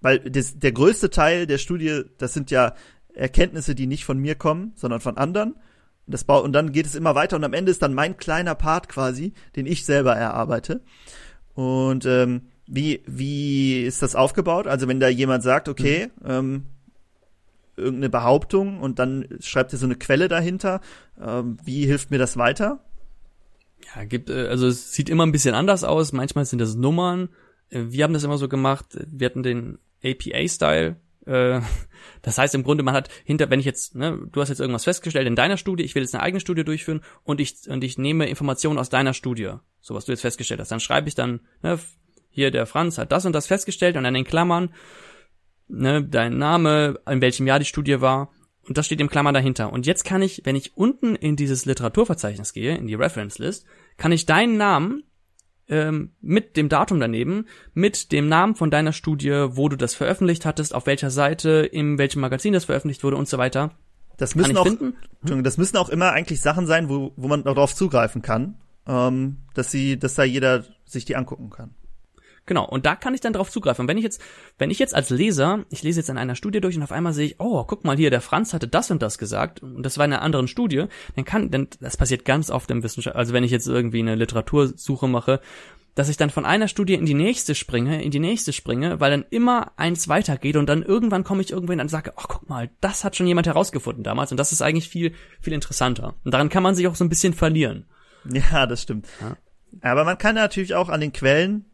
weil 0.00 0.18
das, 0.20 0.58
der 0.58 0.72
größte 0.72 1.10
Teil 1.10 1.46
der 1.46 1.58
Studie, 1.58 2.02
das 2.18 2.32
sind 2.32 2.50
ja 2.50 2.74
Erkenntnisse, 3.12 3.74
die 3.74 3.86
nicht 3.86 4.04
von 4.04 4.18
mir 4.18 4.36
kommen, 4.36 4.72
sondern 4.76 5.00
von 5.00 5.16
anderen. 5.16 5.54
Und, 6.06 6.14
das 6.14 6.22
und 6.22 6.52
dann 6.52 6.72
geht 6.72 6.86
es 6.86 6.94
immer 6.94 7.14
weiter 7.14 7.36
und 7.36 7.44
am 7.44 7.52
Ende 7.52 7.70
ist 7.70 7.82
dann 7.82 7.94
mein 7.94 8.16
kleiner 8.16 8.54
Part 8.54 8.88
quasi, 8.88 9.34
den 9.56 9.66
ich 9.66 9.84
selber 9.84 10.14
erarbeite. 10.14 10.82
Und 11.54 12.06
ähm, 12.06 12.42
wie, 12.66 13.02
wie 13.06 13.82
ist 13.82 14.02
das 14.02 14.14
aufgebaut? 14.14 14.68
Also 14.68 14.86
wenn 14.86 15.00
da 15.00 15.08
jemand 15.08 15.42
sagt, 15.42 15.68
okay, 15.68 16.08
mhm. 16.22 16.30
ähm, 16.30 16.66
irgendeine 17.80 18.10
Behauptung 18.10 18.80
und 18.80 18.98
dann 18.98 19.26
schreibt 19.40 19.72
ihr 19.72 19.78
so 19.78 19.86
eine 19.86 19.96
Quelle 19.96 20.28
dahinter. 20.28 20.80
Ähm, 21.20 21.58
wie 21.64 21.86
hilft 21.86 22.10
mir 22.10 22.18
das 22.18 22.36
weiter? 22.36 22.84
Ja, 23.94 24.04
gibt, 24.04 24.30
äh, 24.30 24.46
also 24.48 24.66
es 24.66 24.92
sieht 24.92 25.08
immer 25.08 25.26
ein 25.26 25.32
bisschen 25.32 25.54
anders 25.54 25.84
aus. 25.84 26.12
Manchmal 26.12 26.44
sind 26.44 26.60
das 26.60 26.74
Nummern. 26.74 27.28
Äh, 27.70 27.84
wir 27.88 28.04
haben 28.04 28.14
das 28.14 28.24
immer 28.24 28.38
so 28.38 28.48
gemacht. 28.48 28.86
Wir 29.06 29.26
hatten 29.26 29.42
den 29.42 29.78
APA-Style. 30.04 30.96
Äh, 31.26 31.60
das 32.22 32.38
heißt 32.38 32.54
im 32.54 32.62
Grunde, 32.62 32.82
man 32.82 32.94
hat 32.94 33.08
hinter, 33.24 33.50
wenn 33.50 33.60
ich 33.60 33.66
jetzt, 33.66 33.94
ne, 33.94 34.18
du 34.30 34.40
hast 34.40 34.48
jetzt 34.48 34.60
irgendwas 34.60 34.84
festgestellt 34.84 35.26
in 35.26 35.36
deiner 35.36 35.56
Studie, 35.56 35.84
ich 35.84 35.94
will 35.94 36.02
jetzt 36.02 36.14
eine 36.14 36.22
eigene 36.22 36.40
Studie 36.40 36.64
durchführen 36.64 37.02
und 37.24 37.40
ich 37.40 37.68
und 37.68 37.84
ich 37.84 37.98
nehme 37.98 38.28
Informationen 38.28 38.78
aus 38.78 38.88
deiner 38.88 39.14
Studie, 39.14 39.52
so 39.80 39.94
was 39.94 40.04
du 40.04 40.12
jetzt 40.12 40.22
festgestellt 40.22 40.60
hast, 40.60 40.70
dann 40.70 40.80
schreibe 40.80 41.08
ich 41.08 41.14
dann, 41.14 41.40
ne, 41.62 41.78
hier 42.30 42.50
der 42.50 42.66
Franz 42.66 42.96
hat 42.96 43.12
das 43.12 43.26
und 43.26 43.32
das 43.32 43.46
festgestellt 43.46 43.96
und 43.96 44.04
dann 44.04 44.14
in 44.14 44.24
Klammern 44.24 44.70
ne, 45.70 46.04
dein 46.04 46.38
Name, 46.38 47.00
in 47.08 47.20
welchem 47.20 47.46
Jahr 47.46 47.58
die 47.58 47.64
Studie 47.64 48.00
war. 48.00 48.30
Und 48.68 48.78
das 48.78 48.86
steht 48.86 49.00
im 49.00 49.08
Klammer 49.08 49.32
dahinter. 49.32 49.72
Und 49.72 49.86
jetzt 49.86 50.04
kann 50.04 50.22
ich, 50.22 50.42
wenn 50.44 50.56
ich 50.56 50.76
unten 50.76 51.16
in 51.16 51.36
dieses 51.36 51.64
Literaturverzeichnis 51.64 52.52
gehe, 52.52 52.76
in 52.76 52.86
die 52.86 52.94
Reference 52.94 53.38
List, 53.38 53.64
kann 53.96 54.12
ich 54.12 54.26
deinen 54.26 54.56
Namen 54.56 55.04
ähm, 55.68 56.12
mit 56.20 56.56
dem 56.56 56.68
Datum 56.68 57.00
daneben, 57.00 57.46
mit 57.74 58.12
dem 58.12 58.28
Namen 58.28 58.54
von 58.54 58.70
deiner 58.70 58.92
Studie, 58.92 59.46
wo 59.50 59.68
du 59.68 59.76
das 59.76 59.94
veröffentlicht 59.94 60.44
hattest, 60.44 60.74
auf 60.74 60.86
welcher 60.86 61.10
Seite, 61.10 61.68
in 61.70 61.98
welchem 61.98 62.20
Magazin 62.20 62.52
das 62.52 62.66
veröffentlicht 62.66 63.02
wurde 63.02 63.16
und 63.16 63.28
so 63.28 63.38
weiter, 63.38 63.72
Das 64.20 64.34
müssen 64.34 64.56
auch, 64.58 64.68
das 65.22 65.56
müssen 65.56 65.78
auch 65.78 65.88
immer 65.88 66.12
eigentlich 66.12 66.42
Sachen 66.42 66.66
sein, 66.66 66.90
wo, 66.90 67.12
wo 67.16 67.26
man 67.26 67.42
darauf 67.42 67.74
zugreifen 67.74 68.20
kann, 68.20 68.56
ähm, 68.86 69.38
dass 69.54 69.70
sie, 69.70 69.98
dass 69.98 70.14
da 70.14 70.24
jeder 70.24 70.64
sich 70.84 71.06
die 71.06 71.16
angucken 71.16 71.48
kann. 71.48 71.74
Genau, 72.50 72.64
und 72.64 72.84
da 72.84 72.96
kann 72.96 73.14
ich 73.14 73.20
dann 73.20 73.32
drauf 73.32 73.48
zugreifen. 73.48 73.86
wenn 73.86 73.96
ich 73.96 74.02
jetzt, 74.02 74.20
wenn 74.58 74.72
ich 74.72 74.80
jetzt 74.80 74.92
als 74.92 75.08
Leser, 75.10 75.66
ich 75.70 75.84
lese 75.84 76.00
jetzt 76.00 76.10
in 76.10 76.18
einer 76.18 76.34
Studie 76.34 76.60
durch 76.60 76.76
und 76.76 76.82
auf 76.82 76.90
einmal 76.90 77.12
sehe 77.12 77.26
ich, 77.26 77.36
oh, 77.38 77.62
guck 77.62 77.84
mal 77.84 77.96
hier, 77.96 78.10
der 78.10 78.20
Franz 78.20 78.52
hatte 78.52 78.66
das 78.66 78.90
und 78.90 79.02
das 79.02 79.18
gesagt 79.18 79.62
und 79.62 79.84
das 79.84 79.98
war 79.98 80.04
in 80.04 80.12
einer 80.12 80.22
anderen 80.22 80.48
Studie, 80.48 80.86
dann 81.14 81.24
kann, 81.24 81.52
denn 81.52 81.68
das 81.80 81.96
passiert 81.96 82.24
ganz 82.24 82.50
oft 82.50 82.68
im 82.72 82.82
Wissenschaft, 82.82 83.14
also 83.14 83.32
wenn 83.32 83.44
ich 83.44 83.52
jetzt 83.52 83.68
irgendwie 83.68 84.00
eine 84.00 84.16
Literatursuche 84.16 85.06
mache, 85.06 85.40
dass 85.94 86.08
ich 86.08 86.16
dann 86.16 86.30
von 86.30 86.44
einer 86.44 86.66
Studie 86.66 86.94
in 86.94 87.06
die 87.06 87.14
nächste 87.14 87.54
springe, 87.54 88.02
in 88.02 88.10
die 88.10 88.18
nächste 88.18 88.52
springe, 88.52 88.98
weil 88.98 89.12
dann 89.12 89.26
immer 89.30 89.70
eins 89.76 90.08
weitergeht 90.08 90.56
und 90.56 90.68
dann 90.68 90.82
irgendwann 90.82 91.22
komme 91.22 91.42
ich 91.42 91.52
irgendwo 91.52 91.72
hin 91.72 91.80
und 91.80 91.88
sage, 91.88 92.14
ach 92.16 92.26
guck 92.26 92.48
mal, 92.48 92.68
das 92.80 93.04
hat 93.04 93.14
schon 93.14 93.28
jemand 93.28 93.46
herausgefunden 93.46 94.02
damals 94.02 94.32
und 94.32 94.38
das 94.38 94.50
ist 94.50 94.60
eigentlich 94.60 94.88
viel, 94.88 95.14
viel 95.40 95.52
interessanter. 95.52 96.16
Und 96.24 96.34
daran 96.34 96.48
kann 96.48 96.64
man 96.64 96.74
sich 96.74 96.88
auch 96.88 96.96
so 96.96 97.04
ein 97.04 97.10
bisschen 97.10 97.32
verlieren. 97.32 97.84
Ja, 98.28 98.66
das 98.66 98.82
stimmt. 98.82 99.06
Ja. 99.20 99.36
Aber 99.82 100.02
man 100.02 100.18
kann 100.18 100.34
natürlich 100.34 100.74
auch 100.74 100.88
an 100.88 101.00
den 101.00 101.12
Quellen 101.12 101.69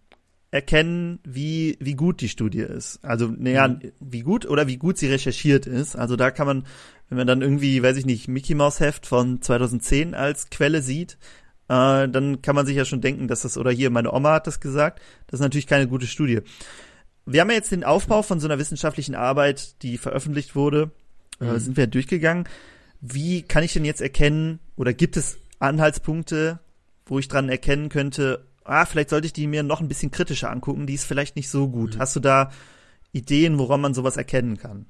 erkennen, 0.50 1.18
wie, 1.24 1.76
wie 1.80 1.94
gut 1.94 2.20
die 2.20 2.28
Studie 2.28 2.60
ist. 2.60 3.04
Also, 3.04 3.28
naja, 3.28 3.68
mhm. 3.68 3.92
wie 4.00 4.20
gut 4.20 4.46
oder 4.46 4.66
wie 4.66 4.76
gut 4.76 4.98
sie 4.98 5.08
recherchiert 5.08 5.66
ist. 5.66 5.96
Also 5.96 6.16
da 6.16 6.30
kann 6.30 6.46
man, 6.46 6.66
wenn 7.08 7.18
man 7.18 7.26
dann 7.26 7.42
irgendwie, 7.42 7.82
weiß 7.82 7.96
ich 7.96 8.06
nicht, 8.06 8.28
Mickey 8.28 8.54
Mouse 8.54 8.80
Heft 8.80 9.06
von 9.06 9.42
2010 9.42 10.14
als 10.14 10.50
Quelle 10.50 10.82
sieht, 10.82 11.18
äh, 11.68 12.08
dann 12.08 12.42
kann 12.42 12.54
man 12.54 12.66
sich 12.66 12.76
ja 12.76 12.84
schon 12.84 13.00
denken, 13.00 13.28
dass 13.28 13.42
das, 13.42 13.58
oder 13.58 13.70
hier, 13.70 13.90
meine 13.90 14.12
Oma 14.12 14.34
hat 14.34 14.46
das 14.46 14.60
gesagt, 14.60 15.00
das 15.26 15.40
ist 15.40 15.44
natürlich 15.44 15.66
keine 15.66 15.88
gute 15.88 16.06
Studie. 16.06 16.40
Wir 17.26 17.40
haben 17.40 17.50
ja 17.50 17.56
jetzt 17.56 17.72
den 17.72 17.84
Aufbau 17.84 18.22
von 18.22 18.38
so 18.38 18.46
einer 18.46 18.58
wissenschaftlichen 18.58 19.16
Arbeit, 19.16 19.82
die 19.82 19.98
veröffentlicht 19.98 20.54
wurde, 20.54 20.90
äh, 21.40 21.44
mhm. 21.44 21.56
äh, 21.56 21.60
sind 21.60 21.76
wir 21.76 21.88
durchgegangen. 21.88 22.48
Wie 23.00 23.42
kann 23.42 23.64
ich 23.64 23.72
denn 23.72 23.84
jetzt 23.84 24.00
erkennen, 24.00 24.60
oder 24.76 24.94
gibt 24.94 25.16
es 25.16 25.38
Anhaltspunkte, 25.58 26.60
wo 27.04 27.18
ich 27.18 27.28
dran 27.28 27.48
erkennen 27.48 27.88
könnte, 27.88 28.46
ah, 28.66 28.86
vielleicht 28.86 29.10
sollte 29.10 29.26
ich 29.26 29.32
die 29.32 29.46
mir 29.46 29.62
noch 29.62 29.80
ein 29.80 29.88
bisschen 29.88 30.10
kritischer 30.10 30.50
angucken, 30.50 30.86
die 30.86 30.94
ist 30.94 31.04
vielleicht 31.04 31.36
nicht 31.36 31.48
so 31.48 31.68
gut. 31.68 31.94
Mhm. 31.94 31.98
Hast 31.98 32.16
du 32.16 32.20
da 32.20 32.50
Ideen, 33.12 33.58
woran 33.58 33.80
man 33.80 33.94
sowas 33.94 34.16
erkennen 34.16 34.58
kann? 34.58 34.86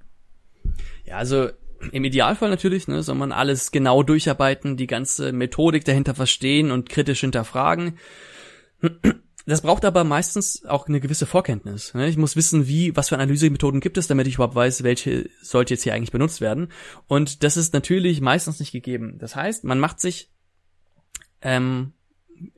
Ja, 1.05 1.17
also 1.17 1.51
im 1.93 2.05
Idealfall 2.05 2.51
natürlich, 2.51 2.89
ne, 2.89 3.03
soll 3.03 3.15
man 3.15 3.33
alles 3.33 3.71
genau 3.71 4.03
durcharbeiten, 4.03 4.77
die 4.77 4.87
ganze 4.87 5.33
Methodik 5.33 5.85
dahinter 5.85 6.15
verstehen 6.15 6.71
und 6.71 6.89
kritisch 6.89 7.21
hinterfragen. 7.21 7.99
Das 9.49 9.61
braucht 9.61 9.85
aber 9.85 10.03
meistens 10.03 10.65
auch 10.65 10.89
eine 10.89 10.99
gewisse 10.99 11.25
Vorkenntnis. 11.25 11.95
Ne? 11.95 12.09
Ich 12.09 12.17
muss 12.17 12.35
wissen, 12.35 12.67
wie, 12.67 12.97
was 12.97 13.11
für 13.11 13.15
Analysemethoden 13.15 13.81
gibt 13.81 13.97
es, 13.97 14.09
damit 14.09 14.27
ich 14.27 14.35
überhaupt 14.35 14.57
weiß, 14.57 14.83
welche 14.83 15.31
sollte 15.41 15.75
jetzt 15.75 15.85
hier 15.85 15.95
eigentlich 15.95 16.11
benutzt 16.11 16.41
werden. 16.41 16.73
Und 17.07 17.45
das 17.45 17.57
ist 17.57 17.73
natürlich 17.73 18.21
meistens 18.21 18.59
nicht 18.59 18.73
gegeben. 18.73 19.19
Das 19.19 19.37
heißt, 19.37 19.63
man 19.63 19.79
macht 19.79 20.01
sich 20.01 20.33
ähm, 21.43 21.93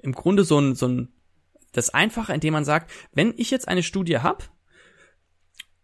im 0.03 0.13
Grunde 0.13 0.45
so 0.45 0.59
ein, 0.59 0.75
so 0.75 0.89
ein, 0.89 1.09
das 1.73 1.91
Einfache, 1.91 2.33
indem 2.33 2.55
man 2.55 2.65
sagt, 2.65 2.91
wenn 3.13 3.35
ich 3.37 3.51
jetzt 3.51 3.69
eine 3.69 3.83
Studie 3.83 4.19
habe 4.19 4.45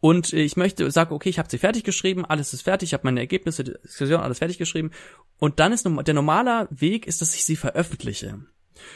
und 0.00 0.32
ich 0.32 0.56
möchte, 0.56 0.90
sage, 0.90 1.14
okay, 1.14 1.28
ich 1.28 1.38
habe 1.38 1.50
sie 1.50 1.58
fertig 1.58 1.84
geschrieben, 1.84 2.24
alles 2.24 2.52
ist 2.52 2.62
fertig, 2.62 2.90
ich 2.90 2.94
habe 2.94 3.04
meine 3.04 3.20
Ergebnisse, 3.20 3.64
Diskussion, 3.64 4.20
alles 4.20 4.38
fertig 4.38 4.58
geschrieben 4.58 4.90
und 5.38 5.60
dann 5.60 5.72
ist 5.72 5.84
der 5.84 6.14
normale 6.14 6.68
Weg 6.70 7.06
ist, 7.06 7.20
dass 7.20 7.34
ich 7.34 7.44
sie 7.44 7.56
veröffentliche. 7.56 8.40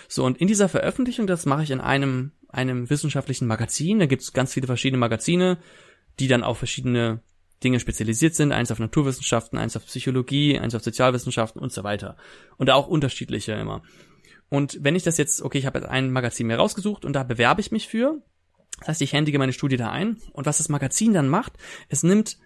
So, 0.08 0.24
und 0.24 0.38
in 0.38 0.48
dieser 0.48 0.68
Veröffentlichung, 0.68 1.26
das 1.26 1.46
mache 1.46 1.62
ich 1.62 1.70
in 1.70 1.80
einem, 1.80 2.32
einem 2.48 2.90
wissenschaftlichen 2.90 3.46
Magazin, 3.46 3.98
da 3.98 4.06
gibt 4.06 4.22
es 4.22 4.32
ganz 4.32 4.52
viele 4.52 4.66
verschiedene 4.66 4.98
Magazine, 4.98 5.58
die 6.18 6.28
dann 6.28 6.42
auf 6.42 6.58
verschiedene 6.58 7.22
Dinge 7.62 7.80
spezialisiert 7.80 8.34
sind, 8.34 8.52
eins 8.52 8.70
auf 8.70 8.78
Naturwissenschaften, 8.78 9.58
eins 9.58 9.76
auf 9.76 9.86
Psychologie, 9.86 10.58
eins 10.58 10.74
auf 10.74 10.82
Sozialwissenschaften 10.82 11.60
und 11.60 11.72
so 11.72 11.82
weiter. 11.82 12.16
Und 12.56 12.70
auch 12.70 12.86
unterschiedliche 12.86 13.52
immer. 13.52 13.82
Und 14.50 14.78
wenn 14.82 14.96
ich 14.96 15.02
das 15.02 15.18
jetzt, 15.18 15.42
okay, 15.42 15.58
ich 15.58 15.66
habe 15.66 15.78
jetzt 15.78 15.88
ein 15.88 16.10
Magazin 16.10 16.46
mir 16.46 16.56
rausgesucht 16.56 17.04
und 17.04 17.12
da 17.12 17.22
bewerbe 17.22 17.60
ich 17.60 17.72
mich 17.72 17.88
für. 17.88 18.22
Das 18.80 18.88
heißt, 18.88 19.02
ich 19.02 19.12
händige 19.12 19.38
meine 19.38 19.52
Studie 19.52 19.76
da 19.76 19.90
ein. 19.90 20.18
Und 20.32 20.46
was 20.46 20.58
das 20.58 20.68
Magazin 20.68 21.12
dann 21.12 21.28
macht, 21.28 21.54
es 21.88 22.02
nimmt, 22.02 22.38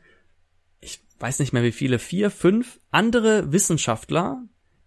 ich 0.81 1.05
weiß 1.19 1.39
nicht 1.39 1.53
mehr 1.53 1.63
wie 1.63 1.73
viele, 1.73 1.99
vier, 1.99 2.31
fünf 2.31 2.81
andere 2.91 3.53
Wissenschaftler, 3.53 4.43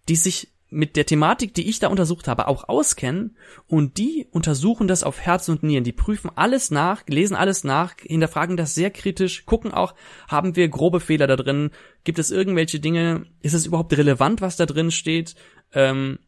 die 0.08 0.16
sich 0.16 0.52
mit 0.68 0.96
der 0.96 1.06
Thematik, 1.06 1.54
die 1.54 1.68
ich 1.68 1.78
da 1.78 1.88
untersucht 1.88 2.26
habe, 2.26 2.48
auch 2.48 2.68
auskennen 2.68 3.36
und 3.68 3.98
die 3.98 4.26
untersuchen 4.32 4.88
das 4.88 5.04
auf 5.04 5.20
Herz 5.20 5.48
und 5.48 5.62
Nieren. 5.62 5.84
Die 5.84 5.92
prüfen 5.92 6.30
alles 6.34 6.70
nach, 6.70 7.06
lesen 7.06 7.36
alles 7.36 7.62
nach, 7.62 7.94
hinterfragen 8.00 8.56
das 8.56 8.74
sehr 8.74 8.90
kritisch, 8.90 9.46
gucken 9.46 9.72
auch, 9.72 9.94
haben 10.26 10.56
wir 10.56 10.68
grobe 10.68 10.98
Fehler 10.98 11.28
da 11.28 11.36
drin, 11.36 11.70
gibt 12.02 12.18
es 12.18 12.32
irgendwelche 12.32 12.80
Dinge, 12.80 13.26
ist 13.40 13.54
es 13.54 13.66
überhaupt 13.66 13.96
relevant, 13.96 14.40
was 14.40 14.56
da 14.56 14.66
drin 14.66 14.90
steht, 14.90 15.36
ähm, 15.72 16.18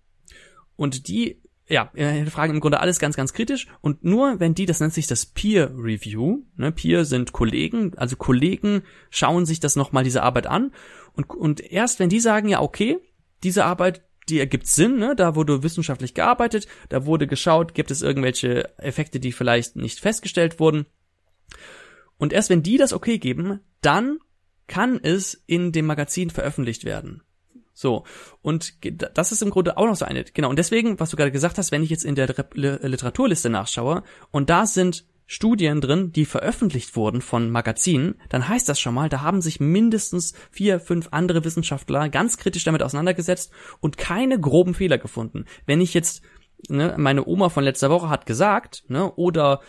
und 0.79 1.09
die, 1.09 1.43
ja, 1.67 1.91
fragen 2.31 2.55
im 2.55 2.61
Grunde 2.61 2.79
alles 2.79 3.01
ganz, 3.01 3.17
ganz 3.17 3.33
kritisch. 3.33 3.67
Und 3.81 4.05
nur 4.05 4.39
wenn 4.39 4.55
die, 4.55 4.65
das 4.65 4.79
nennt 4.79 4.95
sich 4.95 5.09
das 5.09 5.27
Peer 5.27 5.73
Review, 5.75 6.45
ne, 6.57 6.71
Peer 6.71 7.05
sind 7.05 7.33
Kollegen, 7.33 7.99
also 7.99 8.15
Kollegen 8.15 8.83
schauen 9.11 9.45
sich 9.45 9.59
das 9.59 9.75
nochmal 9.75 10.05
diese 10.05 10.23
Arbeit 10.23 10.47
an. 10.47 10.73
Und, 11.15 11.29
und 11.31 11.61
erst 11.61 11.99
wenn 11.99 12.09
die 12.09 12.21
sagen, 12.21 12.49
ja, 12.49 12.61
okay, 12.63 12.99
diese 13.43 13.65
Arbeit, 13.65 14.03
die 14.29 14.39
ergibt 14.39 14.69
Sinn, 14.69 14.99
ne? 14.99 15.17
da 15.17 15.35
wurde 15.35 15.65
wissenschaftlich 15.65 16.15
gearbeitet, 16.15 16.69
da 16.91 17.07
wurde 17.07 17.27
geschaut, 17.27 17.75
gibt 17.75 17.91
es 17.91 18.01
irgendwelche 18.01 18.79
Effekte, 18.79 19.19
die 19.19 19.33
vielleicht 19.33 19.75
nicht 19.75 19.99
festgestellt 19.99 20.61
wurden. 20.61 20.87
Und 22.19 22.33
erst 22.33 22.51
wenn 22.51 22.63
die 22.63 22.77
das 22.77 22.93
okay 22.93 23.19
geben, 23.19 23.61
dann 23.81 24.19
kann 24.69 25.01
es 25.03 25.35
in 25.47 25.73
dem 25.73 25.87
Magazin 25.87 26.31
veröffentlicht 26.31 26.85
werden. 26.85 27.23
So. 27.79 28.03
Und 28.43 28.75
das 29.15 29.31
ist 29.31 29.41
im 29.41 29.51
Grunde 29.51 29.77
auch 29.77 29.87
noch 29.87 29.95
so 29.95 30.05
eine. 30.05 30.25
Genau. 30.25 30.51
Und 30.51 30.59
deswegen, 30.59 30.99
was 30.99 31.11
du 31.11 31.17
gerade 31.17 31.31
gesagt 31.31 31.59
hast, 31.59 31.71
wenn 31.71 31.85
ich 31.85 31.91
jetzt 31.91 32.05
in 32.05 32.17
der 32.17 32.27
Literaturliste 32.27 33.51
nachschaue 33.51 34.03
und 34.33 34.51
da 34.51 34.67
sind 34.67 35.05
Studien 35.27 35.81
drin, 35.81 36.11
die 36.11 36.25
veröffentlicht 36.25 36.97
wurden 36.97 37.21
von 37.21 37.51
Magazinen, 37.51 38.17
dann 38.31 38.49
heißt 38.49 38.69
das 38.69 38.81
schon 38.81 38.95
mal, 38.95 39.09
da 39.09 39.21
haben 39.21 39.41
sich 39.41 39.61
mindestens 39.61 40.35
vier, 40.51 40.81
fünf 40.81 41.09
andere 41.13 41.45
Wissenschaftler 41.45 42.09
ganz 42.09 42.37
kritisch 42.37 42.65
damit 42.65 42.83
auseinandergesetzt 42.83 43.53
und 43.79 43.97
keine 43.97 44.41
groben 44.41 44.75
Fehler 44.75 44.99
gefunden. 44.99 45.45
Wenn 45.65 45.81
ich 45.81 45.95
jetzt, 45.95 46.23
ne, 46.69 46.97
meine 46.99 47.29
Oma 47.29 47.49
von 47.49 47.63
letzter 47.63 47.91
Woche 47.91 48.09
hat 48.09 48.27
gesagt, 48.27 48.85
ne, 48.89 49.13
oder 49.13 49.61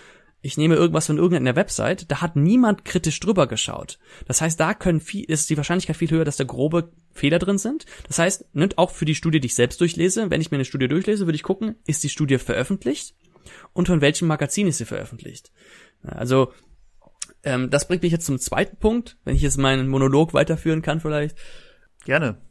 ich 0.41 0.57
nehme 0.57 0.75
irgendwas 0.75 1.07
von 1.07 1.17
irgendeiner 1.17 1.55
Website, 1.55 2.09
da 2.09 2.21
hat 2.21 2.35
niemand 2.35 2.85
kritisch 2.85 3.19
drüber 3.19 3.47
geschaut. 3.47 3.99
Das 4.25 4.41
heißt, 4.41 4.59
da 4.59 4.73
können 4.73 5.01
viel, 5.01 5.25
ist 5.25 5.49
die 5.49 5.57
Wahrscheinlichkeit 5.57 5.97
viel 5.97 6.11
höher, 6.11 6.23
dass 6.23 6.37
da 6.37 6.45
grobe 6.45 6.91
Fehler 7.11 7.39
drin 7.39 7.57
sind. 7.57 7.85
Das 8.07 8.19
heißt, 8.19 8.55
nicht 8.55 8.77
auch 8.77 8.91
für 8.91 9.05
die 9.05 9.15
Studie, 9.15 9.39
die 9.39 9.47
ich 9.47 9.55
selbst 9.55 9.81
durchlese, 9.81 10.29
wenn 10.29 10.41
ich 10.41 10.51
mir 10.51 10.57
eine 10.57 10.65
Studie 10.65 10.87
durchlese, 10.87 11.27
würde 11.27 11.35
ich 11.35 11.43
gucken, 11.43 11.75
ist 11.85 12.03
die 12.03 12.09
Studie 12.09 12.37
veröffentlicht 12.37 13.15
und 13.73 13.87
von 13.87 14.01
welchem 14.01 14.27
Magazin 14.27 14.67
ist 14.67 14.77
sie 14.77 14.85
veröffentlicht. 14.85 15.51
Also, 16.03 16.53
ähm, 17.43 17.69
das 17.69 17.87
bringt 17.87 18.03
mich 18.03 18.11
jetzt 18.11 18.25
zum 18.25 18.39
zweiten 18.39 18.77
Punkt, 18.77 19.17
wenn 19.25 19.35
ich 19.35 19.41
jetzt 19.41 19.57
meinen 19.57 19.87
Monolog 19.89 20.33
weiterführen 20.33 20.81
kann 20.81 21.01
vielleicht. 21.01 21.37
Gerne. 22.05 22.41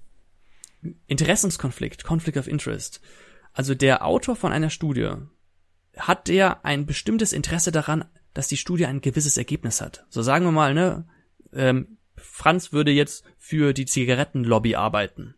Interessenskonflikt, 1.06 2.04
Conflict 2.04 2.36
of 2.36 2.48
Interest. 2.48 3.00
Also 3.52 3.74
der 3.74 4.04
Autor 4.04 4.36
von 4.36 4.52
einer 4.52 4.70
Studie 4.70 5.10
hat 5.98 6.28
der 6.28 6.64
ein 6.64 6.86
bestimmtes 6.86 7.32
Interesse 7.32 7.72
daran, 7.72 8.04
dass 8.34 8.48
die 8.48 8.56
Studie 8.56 8.86
ein 8.86 9.00
gewisses 9.00 9.36
Ergebnis 9.36 9.80
hat. 9.80 10.06
So 10.10 10.22
sagen 10.22 10.44
wir 10.44 10.52
mal, 10.52 10.74
ne, 10.74 11.06
ähm, 11.52 11.98
Franz 12.16 12.72
würde 12.72 12.90
jetzt 12.90 13.24
für 13.38 13.72
die 13.72 13.86
Zigarettenlobby 13.86 14.74
arbeiten. 14.74 15.34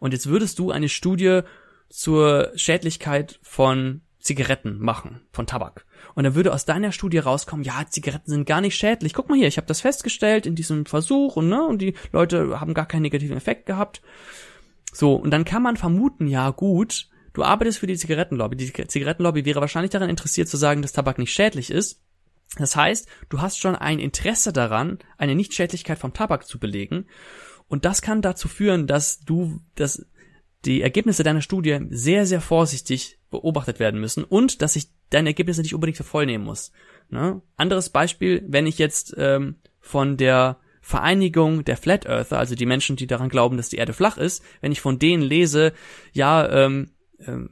Und 0.00 0.12
jetzt 0.12 0.26
würdest 0.26 0.58
du 0.58 0.70
eine 0.70 0.88
Studie 0.88 1.40
zur 1.88 2.52
Schädlichkeit 2.54 3.38
von 3.42 4.02
Zigaretten 4.18 4.78
machen, 4.78 5.20
von 5.32 5.46
Tabak. 5.46 5.84
Und 6.14 6.24
dann 6.24 6.34
würde 6.34 6.52
aus 6.52 6.64
deiner 6.64 6.92
Studie 6.92 7.18
rauskommen, 7.18 7.64
ja, 7.64 7.84
Zigaretten 7.88 8.30
sind 8.30 8.46
gar 8.46 8.60
nicht 8.60 8.76
schädlich. 8.76 9.12
Guck 9.12 9.28
mal 9.28 9.36
hier, 9.36 9.48
ich 9.48 9.58
habe 9.58 9.66
das 9.66 9.82
festgestellt 9.82 10.46
in 10.46 10.54
diesem 10.54 10.86
Versuch 10.86 11.36
und 11.36 11.48
ne, 11.48 11.64
und 11.64 11.82
die 11.82 11.94
Leute 12.10 12.58
haben 12.60 12.74
gar 12.74 12.86
keinen 12.86 13.02
negativen 13.02 13.36
Effekt 13.36 13.66
gehabt. 13.66 14.00
So, 14.92 15.14
und 15.14 15.30
dann 15.30 15.44
kann 15.44 15.62
man 15.62 15.76
vermuten, 15.76 16.26
ja 16.26 16.50
gut, 16.50 17.08
Du 17.34 17.42
arbeitest 17.42 17.78
für 17.78 17.86
die 17.86 17.96
Zigarettenlobby. 17.96 18.56
Die 18.56 18.72
Zigarettenlobby 18.72 19.44
wäre 19.44 19.60
wahrscheinlich 19.60 19.90
daran 19.90 20.08
interessiert 20.08 20.48
zu 20.48 20.56
sagen, 20.56 20.80
dass 20.80 20.92
Tabak 20.92 21.18
nicht 21.18 21.32
schädlich 21.32 21.70
ist. 21.70 22.00
Das 22.56 22.76
heißt, 22.76 23.08
du 23.28 23.40
hast 23.40 23.58
schon 23.58 23.74
ein 23.74 23.98
Interesse 23.98 24.52
daran, 24.52 25.00
eine 25.18 25.34
Nichtschädlichkeit 25.34 25.98
vom 25.98 26.12
Tabak 26.12 26.46
zu 26.46 26.58
belegen. 26.58 27.06
Und 27.66 27.84
das 27.84 28.02
kann 28.02 28.22
dazu 28.22 28.46
führen, 28.48 28.86
dass 28.86 29.20
du, 29.20 29.60
dass 29.74 30.06
die 30.64 30.80
Ergebnisse 30.80 31.24
deiner 31.24 31.42
Studie 31.42 31.80
sehr, 31.90 32.24
sehr 32.24 32.40
vorsichtig 32.40 33.18
beobachtet 33.30 33.80
werden 33.80 34.00
müssen 34.00 34.22
und 34.22 34.62
dass 34.62 34.76
ich 34.76 34.88
deine 35.10 35.30
Ergebnisse 35.30 35.62
nicht 35.62 35.74
unbedingt 35.74 35.96
für 35.96 36.04
voll 36.04 36.26
nehmen 36.26 36.44
muss. 36.44 36.70
Ne? 37.10 37.42
Anderes 37.56 37.90
Beispiel, 37.90 38.44
wenn 38.46 38.66
ich 38.66 38.78
jetzt 38.78 39.14
ähm, 39.18 39.56
von 39.80 40.16
der 40.16 40.58
Vereinigung 40.80 41.64
der 41.64 41.76
Flat 41.76 42.06
Earther, 42.06 42.38
also 42.38 42.54
die 42.54 42.66
Menschen, 42.66 42.96
die 42.96 43.06
daran 43.06 43.28
glauben, 43.28 43.56
dass 43.56 43.70
die 43.70 43.76
Erde 43.76 43.92
flach 43.92 44.18
ist, 44.18 44.44
wenn 44.60 44.70
ich 44.70 44.80
von 44.80 44.98
denen 44.98 45.22
lese, 45.22 45.72
ja, 46.12 46.48
ähm, 46.48 46.90
ähm, 47.20 47.50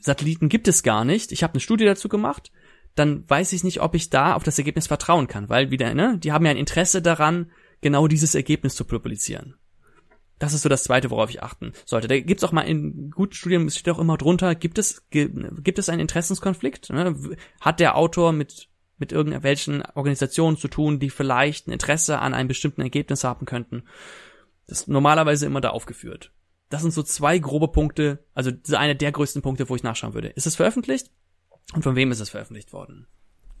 Satelliten 0.00 0.48
gibt 0.48 0.68
es 0.68 0.82
gar 0.82 1.04
nicht. 1.04 1.32
Ich 1.32 1.42
habe 1.42 1.54
eine 1.54 1.60
Studie 1.60 1.84
dazu 1.84 2.08
gemacht. 2.08 2.52
Dann 2.94 3.28
weiß 3.28 3.52
ich 3.52 3.64
nicht, 3.64 3.80
ob 3.80 3.94
ich 3.94 4.10
da 4.10 4.34
auf 4.34 4.44
das 4.44 4.58
Ergebnis 4.58 4.86
vertrauen 4.86 5.26
kann, 5.26 5.48
weil 5.48 5.70
wieder, 5.70 5.92
ne, 5.94 6.18
die 6.18 6.30
haben 6.30 6.44
ja 6.44 6.50
ein 6.50 6.56
Interesse 6.56 7.02
daran, 7.02 7.50
genau 7.80 8.06
dieses 8.06 8.34
Ergebnis 8.34 8.76
zu 8.76 8.84
publizieren. 8.84 9.56
Das 10.38 10.52
ist 10.52 10.62
so 10.62 10.68
das 10.68 10.84
Zweite, 10.84 11.10
worauf 11.10 11.30
ich 11.30 11.42
achten 11.42 11.72
sollte. 11.84 12.08
Da 12.08 12.18
gibt's 12.18 12.44
auch 12.44 12.52
mal 12.52 12.62
in 12.62 13.10
guten 13.10 13.34
Studien, 13.34 13.66
es 13.66 13.78
steht 13.78 13.94
auch 13.94 13.98
immer 13.98 14.16
drunter, 14.16 14.54
gibt 14.54 14.78
es, 14.78 15.08
gibt 15.10 15.78
es 15.78 15.88
einen 15.88 16.00
Interessenskonflikt? 16.00 16.90
Ne? 16.90 17.16
Hat 17.60 17.80
der 17.80 17.96
Autor 17.96 18.32
mit, 18.32 18.68
mit 18.98 19.12
irgendwelchen 19.12 19.82
Organisationen 19.94 20.56
zu 20.56 20.68
tun, 20.68 20.98
die 20.98 21.10
vielleicht 21.10 21.66
ein 21.66 21.72
Interesse 21.72 22.18
an 22.18 22.34
einem 22.34 22.48
bestimmten 22.48 22.82
Ergebnis 22.82 23.24
haben 23.24 23.46
könnten? 23.46 23.84
Das 24.66 24.80
ist 24.80 24.88
normalerweise 24.88 25.46
immer 25.46 25.60
da 25.60 25.70
aufgeführt. 25.70 26.32
Das 26.70 26.82
sind 26.82 26.92
so 26.92 27.02
zwei 27.02 27.38
grobe 27.38 27.68
Punkte, 27.68 28.24
also 28.34 28.50
eine 28.72 28.96
der 28.96 29.12
größten 29.12 29.42
Punkte, 29.42 29.68
wo 29.68 29.76
ich 29.76 29.82
nachschauen 29.82 30.14
würde. 30.14 30.28
Ist 30.28 30.46
es 30.46 30.56
veröffentlicht? 30.56 31.10
Und 31.74 31.82
von 31.82 31.96
wem 31.96 32.10
ist 32.10 32.20
es 32.20 32.30
veröffentlicht 32.30 32.72
worden? 32.72 33.06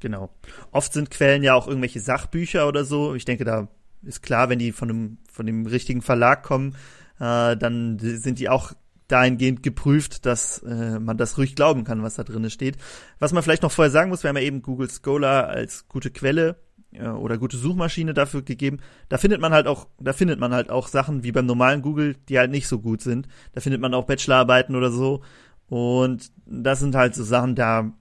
Genau. 0.00 0.30
Oft 0.70 0.92
sind 0.92 1.10
Quellen 1.10 1.42
ja 1.42 1.54
auch 1.54 1.66
irgendwelche 1.66 2.00
Sachbücher 2.00 2.68
oder 2.68 2.84
so. 2.84 3.14
Ich 3.14 3.24
denke, 3.24 3.44
da 3.44 3.68
ist 4.02 4.22
klar, 4.22 4.48
wenn 4.48 4.58
die 4.58 4.72
von 4.72 4.88
dem, 4.88 5.18
von 5.30 5.46
dem 5.46 5.66
richtigen 5.66 6.02
Verlag 6.02 6.42
kommen, 6.42 6.76
äh, 7.18 7.56
dann 7.56 7.98
sind 7.98 8.38
die 8.38 8.48
auch 8.48 8.72
dahingehend 9.08 9.62
geprüft, 9.62 10.26
dass 10.26 10.58
äh, 10.62 10.98
man 10.98 11.16
das 11.16 11.38
ruhig 11.38 11.56
glauben 11.56 11.84
kann, 11.84 12.02
was 12.02 12.14
da 12.14 12.24
drin 12.24 12.48
steht. 12.50 12.76
Was 13.18 13.32
man 13.32 13.42
vielleicht 13.42 13.62
noch 13.62 13.72
vorher 13.72 13.90
sagen 13.90 14.10
muss, 14.10 14.22
wir 14.22 14.28
haben 14.28 14.36
ja 14.36 14.42
eben 14.42 14.62
Google 14.62 14.90
Scholar 14.90 15.48
als 15.48 15.88
gute 15.88 16.10
Quelle 16.10 16.56
oder 17.02 17.38
gute 17.38 17.56
Suchmaschine 17.56 18.14
dafür 18.14 18.42
gegeben. 18.42 18.78
Da 19.08 19.18
findet 19.18 19.40
man 19.40 19.52
halt 19.52 19.66
auch, 19.66 19.88
da 20.00 20.12
findet 20.12 20.38
man 20.38 20.54
halt 20.54 20.70
auch 20.70 20.88
Sachen 20.88 21.24
wie 21.24 21.32
beim 21.32 21.46
normalen 21.46 21.82
Google, 21.82 22.16
die 22.28 22.38
halt 22.38 22.50
nicht 22.50 22.68
so 22.68 22.80
gut 22.80 23.00
sind. 23.00 23.28
Da 23.52 23.60
findet 23.60 23.80
man 23.80 23.94
auch 23.94 24.06
Bachelorarbeiten 24.06 24.76
oder 24.76 24.90
so. 24.90 25.22
Und 25.68 26.30
das 26.46 26.80
sind 26.80 26.94
halt 26.94 27.14
so 27.14 27.24
Sachen, 27.24 27.54
da 27.54 27.92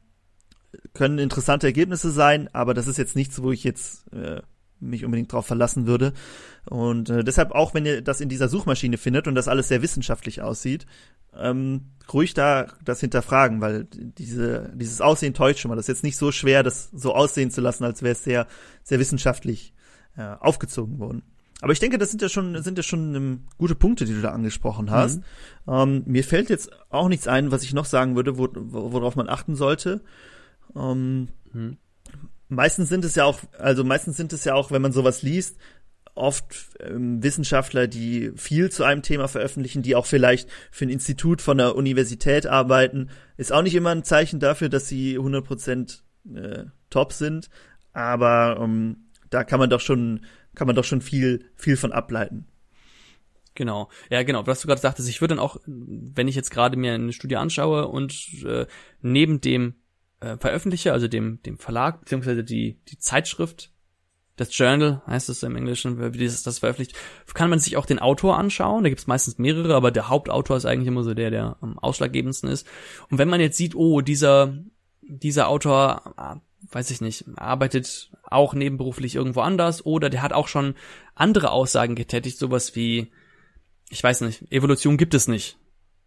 können 0.94 1.20
interessante 1.20 1.68
Ergebnisse 1.68 2.12
sein, 2.12 2.50
aber 2.54 2.74
das 2.74 2.88
ist 2.88 2.98
jetzt 2.98 3.16
nichts, 3.16 3.42
wo 3.42 3.52
ich 3.52 3.64
jetzt 3.64 4.12
äh, 4.14 4.42
mich 4.80 5.06
unbedingt 5.06 5.32
drauf 5.32 5.46
verlassen 5.46 5.88
würde. 5.88 6.14
Und 6.70 7.10
äh, 7.10 7.24
deshalb 7.24 7.52
auch, 7.52 7.74
wenn 7.74 7.86
ihr 7.86 8.02
das 8.02 8.22
in 8.22 8.30
dieser 8.30 8.48
Suchmaschine 8.48 8.98
findet 8.98 9.28
und 9.28 9.36
das 9.36 9.48
alles 9.48 9.68
sehr 9.68 9.82
wissenschaftlich 9.82 10.42
aussieht, 10.42 10.86
ähm, 11.36 11.92
ruhig 12.12 12.34
da 12.34 12.68
das 12.84 13.00
hinterfragen, 13.00 13.60
weil 13.60 13.86
diese, 13.92 14.72
dieses 14.76 15.02
Aussehen 15.02 15.34
täuscht 15.34 15.60
schon 15.60 15.70
mal. 15.70 15.76
Das 15.76 15.86
ist 15.86 15.96
jetzt 15.96 16.04
nicht 16.04 16.18
so 16.18 16.32
schwer, 16.32 16.64
das 16.64 16.90
so 16.92 17.14
aussehen 17.14 17.52
zu 17.52 17.62
lassen, 17.62 17.84
als 17.84 18.02
wäre 18.02 18.14
es 18.14 18.24
sehr, 18.24 18.48
sehr 18.84 19.00
wissenschaftlich 19.00 19.74
äh, 20.16 20.24
aufgezogen 20.40 21.00
worden. 21.00 21.24
Aber 21.62 21.72
ich 21.72 21.80
denke, 21.80 21.98
das 21.98 22.10
sind 22.10 22.22
ja 22.22 22.28
schon, 22.28 22.62
sind 22.62 22.78
ja 22.78 22.84
schon 22.84 23.16
ähm, 23.16 23.40
gute 23.58 23.76
Punkte, 23.76 24.06
die 24.06 24.14
du 24.14 24.22
da 24.22 24.32
angesprochen 24.32 24.92
hast. 24.92 25.22
Mhm. 25.66 25.74
Ähm, 25.74 26.04
mir 26.06 26.24
fällt 26.24 26.50
jetzt 26.50 26.72
auch 26.90 27.08
nichts 27.08 27.28
ein, 27.28 27.52
was 27.52 27.64
ich 27.64 27.74
noch 27.74 27.86
sagen 27.86 28.16
würde, 28.16 28.38
wo, 28.38 28.50
worauf 28.54 29.16
man 29.16 29.30
achten 29.30 29.56
sollte. 29.56 30.02
Ähm, 30.76 31.30
mhm. 31.54 31.78
Meistens 32.50 32.90
sind 32.90 33.06
es 33.06 33.16
ja 33.16 33.24
auch, 33.24 33.40
also 33.58 33.84
meistens 33.84 34.18
sind 34.18 34.34
es 34.34 34.44
ja 34.44 34.54
auch, 34.54 34.72
wenn 34.72 34.82
man 34.82 34.92
sowas 34.92 35.22
liest, 35.22 35.58
oft 36.16 36.78
ähm, 36.80 37.24
Wissenschaftler, 37.24 37.88
die 37.88 38.32
viel 38.36 38.72
zu 38.72 38.84
einem 38.84 39.02
Thema 39.02 39.28
veröffentlichen, 39.28 39.82
die 39.82 39.96
auch 39.96 40.06
vielleicht 40.06 40.50
für 40.72 40.86
ein 40.86 40.90
Institut 40.90 41.42
von 41.42 41.58
der 41.58 41.76
Universität 41.76 42.46
arbeiten, 42.46 43.10
ist 43.38 43.52
auch 43.52 43.64
nicht 43.64 43.76
immer 43.76 43.90
ein 43.90 44.04
Zeichen 44.04 44.40
dafür, 44.40 44.70
dass 44.70 44.88
sie 44.88 45.18
100% 45.18 46.02
äh, 46.36 46.66
top 46.90 47.14
sind, 47.14 47.50
aber 47.94 48.60
ähm, 48.62 49.10
da 49.30 49.44
kann 49.44 49.60
man 49.60 49.70
doch 49.70 49.82
schon, 49.82 50.26
kann 50.56 50.68
man 50.68 50.76
doch 50.76 50.84
schon 50.84 51.02
viel, 51.02 51.50
viel 51.56 51.78
von 51.78 51.92
ableiten. 51.92 52.48
Genau, 53.56 53.90
ja 54.10 54.24
genau, 54.24 54.48
was 54.48 54.62
du 54.62 54.68
gerade 54.68 54.82
sagtest, 54.82 55.10
ich 55.10 55.22
würde 55.22 55.36
dann 55.36 55.44
auch, 55.44 55.58
wenn 55.66 56.28
ich 56.28 56.36
jetzt 56.36 56.50
gerade 56.50 56.76
mir 56.76 56.94
eine 56.94 57.14
Studie 57.14 57.38
anschaue 57.38 57.88
und 57.88 58.44
äh, 58.46 58.66
neben 59.02 59.42
dem 59.42 59.76
äh, 60.22 60.38
veröffentliche, 60.38 60.92
also 60.92 61.08
dem, 61.08 61.42
dem 61.44 61.60
Verlag, 61.60 62.00
beziehungsweise 62.00 62.44
die, 62.44 62.80
die 62.88 62.98
Zeitschrift, 62.98 63.73
das 64.36 64.58
Journal 64.58 65.02
heißt 65.06 65.30
es 65.30 65.44
im 65.44 65.56
Englischen, 65.56 66.14
wie 66.14 66.18
dieses 66.18 66.42
das 66.42 66.60
veröffentlicht, 66.60 66.98
kann 67.34 67.50
man 67.50 67.60
sich 67.60 67.78
auch 67.78 67.86
den 67.86 68.00
Autor 68.00 68.38
anschauen. 68.38 68.84
Da 68.84 68.90
gibt 68.90 69.02
es 69.02 69.08
meistens 69.08 69.38
mehrere, 69.38 69.76
aber 69.76 69.92
der 69.92 70.10
Hauptautor 70.10 70.58
ist 70.58 70.66
eigentlich 70.66 70.88
immer 70.88 71.04
so 71.04 71.14
der, 71.14 71.30
der 71.30 71.58
am 71.62 71.78
ausschlaggebendsten 71.78 72.50
ist. 72.50 72.68
Und 73.10 73.20
wenn 73.20 73.30
man 73.30 73.42
jetzt 73.42 73.58
sieht, 73.58 73.76
oh, 73.76 74.02
dieser, 74.02 74.58
dieser 75.02 75.50
Autor, 75.50 76.14
ah, 76.18 76.42
weiß 76.72 76.90
ich 76.90 77.02
nicht, 77.02 77.26
arbeitet 77.36 78.12
auch 78.24 78.56
nebenberuflich 78.56 79.16
irgendwo 79.16 79.42
anders 79.42 79.86
oder 79.86 80.10
der 80.10 80.24
hat 80.24 80.34
auch 80.34 80.48
schon 80.48 80.74
andere 81.14 81.52
Aussagen 81.52 81.94
getätigt, 81.94 82.40
sowas 82.40 82.76
wie, 82.76 83.12
ich 83.90 84.04
weiß 84.04 84.22
nicht, 84.22 84.52
Evolution 84.52 84.98
gibt 84.98 85.14
es 85.14 85.28
nicht. 85.28 85.58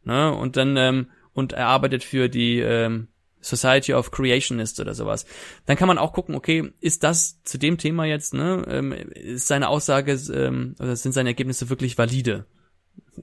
Ne? 0.03 0.35
Und 0.35 0.57
dann, 0.57 0.77
ähm, 0.77 1.11
und 1.33 1.53
er 1.53 1.69
arbeitet 1.69 2.03
für 2.03 2.29
die 2.29 2.59
ähm, 2.59 3.09
Society 3.47 3.95
of 3.95 4.11
Creationists 4.11 4.81
oder 4.81 4.95
sowas. 4.95 5.27
Dann 5.67 5.77
kann 5.77 5.89
man 5.89 5.99
auch 5.99 6.13
gucken, 6.13 6.35
okay, 6.35 6.73
ist 6.81 7.05
das 7.05 7.43
zu 7.45 7.59
dem 7.59 7.79
Thema 7.79 8.05
jetzt, 8.05 8.35
ne, 8.35 8.65
ähm, 8.69 8.93
ist 8.93 9.47
seine 9.47 9.69
Aussage, 9.69 10.13
ähm, 10.33 10.75
oder 10.79 10.97
sind 10.97 11.13
seine 11.13 11.31
Ergebnisse 11.31 11.71
wirklich 11.71 11.97
valide? 11.97 12.47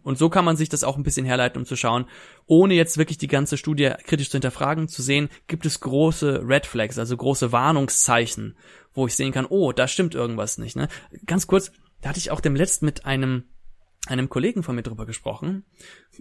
Und 0.02 0.18
so 0.18 0.30
kann 0.30 0.46
man 0.46 0.58
sich 0.58 0.70
das 0.70 0.84
auch 0.84 0.98
ein 0.98 1.04
bisschen 1.04 1.26
herleiten, 1.26 1.60
um 1.60 1.66
zu 1.66 1.76
schauen, 1.76 2.06
ohne 2.48 2.74
jetzt 2.74 2.98
wirklich 2.98 3.18
die 3.18 3.28
ganze 3.28 3.58
Studie 3.58 3.92
kritisch 4.06 4.30
zu 4.30 4.38
hinterfragen, 4.38 4.88
zu 4.88 5.02
sehen, 5.02 5.30
gibt 5.48 5.66
es 5.66 5.80
große 5.82 6.44
Red 6.48 6.66
Flags, 6.66 6.98
also 6.98 7.16
große 7.16 7.52
Warnungszeichen, 7.52 8.56
wo 8.94 9.08
ich 9.08 9.16
sehen 9.16 9.32
kann, 9.32 9.46
oh, 9.46 9.72
da 9.72 9.88
stimmt 9.88 10.16
irgendwas 10.16 10.58
nicht. 10.58 10.76
Ne? 10.76 10.88
Ganz 11.26 11.48
kurz, 11.48 11.72
da 12.02 12.10
hatte 12.10 12.20
ich 12.20 12.32
auch 12.32 12.42
dem 12.42 12.56
letzten 12.56 12.86
mit 12.86 13.06
einem 13.06 13.44
einem 14.08 14.30
Kollegen 14.30 14.64
von 14.64 14.76
mir 14.76 14.84
drüber 14.84 15.06
gesprochen. 15.06 15.64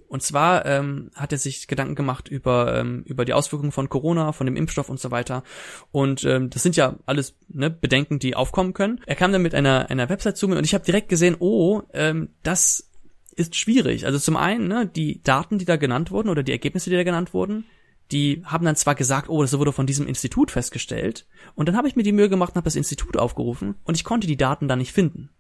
Und 0.09 0.23
zwar 0.23 0.65
ähm, 0.67 1.11
hat 1.15 1.33
er 1.33 1.39
sich 1.39 1.67
Gedanken 1.67 1.97
gemacht 1.97 2.29
über, 2.29 2.79
ähm, 2.79 3.03
über 3.05 3.25
die 3.25 3.33
Auswirkungen 3.33 3.73
von 3.73 3.89
Corona, 3.89 4.33
von 4.33 4.47
dem 4.47 4.57
Impfstoff 4.57 4.89
und 4.89 5.01
so 5.01 5.11
weiter. 5.11 5.43
Und 5.91 6.25
ähm, 6.25 6.49
das 6.51 6.63
sind 6.63 6.77
ja 6.77 6.97
alles 7.07 7.35
ne, 7.49 7.71
Bedenken, 7.71 8.19
die 8.19 8.37
aufkommen 8.37 8.73
können. 8.73 9.01
Er 9.07 9.17
kam 9.17 9.33
dann 9.33 9.43
mit 9.43 9.55
einer, 9.55 9.91
einer 9.91 10.09
Website 10.09 10.37
zu 10.37 10.47
mir 10.47 10.57
und 10.57 10.65
ich 10.65 10.75
habe 10.75 10.85
direkt 10.85 11.09
gesehen, 11.09 11.37
oh, 11.41 11.83
ähm, 11.93 12.31
das 12.43 12.89
ist 13.35 13.57
schwierig. 13.57 14.07
Also 14.07 14.19
zum 14.19 14.37
einen, 14.37 14.69
ne, 14.69 14.87
die 14.87 15.21
Daten, 15.23 15.59
die 15.59 15.65
da 15.65 15.77
genannt 15.77 16.11
wurden 16.11 16.29
oder 16.29 16.45
die 16.45 16.53
Ergebnisse, 16.53 16.91
die 16.91 16.97
da 16.97 17.03
genannt 17.03 17.35
wurden, 17.35 17.65
die 18.13 18.43
haben 18.45 18.65
dann 18.65 18.77
zwar 18.77 18.95
gesagt, 18.95 19.29
oh, 19.29 19.43
das 19.43 19.59
wurde 19.59 19.73
von 19.73 19.87
diesem 19.87 20.07
Institut 20.07 20.51
festgestellt. 20.51 21.27
Und 21.55 21.69
dann 21.69 21.77
habe 21.77 21.89
ich 21.89 21.97
mir 21.97 22.03
die 22.03 22.13
Mühe 22.13 22.29
gemacht 22.29 22.51
und 22.51 22.57
habe 22.57 22.65
das 22.67 22.77
Institut 22.77 23.17
aufgerufen 23.17 23.75
und 23.85 23.97
ich 23.97 24.05
konnte 24.05 24.27
die 24.27 24.37
Daten 24.37 24.69
da 24.69 24.77
nicht 24.77 24.93
finden. 24.93 25.31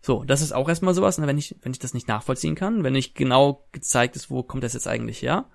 So, 0.00 0.24
das 0.24 0.42
ist 0.42 0.52
auch 0.52 0.68
erstmal 0.68 0.94
sowas, 0.94 1.18
ne, 1.18 1.26
wenn 1.26 1.38
ich, 1.38 1.56
wenn 1.62 1.72
ich 1.72 1.78
das 1.78 1.94
nicht 1.94 2.08
nachvollziehen 2.08 2.54
kann, 2.54 2.84
wenn 2.84 2.92
nicht 2.92 3.14
genau 3.14 3.66
gezeigt 3.72 4.16
ist, 4.16 4.30
wo 4.30 4.42
kommt 4.42 4.64
das 4.64 4.74
jetzt 4.74 4.88
eigentlich 4.88 5.22
her. 5.22 5.46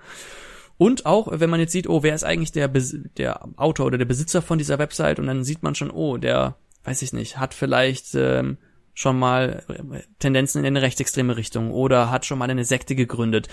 Und 0.78 1.06
auch, 1.06 1.28
wenn 1.32 1.50
man 1.50 1.60
jetzt 1.60 1.72
sieht, 1.72 1.88
oh, 1.88 2.04
wer 2.04 2.16
ist 2.16 2.24
eigentlich 2.24 2.52
der, 2.52 2.68
der 2.68 3.48
Autor 3.58 3.86
oder 3.86 3.98
der 3.98 4.06
Besitzer 4.06 4.42
von 4.42 4.58
dieser 4.58 4.80
Website 4.80 5.20
und 5.20 5.28
dann 5.28 5.44
sieht 5.44 5.64
man 5.64 5.76
schon, 5.76 5.92
oh, 5.92 6.18
der, 6.18 6.58
weiß 6.84 7.02
ich 7.04 7.14
nicht, 7.14 7.38
hat 7.38 7.54
vielleicht 7.54 8.16
ähm, 8.16 8.58
schon 8.94 9.18
mal 9.18 9.64
äh, 9.70 10.02
Tendenzen 10.20 10.60
in 10.60 10.66
eine 10.66 10.82
rechtsextreme 10.82 11.38
Richtung 11.38 11.72
oder 11.72 12.12
hat 12.12 12.26
schon 12.26 12.38
mal 12.38 12.50
eine 12.50 12.66
Sekte 12.66 12.96
gegründet. 12.96 13.48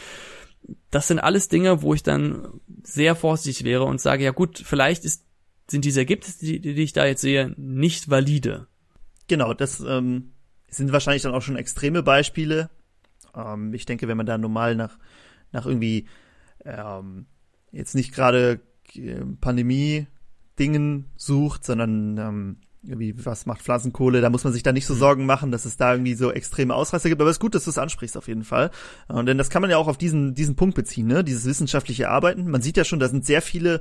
Das 0.90 1.08
sind 1.08 1.18
alles 1.18 1.48
Dinge, 1.48 1.82
wo 1.82 1.94
ich 1.94 2.02
dann 2.02 2.60
sehr 2.82 3.14
vorsichtig 3.14 3.64
wäre 3.64 3.84
und 3.84 4.00
sage, 4.00 4.24
ja 4.24 4.30
gut, 4.30 4.62
vielleicht 4.64 5.04
ist, 5.04 5.24
sind 5.70 5.84
diese 5.84 6.00
Ergebnisse, 6.00 6.44
die, 6.44 6.60
die 6.60 6.82
ich 6.82 6.92
da 6.92 7.06
jetzt 7.06 7.22
sehe, 7.22 7.54
nicht 7.56 8.10
valide. 8.10 8.66
Genau, 9.28 9.54
das 9.54 9.80
ähm, 9.80 10.32
sind 10.70 10.92
wahrscheinlich 10.92 11.22
dann 11.22 11.34
auch 11.34 11.42
schon 11.42 11.56
extreme 11.56 12.02
Beispiele. 12.02 12.70
Ähm, 13.34 13.74
ich 13.74 13.86
denke, 13.86 14.08
wenn 14.08 14.16
man 14.16 14.26
da 14.26 14.38
normal 14.38 14.74
nach, 14.74 14.98
nach 15.52 15.66
irgendwie 15.66 16.06
ähm, 16.64 17.26
jetzt 17.72 17.94
nicht 17.94 18.12
gerade 18.14 18.60
äh, 18.94 19.20
Pandemie-Dingen 19.40 21.06
sucht, 21.16 21.64
sondern 21.64 22.18
ähm, 22.18 22.56
irgendwie, 22.82 23.14
was 23.24 23.46
macht 23.46 23.62
Pflanzenkohle, 23.62 24.20
da 24.20 24.30
muss 24.30 24.44
man 24.44 24.52
sich 24.52 24.62
da 24.62 24.72
nicht 24.72 24.86
so 24.86 24.94
mhm. 24.94 24.98
Sorgen 24.98 25.26
machen, 25.26 25.50
dass 25.50 25.64
es 25.64 25.76
da 25.76 25.92
irgendwie 25.92 26.14
so 26.14 26.32
extreme 26.32 26.74
Ausreißer 26.74 27.08
gibt. 27.08 27.20
Aber 27.20 27.30
es 27.30 27.36
ist 27.36 27.40
gut, 27.40 27.54
dass 27.54 27.64
du 27.64 27.70
es 27.70 27.78
ansprichst 27.78 28.16
auf 28.16 28.28
jeden 28.28 28.44
Fall. 28.44 28.70
Und 29.08 29.26
denn 29.26 29.38
das 29.38 29.50
kann 29.50 29.62
man 29.62 29.70
ja 29.70 29.76
auch 29.76 29.88
auf 29.88 29.98
diesen, 29.98 30.34
diesen 30.34 30.56
Punkt 30.56 30.74
beziehen, 30.74 31.06
ne? 31.06 31.22
Dieses 31.22 31.44
wissenschaftliche 31.44 32.08
Arbeiten. 32.08 32.50
Man 32.50 32.62
sieht 32.62 32.76
ja 32.76 32.84
schon, 32.84 33.00
da 33.00 33.08
sind 33.08 33.26
sehr 33.26 33.42
viele 33.42 33.80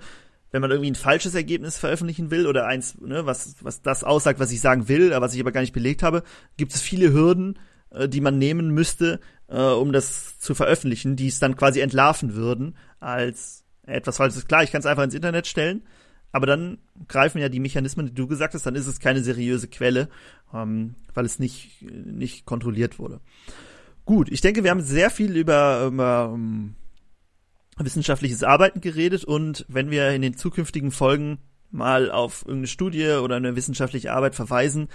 wenn 0.51 0.61
man 0.61 0.71
irgendwie 0.71 0.91
ein 0.91 0.95
falsches 0.95 1.35
Ergebnis 1.35 1.77
veröffentlichen 1.77 2.31
will 2.31 2.47
oder 2.47 2.65
eins, 2.65 2.99
ne, 2.99 3.25
was, 3.25 3.55
was 3.61 3.81
das 3.81 4.03
aussagt, 4.03 4.39
was 4.39 4.51
ich 4.51 4.61
sagen 4.61 4.87
will, 4.87 5.11
was 5.11 5.33
ich 5.33 5.41
aber 5.41 5.51
gar 5.51 5.61
nicht 5.61 5.73
belegt 5.73 6.03
habe, 6.03 6.23
gibt 6.57 6.73
es 6.73 6.81
viele 6.81 7.13
Hürden, 7.13 7.59
äh, 7.91 8.09
die 8.09 8.21
man 8.21 8.37
nehmen 8.37 8.69
müsste, 8.71 9.19
äh, 9.47 9.61
um 9.61 9.91
das 9.91 10.39
zu 10.39 10.55
veröffentlichen, 10.55 11.15
die 11.15 11.27
es 11.27 11.39
dann 11.39 11.55
quasi 11.55 11.79
entlarven 11.81 12.35
würden 12.35 12.75
als 12.99 13.63
etwas 13.85 14.17
Falsches. 14.17 14.47
Klar, 14.47 14.63
ich 14.63 14.71
kann 14.71 14.79
es 14.79 14.85
einfach 14.85 15.03
ins 15.03 15.13
Internet 15.15 15.47
stellen, 15.47 15.83
aber 16.31 16.45
dann 16.45 16.77
greifen 17.07 17.39
ja 17.39 17.49
die 17.49 17.59
Mechanismen, 17.59 18.07
die 18.07 18.13
du 18.13 18.27
gesagt 18.27 18.53
hast, 18.53 18.65
dann 18.65 18.75
ist 18.75 18.87
es 18.87 18.99
keine 18.99 19.23
seriöse 19.23 19.67
Quelle, 19.67 20.09
ähm, 20.53 20.95
weil 21.13 21.25
es 21.25 21.39
nicht, 21.39 21.81
nicht 21.81 22.45
kontrolliert 22.45 22.99
wurde. 22.99 23.19
Gut, 24.05 24.29
ich 24.29 24.41
denke, 24.41 24.63
wir 24.63 24.71
haben 24.71 24.81
sehr 24.81 25.11
viel 25.11 25.35
über, 25.37 25.85
über 25.85 26.29
um, 26.29 26.75
wissenschaftliches 27.80 28.43
Arbeiten 28.43 28.82
geredet 28.82 29.23
und 29.23 29.65
wenn 29.67 29.91
wir 29.91 30.11
in 30.11 30.21
den 30.21 30.36
zukünftigen 30.36 30.91
Folgen 30.91 31.39
mal 31.71 32.11
auf 32.11 32.41
irgendeine 32.41 32.67
Studie 32.67 33.11
oder 33.11 33.36
eine 33.36 33.55
wissenschaftliche 33.55 34.11
Arbeit 34.11 34.36
verweisen, 34.36 34.89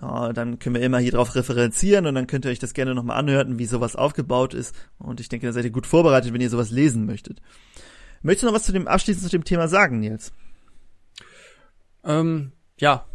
äh, 0.00 0.32
dann 0.32 0.58
können 0.58 0.74
wir 0.74 0.82
immer 0.82 0.98
hier 0.98 1.12
drauf 1.12 1.34
referenzieren 1.34 2.06
und 2.06 2.14
dann 2.14 2.26
könnt 2.26 2.44
ihr 2.44 2.50
euch 2.50 2.58
das 2.58 2.74
gerne 2.74 2.94
nochmal 2.94 3.18
anhören, 3.18 3.58
wie 3.58 3.66
sowas 3.66 3.96
aufgebaut 3.96 4.54
ist. 4.54 4.74
Und 4.98 5.20
ich 5.20 5.28
denke, 5.28 5.46
da 5.46 5.52
seid 5.52 5.64
ihr 5.64 5.70
gut 5.70 5.86
vorbereitet, 5.86 6.32
wenn 6.32 6.40
ihr 6.40 6.50
sowas 6.50 6.70
lesen 6.70 7.06
möchtet. 7.06 7.40
Möchtest 8.22 8.42
du 8.42 8.46
noch 8.48 8.54
was 8.54 8.64
zu 8.64 8.72
dem 8.72 8.88
abschließend 8.88 9.24
zu 9.24 9.30
dem 9.30 9.44
Thema 9.44 9.68
sagen, 9.68 10.00
Nils? 10.00 10.32
Ähm, 12.04 12.52
ja, 12.78 13.06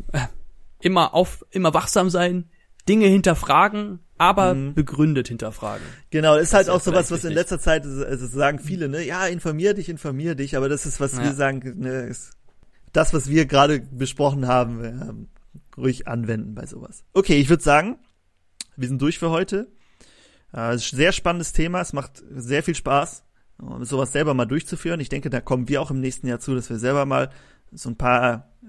immer 0.80 1.14
auf, 1.14 1.46
immer 1.52 1.74
wachsam 1.74 2.10
sein, 2.10 2.50
Dinge 2.88 3.08
hinterfragen, 3.08 4.00
aber 4.22 4.54
mhm. 4.54 4.76
begründet 4.76 5.30
hinterfragen. 5.30 5.84
Genau, 6.12 6.36
ist 6.36 6.54
halt 6.54 6.70
auch 6.70 6.80
sowas, 6.80 7.10
was 7.10 7.26
in 7.26 7.34
letzter 7.34 7.60
Zeit, 7.60 7.88
also 7.88 8.28
sagen 8.28 8.60
viele, 8.60 8.88
ne, 8.88 9.04
ja, 9.04 9.26
informier 9.26 9.74
dich, 9.74 9.90
informier 9.90 10.36
dich, 10.36 10.56
aber 10.56 10.70
das 10.70 10.86
ist, 10.86 11.00
was 11.00 11.14
ja. 11.14 11.24
wir 11.24 11.34
sagen, 11.34 11.80
ne, 11.80 12.04
ist 12.04 12.34
das, 12.94 13.16
was 13.16 13.30
wir 13.30 13.48
gerade 13.48 13.80
besprochen 13.80 14.48
haben, 14.48 15.28
ruhig 15.76 16.08
anwenden 16.08 16.54
bei 16.54 16.68
sowas. 16.68 17.04
Okay, 17.14 17.38
ich 17.38 17.50
würde 17.50 17.64
sagen, 17.64 17.98
wir 18.78 18.88
sind 18.88 19.02
durch 19.02 19.18
für 19.18 19.32
heute. 19.32 19.72
Äh, 20.54 20.78
sehr 20.78 21.14
spannendes 21.14 21.52
Thema, 21.52 21.82
es 21.82 21.92
macht 21.92 22.22
sehr 22.30 22.62
viel 22.62 22.76
Spaß, 22.76 23.24
sowas 23.80 24.12
selber 24.12 24.36
mal 24.36 24.46
durchzuführen. 24.46 25.00
Ich 25.00 25.10
denke, 25.10 25.32
da 25.32 25.42
kommen 25.42 25.68
wir 25.68 25.82
auch 25.82 25.90
im 25.90 26.00
nächsten 26.00 26.28
Jahr 26.28 26.40
zu, 26.40 26.54
dass 26.54 26.70
wir 26.70 26.78
selber 26.78 27.08
mal 27.08 27.32
so 27.72 27.90
ein 27.90 27.98
paar 27.98 28.52
äh, 28.62 28.68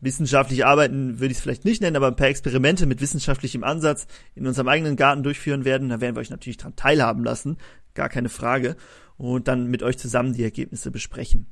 wissenschaftliche 0.00 0.66
Arbeiten 0.66 1.20
würde 1.20 1.32
ich 1.32 1.38
es 1.38 1.42
vielleicht 1.42 1.64
nicht 1.64 1.82
nennen, 1.82 1.96
aber 1.96 2.08
ein 2.08 2.16
paar 2.16 2.28
Experimente 2.28 2.86
mit 2.86 3.00
wissenschaftlichem 3.00 3.64
Ansatz 3.64 4.06
in 4.34 4.46
unserem 4.46 4.68
eigenen 4.68 4.96
Garten 4.96 5.22
durchführen 5.22 5.64
werden. 5.64 5.88
Da 5.88 6.00
werden 6.00 6.16
wir 6.16 6.20
euch 6.20 6.30
natürlich 6.30 6.56
dran 6.56 6.76
teilhaben 6.76 7.24
lassen, 7.24 7.58
gar 7.94 8.08
keine 8.08 8.28
Frage. 8.28 8.76
Und 9.16 9.48
dann 9.48 9.66
mit 9.66 9.82
euch 9.82 9.98
zusammen 9.98 10.32
die 10.32 10.44
Ergebnisse 10.44 10.90
besprechen. 10.90 11.46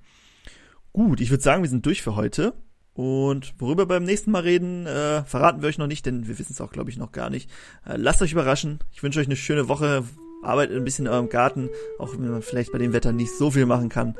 Gut, 0.92 1.20
ich 1.20 1.30
würde 1.30 1.42
sagen, 1.42 1.62
wir 1.62 1.68
sind 1.68 1.84
durch 1.84 2.02
für 2.02 2.16
heute. 2.16 2.54
Und 2.94 3.54
worüber 3.58 3.86
beim 3.86 4.02
nächsten 4.02 4.32
Mal 4.32 4.42
reden, 4.42 4.86
äh, 4.86 5.22
verraten 5.24 5.62
wir 5.62 5.68
euch 5.68 5.78
noch 5.78 5.86
nicht, 5.86 6.04
denn 6.06 6.26
wir 6.26 6.38
wissen 6.38 6.52
es 6.52 6.60
auch, 6.60 6.72
glaube 6.72 6.90
ich, 6.90 6.96
noch 6.96 7.12
gar 7.12 7.30
nicht. 7.30 7.48
Äh, 7.86 7.96
lasst 7.96 8.22
euch 8.22 8.32
überraschen. 8.32 8.80
Ich 8.90 9.02
wünsche 9.02 9.20
euch 9.20 9.26
eine 9.26 9.36
schöne 9.36 9.68
Woche. 9.68 10.02
Arbeitet 10.42 10.76
ein 10.76 10.84
bisschen 10.84 11.06
in 11.06 11.12
eurem 11.12 11.28
Garten, 11.28 11.68
auch 11.98 12.12
wenn 12.12 12.28
man 12.28 12.42
vielleicht 12.42 12.72
bei 12.72 12.78
dem 12.78 12.92
Wetter 12.92 13.12
nicht 13.12 13.32
so 13.36 13.50
viel 13.50 13.66
machen 13.66 13.88
kann. 13.88 14.16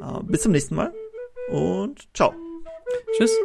Äh, 0.00 0.22
bis 0.24 0.42
zum 0.42 0.52
nächsten 0.52 0.74
Mal 0.74 0.92
und 1.48 2.08
ciao. 2.14 2.45
Tschüss. 3.12 3.38